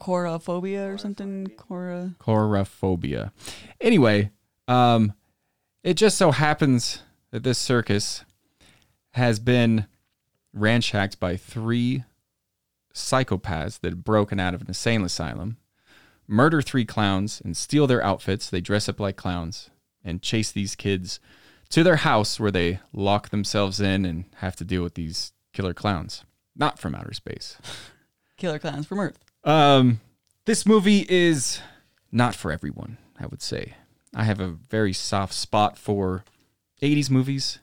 Coraphobia 0.00 0.92
or 0.92 0.98
something. 0.98 1.46
Cora. 1.56 2.14
Coraphobia. 2.18 3.32
Anyway, 3.80 4.30
um, 4.68 5.12
it 5.82 5.94
just 5.94 6.16
so 6.16 6.30
happens 6.30 7.02
that 7.30 7.42
this 7.42 7.58
circus 7.58 8.24
has 9.12 9.38
been 9.38 9.86
ransacked 10.52 11.18
by 11.20 11.36
three 11.36 12.04
psychopaths 12.94 13.80
that 13.80 13.92
have 13.92 14.04
broken 14.04 14.40
out 14.40 14.54
of 14.54 14.62
an 14.62 14.68
insane 14.68 15.02
asylum, 15.02 15.56
murder 16.26 16.60
three 16.60 16.84
clowns, 16.84 17.40
and 17.44 17.56
steal 17.56 17.86
their 17.86 18.02
outfits. 18.02 18.50
They 18.50 18.60
dress 18.60 18.88
up 18.88 19.00
like 19.00 19.16
clowns 19.16 19.70
and 20.04 20.22
chase 20.22 20.50
these 20.52 20.74
kids 20.74 21.20
to 21.70 21.82
their 21.82 21.96
house 21.96 22.40
where 22.40 22.50
they 22.50 22.80
lock 22.92 23.30
themselves 23.30 23.80
in 23.80 24.04
and 24.04 24.24
have 24.36 24.56
to 24.56 24.64
deal 24.64 24.82
with 24.82 24.94
these 24.94 25.32
killer 25.52 25.74
clowns. 25.74 26.24
Not 26.56 26.78
from 26.78 26.94
outer 26.94 27.12
space. 27.12 27.56
Killer 28.36 28.58
clowns 28.58 28.86
from 28.86 29.00
Earth. 29.00 29.18
Um, 29.44 30.00
this 30.44 30.66
movie 30.66 31.06
is 31.08 31.60
not 32.12 32.34
for 32.34 32.52
everyone, 32.52 32.98
I 33.18 33.26
would 33.26 33.42
say. 33.42 33.74
I 34.14 34.24
have 34.24 34.40
a 34.40 34.48
very 34.48 34.92
soft 34.92 35.34
spot 35.34 35.78
for 35.78 36.24
80s 36.82 37.10
movies 37.10 37.58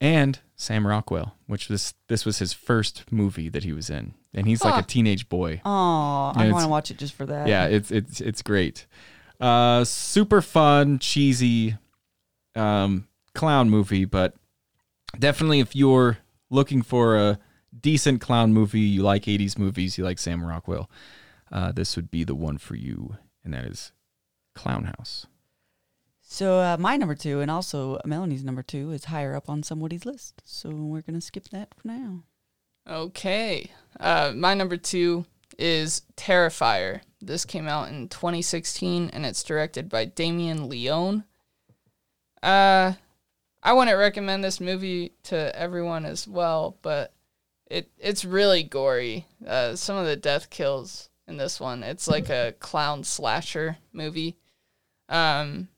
and 0.00 0.38
Sam 0.56 0.86
Rockwell, 0.86 1.34
which 1.46 1.68
this 1.68 1.94
this 2.08 2.24
was 2.24 2.38
his 2.38 2.52
first 2.52 3.04
movie 3.10 3.48
that 3.50 3.64
he 3.64 3.72
was 3.72 3.90
in. 3.90 4.14
And 4.32 4.46
he's 4.46 4.64
like 4.64 4.82
a 4.82 4.86
teenage 4.86 5.28
boy. 5.28 5.60
Oh, 5.64 6.32
I 6.34 6.50
want 6.52 6.64
to 6.64 6.68
watch 6.68 6.90
it 6.90 6.96
just 6.98 7.14
for 7.14 7.26
that. 7.26 7.48
Yeah, 7.48 7.66
it's 7.66 7.90
it's 7.90 8.20
it's 8.20 8.42
great. 8.42 8.86
Uh 9.40 9.84
super 9.84 10.40
fun, 10.40 10.98
cheesy 10.98 11.76
um 12.54 13.08
clown 13.34 13.68
movie, 13.68 14.04
but 14.04 14.34
definitely 15.18 15.60
if 15.60 15.74
you're 15.76 16.18
looking 16.48 16.82
for 16.82 17.16
a 17.16 17.38
decent 17.78 18.20
clown 18.20 18.52
movie, 18.52 18.80
you 18.80 19.02
like 19.02 19.24
80s 19.24 19.58
movies, 19.58 19.98
you 19.98 20.04
like 20.04 20.18
Sam 20.18 20.44
Rockwell, 20.44 20.90
uh, 21.52 21.72
this 21.72 21.96
would 21.96 22.10
be 22.10 22.24
the 22.24 22.34
one 22.34 22.58
for 22.58 22.76
you, 22.76 23.16
and 23.44 23.54
that 23.54 23.64
is 23.64 23.92
Clown 24.54 24.84
House. 24.84 25.26
So 26.20 26.60
uh, 26.60 26.76
my 26.78 26.96
number 26.96 27.16
two, 27.16 27.40
and 27.40 27.50
also 27.50 27.98
Melanie's 28.04 28.44
number 28.44 28.62
two, 28.62 28.92
is 28.92 29.06
higher 29.06 29.34
up 29.34 29.50
on 29.50 29.64
somebody's 29.64 30.06
list. 30.06 30.42
So 30.44 30.70
we're 30.70 31.02
gonna 31.02 31.20
skip 31.20 31.48
that 31.48 31.74
for 31.74 31.88
now. 31.88 32.22
Okay. 32.88 33.70
Uh, 33.98 34.32
my 34.36 34.54
number 34.54 34.76
two 34.76 35.26
is 35.58 36.02
Terrifier. 36.16 37.00
This 37.20 37.44
came 37.44 37.66
out 37.66 37.88
in 37.88 38.08
2016 38.08 39.10
and 39.12 39.26
it's 39.26 39.42
directed 39.42 39.88
by 39.88 40.04
Damien 40.04 40.68
Leone. 40.68 41.24
Uh, 42.42 42.92
I 43.62 43.72
wouldn't 43.72 43.98
recommend 43.98 44.42
this 44.42 44.60
movie 44.60 45.12
to 45.24 45.54
everyone 45.54 46.06
as 46.06 46.26
well, 46.26 46.78
but 46.80 47.12
it 47.70 47.90
it's 47.98 48.24
really 48.24 48.62
gory. 48.62 49.26
Uh, 49.46 49.76
some 49.76 49.96
of 49.96 50.06
the 50.06 50.16
death 50.16 50.50
kills 50.50 51.08
in 51.26 51.36
this 51.36 51.60
one, 51.60 51.82
it's 51.82 52.08
like 52.08 52.28
a 52.28 52.54
clown 52.58 53.04
slasher 53.04 53.78
movie. 53.92 54.36
Um, 55.08 55.68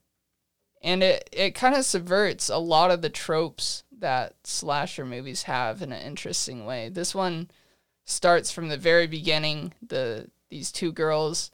and 0.82 1.02
it, 1.02 1.28
it 1.30 1.54
kind 1.54 1.74
of 1.74 1.84
subverts 1.84 2.48
a 2.48 2.58
lot 2.58 2.90
of 2.90 3.02
the 3.02 3.10
tropes 3.10 3.84
that 3.98 4.34
slasher 4.44 5.04
movies 5.04 5.44
have 5.44 5.82
in 5.82 5.92
an 5.92 6.02
interesting 6.02 6.64
way. 6.64 6.88
This 6.88 7.14
one 7.14 7.50
starts 8.04 8.50
from 8.50 8.68
the 8.68 8.76
very 8.76 9.06
beginning. 9.06 9.74
The 9.86 10.28
these 10.50 10.72
two 10.72 10.90
girls 10.92 11.50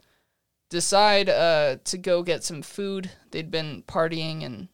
decide 0.69 1.29
uh, 1.29 1.77
to 1.83 1.97
go 1.97 2.23
get 2.23 2.43
some 2.43 2.61
food. 2.61 3.11
They'd 3.31 3.51
been 3.51 3.83
partying 3.87 4.43
and 4.43 4.67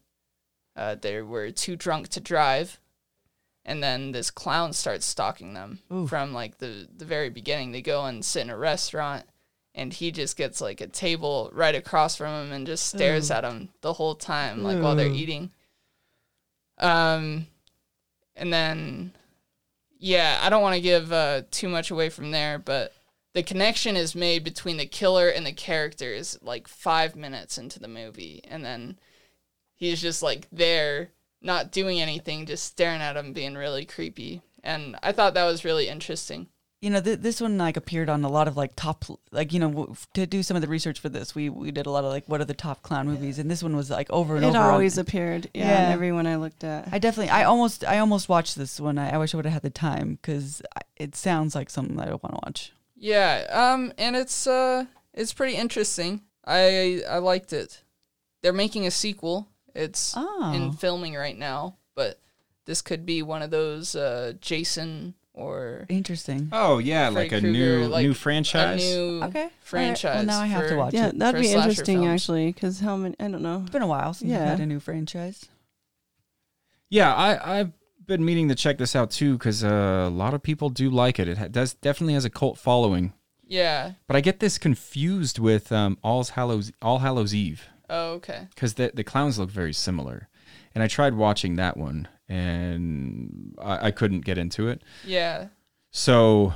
uh, 0.76 0.96
they 0.96 1.22
were 1.22 1.52
too 1.52 1.76
drunk 1.76 2.10
to 2.10 2.20
drive. 2.20 2.80
And 3.66 3.82
then 3.82 4.12
this 4.12 4.30
clown 4.30 4.74
starts 4.74 5.06
stalking 5.06 5.56
them 5.56 5.80
Oof. 5.92 6.10
from 6.10 6.34
like 6.34 6.60
the, 6.60 6.88
the 6.96 7.06
very 7.06 7.30
beginning. 7.30 7.72
They 7.72 7.82
go 7.82 8.06
and 8.06 8.24
sit 8.24 8.42
in 8.42 8.50
a 8.52 8.58
restaurant 8.58 9.26
and 9.74 9.92
he 9.92 10.12
just 10.12 10.38
gets 10.38 10.62
like 10.62 10.82
a 10.82 10.88
table 10.88 11.50
right 11.52 11.76
across 11.76 12.16
from 12.16 12.46
him 12.46 12.52
and 12.52 12.68
just 12.68 12.88
stares 12.88 13.30
at 13.30 13.44
him 13.44 13.70
the 13.82 13.94
whole 13.94 14.16
time, 14.16 14.64
like 14.64 14.82
while 14.82 14.96
they're 14.96 15.08
eating. 15.08 15.52
Um, 16.78 17.48
and 18.36 18.54
then, 18.54 19.12
yeah, 19.98 20.40
I 20.42 20.50
don't 20.50 20.62
want 20.62 20.76
to 20.76 20.82
give 20.82 21.12
uh, 21.12 21.42
too 21.52 21.68
much 21.68 21.92
away 21.92 22.10
from 22.10 22.32
there, 22.32 22.58
but 22.58 22.94
the 23.34 23.44
connection 23.44 23.98
is 23.98 24.16
made 24.16 24.46
between 24.46 24.78
the 24.78 24.86
killer 24.86 25.28
and 25.28 25.46
the 25.46 25.52
characters 25.52 26.40
like 26.42 26.68
five 26.68 27.16
minutes 27.16 27.58
into 27.58 27.80
the 27.80 27.88
movie, 27.90 28.42
and 28.48 28.64
then 28.64 28.98
he's 29.74 30.02
just 30.02 30.24
like 30.24 30.48
there, 30.54 31.10
not 31.46 31.72
doing 31.72 32.02
anything, 32.02 32.46
just 32.46 32.66
staring 32.66 33.02
at 33.02 33.16
him, 33.16 33.32
being 33.34 33.56
really 33.56 33.86
creepy. 33.86 34.42
And 34.64 34.96
I 35.04 35.12
thought 35.12 35.36
that 35.36 35.46
was 35.46 35.64
really 35.64 35.88
interesting. 35.88 36.48
You 36.82 36.90
know, 36.92 37.02
th- 37.02 37.20
this 37.20 37.40
one 37.42 37.58
like 37.58 37.78
appeared 37.78 38.10
on 38.10 38.24
a 38.24 38.30
lot 38.30 38.48
of 38.48 38.58
like 38.58 38.76
top, 38.76 39.06
like 39.32 39.54
you 39.54 39.60
know, 39.60 39.70
w- 39.70 39.96
to 40.14 40.28
do 40.28 40.44
some 40.44 40.56
of 40.58 40.62
the 40.62 40.68
research 40.68 41.00
for 41.00 41.10
this, 41.10 41.34
we 41.34 41.50
we 41.50 41.72
did 41.72 41.86
a 41.86 41.90
lot 41.90 42.04
of 42.04 42.12
like 42.12 42.26
what 42.28 42.42
are 42.42 42.46
the 42.46 42.54
top 42.54 42.82
clown 42.84 43.08
movies, 43.08 43.40
and 43.40 43.50
this 43.50 43.64
one 43.64 43.76
was 43.76 43.90
like 43.90 44.10
over 44.12 44.36
and 44.36 44.44
It 44.46 44.50
over. 44.50 44.58
on- 44.60 44.70
always 44.72 44.98
appeared. 44.98 45.50
Yeah, 45.54 45.68
Yeah. 45.70 45.86
in 45.88 45.94
everyone 45.94 46.28
I 46.28 46.36
looked 46.36 46.64
at. 46.64 46.90
I 46.92 47.00
definitely, 47.00 47.32
I 47.32 47.44
almost, 47.46 47.84
I 47.86 47.98
almost 48.00 48.28
watched 48.30 48.56
this 48.56 48.80
one. 48.80 48.98
I, 49.00 49.12
I 49.14 49.18
wish 49.18 49.34
I 49.34 49.38
would 49.38 49.46
have 49.46 49.54
had 49.54 49.62
the 49.64 49.70
time 49.72 50.20
because 50.22 50.62
it 50.98 51.16
sounds 51.16 51.56
like 51.56 51.70
something 51.70 51.96
that 51.96 52.08
I 52.08 52.12
want 52.12 52.24
to 52.36 52.40
watch. 52.46 52.72
Yeah, 52.96 53.46
um, 53.52 53.94
and 53.98 54.16
it's 54.16 54.46
uh, 54.46 54.86
it's 55.14 55.34
pretty 55.34 55.56
interesting. 55.56 56.22
I 56.46 57.02
I 57.10 57.18
liked 57.20 57.52
it. 57.54 57.82
They're 58.44 58.54
making 58.54 58.86
a 58.86 58.92
sequel. 58.92 59.48
It's 59.76 60.14
Oh. 60.18 60.54
in 60.56 60.72
filming 60.74 61.14
right 61.16 61.38
now, 61.38 61.76
but 61.96 62.20
this 62.66 62.82
could 62.82 63.06
be 63.06 63.22
one 63.22 63.42
of 63.42 63.52
those 63.52 63.94
uh, 63.96 64.34
Jason 64.42 65.14
or 65.34 65.86
Interesting. 65.90 66.48
Oh 66.54 66.78
yeah, 66.78 67.12
Freddy 67.12 67.30
like 67.30 67.32
a 67.38 67.42
Krueger, 67.42 67.80
new 67.82 67.88
like 67.88 68.04
new 68.06 68.12
a 68.12 68.16
franchise. 68.16 68.80
new 68.82 69.22
Okay. 69.24 69.40
All 69.40 69.44
right. 69.46 69.52
franchise. 69.62 70.16
Well, 70.16 70.26
now 70.26 70.40
I 70.42 70.46
have 70.48 70.64
to 70.64 70.70
for- 70.70 70.78
watch 70.78 70.94
yeah, 70.94 71.08
it. 71.08 71.20
that'd 71.20 71.42
be 71.42 71.52
interesting 71.52 71.98
films. 72.02 72.22
actually, 72.22 72.52
because 72.54 72.80
how 72.80 72.96
many? 72.96 73.16
I 73.20 73.28
don't 73.28 73.42
know. 73.42 73.60
It's 73.62 73.70
been 73.72 73.82
a 73.82 73.88
while 73.88 74.14
since 74.14 74.32
Yeah. 74.32 74.40
we've 74.40 74.50
had 74.52 74.60
a 74.62 74.66
new 74.66 74.80
franchise. 74.80 75.46
Yeah, 76.90 77.14
I 77.14 77.60
I've 77.60 77.72
been 78.06 78.24
meaning 78.24 78.48
to 78.50 78.56
check 78.56 78.78
this 78.78 78.96
out 78.96 79.12
too 79.12 79.34
because 79.38 79.64
uh, 79.64 80.06
a 80.08 80.10
lot 80.10 80.34
of 80.34 80.42
people 80.44 80.70
do 80.70 80.90
like 80.90 81.20
it. 81.20 81.28
It 81.28 81.38
ha- 81.38 81.48
does 81.48 81.74
definitely 81.74 82.14
has 82.14 82.26
a 82.26 82.30
cult 82.30 82.58
following. 82.58 83.14
Yeah. 83.48 83.94
But 84.08 84.16
I 84.16 84.22
get 84.22 84.40
this 84.40 84.58
confused 84.58 85.38
with 85.38 85.72
um, 85.72 85.98
All's 86.04 86.30
Hallows 86.32 86.72
All 86.82 87.00
Hallows 87.00 87.34
Eve 87.34 87.68
Oh, 87.90 88.14
okay. 88.14 88.48
because 88.54 88.76
the 88.76 88.92
the 88.94 89.04
clowns 89.04 89.38
look 89.40 89.50
very 89.50 89.74
similar, 89.74 90.28
and 90.74 90.84
I 90.84 90.88
tried 90.88 91.14
watching 91.16 91.56
that 91.58 91.78
one 91.78 92.08
and 92.28 93.56
I, 93.62 93.88
I 93.88 93.92
couldn't 93.92 94.22
get 94.26 94.38
into 94.38 94.68
it. 94.68 94.82
Yeah. 95.06 95.48
So 95.92 96.54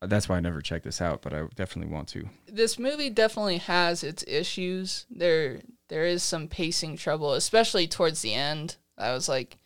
that's 0.00 0.28
why 0.28 0.36
I 0.36 0.40
never 0.40 0.60
checked 0.60 0.84
this 0.84 1.00
out, 1.00 1.22
but 1.22 1.32
I 1.32 1.42
definitely 1.54 1.92
want 1.92 2.08
to. 2.08 2.28
this 2.46 2.78
movie 2.78 3.10
definitely 3.10 3.58
has 3.58 4.02
its 4.02 4.24
issues. 4.26 5.06
There 5.10 5.60
there 5.88 6.04
is 6.06 6.22
some 6.22 6.48
pacing 6.48 6.96
trouble, 6.96 7.34
especially 7.34 7.86
towards 7.86 8.22
the 8.22 8.34
end. 8.34 8.76
I 8.98 9.12
was 9.12 9.28
like 9.28 9.58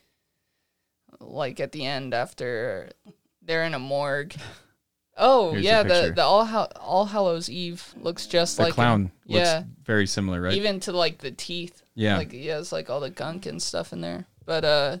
like 1.19 1.59
at 1.59 1.71
the 1.71 1.85
end 1.85 2.13
after 2.13 2.91
they're 3.41 3.63
in 3.63 3.73
a 3.73 3.79
morgue. 3.79 4.35
Oh 5.21 5.51
Here's 5.51 5.65
yeah, 5.65 5.83
the 5.83 5.89
the 6.07 6.11
the 6.15 6.23
All 6.23 6.45
Hall- 6.45 6.71
All 6.79 7.05
Hallows 7.05 7.49
Eve 7.49 7.93
looks 8.01 8.25
just 8.25 8.57
The 8.57 8.63
like 8.63 8.73
clown 8.73 9.01
him. 9.01 9.11
looks 9.27 9.39
Yeah, 9.45 9.63
very 9.83 10.07
similar, 10.07 10.41
right? 10.41 10.53
even 10.53 10.79
to 10.81 10.91
like 10.93 11.17
the 11.19 11.31
teeth. 11.31 11.81
Yeah. 11.95 12.17
like 12.17 12.31
he 12.31 12.47
has 12.47 12.71
like 12.71 12.89
all 12.89 13.01
the 13.01 13.09
gunk 13.09 13.45
and 13.45 13.61
stuff 13.61 13.91
in 13.91 13.99
there. 14.01 14.25
But 14.45 14.63
uh, 14.63 14.97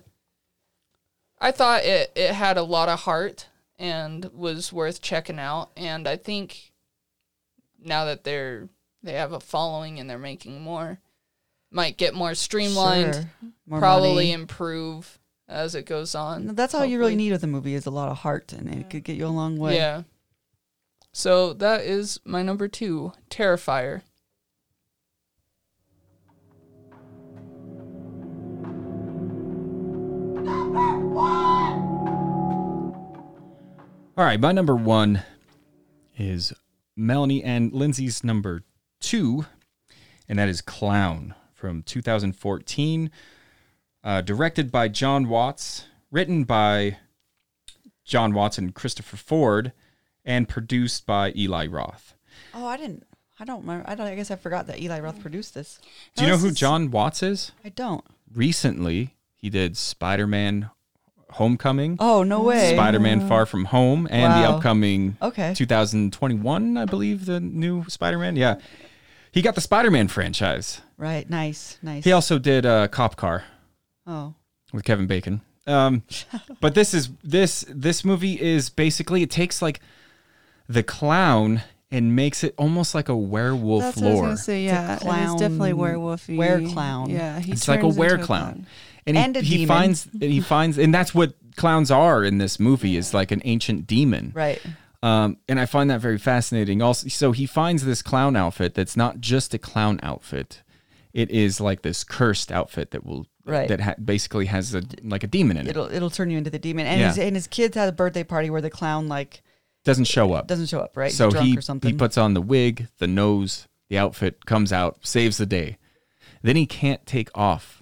I 1.39 1.51
thought 1.51 1.83
it 1.85 2.11
it 2.15 2.31
had 2.33 2.57
a 2.57 2.63
lot 2.63 2.89
of 2.89 2.99
heart 3.01 3.47
and 3.77 4.25
was 4.33 4.73
worth 4.73 5.01
checking 5.01 5.39
out. 5.39 5.69
And 5.77 6.07
I 6.07 6.17
think 6.17 6.71
now 7.81 8.05
that 8.05 8.23
they're 8.25 8.67
they 9.01 9.13
have 9.13 9.31
a 9.31 9.39
following 9.39 9.99
and 9.99 10.09
they're 10.09 10.17
making 10.19 10.61
more, 10.61 10.99
might 11.71 11.95
get 11.97 12.13
more 12.13 12.35
streamlined. 12.35 13.13
Sure. 13.15 13.25
More 13.65 13.79
probably 13.79 14.09
money. 14.15 14.31
improve 14.33 15.17
as 15.49 15.73
it 15.75 15.85
goes 15.85 16.13
on. 16.15 16.55
That's 16.55 16.73
all 16.73 16.85
you 16.85 16.99
really 16.99 17.15
need 17.15 17.31
with 17.31 17.43
a 17.43 17.47
movie 17.47 17.73
is 17.73 17.85
a 17.85 17.91
lot 17.91 18.09
of 18.09 18.19
heart, 18.19 18.53
and 18.53 18.73
it 18.73 18.89
could 18.89 19.03
get 19.03 19.17
you 19.17 19.25
a 19.25 19.27
long 19.27 19.57
way. 19.57 19.75
Yeah. 19.75 20.03
So 21.11 21.53
that 21.53 21.81
is 21.81 22.19
my 22.23 22.43
number 22.43 22.67
two, 22.67 23.13
Terrifier. 23.29 24.03
Number 30.35 30.99
one. 30.99 31.79
All 34.15 34.25
right, 34.25 34.39
my 34.39 34.51
number 34.51 34.75
one 34.75 35.23
is 36.17 36.53
Melanie 36.95 37.43
and 37.43 37.73
Lindsay's 37.73 38.23
number 38.23 38.63
two, 38.99 39.45
and 40.27 40.37
that 40.37 40.47
is 40.47 40.61
Clown 40.61 41.33
from 41.53 41.81
2014, 41.83 43.09
uh, 44.09 44.21
directed 44.21 44.71
by 44.71 44.87
Jon 44.87 45.29
Watts, 45.29 45.85
written 46.09 46.43
by 46.43 46.97
Jon 48.03 48.33
Watts 48.33 48.57
and 48.57 48.73
Christopher 48.73 49.17
Ford, 49.17 49.71
and 50.25 50.49
produced 50.49 51.05
by 51.05 51.31
Eli 51.35 51.67
Roth. 51.67 52.15
Oh, 52.55 52.65
I 52.65 52.75
didn't. 52.75 53.05
I 53.39 53.45
don't 53.45 53.61
remember. 53.61 53.87
I 53.87 53.93
don't. 53.93 54.07
I 54.07 54.15
guess 54.15 54.31
I 54.31 54.35
forgot 54.35 54.65
that 54.65 54.79
Eli 54.81 54.99
Roth 54.99 55.21
produced 55.21 55.53
this. 55.53 55.79
Do 56.15 56.23
you 56.23 56.29
know 56.29 56.37
who 56.37 56.49
Jon 56.49 56.89
Watts 56.89 57.21
is? 57.21 57.51
I 57.63 57.69
don't. 57.69 58.03
Recently, 58.33 59.15
he 59.35 59.51
did 59.51 59.77
Spider 59.77 60.25
Man 60.25 60.71
Homecoming. 61.33 61.97
Oh 61.99 62.23
no 62.23 62.41
way. 62.41 62.73
Spider-Man 62.73 63.27
Far 63.27 63.45
From 63.45 63.65
Home 63.65 64.07
and 64.09 64.33
the 64.33 64.49
upcoming 64.49 65.17
Okay. 65.21 65.53
2021, 65.53 66.77
I 66.77 66.85
believe 66.85 67.27
the 67.27 67.39
new 67.39 67.85
Spider-Man. 67.87 68.35
Yeah. 68.35 68.55
He 69.31 69.43
got 69.43 69.53
the 69.53 69.61
Spider-Man 69.61 70.07
franchise. 70.07 70.81
Right. 70.97 71.29
Nice. 71.29 71.77
Nice. 71.83 72.03
He 72.03 72.11
also 72.11 72.39
did 72.39 72.65
uh, 72.65 72.87
Cop 72.87 73.15
Car 73.15 73.43
oh. 74.09 74.33
with 74.73 74.83
Kevin 74.83 75.07
Bacon. 75.07 75.41
Um, 75.67 76.03
but 76.61 76.73
this 76.75 76.93
is 76.93 77.09
this 77.23 77.63
this 77.69 78.03
movie 78.03 78.39
is 78.41 78.69
basically 78.69 79.21
it 79.21 79.29
takes 79.31 79.61
like 79.61 79.79
the 80.67 80.83
clown 80.83 81.61
and 81.91 82.15
makes 82.15 82.43
it 82.43 82.53
almost 82.57 82.93
like 82.93 83.09
a 83.09 83.15
werewolf 83.15 83.81
That's 83.83 83.97
what 83.97 84.05
I 84.05 84.09
was 84.09 84.15
lore. 84.15 84.23
gonna 84.25 84.37
say. 84.37 84.65
It's 84.65 84.71
a 84.73 84.75
Yeah, 84.75 84.99
and 85.13 85.23
it's 85.31 85.41
definitely 85.41 85.73
clown- 85.73 85.95
werewolfy. 85.95 86.37
were-clown. 86.37 87.09
Yeah, 87.09 87.39
he 87.39 87.51
It's 87.51 87.67
like 87.67 87.79
a 87.79 87.83
turns 87.83 87.97
into 87.97 88.17
were-clown. 88.17 88.65
And 89.07 89.17
he, 89.17 89.23
And 89.23 89.37
a 89.37 89.41
he 89.41 89.57
demon. 89.57 89.67
finds 89.67 90.07
he 90.19 90.39
finds 90.41 90.77
and 90.77 90.93
that's 90.93 91.15
what 91.15 91.33
clowns 91.55 91.89
are 91.91 92.23
in 92.23 92.37
this 92.37 92.59
movie 92.59 92.95
is 92.95 93.13
like 93.13 93.31
an 93.31 93.41
ancient 93.45 93.87
demon. 93.87 94.31
Right. 94.35 94.61
Um, 95.01 95.37
and 95.47 95.59
I 95.59 95.65
find 95.65 95.89
that 95.89 96.01
very 96.01 96.17
fascinating. 96.17 96.81
Also, 96.81 97.07
so 97.07 97.31
he 97.31 97.45
finds 97.45 97.85
this 97.85 98.01
clown 98.01 98.35
outfit 98.35 98.73
that's 98.75 98.97
not 98.97 99.19
just 99.21 99.53
a 99.53 99.57
clown 99.57 99.99
outfit; 100.03 100.61
it 101.13 101.31
is 101.31 101.61
like 101.61 101.81
this 101.83 102.03
cursed 102.03 102.51
outfit 102.51 102.91
that 102.91 103.05
will 103.05 103.25
Right. 103.45 103.67
that 103.69 103.79
ha- 103.79 103.95
basically 104.03 104.45
has 104.45 104.75
a 104.75 104.83
like 105.03 105.23
a 105.23 105.27
demon 105.27 105.57
in 105.57 105.65
it. 105.67 105.71
It'll 105.71 105.91
it'll 105.91 106.09
turn 106.09 106.29
you 106.29 106.37
into 106.37 106.49
the 106.49 106.59
demon. 106.59 106.85
And 106.85 106.99
Yeah. 107.01 107.07
his 107.07 107.17
and 107.17 107.35
his 107.35 107.47
kids 107.47 107.75
had 107.75 107.89
a 107.89 107.91
birthday 107.91 108.23
party 108.23 108.49
where 108.49 108.61
the 108.61 108.69
clown 108.69 109.07
like 109.07 109.41
Doesn't 109.85 110.05
show 110.05 110.33
up. 110.33 110.47
doesn't 110.47 110.67
show 110.67 110.79
up. 110.81 110.95
Right. 110.95 111.11
So 111.11 111.29
drunk 111.31 111.47
he 111.47 111.57
or 111.57 111.61
something. 111.61 111.91
he 111.91 111.97
puts 111.97 112.17
on 112.17 112.33
the 112.33 112.41
wig, 112.41 112.87
the 112.99 113.07
nose, 113.07 113.67
the 113.89 113.97
outfit 113.97 114.45
comes 114.45 114.71
out, 114.73 114.99
saves 115.05 115.37
the 115.37 115.45
day. 115.45 115.77
Then 116.43 116.55
he 116.57 116.65
can't 116.65 117.05
take 117.05 117.29
off 117.35 117.78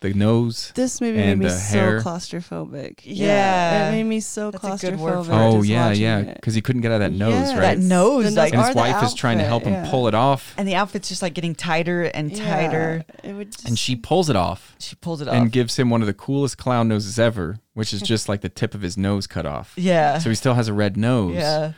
the 0.00 0.14
nose. 0.14 0.70
This 0.76 1.00
movie 1.00 1.16
made 1.16 1.30
And 1.30 1.40
me 1.40 1.46
the 1.46 1.52
so 1.52 1.76
hair. 1.78 2.00
claustrophobic. 2.00 3.00
Yeah. 3.02 3.88
it 3.88 3.92
made 3.92 4.04
me 4.04 4.20
so 4.20 4.50
That's 4.52 4.82
a 4.84 4.90
good 4.90 5.00
word 5.00 5.26
claustrophobic. 5.26 5.52
Oh 5.54 5.62
yeah, 5.62 5.90
yeah, 5.92 6.22
because 6.34 6.54
he 6.54 6.62
couldn't 6.62 6.82
get 6.82 6.92
out 6.92 7.02
of 7.02 7.10
that 7.12 7.18
nose, 7.18 7.32
Yes. 7.32 7.50
right? 7.54 7.60
That 7.60 7.78
nose, 7.78 8.24
The 8.34 8.40
like- 8.40 8.52
and 8.52 8.62
his 8.62 8.70
the 8.74 8.76
wife 8.78 9.02
is 9.02 9.14
trying 9.14 9.38
to 9.38 9.44
help 9.44 9.62
outfit, 9.62 9.76
him 9.78 9.84
yeah. 9.84 9.90
pull 9.90 10.06
it 10.08 10.14
off, 10.14 10.54
and 10.56 10.68
the 10.68 10.76
outfit's 10.76 11.08
just 11.08 11.20
like 11.22 11.34
getting 11.34 11.54
tighter 11.54 12.04
and 12.04 12.34
tighter. 12.34 13.04
Yeah, 13.24 13.30
it 13.30 13.34
would 13.34 13.52
just, 13.52 13.66
and 13.66 13.78
she 13.78 13.96
pulls 13.96 14.30
it 14.30 14.36
off. 14.36 14.76
She 14.78 14.94
pulls 14.96 15.20
it 15.20 15.28
off. 15.28 15.34
and 15.34 15.50
gives 15.50 15.76
him 15.76 15.90
one 15.90 16.00
of 16.00 16.06
the 16.06 16.14
coolest 16.14 16.58
clown 16.58 16.86
noses 16.88 17.18
ever, 17.18 17.58
which 17.74 17.92
is 17.92 18.00
just 18.12 18.28
like 18.28 18.40
the 18.42 18.48
tip 18.48 18.74
of 18.74 18.82
his 18.82 18.96
nose 18.96 19.26
cut 19.26 19.46
off. 19.46 19.72
yeah. 19.76 20.18
So 20.18 20.28
he 20.28 20.36
still 20.36 20.54
has 20.54 20.68
a 20.68 20.72
red 20.72 20.96
nose, 20.96 21.34
yeah. 21.34 21.72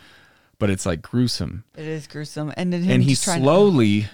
but 0.58 0.68
it's 0.68 0.84
like 0.84 1.00
gruesome. 1.00 1.64
It 1.74 1.86
is 1.86 2.06
gruesome. 2.06 2.52
And 2.56 2.72
then 2.72 2.88
and 2.90 3.02
he 3.02 3.10
just 3.10 3.24
trying 3.24 3.40
to- 3.40 3.44
slowly 3.44 4.08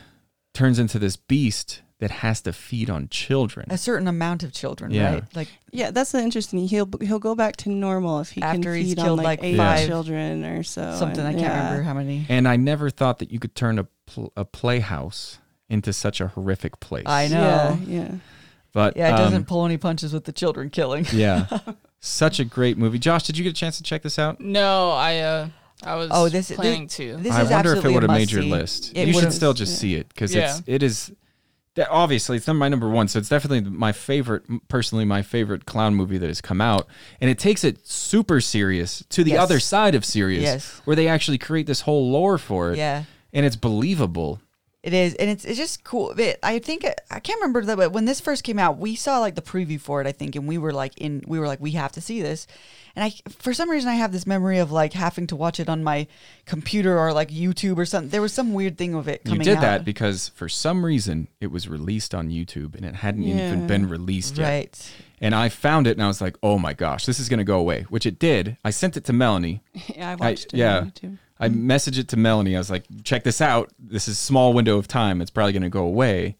turns 0.54 0.78
into 0.78 0.98
this 1.00 1.16
beast 1.16 1.82
that 1.98 2.10
has 2.10 2.42
to 2.42 2.52
feed 2.52 2.90
on 2.90 3.08
children. 3.08 3.66
a 3.70 3.78
certain 3.78 4.06
amount 4.06 4.42
of 4.42 4.52
children, 4.52 4.90
Yeah. 4.90 5.14
right? 5.14 5.24
Like 5.36 5.48
yeah, 5.72 5.90
that's 5.90 6.12
the 6.12 6.20
interesting. 6.20 6.66
He'll 6.68 6.88
he'll 7.00 7.18
go 7.18 7.34
back 7.34 7.56
to 7.58 7.70
normal 7.70 8.20
if 8.20 8.30
he 8.30 8.42
After 8.42 8.62
can 8.72 8.74
he's 8.74 8.88
feed 8.90 8.98
killed, 8.98 9.18
on 9.20 9.24
like, 9.24 9.40
like, 9.40 9.44
eight 9.44 9.56
five- 9.56 9.86
children 9.86 10.44
or 10.44 10.62
so. 10.62 10.94
something 10.98 11.24
I 11.24 11.30
can't 11.32 11.42
yeah. 11.42 11.64
remember 11.64 11.82
how 11.84 11.94
many. 11.94 12.26
And 12.28 12.46
I 12.46 12.56
never 12.56 12.90
thought 12.90 13.18
that 13.20 13.30
you 13.32 13.38
could 13.38 13.54
turn 13.54 13.78
a 13.78 13.86
pl- 14.06 14.32
a 14.36 14.44
playhouse 14.44 15.38
into 15.68 15.92
such 15.92 16.20
a 16.20 16.28
horrific 16.28 16.78
place. 16.80 17.04
I 17.06 17.28
know. 17.28 17.78
Yeah, 17.86 18.02
yeah. 18.02 18.10
but 18.72 18.96
Yeah, 18.96 19.08
it 19.08 19.12
um, 19.12 19.18
doesn't 19.18 19.44
pull 19.46 19.64
any 19.64 19.78
punches 19.78 20.12
with 20.12 20.24
the 20.24 20.32
children 20.32 20.68
killing. 20.70 21.06
yeah, 21.12 21.46
such 22.00 22.38
a 22.40 22.44
great 22.44 22.76
movie. 22.76 22.98
Josh, 22.98 23.22
did 23.24 23.38
you 23.38 23.42
get 23.44 23.50
a 23.50 23.54
chance 23.54 23.78
to 23.78 23.82
check 23.82 24.02
this 24.02 24.18
out? 24.18 24.38
No, 24.38 24.90
I 24.90 25.18
uh 25.20 25.48
I 25.82 25.94
was 25.96 26.10
Oh, 26.12 26.28
this- 26.28 26.48
this- 26.48 26.56
planning 26.56 26.88
to. 26.88 27.16
This 27.16 27.32
I 27.32 27.42
is 27.42 27.50
wonder 27.50 27.74
if 27.74 27.84
it 27.84 27.90
would 27.90 28.04
a 28.04 28.08
have 28.08 28.18
made 28.18 28.30
your 28.30 28.42
list. 28.42 28.92
It 28.94 29.08
you 29.08 29.14
should 29.14 29.32
still 29.32 29.54
just 29.54 29.72
yeah. 29.72 29.78
see 29.78 29.94
it 29.94 30.08
because 30.10 30.34
Yeah. 30.34 30.56
it's 30.58 30.62
it 30.66 30.82
is 30.82 31.06
that- 31.06 31.16
obviously 31.90 32.36
it's 32.36 32.46
not 32.46 32.56
my 32.56 32.68
number 32.68 32.88
one, 32.88 33.08
so 33.08 33.18
it's 33.18 33.28
definitely 33.28 33.68
my 33.70 33.92
favorite. 33.92 34.44
Personally, 34.68 35.04
my 35.04 35.22
favorite 35.22 35.66
clown 35.66 35.94
movie 35.94 36.18
that 36.18 36.26
has 36.28 36.40
come 36.40 36.60
out, 36.60 36.86
and 37.20 37.30
it 37.30 37.38
takes 37.38 37.64
it 37.64 37.86
super 37.86 38.40
serious 38.40 39.04
to 39.10 39.22
the 39.24 39.32
Yes. 39.32 39.40
other 39.42 39.60
side 39.60 39.94
of 39.94 40.04
serious, 40.04 40.42
Yes. 40.42 40.80
where 40.84 40.96
they 40.96 41.08
actually 41.08 41.38
create 41.38 41.66
this 41.66 41.82
whole 41.82 42.10
lore 42.10 42.38
for 42.38 42.72
it. 42.72 42.78
Yeah. 42.78 43.04
and 43.32 43.44
it's 43.44 43.56
believable. 43.56 44.40
It 44.86 44.94
is, 44.94 45.14
and 45.14 45.28
it's 45.28 45.44
it's 45.44 45.58
just 45.58 45.82
cool. 45.82 46.10
It, 46.16 46.38
I 46.44 46.60
think 46.60 46.86
I 47.10 47.18
can't 47.18 47.40
remember 47.40 47.60
that, 47.62 47.76
but 47.76 47.90
when 47.90 48.04
this 48.04 48.20
first 48.20 48.44
came 48.44 48.56
out, 48.56 48.78
we 48.78 48.94
saw 48.94 49.18
like 49.18 49.34
the 49.34 49.42
preview 49.42 49.80
for 49.80 50.00
it. 50.00 50.06
I 50.06 50.12
think, 50.12 50.36
and 50.36 50.46
we 50.46 50.58
were 50.58 50.72
like 50.72 50.96
in, 50.96 51.24
we 51.26 51.40
were 51.40 51.48
like, 51.48 51.60
we 51.60 51.72
have 51.72 51.90
to 51.92 52.00
see 52.00 52.22
this. 52.22 52.46
And 52.94 53.04
I, 53.04 53.12
for 53.40 53.52
some 53.52 53.68
reason, 53.68 53.90
I 53.90 53.94
have 53.96 54.12
this 54.12 54.28
memory 54.28 54.58
of 54.58 54.70
like 54.70 54.92
having 54.92 55.26
to 55.26 55.34
watch 55.36 55.58
it 55.58 55.68
on 55.68 55.82
my 55.82 56.06
computer 56.46 56.96
or 56.98 57.12
like 57.12 57.30
YouTube 57.30 57.78
or 57.78 57.84
something. 57.84 58.10
There 58.10 58.22
was 58.22 58.32
some 58.32 58.54
weird 58.54 58.78
thing 58.78 58.94
of 58.94 59.08
it 59.08 59.22
You 59.24 59.32
coming. 59.32 59.44
did 59.44 59.56
out. 59.56 59.60
that 59.62 59.84
because 59.84 60.28
for 60.30 60.48
some 60.48 60.84
reason 60.84 61.26
it 61.40 61.48
was 61.48 61.68
released 61.68 62.14
on 62.14 62.28
YouTube 62.30 62.76
and 62.76 62.84
it 62.84 62.94
hadn't 62.94 63.24
even 63.24 63.66
been 63.66 63.88
released 63.88 64.38
yet. 64.38 64.48
right? 64.48 64.92
And 65.20 65.34
I 65.34 65.48
found 65.48 65.86
it 65.88 65.96
and 65.96 66.02
I 66.02 66.06
was 66.06 66.20
like, 66.20 66.36
oh 66.44 66.58
my 66.58 66.72
gosh, 66.74 67.06
this 67.06 67.18
is 67.18 67.28
going 67.28 67.38
to 67.38 67.44
go 67.44 67.58
away, 67.58 67.82
which 67.88 68.06
it 68.06 68.18
did. 68.18 68.56
I 68.64 68.70
sent 68.70 68.96
it 68.96 69.04
to 69.06 69.12
Melanie. 69.12 69.62
Yeah, 69.94 70.10
I 70.10 70.12
I- 70.12 70.14
watched 70.16 70.54
it 70.54 70.58
yeah. 70.58 70.84
On 71.40 71.50
YouTube. 71.50 71.54
I 71.54 71.74
messaged 71.74 71.98
it 71.98 72.08
to 72.08 72.16
Melanie. 72.16 72.54
I 72.56 72.58
was 72.58 72.70
like, 72.70 72.84
check 73.04 73.24
this 73.24 73.40
out. 73.40 73.70
This 73.78 74.08
is 74.08 74.18
small 74.18 74.52
window 74.52 74.78
of 74.78 74.88
time. 74.88 75.20
It's 75.20 75.30
probably 75.30 75.52
going 75.52 75.62
to 75.62 75.68
go 75.68 75.84
away. 75.84 76.36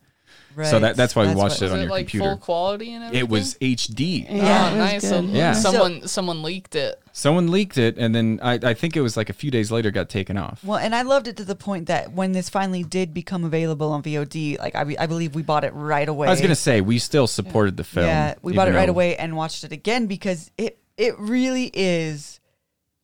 Right. 0.55 0.69
So 0.69 0.79
that- 0.79 0.97
that's 0.97 1.15
why 1.15 1.27
we 1.27 1.35
watched 1.35 1.61
what- 1.61 1.67
it 1.71 1.73
on 1.73 1.79
it 1.81 1.83
your 1.83 1.91
like 1.91 2.07
computer. 2.07 2.25
full 2.31 2.37
quality 2.39 2.95
and 2.95 3.05
everything? 3.05 3.27
It 3.27 3.29
was 3.31 3.57
HD. 3.61 4.27
Yeah, 4.27 4.31
oh, 4.33 4.71
was 4.71 4.79
nice. 4.79 5.03
good. 5.03 5.09
So 5.11 5.21
Yeah. 5.21 5.53
someone 5.53 6.09
someone 6.09 6.43
leaked 6.43 6.75
it. 6.75 6.99
Someone 7.13 7.51
leaked 7.51 7.77
it 7.77 7.99
and 7.99 8.15
then 8.15 8.41
I, 8.43 8.55
I 8.63 8.73
think 8.73 8.97
it 8.97 9.03
was 9.03 9.19
like 9.19 9.29
a 9.29 9.35
few 9.35 9.51
days 9.51 9.71
later 9.71 9.91
got 9.91 10.09
taken 10.09 10.39
off. 10.39 10.65
Well, 10.65 10.79
and 10.79 10.95
I 10.95 11.03
loved 11.03 11.29
it 11.29 11.37
to 11.37 11.45
the 11.45 11.57
point 11.57 11.89
that 11.89 12.13
when 12.13 12.33
this 12.33 12.49
finally 12.49 12.83
did 12.83 13.13
become 13.13 13.45
available 13.45 13.93
on 13.93 14.03
VOD, 14.03 14.59
like 14.59 14.75
I, 14.75 14.97
I 14.99 15.07
believe 15.07 15.35
we 15.35 15.43
bought 15.43 15.65
it 15.65 15.75
right 15.75 16.09
away. 16.09 16.27
I 16.27 16.31
was 16.31 16.41
going 16.41 16.49
to 16.49 16.55
say, 16.57 16.81
we 16.81 16.99
still 17.01 17.27
supported 17.27 17.77
the 17.77 17.85
film. 17.85 18.07
Yeah, 18.07 18.37
we 18.41 18.55
bought 18.55 18.69
it 18.69 18.71
even 18.71 18.81
right 18.81 18.89
away 18.89 19.15
and 19.17 19.37
watched 19.37 19.63
it 19.63 19.73
again 19.73 20.07
because 20.07 20.51
it 20.57 20.79
it 20.97 21.19
really 21.19 21.71
is 21.75 22.41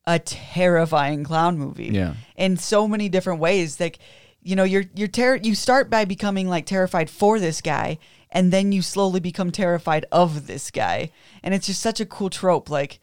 a 0.06 0.18
terrifying 0.18 1.24
clown 1.24 1.58
movie. 1.58 1.86
Yeah. 1.86 2.14
In 2.36 2.56
so 2.56 2.88
many 2.88 3.08
different 3.08 3.40
ways. 3.40 3.78
Like, 3.78 3.98
you 4.42 4.56
know, 4.56 4.64
you're 4.64 4.84
you're 4.94 5.08
ter- 5.08 5.36
you 5.36 5.54
start 5.54 5.90
by 5.90 6.04
becoming 6.04 6.48
like 6.48 6.66
terrified 6.66 7.08
for 7.08 7.38
this 7.38 7.60
guy 7.60 7.98
and 8.32 8.50
then 8.52 8.72
you 8.72 8.82
slowly 8.82 9.20
become 9.20 9.50
terrified 9.50 10.06
of 10.10 10.46
this 10.46 10.70
guy. 10.70 11.10
And 11.42 11.54
it's 11.54 11.66
just 11.66 11.82
such 11.82 12.00
a 12.00 12.06
cool 12.06 12.30
trope. 12.30 12.70
Like 12.70 12.98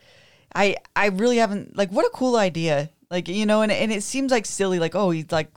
I 0.53 0.75
I 0.95 1.07
really 1.07 1.37
haven't 1.37 1.77
like 1.77 1.91
what 1.91 2.05
a 2.05 2.11
cool 2.11 2.35
idea. 2.35 2.89
Like, 3.09 3.27
you 3.27 3.45
know, 3.45 3.61
and 3.61 3.71
and 3.71 3.91
it 3.91 4.03
seems 4.03 4.31
like 4.31 4.45
silly 4.45 4.79
like 4.79 4.95
oh, 4.95 5.11
he's 5.11 5.31
like 5.31 5.51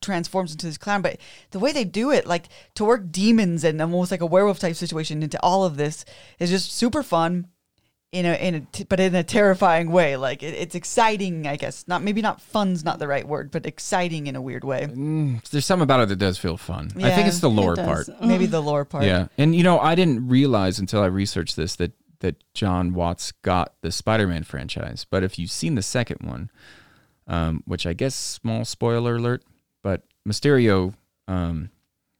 transforms 0.00 0.52
into 0.52 0.66
this 0.66 0.78
clown, 0.78 1.02
but 1.02 1.18
the 1.50 1.58
way 1.58 1.72
they 1.72 1.84
do 1.84 2.10
it, 2.10 2.26
like 2.26 2.46
to 2.74 2.84
work 2.84 3.12
demons 3.12 3.64
and 3.64 3.80
almost 3.80 4.10
like 4.10 4.22
a 4.22 4.26
werewolf 4.26 4.58
type 4.58 4.74
situation 4.74 5.22
into 5.22 5.40
all 5.42 5.64
of 5.64 5.76
this 5.76 6.04
is 6.38 6.50
just 6.50 6.72
super 6.72 7.02
fun. 7.02 7.46
In 8.12 8.26
a, 8.26 8.34
in 8.34 8.54
a, 8.56 8.60
t- 8.60 8.82
but 8.82 8.98
in 8.98 9.14
a 9.14 9.22
terrifying 9.22 9.92
way. 9.92 10.16
Like 10.16 10.42
it, 10.42 10.54
it's 10.54 10.74
exciting, 10.74 11.46
I 11.46 11.54
guess. 11.54 11.86
Not 11.86 12.02
maybe 12.02 12.20
not 12.20 12.40
fun's 12.40 12.84
not 12.84 12.98
the 12.98 13.06
right 13.06 13.26
word, 13.26 13.52
but 13.52 13.66
exciting 13.66 14.26
in 14.26 14.34
a 14.34 14.42
weird 14.42 14.64
way. 14.64 14.86
There's 15.50 15.64
something 15.64 15.84
about 15.84 16.00
it 16.00 16.08
that 16.08 16.16
does 16.16 16.36
feel 16.36 16.56
fun. 16.56 16.90
I 16.96 17.12
think 17.12 17.28
it's 17.28 17.38
the 17.38 17.48
lore 17.48 17.76
does. 17.76 17.86
part. 18.08 18.20
Maybe 18.20 18.46
the 18.46 18.60
lore 18.60 18.84
part. 18.84 19.04
Yeah, 19.04 19.28
and 19.38 19.54
you 19.54 19.62
know, 19.62 19.78
I 19.78 19.94
didn't 19.94 20.26
realize 20.26 20.80
until 20.80 21.02
I 21.02 21.06
researched 21.06 21.54
this 21.54 21.76
that 21.76 21.92
that 22.18 22.42
Jon 22.52 22.94
Watts 22.94 23.30
got 23.30 23.74
the 23.80 23.92
Spider-Man 23.92 24.42
franchise. 24.42 25.06
But 25.08 25.22
if 25.22 25.38
you've 25.38 25.50
seen 25.50 25.76
the 25.76 25.82
second 25.82 26.28
one, 26.28 26.50
um, 27.28 27.62
which 27.64 27.86
I 27.86 27.92
guess 27.92 28.16
small 28.16 28.64
spoiler 28.64 29.16
alert, 29.16 29.44
but 29.82 30.02
Mysterio 30.28 30.94
um, 31.28 31.70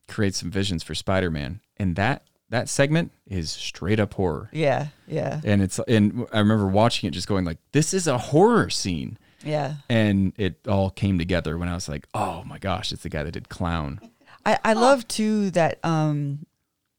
creates 0.09 0.39
some 0.39 0.53
visions 0.53 0.83
for 0.85 0.95
Spider-Man, 0.95 1.61
and 1.77 1.97
that 1.97 2.23
that 2.51 2.69
segment 2.69 3.13
is 3.27 3.51
straight 3.51 3.99
up 4.01 4.15
horror. 4.15 4.49
Yeah. 4.53 4.89
Yeah. 5.07 5.41
And 5.45 5.63
it's 5.63 5.79
and 5.89 6.27
I 6.33 6.39
remember 6.41 6.67
watching 6.67 7.09
it, 7.09 7.13
just 7.13 7.27
going 7.29 7.45
like, 7.45 7.59
"This 7.73 7.95
is 7.95 8.07
a 8.07 8.19
horror 8.19 8.71
scene," 8.71 9.19
Yeah. 9.45 9.75
and 9.89 10.33
it 10.37 10.67
all 10.69 10.91
came 10.91 11.19
together 11.19 11.57
when 11.59 11.69
I 11.69 11.75
was 11.75 11.89
like, 11.89 12.07
"Oh 12.15 12.43
my 12.45 12.59
gosh, 12.59 12.93
it's 12.93 13.03
the 13.03 13.09
guy 13.09 13.23
that 13.23 13.33
did 13.33 13.49
Clown." 13.49 14.01
I, 14.45 14.59
I 14.65 14.73
love 14.75 15.07
too 15.09 15.51
that 15.53 15.79
um 15.85 16.47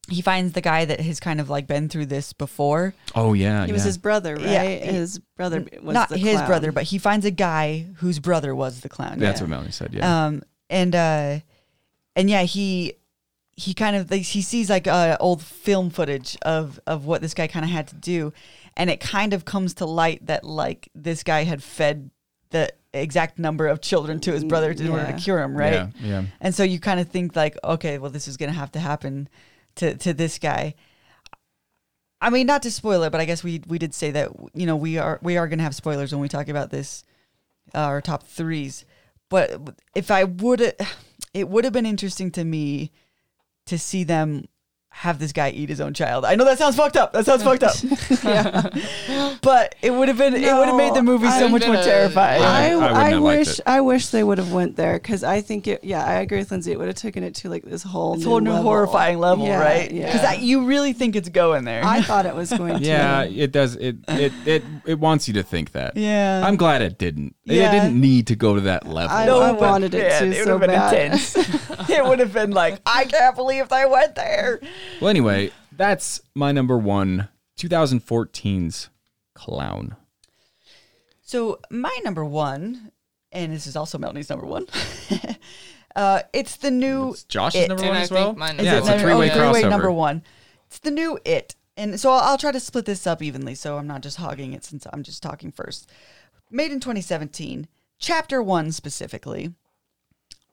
he 0.09 0.21
finds 0.21 0.53
the 0.53 0.61
guy 0.61 0.83
that 0.85 0.99
has 0.99 1.19
kind 1.19 1.39
of 1.39 1.49
like 1.49 1.67
been 1.67 1.87
through 1.89 2.05
this 2.07 2.33
before. 2.33 2.93
Oh 3.15 3.33
yeah, 3.33 3.65
He 3.65 3.71
was 3.71 3.81
yeah. 3.83 3.85
his 3.87 3.97
brother, 3.97 4.35
right? 4.35 4.45
Yeah, 4.45 4.63
he- 4.63 4.79
his 4.93 5.19
brother 5.37 5.65
was 5.81 5.93
Not 5.93 6.09
the 6.09 6.17
his 6.17 6.35
clown. 6.35 6.47
brother, 6.47 6.71
but 6.71 6.83
he 6.83 6.97
finds 6.97 7.25
a 7.25 7.31
guy 7.31 7.87
whose 7.97 8.19
brother 8.19 8.53
was 8.53 8.81
the 8.81 8.89
clown. 8.89 9.19
That's 9.19 9.39
yeah. 9.39 9.43
what 9.43 9.49
Melanie 9.49 9.71
said. 9.71 9.93
Yeah. 9.93 10.25
Um, 10.25 10.43
and 10.69 10.95
uh, 10.95 11.39
and 12.15 12.29
yeah, 12.29 12.43
he 12.43 12.93
he 13.61 13.75
kind 13.75 13.95
of 13.95 14.09
he 14.09 14.41
sees 14.41 14.71
like 14.71 14.87
uh, 14.87 15.17
old 15.19 15.41
film 15.43 15.91
footage 15.91 16.35
of 16.41 16.79
of 16.87 17.05
what 17.05 17.21
this 17.21 17.35
guy 17.35 17.45
kind 17.45 17.63
of 17.63 17.69
had 17.69 17.87
to 17.89 17.95
do, 17.95 18.33
and 18.75 18.89
it 18.89 18.99
kind 18.99 19.33
of 19.33 19.45
comes 19.45 19.75
to 19.75 19.85
light 19.85 20.25
that 20.25 20.43
like 20.43 20.89
this 20.95 21.21
guy 21.21 21.43
had 21.43 21.61
fed 21.61 22.09
the 22.49 22.73
exact 22.91 23.37
number 23.37 23.67
of 23.67 23.79
children 23.79 24.19
to 24.21 24.31
his 24.31 24.43
brother 24.43 24.71
in 24.71 24.89
order 24.89 25.05
to 25.05 25.13
cure 25.13 25.39
him, 25.39 25.55
right? 25.55 25.73
Yeah, 25.73 25.89
yeah. 26.01 26.23
And 26.41 26.55
so 26.55 26.63
you 26.63 26.79
kind 26.79 26.99
of 26.99 27.09
think 27.09 27.35
like, 27.35 27.55
okay, 27.63 27.99
well, 27.99 28.09
this 28.09 28.27
is 28.27 28.35
gonna 28.35 28.51
have 28.51 28.71
to 28.71 28.79
happen 28.79 29.29
to 29.75 29.95
to 29.95 30.11
this 30.13 30.39
guy. 30.39 30.73
I 32.19 32.31
mean, 32.31 32.47
not 32.47 32.63
to 32.63 32.71
spoil 32.71 33.03
it, 33.03 33.11
but 33.11 33.21
I 33.21 33.25
guess 33.25 33.43
we 33.43 33.61
we 33.67 33.77
did 33.77 33.93
say 33.93 34.09
that 34.09 34.31
you 34.55 34.65
know 34.65 34.75
we 34.75 34.97
are 34.97 35.19
we 35.21 35.37
are 35.37 35.47
gonna 35.47 35.63
have 35.63 35.75
spoilers 35.75 36.11
when 36.11 36.21
we 36.21 36.29
talk 36.29 36.49
about 36.49 36.71
this, 36.71 37.03
uh, 37.75 37.79
our 37.79 38.01
top 38.01 38.23
threes. 38.23 38.85
But 39.29 39.75
if 39.93 40.09
I 40.09 40.23
would, 40.23 40.73
it 41.35 41.47
would 41.47 41.63
have 41.63 41.73
been 41.73 41.85
interesting 41.85 42.31
to 42.31 42.43
me 42.43 42.91
to 43.65 43.77
see 43.77 44.03
them 44.03 44.45
have 44.93 45.17
this 45.19 45.31
guy 45.31 45.49
eat 45.49 45.69
his 45.69 45.79
own 45.81 45.93
child. 45.93 46.25
I 46.25 46.35
know 46.35 46.43
that 46.45 46.57
sounds 46.57 46.75
fucked 46.75 46.97
up. 46.97 47.13
That 47.13 47.25
sounds 47.25 47.41
fucked 47.43 47.63
up. 47.63 47.75
yeah. 48.23 49.35
But 49.41 49.73
it 49.81 49.91
would 49.91 50.09
have 50.09 50.17
been 50.17 50.35
it 50.35 50.53
would 50.53 50.67
have 50.67 50.75
made 50.75 50.93
the 50.93 51.01
movie 51.01 51.27
so 51.29 51.45
I- 51.45 51.47
much 51.47 51.65
more 51.65 51.77
terrifying. 51.77 52.41
I, 52.41 52.71
I 52.71 52.75
wouldn't 52.75 52.97
I, 52.97 53.19
wish. 53.19 53.59
I 53.65 53.81
wish 53.81 54.07
they 54.09 54.23
would 54.23 54.37
have 54.37 54.51
went 54.51 54.75
there 54.75 54.93
because 54.99 55.23
I 55.23 55.41
think 55.41 55.65
it. 55.67 55.83
Yeah, 55.83 56.05
I 56.05 56.15
agree 56.15 56.39
with 56.39 56.51
Lindsay. 56.51 56.71
It 56.73 56.77
would 56.77 56.87
have 56.87 56.95
taken 56.97 57.23
it 57.23 57.35
to 57.35 57.49
like 57.49 57.63
this 57.63 57.83
whole 57.83 58.13
It's 58.15 58.23
a 58.23 58.25
new 58.25 58.29
whole 58.29 58.39
new 58.41 58.49
level. 58.51 58.63
horrifying 58.63 59.19
level, 59.19 59.45
Yeah, 59.45 59.59
right? 59.61 59.89
Yeah, 59.91 60.11
Because 60.11 60.39
you 60.39 60.65
really 60.65 60.93
think 60.93 61.15
it's 61.15 61.29
going 61.29 61.63
there. 61.63 61.83
I 61.85 62.01
thought 62.01 62.25
it 62.25 62.35
was 62.35 62.51
going 62.57 62.79
to. 62.79 62.85
Yeah, 62.85 63.23
it 63.23 63.51
does. 63.51 63.75
It 63.77 63.95
it 64.09 64.33
it 64.45 64.63
it 64.85 64.99
wants 64.99 65.27
you 65.27 65.33
to 65.35 65.43
think 65.43 65.71
that. 65.71 65.95
Yeah. 65.97 66.43
I'm 66.45 66.57
glad 66.57 66.81
it 66.81 66.97
didn't. 66.99 67.35
It- 67.45 67.55
Yeah. 67.55 67.69
It 67.71 67.79
didn't 67.79 67.99
need 68.01 68.27
to 68.27 68.35
go 68.35 68.55
to 68.55 68.61
that 68.61 68.85
level. 68.87 69.15
I- 69.15 69.25
No, 69.25 69.39
I 69.39 69.51
wanted 69.51 69.93
it 69.95 70.09
to 70.19 70.25
it 70.27 70.43
so 70.43 70.59
would 70.59 70.69
have 70.69 70.69
been 70.69 70.69
bad. 70.69 70.93
intense. 71.13 71.35
it 71.89 72.05
would 72.05 72.19
have 72.19 72.33
been 72.33 72.51
like, 72.51 72.79
I 72.85 73.05
can't 73.05 73.35
believe 73.35 73.69
they 73.69 73.85
went 73.85 74.15
there. 74.15 74.59
Well, 74.99 75.09
anyway, 75.09 75.51
that's 75.71 76.21
my 76.35 76.51
number 76.51 76.77
one, 76.77 77.29
2014's 77.57 78.89
Clown. 79.33 79.95
So 81.21 81.59
my 81.69 81.97
number 82.03 82.25
one, 82.25 82.91
and 83.31 83.51
this 83.53 83.65
is 83.67 83.75
also 83.75 83.97
Melanie's 83.97 84.29
number 84.29 84.45
one. 84.45 84.67
uh, 85.95 86.21
it's 86.33 86.57
the 86.57 86.71
new. 86.71 87.11
It's 87.11 87.23
Josh's 87.23 87.61
It. 87.61 87.69
number 87.69 87.83
And 87.83 87.89
one 87.89 87.97
I 87.97 88.01
as 88.01 88.09
think 88.09 88.19
well. 88.19 88.35
mine 88.35 88.59
Is 88.59 88.65
yeah, 88.65 88.77
it's 88.79 88.89
a 88.89 88.99
three-way 88.99 89.31
oh, 89.31 89.33
crossover. 89.33 89.53
three-way 89.53 89.69
number 89.69 89.91
one. 89.91 90.23
It's 90.67 90.79
the 90.79 90.91
new 90.91 91.19
it, 91.25 91.55
and 91.77 91.99
so 91.99 92.11
I'll, 92.11 92.19
I'll 92.19 92.37
try 92.37 92.51
to 92.51 92.59
split 92.59 92.85
this 92.85 93.07
up 93.07 93.21
evenly. 93.21 93.55
So 93.55 93.77
I'm 93.77 93.87
not 93.87 94.01
just 94.01 94.17
hogging 94.17 94.53
it 94.53 94.63
since 94.63 94.85
I'm 94.91 95.03
just 95.03 95.23
talking 95.23 95.51
first. 95.51 95.89
Made 96.49 96.71
in 96.71 96.79
2017, 96.81 97.67
chapter 97.97 98.41
one 98.43 98.71
specifically. 98.71 99.53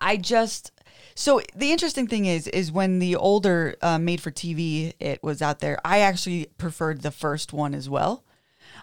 I 0.00 0.16
just 0.16 0.70
so 1.18 1.40
the 1.56 1.72
interesting 1.72 2.06
thing 2.06 2.26
is 2.26 2.46
is 2.46 2.70
when 2.70 3.00
the 3.00 3.16
older 3.16 3.74
uh, 3.82 3.98
made 3.98 4.20
for 4.20 4.30
TV 4.30 4.92
it 5.00 5.20
was 5.20 5.42
out 5.42 5.58
there. 5.58 5.80
I 5.84 5.98
actually 5.98 6.46
preferred 6.58 7.02
the 7.02 7.10
first 7.10 7.52
one 7.52 7.74
as 7.74 7.88
well. 7.88 8.24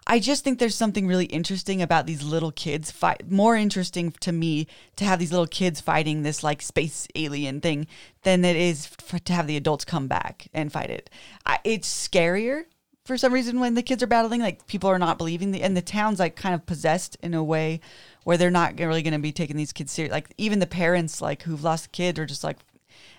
I 0.05 0.19
just 0.19 0.43
think 0.43 0.59
there's 0.59 0.75
something 0.75 1.07
really 1.07 1.27
interesting 1.27 1.81
about 1.81 2.07
these 2.07 2.23
little 2.23 2.51
kids 2.51 2.91
fight. 2.91 3.31
More 3.31 3.55
interesting 3.55 4.11
to 4.19 4.33
me 4.33 4.67
to 4.97 5.05
have 5.05 5.17
these 5.17 5.31
little 5.31 5.47
kids 5.47 5.79
fighting 5.79 6.23
this 6.23 6.43
like 6.43 6.61
space 6.61 7.07
alien 7.15 7.61
thing 7.61 7.87
than 8.23 8.43
it 8.43 8.57
is 8.57 8.89
to 9.23 9.33
have 9.33 9.47
the 9.47 9.55
adults 9.55 9.85
come 9.85 10.09
back 10.09 10.49
and 10.53 10.73
fight 10.73 10.89
it. 10.89 11.09
I, 11.45 11.59
it's 11.63 11.87
scarier 11.87 12.65
for 13.05 13.17
some 13.17 13.33
reason 13.33 13.59
when 13.59 13.75
the 13.75 13.83
kids 13.83 14.01
are 14.03 14.07
battling. 14.07 14.41
Like 14.41 14.65
people 14.67 14.89
are 14.89 14.99
not 14.99 15.17
believing 15.17 15.51
the 15.51 15.61
and 15.63 15.77
the 15.77 15.81
town's 15.81 16.19
like 16.19 16.35
kind 16.35 16.55
of 16.55 16.65
possessed 16.65 17.17
in 17.21 17.33
a 17.33 17.43
way 17.43 17.79
where 18.23 18.37
they're 18.37 18.51
not 18.51 18.77
really 18.79 19.03
going 19.03 19.13
to 19.13 19.19
be 19.19 19.31
taking 19.31 19.55
these 19.57 19.71
kids 19.71 19.91
serious. 19.91 20.11
Like 20.11 20.33
even 20.37 20.59
the 20.59 20.67
parents 20.67 21.21
like 21.21 21.43
who've 21.43 21.63
lost 21.63 21.85
a 21.87 21.89
kid 21.89 22.19
are 22.19 22.25
just 22.25 22.43
like. 22.43 22.57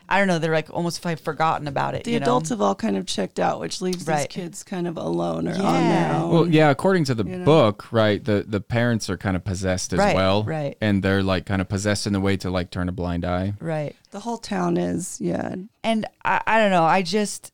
I 0.09 0.19
don't 0.19 0.29
know. 0.29 0.39
They're 0.39 0.53
like 0.53 0.71
almost 0.73 1.03
have 1.03 1.19
forgotten 1.21 1.67
about 1.67 1.97
it. 1.97 2.05
The 2.05 2.13
you 2.13 2.21
know? 2.21 2.27
adults 2.27 2.51
have 2.51 2.61
all 2.61 2.77
kind 2.77 2.97
of 2.97 3.07
checked 3.07 3.41
out, 3.41 3.59
which 3.59 3.81
leaves 3.83 4.05
these 4.05 4.27
kids 4.29 4.63
kind 4.63 4.87
of 4.87 4.97
alone 4.97 5.49
or 5.49 5.55
on 5.55 5.59
Yeah. 5.61 6.13
their 6.13 6.23
own. 6.23 6.31
Well, 6.31 6.47
yeah, 6.49 6.71
according 6.71 7.07
to 7.07 7.15
the 7.17 7.25
You 7.25 7.39
know? 7.39 7.45
book, 7.45 7.89
right, 7.91 8.25
the 8.25 8.45
the 8.47 8.61
parents 8.61 9.11
are 9.11 9.17
kind 9.17 9.35
of 9.35 9.43
possessed 9.45 9.93
as 9.93 9.99
Right, 9.99 10.15
well, 10.15 10.45
right. 10.45 10.79
and 10.81 11.03
they're 11.03 11.25
like 11.25 11.45
kind 11.45 11.61
of 11.61 11.69
possessed 11.69 12.07
in 12.07 12.13
the 12.13 12.21
way 12.21 12.37
to 12.37 12.51
like 12.51 12.71
turn 12.71 12.89
a 12.89 12.93
blind 12.93 13.25
eye. 13.25 13.55
right. 13.61 13.97
the 14.13 14.21
whole 14.21 14.39
town 14.39 14.77
is, 14.77 15.21
yeah. 15.21 15.57
and 15.83 16.07
I, 16.25 16.41
I 16.47 16.59
don't 16.59 16.71
know 16.71 16.85
i 16.85 17.03
just 17.03 17.51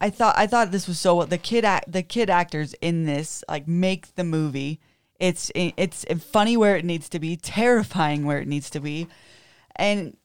i 0.00 0.10
thought 0.10 0.34
i 0.38 0.46
thought 0.46 0.70
this 0.70 0.88
was 0.88 0.98
so 0.98 1.24
the 1.24 1.38
kid 1.38 1.64
act 1.64 1.90
the 1.90 2.02
kid 2.02 2.30
actors 2.30 2.74
in 2.80 3.04
this 3.04 3.42
like 3.48 3.66
make 3.66 4.14
the 4.14 4.24
movie 4.24 4.80
it's 5.18 5.50
it's 5.54 6.04
funny 6.20 6.56
where 6.56 6.76
it 6.76 6.84
needs 6.84 7.08
to 7.08 7.18
be 7.18 7.36
terrifying 7.36 8.24
where 8.24 8.38
it 8.38 8.48
needs 8.48 8.68
to 8.70 8.80
be 8.80 9.06
and 9.76 10.16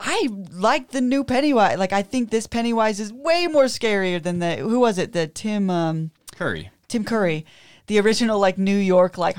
I 0.00 0.28
like 0.52 0.90
the 0.90 1.00
new 1.00 1.24
Pennywise. 1.24 1.78
Like 1.78 1.92
I 1.92 2.02
think 2.02 2.30
this 2.30 2.46
Pennywise 2.46 3.00
is 3.00 3.12
way 3.12 3.46
more 3.46 3.64
scarier 3.64 4.22
than 4.22 4.38
the 4.38 4.56
who 4.56 4.78
was 4.78 4.98
it? 4.98 5.12
The 5.12 5.26
Tim 5.26 5.70
um 5.70 6.10
Curry. 6.36 6.70
Tim 6.86 7.04
Curry, 7.04 7.44
the 7.86 7.98
original 8.00 8.38
like 8.38 8.58
New 8.58 8.76
York 8.76 9.18
like 9.18 9.36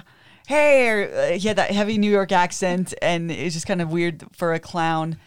hey 0.47 1.33
uh, 1.33 1.37
he 1.37 1.47
had 1.47 1.57
that 1.57 1.71
heavy 1.71 1.97
New 1.97 2.11
York 2.11 2.31
accent 2.31 2.93
and 3.01 3.31
it's 3.31 3.53
just 3.53 3.67
kind 3.67 3.81
of 3.81 3.91
weird 3.91 4.23
for 4.33 4.53
a 4.53 4.59
clown 4.59 5.17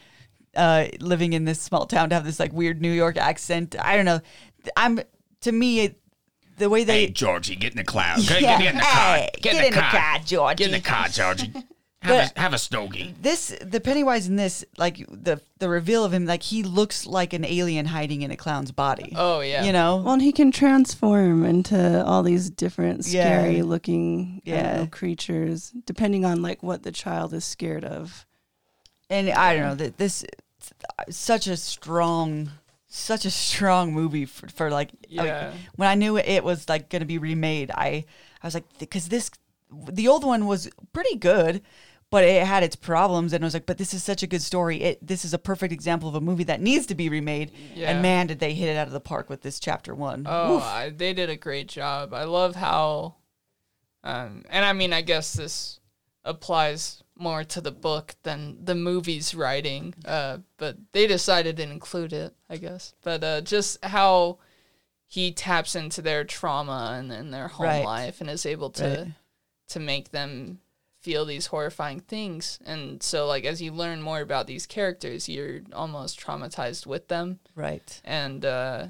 uh 0.57 0.87
living 1.01 1.33
in 1.33 1.45
this 1.45 1.61
small 1.61 1.87
town 1.87 2.09
to 2.11 2.15
have 2.15 2.25
this 2.25 2.39
like 2.41 2.53
weird 2.53 2.81
New 2.81 2.93
York 2.93 3.17
accent. 3.17 3.75
I 3.81 3.97
don't 3.97 4.05
know. 4.05 4.21
I'm 4.77 5.01
to 5.43 5.53
me 5.53 5.81
it, 5.81 5.99
the 6.59 6.69
way 6.69 6.85
they 6.85 7.09
Georgie, 7.09 7.57
get 7.57 7.73
in 7.73 7.79
the 7.79 7.85
cloud. 7.85 8.19
Yeah, 8.41 8.59
hey, 8.59 9.31
get 9.41 9.57
in 9.65 9.73
the 9.73 9.81
car, 9.81 10.19
Georgie. 10.25 10.55
Get 10.57 10.67
in 10.67 10.73
the 10.73 10.81
car, 10.81 11.09
Georgie. 11.09 11.53
Have 12.03 12.33
a, 12.37 12.41
have 12.41 12.53
a 12.53 12.59
stogie. 12.59 13.15
this 13.23 13.57
the 13.65 13.79
Pennywise 13.81 14.27
in 14.27 14.35
this 14.35 14.65
like 14.77 15.07
the 15.09 15.41
the 15.61 15.69
reveal 15.69 16.05
of 16.05 16.13
him 16.13 16.27
like 16.27 16.43
he 16.43 16.65
looks 16.65 17.07
like 17.07 17.33
an 17.33 17.45
alien 17.45 17.87
hiding 17.87 18.23
in 18.23 18.33
a 18.33 18.37
clown's 18.37 18.73
body. 18.73 19.13
Oh 19.15 19.39
yeah. 19.39 19.63
You 19.63 19.73
know? 19.73 19.99
Well, 19.99 20.15
and 20.15 20.21
he 20.23 20.33
can 20.33 20.51
transform 20.51 21.45
into 21.45 22.05
all 22.05 22.25
these 22.25 22.51
different 22.51 23.07
Yeah. 23.07 23.23
scary 23.23 23.63
looking 23.63 24.43
Yeah. 24.45 24.81
yeah. 24.81 24.87
creatures, 24.87 25.71
depending 25.87 26.25
on 26.25 26.43
like 26.43 26.61
what 26.61 26.83
the 26.83 26.91
child 26.91 27.33
is 27.35 27.45
scared 27.45 27.85
of. 27.85 28.27
and 29.09 29.31
I 29.31 29.55
don't 29.55 29.63
know 29.63 29.75
that 29.77 29.97
this 29.97 30.25
such 31.11 31.47
a 31.47 31.57
strong 31.57 32.51
such 32.87 33.25
a 33.25 33.31
strong 33.31 33.93
movie 33.95 34.27
for, 34.27 34.49
for 34.49 34.71
like 34.71 34.91
I 34.93 35.17
mean, 35.17 35.27
Yeah. 35.27 35.53
when 35.77 35.89
I 35.89 35.95
knew 35.95 36.17
it 36.19 36.45
was 36.45 36.69
like 36.69 36.91
going 36.91 37.01
to 37.01 37.07
be 37.07 37.19
remade 37.19 37.71
I 37.75 38.05
I 38.43 38.47
was 38.47 38.55
like 38.55 38.65
because 38.79 39.09
this 39.09 39.31
the 39.89 40.09
old 40.09 40.25
one 40.25 40.47
was 40.47 40.69
pretty 40.93 41.17
good 41.17 41.63
but 42.11 42.25
it 42.25 42.47
had 42.47 42.63
its 42.63 42.77
problems 42.77 43.33
and 43.33 43.43
I 43.43 43.47
was 43.47 43.55
like 43.55 43.65
but 43.65 43.79
this 43.79 43.95
is 43.95 44.05
such 44.05 44.23
a 44.23 44.27
good 44.27 44.43
story 44.43 44.83
it 44.83 45.07
this 45.07 45.25
is 45.25 45.33
a 45.33 45.39
perfect 45.39 45.73
example 45.73 46.07
of 46.11 46.15
a 46.15 46.21
movie 46.21 46.45
that 46.45 46.61
needs 46.61 46.85
to 46.87 46.95
be 46.95 47.09
remade 47.09 47.51
Yeah. 47.75 47.91
and 47.91 48.03
man 48.03 48.27
did 48.27 48.39
they 48.39 48.53
hit 48.53 48.69
it 48.69 48.77
out 48.77 48.87
of 48.87 48.93
the 48.93 49.01
park 49.01 49.31
with 49.31 49.41
this 49.41 49.59
chapter 49.59 49.95
1 49.95 50.27
Oh, 50.29 50.59
I, 50.59 50.91
they 50.91 51.15
did 51.15 51.31
a 51.31 51.37
great 51.37 51.69
job. 51.69 52.13
I 52.13 52.25
love 52.25 52.57
how, 52.57 53.15
um, 54.05 54.45
and 54.51 54.65
I 54.65 54.73
mean, 54.75 54.93
I 54.93 55.01
guess 55.01 55.33
this 55.33 55.81
applies 56.25 57.02
more 57.23 57.45
to 57.45 57.61
the 57.61 57.71
book 57.71 58.15
than 58.25 58.65
the 58.65 58.75
movie's 58.75 59.35
writing. 59.35 59.95
Uh, 60.05 60.39
but 60.59 60.77
they 60.93 61.07
decided 61.07 61.57
to 61.57 61.63
include 61.63 62.13
it, 62.13 62.35
I 62.51 62.57
guess. 62.57 62.95
But 63.03 63.23
uh, 63.25 63.41
just 63.43 63.83
how 63.85 64.39
he 65.07 65.31
taps 65.33 65.75
into 65.75 66.03
their 66.03 66.25
trauma 66.25 66.97
and, 66.99 67.13
and 67.13 67.33
their 67.33 67.49
home 67.49 67.67
Right. 67.67 67.85
life 67.85 68.21
and 68.21 68.29
is 68.31 68.45
able 68.47 68.71
to 68.71 68.85
Right. 68.85 69.13
to 69.69 69.81
make 69.81 70.11
them 70.11 70.61
feel 71.01 71.25
these 71.25 71.47
horrifying 71.47 72.01
things. 72.01 72.59
And 72.65 73.03
so, 73.03 73.27
like 73.27 73.45
as 73.45 73.61
you 73.61 73.73
learn 73.73 74.01
more 74.03 74.21
about 74.21 74.47
these 74.47 74.67
characters, 74.67 75.29
you're 75.29 75.61
almost 75.73 76.21
traumatized 76.21 76.87
with 76.87 77.09
them 77.09 77.41
right 77.55 78.01
and 78.05 78.45
uh, 78.45 78.87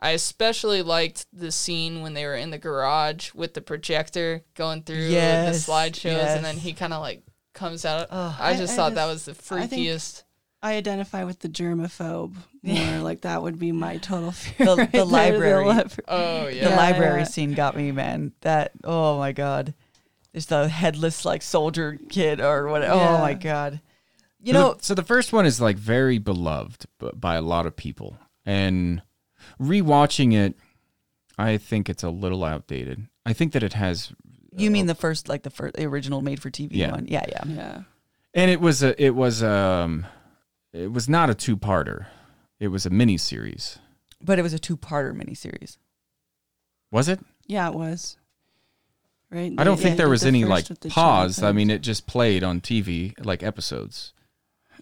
I 0.00 0.10
especially 0.10 0.82
liked 0.82 1.26
the 1.32 1.52
scene 1.52 2.02
when 2.02 2.14
they 2.14 2.24
were 2.26 2.34
in 2.34 2.50
the 2.50 2.58
garage 2.58 3.32
with 3.34 3.54
the 3.54 3.60
projector 3.60 4.42
going 4.54 4.82
through 4.82 5.08
Yes, 5.10 5.66
the 5.66 5.72
slideshows, 5.72 6.34
and 6.34 6.44
then 6.44 6.56
he 6.56 6.72
kind 6.72 6.92
of 6.92 7.00
like 7.00 7.22
comes 7.52 7.84
out. 7.84 8.08
Oh, 8.10 8.36
I 8.40 8.50
I- 8.52 8.56
just 8.56 8.72
I 8.74 8.76
thought 8.76 8.94
that 8.94 9.06
was 9.06 9.24
the 9.24 9.32
freakiest. 9.32 10.22
I 10.64 10.74
identify 10.74 11.24
with 11.24 11.40
the 11.40 11.48
germaphobe 11.48 12.36
more. 12.62 12.98
like 13.00 13.22
that 13.22 13.42
would 13.42 13.58
be 13.58 13.72
my 13.72 13.96
total 13.96 14.30
fear. 14.30 14.66
The- 14.66 14.76
right 14.76 14.92
the 14.92 14.98
there, 14.98 15.04
library. 15.04 15.64
libra- 15.66 16.04
Oh 16.06 16.44
the 16.46 16.54
yeah, 16.54 16.68
Yeah, 16.68 16.76
library 16.76 17.20
yeah. 17.20 17.24
scene 17.26 17.54
got 17.54 17.76
me, 17.76 17.90
man. 17.90 18.32
That 18.42 18.70
oh 18.84 19.18
my 19.18 19.32
god, 19.32 19.74
just 20.34 20.50
the 20.50 20.68
headless 20.68 21.24
like 21.24 21.42
soldier 21.42 21.98
kid 22.08 22.40
or 22.40 22.68
what? 22.68 22.84
Oh 22.84 23.18
my 23.18 23.34
god, 23.34 23.80
you 24.40 24.52
so 24.52 24.60
know, 24.60 24.74
the, 24.74 24.84
so 24.84 24.94
the 24.94 25.02
first 25.02 25.32
one 25.32 25.46
is 25.46 25.60
like 25.60 25.76
very 25.76 26.18
beloved 26.18 26.86
b- 27.00 27.10
by 27.14 27.34
a 27.34 27.42
lot 27.42 27.66
of 27.66 27.74
people, 27.74 28.16
and 28.46 29.02
rewatching 29.60 30.32
it, 30.32 30.54
I 31.38 31.56
think 31.56 31.88
it's 31.88 32.04
a 32.04 32.10
little 32.10 32.44
outdated. 32.44 33.08
I 33.26 33.32
think 33.32 33.52
that 33.52 33.62
it 33.64 33.72
has, 33.74 34.12
you 34.56 34.70
mean 34.70 34.86
the 34.86 34.94
first 34.94 35.28
like 35.28 35.42
the 35.42 35.50
first 35.50 35.74
the 35.74 35.84
original 35.84 36.20
made 36.22 36.40
for 36.40 36.50
TV 36.50 36.68
Yeah. 36.72 36.90
one? 36.92 37.06
Yeah, 37.08 37.24
yeah. 37.28 37.42
Yeah. 37.46 37.80
and 38.34 38.50
it 38.50 38.60
was 38.60 38.82
a, 38.82 39.00
it 39.02 39.14
was 39.14 39.42
um, 39.42 40.06
it 40.72 40.92
was 40.92 41.08
not 41.08 41.30
a 41.30 41.34
two 41.34 41.56
parter. 41.56 42.06
It 42.60 42.68
was 42.68 42.86
a 42.86 42.90
mini 42.90 43.16
series. 43.18 43.78
But 44.24 44.38
it 44.38 44.42
was 44.42 44.52
a 44.52 44.58
two-parter 44.60 45.12
miniseries. 45.12 45.78
Was 46.92 47.08
it? 47.08 47.18
Yeah, 47.48 47.68
it 47.68 47.74
was. 47.74 48.16
Right. 49.30 49.52
I 49.58 49.64
don't 49.64 49.76
They- 49.78 49.82
think 49.82 49.96
there 49.96 50.08
was 50.08 50.20
the 50.20 50.28
any 50.28 50.44
like 50.44 50.66
the 50.66 50.88
pause. 50.90 51.42
I 51.42 51.50
mean, 51.52 51.70
it 51.70 51.80
just 51.80 52.06
played 52.06 52.44
on 52.44 52.60
TV 52.60 53.14
like 53.24 53.42
episodes. 53.42 54.12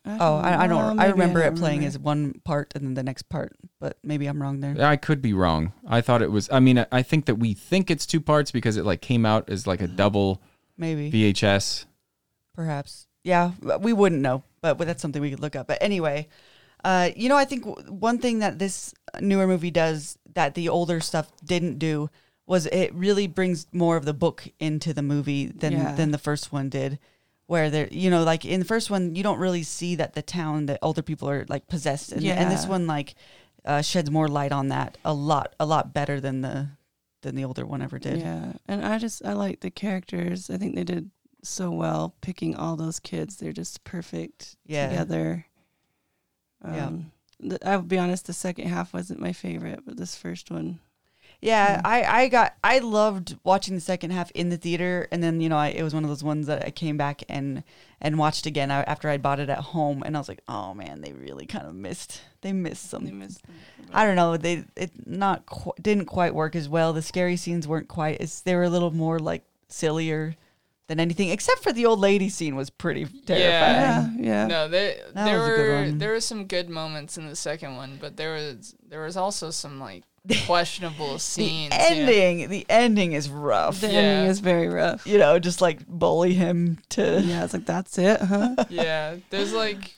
Oh, 0.06 0.36
I, 0.36 0.64
I 0.64 0.66
don't. 0.66 0.98
I 0.98 1.04
maybe 1.06 1.12
remember 1.12 1.42
don't 1.42 1.56
it 1.56 1.60
playing 1.60 1.78
remember. 1.80 1.96
as 1.96 1.98
one 1.98 2.40
part 2.44 2.72
and 2.74 2.84
then 2.86 2.94
the 2.94 3.02
next 3.02 3.28
part, 3.28 3.54
but 3.80 3.98
maybe 4.02 4.26
I'm 4.26 4.40
wrong 4.40 4.60
there. 4.60 4.74
I 4.84 4.96
could 4.96 5.20
be 5.20 5.32
wrong. 5.34 5.72
I 5.86 6.00
thought 6.00 6.22
it 6.22 6.30
was. 6.30 6.48
I 6.50 6.58
mean, 6.58 6.78
I- 6.78 6.86
I 6.90 7.02
think 7.02 7.26
that 7.26 7.34
we 7.34 7.52
think 7.54 7.90
it's 7.90 8.06
two 8.06 8.20
parts 8.20 8.50
because 8.50 8.76
it 8.78 8.84
like 8.86 9.02
came 9.02 9.26
out 9.26 9.50
as 9.50 9.66
like 9.66 9.82
a 9.82 9.86
double 9.86 10.40
Maybe, 10.78 11.10
VHS. 11.12 11.84
perhaps. 12.54 13.06
Yeah, 13.22 13.52
we 13.80 13.92
wouldn't 13.92 14.22
know, 14.22 14.42
but 14.62 14.78
but 14.78 14.86
that's 14.86 15.02
something 15.02 15.20
we 15.20 15.30
could 15.30 15.40
look 15.40 15.54
up. 15.54 15.66
But 15.66 15.78
anyway, 15.82 16.28
uh, 16.82 17.10
you 17.14 17.28
know, 17.28 17.36
I 17.36 17.44
think 17.44 17.64
w- 17.66 17.92
one 17.92 18.18
thing 18.18 18.38
that 18.38 18.58
this 18.58 18.94
newer 19.20 19.46
movie 19.46 19.70
does 19.70 20.16
that 20.34 20.54
the 20.54 20.70
older 20.70 21.00
stuff 21.00 21.30
didn't 21.44 21.78
do 21.78 22.08
was 22.46 22.64
it 22.66 22.94
really 22.94 23.26
brings 23.26 23.66
more 23.72 23.96
of 23.98 24.06
the 24.06 24.14
book 24.14 24.48
into 24.58 24.94
the 24.94 25.02
movie 25.02 25.46
than 25.46 25.72
Yeah. 25.72 25.94
than 25.94 26.10
the 26.10 26.18
first 26.18 26.50
one 26.52 26.70
did. 26.70 26.98
Where 27.50 27.68
they're 27.68 27.88
you 27.90 28.10
know, 28.10 28.22
like 28.22 28.44
in 28.44 28.60
the 28.60 28.66
first 28.66 28.90
one, 28.90 29.16
you 29.16 29.24
don't 29.24 29.40
really 29.40 29.64
see 29.64 29.96
that 29.96 30.14
the 30.14 30.22
town, 30.22 30.66
that 30.66 30.78
older 30.82 31.02
people 31.02 31.28
are 31.28 31.44
like 31.48 31.66
possessed, 31.66 32.12
and, 32.12 32.24
and 32.24 32.48
this 32.48 32.64
one 32.64 32.86
like 32.86 33.16
uh, 33.64 33.82
sheds 33.82 34.08
more 34.08 34.28
light 34.28 34.52
on 34.52 34.68
that 34.68 34.96
a 35.04 35.12
lot, 35.12 35.56
a 35.58 35.66
lot 35.66 35.92
better 35.92 36.20
than 36.20 36.42
the 36.42 36.68
than 37.22 37.34
the 37.34 37.44
older 37.44 37.66
one 37.66 37.82
ever 37.82 37.98
did. 37.98 38.20
Yeah, 38.20 38.52
and 38.68 38.84
I 38.84 38.98
just 38.98 39.24
I 39.24 39.32
like 39.32 39.60
the 39.60 39.70
characters. 39.70 40.48
I 40.48 40.58
think 40.58 40.76
they 40.76 40.84
did 40.84 41.10
so 41.42 41.72
well 41.72 42.14
picking 42.20 42.54
all 42.54 42.76
those 42.76 43.00
kids. 43.00 43.36
They're 43.36 43.52
just 43.52 43.82
perfect 43.82 44.56
Yeah. 44.66 44.88
together. 44.88 45.46
Yeah. 46.64 46.86
Um, 46.86 47.10
the, 47.40 47.58
I'll 47.68 47.82
be 47.82 47.98
honest, 47.98 48.26
the 48.26 48.32
second 48.32 48.68
half 48.68 48.94
wasn't 48.94 49.18
my 49.20 49.32
favorite, 49.32 49.80
but 49.84 49.96
this 49.96 50.14
first 50.14 50.50
one, 50.52 50.78
Yeah, 51.40 51.80
I, 51.84 52.02
I 52.02 52.28
got 52.28 52.54
I 52.62 52.80
loved 52.80 53.36
watching 53.44 53.74
the 53.74 53.80
second 53.80 54.10
half 54.10 54.30
in 54.32 54.50
the 54.50 54.58
theater, 54.58 55.08
and 55.10 55.22
then 55.22 55.40
you 55.40 55.48
know 55.48 55.56
I, 55.56 55.68
it 55.68 55.82
was 55.82 55.94
one 55.94 56.04
of 56.04 56.10
those 56.10 56.22
ones 56.22 56.46
that 56.48 56.66
I 56.66 56.70
came 56.70 56.98
back 56.98 57.22
and 57.30 57.62
and 58.00 58.18
watched 58.18 58.44
again 58.44 58.70
after 58.70 59.08
I 59.08 59.16
bought 59.16 59.40
it 59.40 59.48
at 59.48 59.58
home, 59.58 60.02
and 60.04 60.16
I 60.16 60.20
was 60.20 60.28
like, 60.28 60.42
oh 60.48 60.74
man, 60.74 61.00
they 61.00 61.12
really 61.12 61.46
kind 61.46 61.66
of 61.66 61.74
missed 61.74 62.20
they 62.42 62.52
missed 62.52 62.90
some. 62.90 63.04
they 63.06 63.12
missed. 63.12 63.42
I 63.92 64.04
don't 64.04 64.16
know, 64.16 64.36
they 64.36 64.64
it 64.76 64.90
not 65.06 65.46
qu- 65.46 65.72
didn't 65.80 66.06
quite 66.06 66.34
work 66.34 66.54
as 66.54 66.68
well. 66.68 66.92
The 66.92 67.02
scary 67.02 67.36
scenes 67.36 67.66
weren't 67.66 67.88
quite 67.88 68.20
as 68.20 68.42
they 68.42 68.54
were 68.54 68.64
a 68.64 68.70
little 68.70 68.90
more 68.90 69.18
like 69.18 69.42
sillier 69.68 70.36
than 70.88 71.00
anything, 71.00 71.30
except 71.30 71.62
for 71.62 71.72
the 71.72 71.86
old 71.86 72.00
lady 72.00 72.28
scene 72.28 72.56
was 72.56 72.68
pretty 72.68 73.06
terrifying. 73.24 74.18
Yeah, 74.18 74.42
yeah. 74.42 74.46
No, 74.46 74.68
there 74.68 74.96
there 75.14 75.38
was 75.38 75.48
a 75.48 75.50
good 75.56 75.68
were 75.92 75.98
there 75.98 76.12
were 76.12 76.20
some 76.20 76.44
good 76.46 76.68
moments 76.68 77.16
in 77.16 77.28
the 77.28 77.36
second 77.36 77.76
one, 77.76 77.96
but 78.00 78.16
there 78.16 78.34
was 78.34 78.74
there 78.86 79.02
was 79.02 79.16
also 79.16 79.50
some 79.50 79.78
like 79.80 80.02
questionable 80.46 81.14
The 81.14 81.18
scenes. 81.20 81.72
yeah. 81.72 81.86
ending, 81.90 82.48
the 82.50 82.66
ending 82.68 83.12
is 83.12 83.28
rough. 83.30 83.80
The 83.80 83.88
Yeah. 83.88 83.98
ending 84.00 84.30
is 84.30 84.40
very 84.40 84.68
rough. 84.68 85.06
You 85.06 85.18
know, 85.18 85.38
just 85.38 85.60
like 85.60 85.86
bully 85.86 86.34
him 86.34 86.78
to. 86.90 87.20
Yeah, 87.22 87.44
it's 87.44 87.52
like 87.54 87.66
that's 87.66 87.98
it, 87.98 88.20
huh? 88.20 88.54
Yeah, 88.68 89.16
there's 89.30 89.52
like 89.52 89.94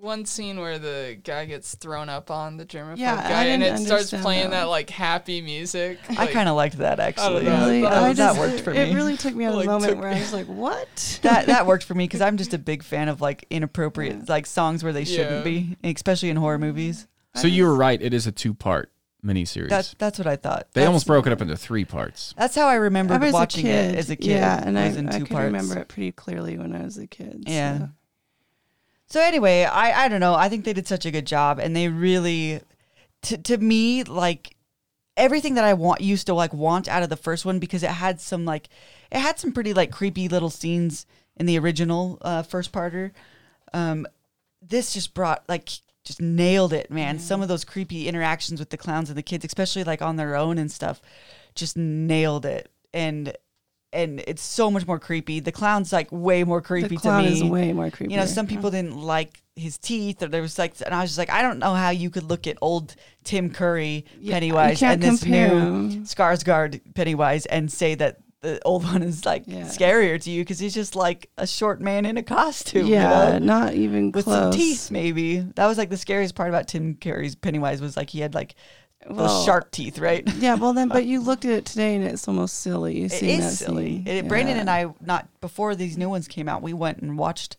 one 0.00 0.24
scene 0.24 0.60
where 0.60 0.78
the 0.78 1.18
guy 1.24 1.44
gets 1.44 1.74
thrown 1.74 2.08
up 2.08 2.30
on 2.30 2.56
the 2.56 2.64
germaphobe 2.64 2.98
Yeah, 2.98 3.16
guy, 3.16 3.40
I 3.40 3.44
and 3.46 3.64
it 3.64 3.78
starts 3.80 4.10
playing 4.12 4.50
that. 4.50 4.60
that 4.60 4.64
like 4.68 4.90
happy 4.90 5.42
music. 5.42 5.98
I 6.16 6.28
kind 6.28 6.48
of 6.48 6.54
liked 6.54 6.78
that 6.78 7.00
actually. 7.00 7.42
know. 7.42 7.58
really, 7.58 7.80
That 7.82 7.92
I 7.94 8.08
was- 8.10 8.16
that 8.18 8.28
just, 8.36 8.38
worked 8.38 8.60
for 8.60 8.70
it, 8.70 8.74
me. 8.74 8.92
It 8.92 8.94
really 8.94 9.16
took 9.16 9.34
me 9.34 9.44
out 9.44 9.54
of 9.54 9.56
Like, 9.56 9.66
the 9.66 9.72
moment 9.72 9.96
where 9.98 10.10
me- 10.10 10.16
I 10.18 10.20
was 10.20 10.32
like, 10.32 10.46
"What?" 10.46 11.18
that 11.22 11.46
that 11.46 11.66
worked 11.66 11.82
for 11.82 11.96
me 11.96 12.04
because 12.04 12.20
I'm 12.20 12.36
just 12.36 12.54
a 12.54 12.58
big 12.58 12.84
fan 12.84 13.08
of 13.08 13.20
like 13.20 13.44
inappropriate 13.50 14.28
like 14.28 14.46
songs 14.46 14.84
where 14.84 14.92
they 14.92 15.04
shouldn't 15.04 15.38
Yeah. 15.38 15.42
be, 15.42 15.76
especially 15.82 16.30
in 16.30 16.36
horror 16.36 16.58
movies. 16.58 17.08
So 17.34 17.48
you 17.48 17.64
were 17.64 17.74
right. 17.74 18.00
It 18.00 18.14
is 18.14 18.28
a 18.28 18.32
two 18.32 18.54
part 18.54 18.92
miniseries. 19.24 19.68
That's 19.68 19.94
that's 19.98 20.18
what 20.18 20.26
I 20.26 20.36
thought. 20.36 20.68
they 20.72 20.80
That's- 20.80 20.86
almost 20.88 21.06
broke 21.06 21.26
it 21.26 21.32
up 21.32 21.40
into 21.42 21.56
three 21.56 21.84
parts. 21.84 22.34
That's 22.38 22.54
how 22.54 22.66
I 22.66 22.74
remember 22.76 23.14
I 23.14 23.18
was 23.18 23.32
watching 23.32 23.66
it 23.66 23.94
as 23.96 24.10
a 24.10 24.16
kid. 24.16 24.30
Yeah, 24.30 24.62
and 24.64 24.76
it 24.76 24.80
I, 24.80 24.86
was 24.88 24.96
in 24.96 25.08
I 25.08 25.12
two 25.18 25.24
could 25.24 25.30
parts. 25.30 25.44
remember 25.44 25.78
it 25.78 25.88
pretty 25.88 26.12
clearly 26.12 26.56
when 26.58 26.74
I 26.74 26.82
was 26.84 26.96
a 26.98 27.06
kid. 27.06 27.44
Yeah. 27.46 27.78
so. 27.78 27.88
So 29.10 29.20
anyway, 29.22 29.64
I 29.64 30.04
I 30.04 30.08
don't 30.08 30.20
know. 30.20 30.34
I 30.34 30.48
think 30.48 30.64
they 30.64 30.72
did 30.74 30.86
such 30.86 31.06
a 31.06 31.10
good 31.10 31.26
job, 31.26 31.58
and 31.58 31.74
they 31.74 31.88
really, 31.88 32.60
to 33.22 33.38
to 33.38 33.56
me, 33.56 34.04
like 34.04 34.54
everything 35.16 35.54
that 35.54 35.64
I 35.64 35.74
want 35.74 36.00
used 36.02 36.26
to 36.26 36.34
like 36.34 36.52
want 36.52 36.88
out 36.88 37.02
of 37.02 37.08
the 37.08 37.16
first 37.16 37.44
one 37.46 37.58
because 37.58 37.82
it 37.82 37.90
had 37.90 38.20
some 38.20 38.44
like 38.44 38.68
it 39.10 39.18
had 39.18 39.38
some 39.38 39.52
pretty 39.52 39.72
like 39.72 39.90
creepy 39.90 40.28
little 40.28 40.50
scenes 40.50 41.06
in 41.36 41.46
the 41.46 41.58
original 41.58 42.18
uh, 42.20 42.42
first 42.42 42.70
parter. 42.70 43.12
Um, 43.72 44.06
this 44.60 44.92
just 44.92 45.14
brought 45.14 45.42
like 45.48 45.70
just 46.08 46.20
nailed 46.20 46.72
it, 46.72 46.90
man. 46.90 47.18
Some 47.18 47.42
of 47.42 47.48
those 47.48 47.64
creepy 47.64 48.08
interactions 48.08 48.58
with 48.58 48.70
the 48.70 48.76
clowns 48.76 49.10
and 49.10 49.16
the 49.18 49.22
kids, 49.22 49.44
especially 49.44 49.84
like 49.84 50.02
on 50.02 50.16
their 50.16 50.34
own 50.34 50.58
and 50.58 50.72
stuff, 50.72 51.00
just 51.54 51.76
nailed 51.76 52.44
it. 52.44 52.72
And 52.92 53.36
and 53.92 54.20
it's 54.26 54.42
so 54.42 54.70
much 54.70 54.86
more 54.86 54.98
creepy. 54.98 55.40
The 55.40 55.52
clown's 55.52 55.92
like 55.92 56.08
way 56.10 56.44
more 56.44 56.60
creepy 56.60 56.88
the 56.88 56.96
clown 56.96 57.24
to 57.24 57.30
me. 57.30 57.36
is 57.36 57.44
way 57.44 57.72
more 57.72 57.90
creepy. 57.90 58.12
you 58.12 58.18
know, 58.18 58.26
some 58.26 58.46
people 58.46 58.68
oh. 58.68 58.70
didn't 58.70 58.96
like 58.96 59.42
his 59.54 59.78
teeth, 59.78 60.22
or 60.22 60.28
there 60.28 60.42
was 60.42 60.58
like, 60.58 60.74
and 60.84 60.94
I 60.94 61.02
was 61.02 61.10
just 61.10 61.18
like, 61.18 61.30
I 61.30 61.42
don't 61.42 61.58
know 61.58 61.74
how 61.74 61.90
you 61.90 62.10
could 62.10 62.24
look 62.24 62.46
at 62.46 62.56
old 62.60 62.94
Tim 63.24 63.50
Curry 63.50 64.04
Pennywise 64.26 64.78
can't 64.78 65.02
and 65.02 65.12
this 65.12 65.22
compare 65.22 65.54
new. 65.54 66.00
Skarsgård 66.02 66.94
Pennywise 66.94 67.46
and 67.46 67.70
say 67.70 67.94
that 67.96 68.18
the 68.40 68.60
old 68.64 68.84
one 68.84 69.02
is 69.02 69.24
like 69.26 69.44
Yeah. 69.46 69.62
scarier 69.64 70.20
to 70.22 70.30
you 70.30 70.42
because 70.42 70.58
he's 70.58 70.74
just 70.74 70.94
like 70.94 71.28
a 71.36 71.46
short 71.46 71.80
man 71.80 72.06
in 72.06 72.16
a 72.16 72.22
costume. 72.22 72.86
you 72.86 72.94
Yeah, 72.94 73.38
know? 73.38 73.38
not 73.38 73.74
even 73.74 74.12
with 74.12 74.24
close. 74.24 74.36
some 74.36 74.52
teeth, 74.52 74.90
maybe. 74.90 75.40
That 75.40 75.66
was 75.66 75.76
like 75.78 75.90
the 75.90 75.96
scariest 75.96 76.34
part 76.34 76.48
about 76.48 76.68
Tim 76.68 76.94
Curry's 77.00 77.34
Pennywise 77.34 77.80
was 77.80 77.96
like 77.96 78.10
he 78.10 78.20
had 78.20 78.34
like 78.34 78.54
those 79.08 79.16
Well, 79.16 79.44
sharp 79.44 79.70
teeth, 79.70 79.98
right? 79.98 80.28
Yeah, 80.36 80.54
well 80.54 80.72
then, 80.72 80.88
but 80.88 81.04
you 81.06 81.20
looked 81.24 81.44
at 81.44 81.50
it 81.52 81.64
today 81.64 81.94
and 81.96 82.04
it's 82.04 82.28
almost 82.28 82.60
silly. 82.60 83.02
It 83.04 83.12
seeing 83.12 83.40
is 83.40 83.58
that 83.58 83.64
silly. 83.64 84.04
scene. 84.04 84.06
It, 84.06 84.28
Brandon 84.28 84.56
and 84.58 84.68
I, 84.70 84.86
not 85.00 85.28
before 85.40 85.74
these 85.74 85.96
new 85.98 86.08
ones 86.08 86.28
came 86.28 86.48
out, 86.48 86.62
we 86.62 86.72
went 86.72 86.98
and 86.98 87.16
watched 87.18 87.56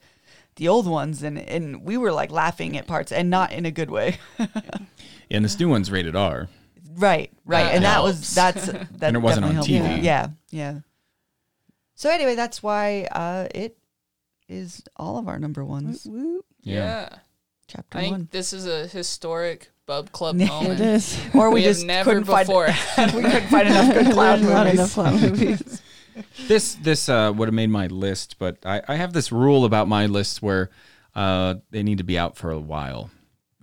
the 0.56 0.68
old 0.68 0.88
ones, 0.88 1.24
and 1.24 1.40
and 1.40 1.84
we 1.86 1.96
were 1.96 2.12
like 2.12 2.32
laughing 2.32 2.76
at 2.78 2.86
parts, 2.88 3.12
and 3.14 3.30
not 3.30 3.54
in 3.54 3.66
a 3.66 3.72
good 3.72 3.90
way. 3.90 4.18
And 5.32 5.46
this 5.46 5.60
new 5.60 5.70
one's 5.70 5.92
rated 5.92 6.16
R. 6.16 6.50
right, 7.00 7.32
right, 7.46 7.64
That 7.64 7.76
and 7.76 7.86
that 7.86 8.04
was 8.04 8.34
that's 8.36 8.66
that 8.68 8.88
And 9.02 9.16
it 9.16 9.20
wasn't 9.20 9.46
on 9.46 9.56
definitely 9.56 9.76
helped. 9.78 10.00
TV. 10.00 10.04
Yeah, 10.04 10.28
yeah. 10.52 10.80
So 11.96 12.10
anyway, 12.10 12.36
that's 12.36 12.62
why 12.64 13.08
uh, 13.12 13.48
it 13.54 13.78
is 14.48 14.84
all 14.96 15.18
of 15.18 15.28
our 15.28 15.38
number 15.40 15.64
ones. 15.66 16.06
Whoop, 16.06 16.24
whoop. 16.24 16.46
Yeah. 16.62 17.10
Chapter 17.68 17.98
I 17.98 18.02
think 18.02 18.12
one, 18.14 18.28
this 18.32 18.52
is 18.54 18.66
a 18.66 18.88
historic 18.88 19.70
Bub 19.86 20.12
Club 20.12 20.36
It 20.40 20.44
It 20.46 20.48
moment. 20.48 20.80
is. 20.80 21.20
or 21.36 21.50
we, 21.50 21.56
We 21.56 21.64
just 21.64 21.86
never 21.86 22.10
couldn't 22.12 22.26
find 22.26 22.48
before 22.48 22.66
we 22.98 23.22
couldn't 23.24 23.48
find 23.50 23.68
enough 23.68 23.94
good 23.94 24.12
clown 24.14 24.40
There's 24.42 24.52
not 24.54 24.66
movies. 24.66 24.80
enough 24.80 24.94
clown 24.94 25.22
movies. 25.22 25.82
This 26.48 26.74
this 26.76 27.08
uh, 27.10 27.32
would 27.36 27.48
have 27.48 27.54
made 27.54 27.70
my 27.70 27.88
list, 27.88 28.38
but 28.40 28.58
I, 28.66 28.82
I 28.88 28.96
have 28.96 29.14
this 29.14 29.32
rule 29.32 29.64
about 29.66 29.88
my 29.88 30.06
lists 30.08 30.42
where 30.42 30.70
uh, 31.16 31.56
they 31.72 31.84
need 31.84 32.00
to 32.00 32.04
be 32.04 32.18
out 32.18 32.36
for 32.38 32.50
a 32.52 32.60
while 32.60 33.10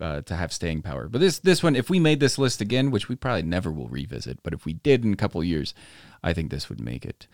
uh, 0.01 0.23
to 0.23 0.36
have 0.36 0.52
staying 0.52 0.82
power. 0.82 1.09
But 1.09 1.20
this 1.20 1.39
this 1.39 1.62
one, 1.62 1.77
if 1.77 1.90
we 1.90 1.98
made 1.98 2.20
this 2.20 2.39
list 2.39 2.60
again, 2.60 2.90
which 2.90 3.09
we 3.09 3.16
probably 3.16 3.43
never 3.43 3.70
will 3.70 3.89
revisit, 3.89 4.43
but 4.43 4.52
if 4.52 4.64
we 4.64 4.74
did 4.74 5.05
in 5.05 5.12
a 5.12 5.16
couple 5.16 5.43
years, 5.43 5.74
I 6.23 6.32
think 6.32 6.51
this 6.51 6.68
would 6.68 6.81
make 6.81 7.05
it. 7.05 7.27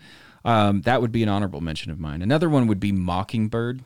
Um, 0.45 0.81
that 0.81 1.01
would 1.01 1.11
be 1.11 1.23
an 1.23 1.29
honorable 1.29 1.61
mention 1.61 1.91
of 1.91 1.99
mine. 1.99 2.21
Another 2.21 2.49
one 2.49 2.67
would 2.67 2.79
be 2.79 2.91
Mockingbird. 2.91 3.83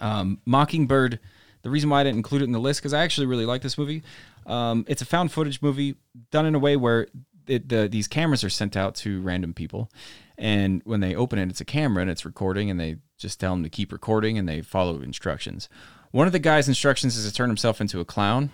Um, 0.00 0.40
Mockingbird. 0.44 1.20
The 1.62 1.70
reason 1.70 1.88
why 1.88 2.00
I 2.00 2.04
didn't 2.04 2.18
include 2.18 2.42
it 2.42 2.46
in 2.46 2.52
the 2.52 2.58
list 2.60 2.80
because 2.80 2.92
I 2.92 3.02
actually 3.02 3.26
really 3.26 3.46
like 3.46 3.62
this 3.62 3.78
movie. 3.78 4.02
Um, 4.46 4.84
it's 4.86 5.00
a 5.00 5.06
found 5.06 5.32
footage 5.32 5.62
movie 5.62 5.96
done 6.30 6.44
in 6.44 6.54
a 6.54 6.58
way 6.58 6.76
where 6.76 7.06
it, 7.46 7.68
the, 7.68 7.88
these 7.88 8.06
cameras 8.06 8.44
are 8.44 8.50
sent 8.50 8.76
out 8.76 8.94
to 8.96 9.20
random 9.22 9.54
people, 9.54 9.90
and 10.36 10.82
when 10.84 11.00
they 11.00 11.14
open 11.14 11.38
it, 11.38 11.48
it's 11.48 11.60
a 11.60 11.64
camera 11.64 12.02
and 12.02 12.10
it's 12.10 12.24
recording, 12.24 12.70
and 12.70 12.78
they 12.78 12.96
just 13.16 13.40
tell 13.40 13.52
them 13.54 13.62
to 13.62 13.70
keep 13.70 13.92
recording, 13.92 14.36
and 14.36 14.48
they 14.48 14.60
follow 14.60 15.00
instructions. 15.00 15.68
One 16.14 16.28
of 16.28 16.32
the 16.32 16.38
guy's 16.38 16.68
instructions 16.68 17.16
is 17.16 17.26
to 17.28 17.34
turn 17.34 17.48
himself 17.50 17.80
into 17.80 17.98
a 17.98 18.04
clown, 18.04 18.50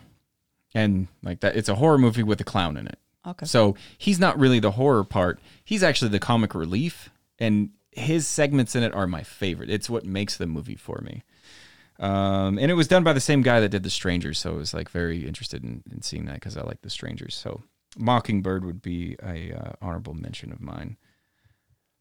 and 0.74 1.08
like 1.22 1.40
that, 1.40 1.56
it's 1.56 1.68
a 1.68 1.74
horror 1.74 1.98
movie 1.98 2.22
with 2.22 2.40
a 2.40 2.44
clown 2.44 2.78
in 2.78 2.86
it. 2.86 2.98
Okay. 3.26 3.44
So 3.44 3.76
he's 3.98 4.18
not 4.18 4.38
really 4.38 4.60
the 4.60 4.70
horror 4.70 5.04
part. 5.04 5.38
He's 5.62 5.82
actually 5.82 6.08
the 6.10 6.18
comic 6.20 6.54
relief, 6.54 7.10
and 7.38 7.68
his 7.90 8.26
segments 8.26 8.74
in 8.74 8.82
it 8.82 8.94
are 8.94 9.06
my 9.06 9.22
favorite. 9.22 9.68
It's 9.68 9.90
what 9.90 10.06
makes 10.06 10.38
the 10.38 10.46
movie 10.46 10.74
for 10.74 11.02
me. 11.04 11.22
Um, 11.98 12.56
and 12.58 12.70
it 12.70 12.74
was 12.74 12.88
done 12.88 13.04
by 13.04 13.12
the 13.12 13.20
same 13.20 13.42
guy 13.42 13.60
that 13.60 13.68
did 13.68 13.82
The 13.82 13.90
Strangers, 13.90 14.38
so 14.38 14.52
I 14.52 14.56
was 14.56 14.72
like 14.72 14.88
very 14.88 15.26
interested 15.26 15.62
in, 15.62 15.82
in 15.92 16.00
seeing 16.00 16.24
that 16.24 16.36
because 16.36 16.56
I 16.56 16.62
like 16.62 16.80
The 16.80 16.88
Strangers. 16.88 17.34
So 17.34 17.60
Mockingbird 17.98 18.64
would 18.64 18.80
be 18.80 19.16
a 19.22 19.52
uh, 19.52 19.72
honorable 19.82 20.14
mention 20.14 20.50
of 20.50 20.62
mine. 20.62 20.96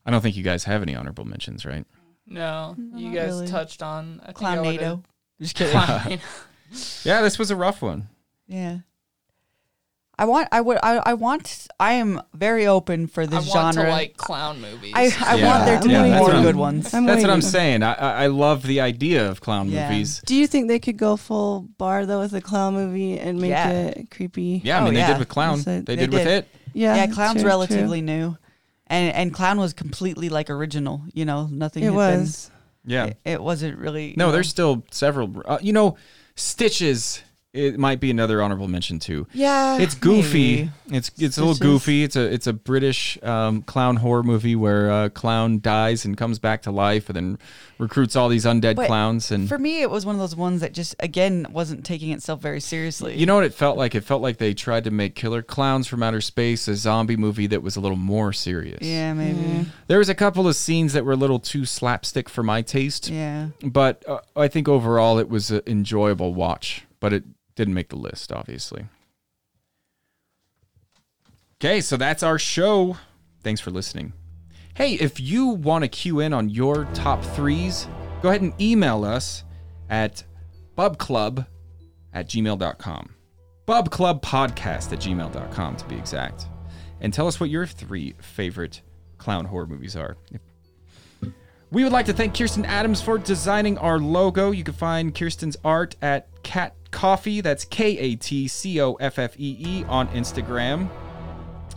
I 0.06 0.12
don't 0.12 0.22
think 0.22 0.38
you 0.38 0.44
guys 0.44 0.64
have 0.64 0.82
any 0.82 0.96
honorable 0.96 1.26
mentions, 1.26 1.66
right? 1.66 1.86
No, 2.26 2.78
you 2.96 3.14
guys 3.14 3.32
really. 3.34 3.48
touched 3.48 3.84
on 3.84 4.22
I 4.24 4.28
think 4.32 4.44
I 4.44 4.56
Clownado. 4.56 4.66
would've- 4.66 5.04
Just 5.42 5.56
kidding. 5.56 5.74
Clownado. 5.80 7.06
Yeah, 7.06 7.22
this 7.22 7.40
was 7.40 7.50
a 7.52 7.56
rough 7.56 7.82
one. 7.82 8.10
Yeah. 8.48 8.80
I 10.18 10.26
want. 10.26 10.50
I 10.52 10.60
would. 10.60 10.78
I. 10.84 10.98
I 10.98 11.14
want. 11.14 11.68
I 11.80 11.94
am 11.94 12.22
very 12.34 12.68
open 12.68 13.08
for 13.08 13.22
I 13.24 13.26
this 13.26 13.48
want 13.50 13.76
genre. 13.76 13.90
to 13.90 13.90
like 13.96 14.18
clown 14.18 14.60
movies. 14.60 14.92
I. 14.94 15.04
I 15.26 15.36
Yeah. 15.36 15.48
want 15.48 15.66
there 15.66 15.80
to 15.80 15.90
Yeah, 15.90 16.04
be 16.04 16.10
that's 16.10 16.20
more 16.20 16.28
what 16.28 16.36
I'm- 16.36 16.44
good 16.44 16.56
ones. 16.58 16.94
I'm 16.94 17.06
That's 17.06 17.22
what 17.22 17.30
I'm 17.30 17.38
waiting. 17.38 17.50
saying. 17.50 17.84
I, 17.84 17.94
I 17.94 18.24
I 18.24 18.28
love 18.28 18.64
the 18.64 18.82
idea 18.82 19.30
of 19.30 19.40
clown 19.40 19.70
Yeah. 19.70 19.90
movies. 19.90 20.22
Do 20.26 20.36
you 20.36 20.46
think 20.46 20.68
they 20.68 20.78
could 20.80 20.98
go 20.98 21.16
full 21.16 21.62
bar 21.78 22.06
though 22.06 22.20
with 22.20 22.34
a 22.34 22.42
clown 22.42 22.74
movie 22.74 23.18
and 23.18 23.40
make 23.40 23.52
Yeah. 23.52 23.70
it 23.70 24.12
creepy? 24.12 24.62
Yeah, 24.66 24.80
I 24.80 24.82
Oh, 24.82 24.86
mean 24.86 24.96
they 24.96 25.00
yeah. 25.00 25.08
did 25.08 25.20
with 25.20 25.30
clown. 25.30 25.56
Yes, 25.66 25.66
They, 25.86 25.94
I- 25.94 25.96
did 25.96 26.12
with 26.12 26.26
did. 26.26 26.28
it. 26.28 26.48
Yeah, 26.74 26.96
Yeah, 26.96 27.08
clown's 27.08 27.36
true, 27.36 27.42
true. 27.44 27.50
relatively 27.50 28.02
new, 28.02 28.36
and 28.88 29.16
and 29.16 29.34
clown 29.34 29.58
was 29.58 29.72
completely 29.74 30.28
like 30.28 30.50
original. 30.50 31.02
You 31.14 31.24
know, 31.24 31.48
nothing. 31.50 31.84
It 31.84 31.94
had 31.94 31.96
was. 31.96 32.52
Yeah. 32.90 33.06
It, 33.06 33.18
it 33.26 33.42
wasn't 33.42 33.78
really. 33.78 34.16
No, 34.18 34.26
know- 34.28 34.32
there's 34.32 34.50
still 34.50 34.84
several. 34.92 35.42
Uh, 35.46 35.60
you 35.62 35.72
know, 35.74 35.96
Stitches. 36.36 37.22
It 37.52 37.80
might 37.80 38.00
be 38.00 38.12
another 38.12 38.44
honorable 38.44 38.68
mention 38.68 39.00
too. 39.00 39.26
Yeah. 39.34 39.80
It's 39.80 39.96
goofy. 39.96 40.56
maybe. 40.56 40.72
It's 40.92 41.10
it's 41.18 41.38
a 41.38 41.42
little 41.42 41.56
Stitches. 41.56 41.72
goofy. 41.72 42.04
It's 42.04 42.16
a 42.16 42.32
it's 42.32 42.46
a 42.46 42.54
British 42.54 43.18
um, 43.24 43.64
clown 43.64 43.96
horror 43.96 44.22
movie 44.22 44.56
where 44.56 45.06
a 45.06 45.10
clown 45.10 45.60
dies 45.60 46.06
and 46.06 46.16
comes 46.16 46.38
back 46.38 46.62
to 46.64 46.72
life 46.72 47.10
and 47.10 47.16
then 47.16 47.40
recruits 47.80 48.16
all 48.16 48.30
these 48.30 48.46
undead 48.46 48.76
But 48.76 48.86
clowns. 48.86 49.32
And 49.32 49.50
For 49.50 49.58
me, 49.58 49.82
it 49.82 49.90
was 49.90 50.06
one 50.06 50.14
of 50.14 50.22
those 50.22 50.36
ones 50.36 50.62
that 50.62 50.74
just 50.74 50.96
again 51.00 51.48
wasn't 51.50 51.84
taking 51.86 52.12
itself 52.12 52.40
very 52.40 52.60
seriously. 52.60 53.18
you 53.18 53.26
know 53.26 53.34
what 53.36 53.46
it 53.46 53.54
felt 53.56 53.78
like? 53.80 53.96
It 53.96 54.02
felt 54.02 54.22
like 54.22 54.38
they 54.38 54.54
tried 54.54 54.84
to 54.84 54.92
make 54.92 55.16
Killer 55.16 55.42
Clowns 55.42 55.88
from 55.88 56.04
Outer 56.04 56.22
Space 56.22 56.68
a 56.68 56.76
zombie 56.76 57.18
movie 57.18 57.48
that 57.48 57.64
was 57.64 57.76
a 57.76 57.80
little 57.82 57.98
more 57.98 58.32
serious. 58.32 58.82
Yeah, 58.84 59.14
maybe. 59.16 59.66
There 59.88 59.98
was 59.98 60.10
a 60.10 60.16
couple 60.16 60.48
of 60.48 60.56
scenes 60.56 60.94
that 60.94 61.04
were 61.04 61.14
a 61.14 61.16
little 61.18 61.40
too 61.40 61.66
slapstick 61.66 62.30
for 62.30 62.44
my 62.44 62.62
taste. 62.62 63.10
Yeah. 63.10 63.48
but 63.64 64.04
uh, 64.08 64.20
I 64.36 64.50
think 64.50 64.68
overall 64.70 65.18
it 65.18 65.30
was 65.30 65.50
an 65.50 65.62
enjoyable 65.66 66.36
watch, 66.36 66.86
but 67.00 67.12
it 67.12 67.24
didn't 67.60 67.74
make 67.74 67.90
the 67.90 67.98
list, 67.98 68.32
obviously. 68.32 68.86
Okay, 71.62 71.82
so 71.82 71.98
that's 71.98 72.24
our 72.24 72.40
show. 72.40 72.96
Thanks 73.44 73.60
for 73.60 73.70
listening. 73.70 74.14
Hey, 74.76 74.94
if 74.94 75.20
you 75.20 75.48
want 75.48 75.84
to 75.84 75.90
cue 75.90 76.22
in 76.22 76.32
on 76.32 76.50
your 76.50 76.86
top 76.94 77.22
threes, 77.22 77.86
go 78.22 78.30
ahead 78.30 78.42
and 78.42 78.54
email 78.62 79.04
us 79.04 79.44
at 79.90 80.24
bubclub 80.78 81.46
at 82.14 82.30
gmail.com. 82.30 83.10
Bubclubpodcast 83.68 84.94
at 84.94 85.00
gmail.com 85.00 85.76
to 85.76 85.86
be 85.86 85.98
exact. 85.98 86.48
And 87.02 87.14
tell 87.14 87.28
us 87.28 87.42
what 87.42 87.50
your 87.50 87.66
three 87.66 88.16
favorite 88.22 88.82
clown 89.18 89.44
horror 89.44 89.68
movies 89.68 89.98
are. 89.98 90.16
We 91.72 91.84
would 91.84 91.92
like 91.92 92.06
to 92.06 92.14
thank 92.14 92.38
Kirsten 92.38 92.64
Adams 92.64 93.02
for 93.02 93.18
designing 93.18 93.78
our 93.80 94.00
logo. 94.00 94.52
You 94.52 94.64
can 94.64 94.74
find 94.74 95.14
Kirsten's 95.14 95.58
art 95.66 95.98
at 96.02 96.30
Kat 96.42 96.74
Coffee, 96.92 97.42
that's 97.42 97.66
K 97.66 97.98
A 97.98 98.16
T 98.16 98.48
C 98.48 98.82
O 98.82 98.94
F 98.96 99.20
F 99.20 99.40
E 99.40 99.58
E, 99.60 99.84
on 99.86 100.08
Instagram. 100.10 100.90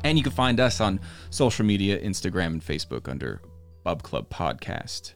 And 0.04 0.18
you 0.18 0.24
can 0.24 0.32
find 0.32 0.58
us 0.58 0.80
on 0.80 1.00
social 1.30 1.64
media 1.64 2.00
Instagram 2.00 2.46
and 2.46 2.64
Facebook 2.64 3.08
under 3.08 3.40
Bub 3.84 4.02
Club 4.02 4.28
Podcast. 4.30 5.14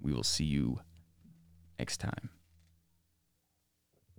We 0.00 0.12
will 0.12 0.24
see 0.24 0.44
you 0.44 0.80
next 1.78 1.98
time. 1.98 2.31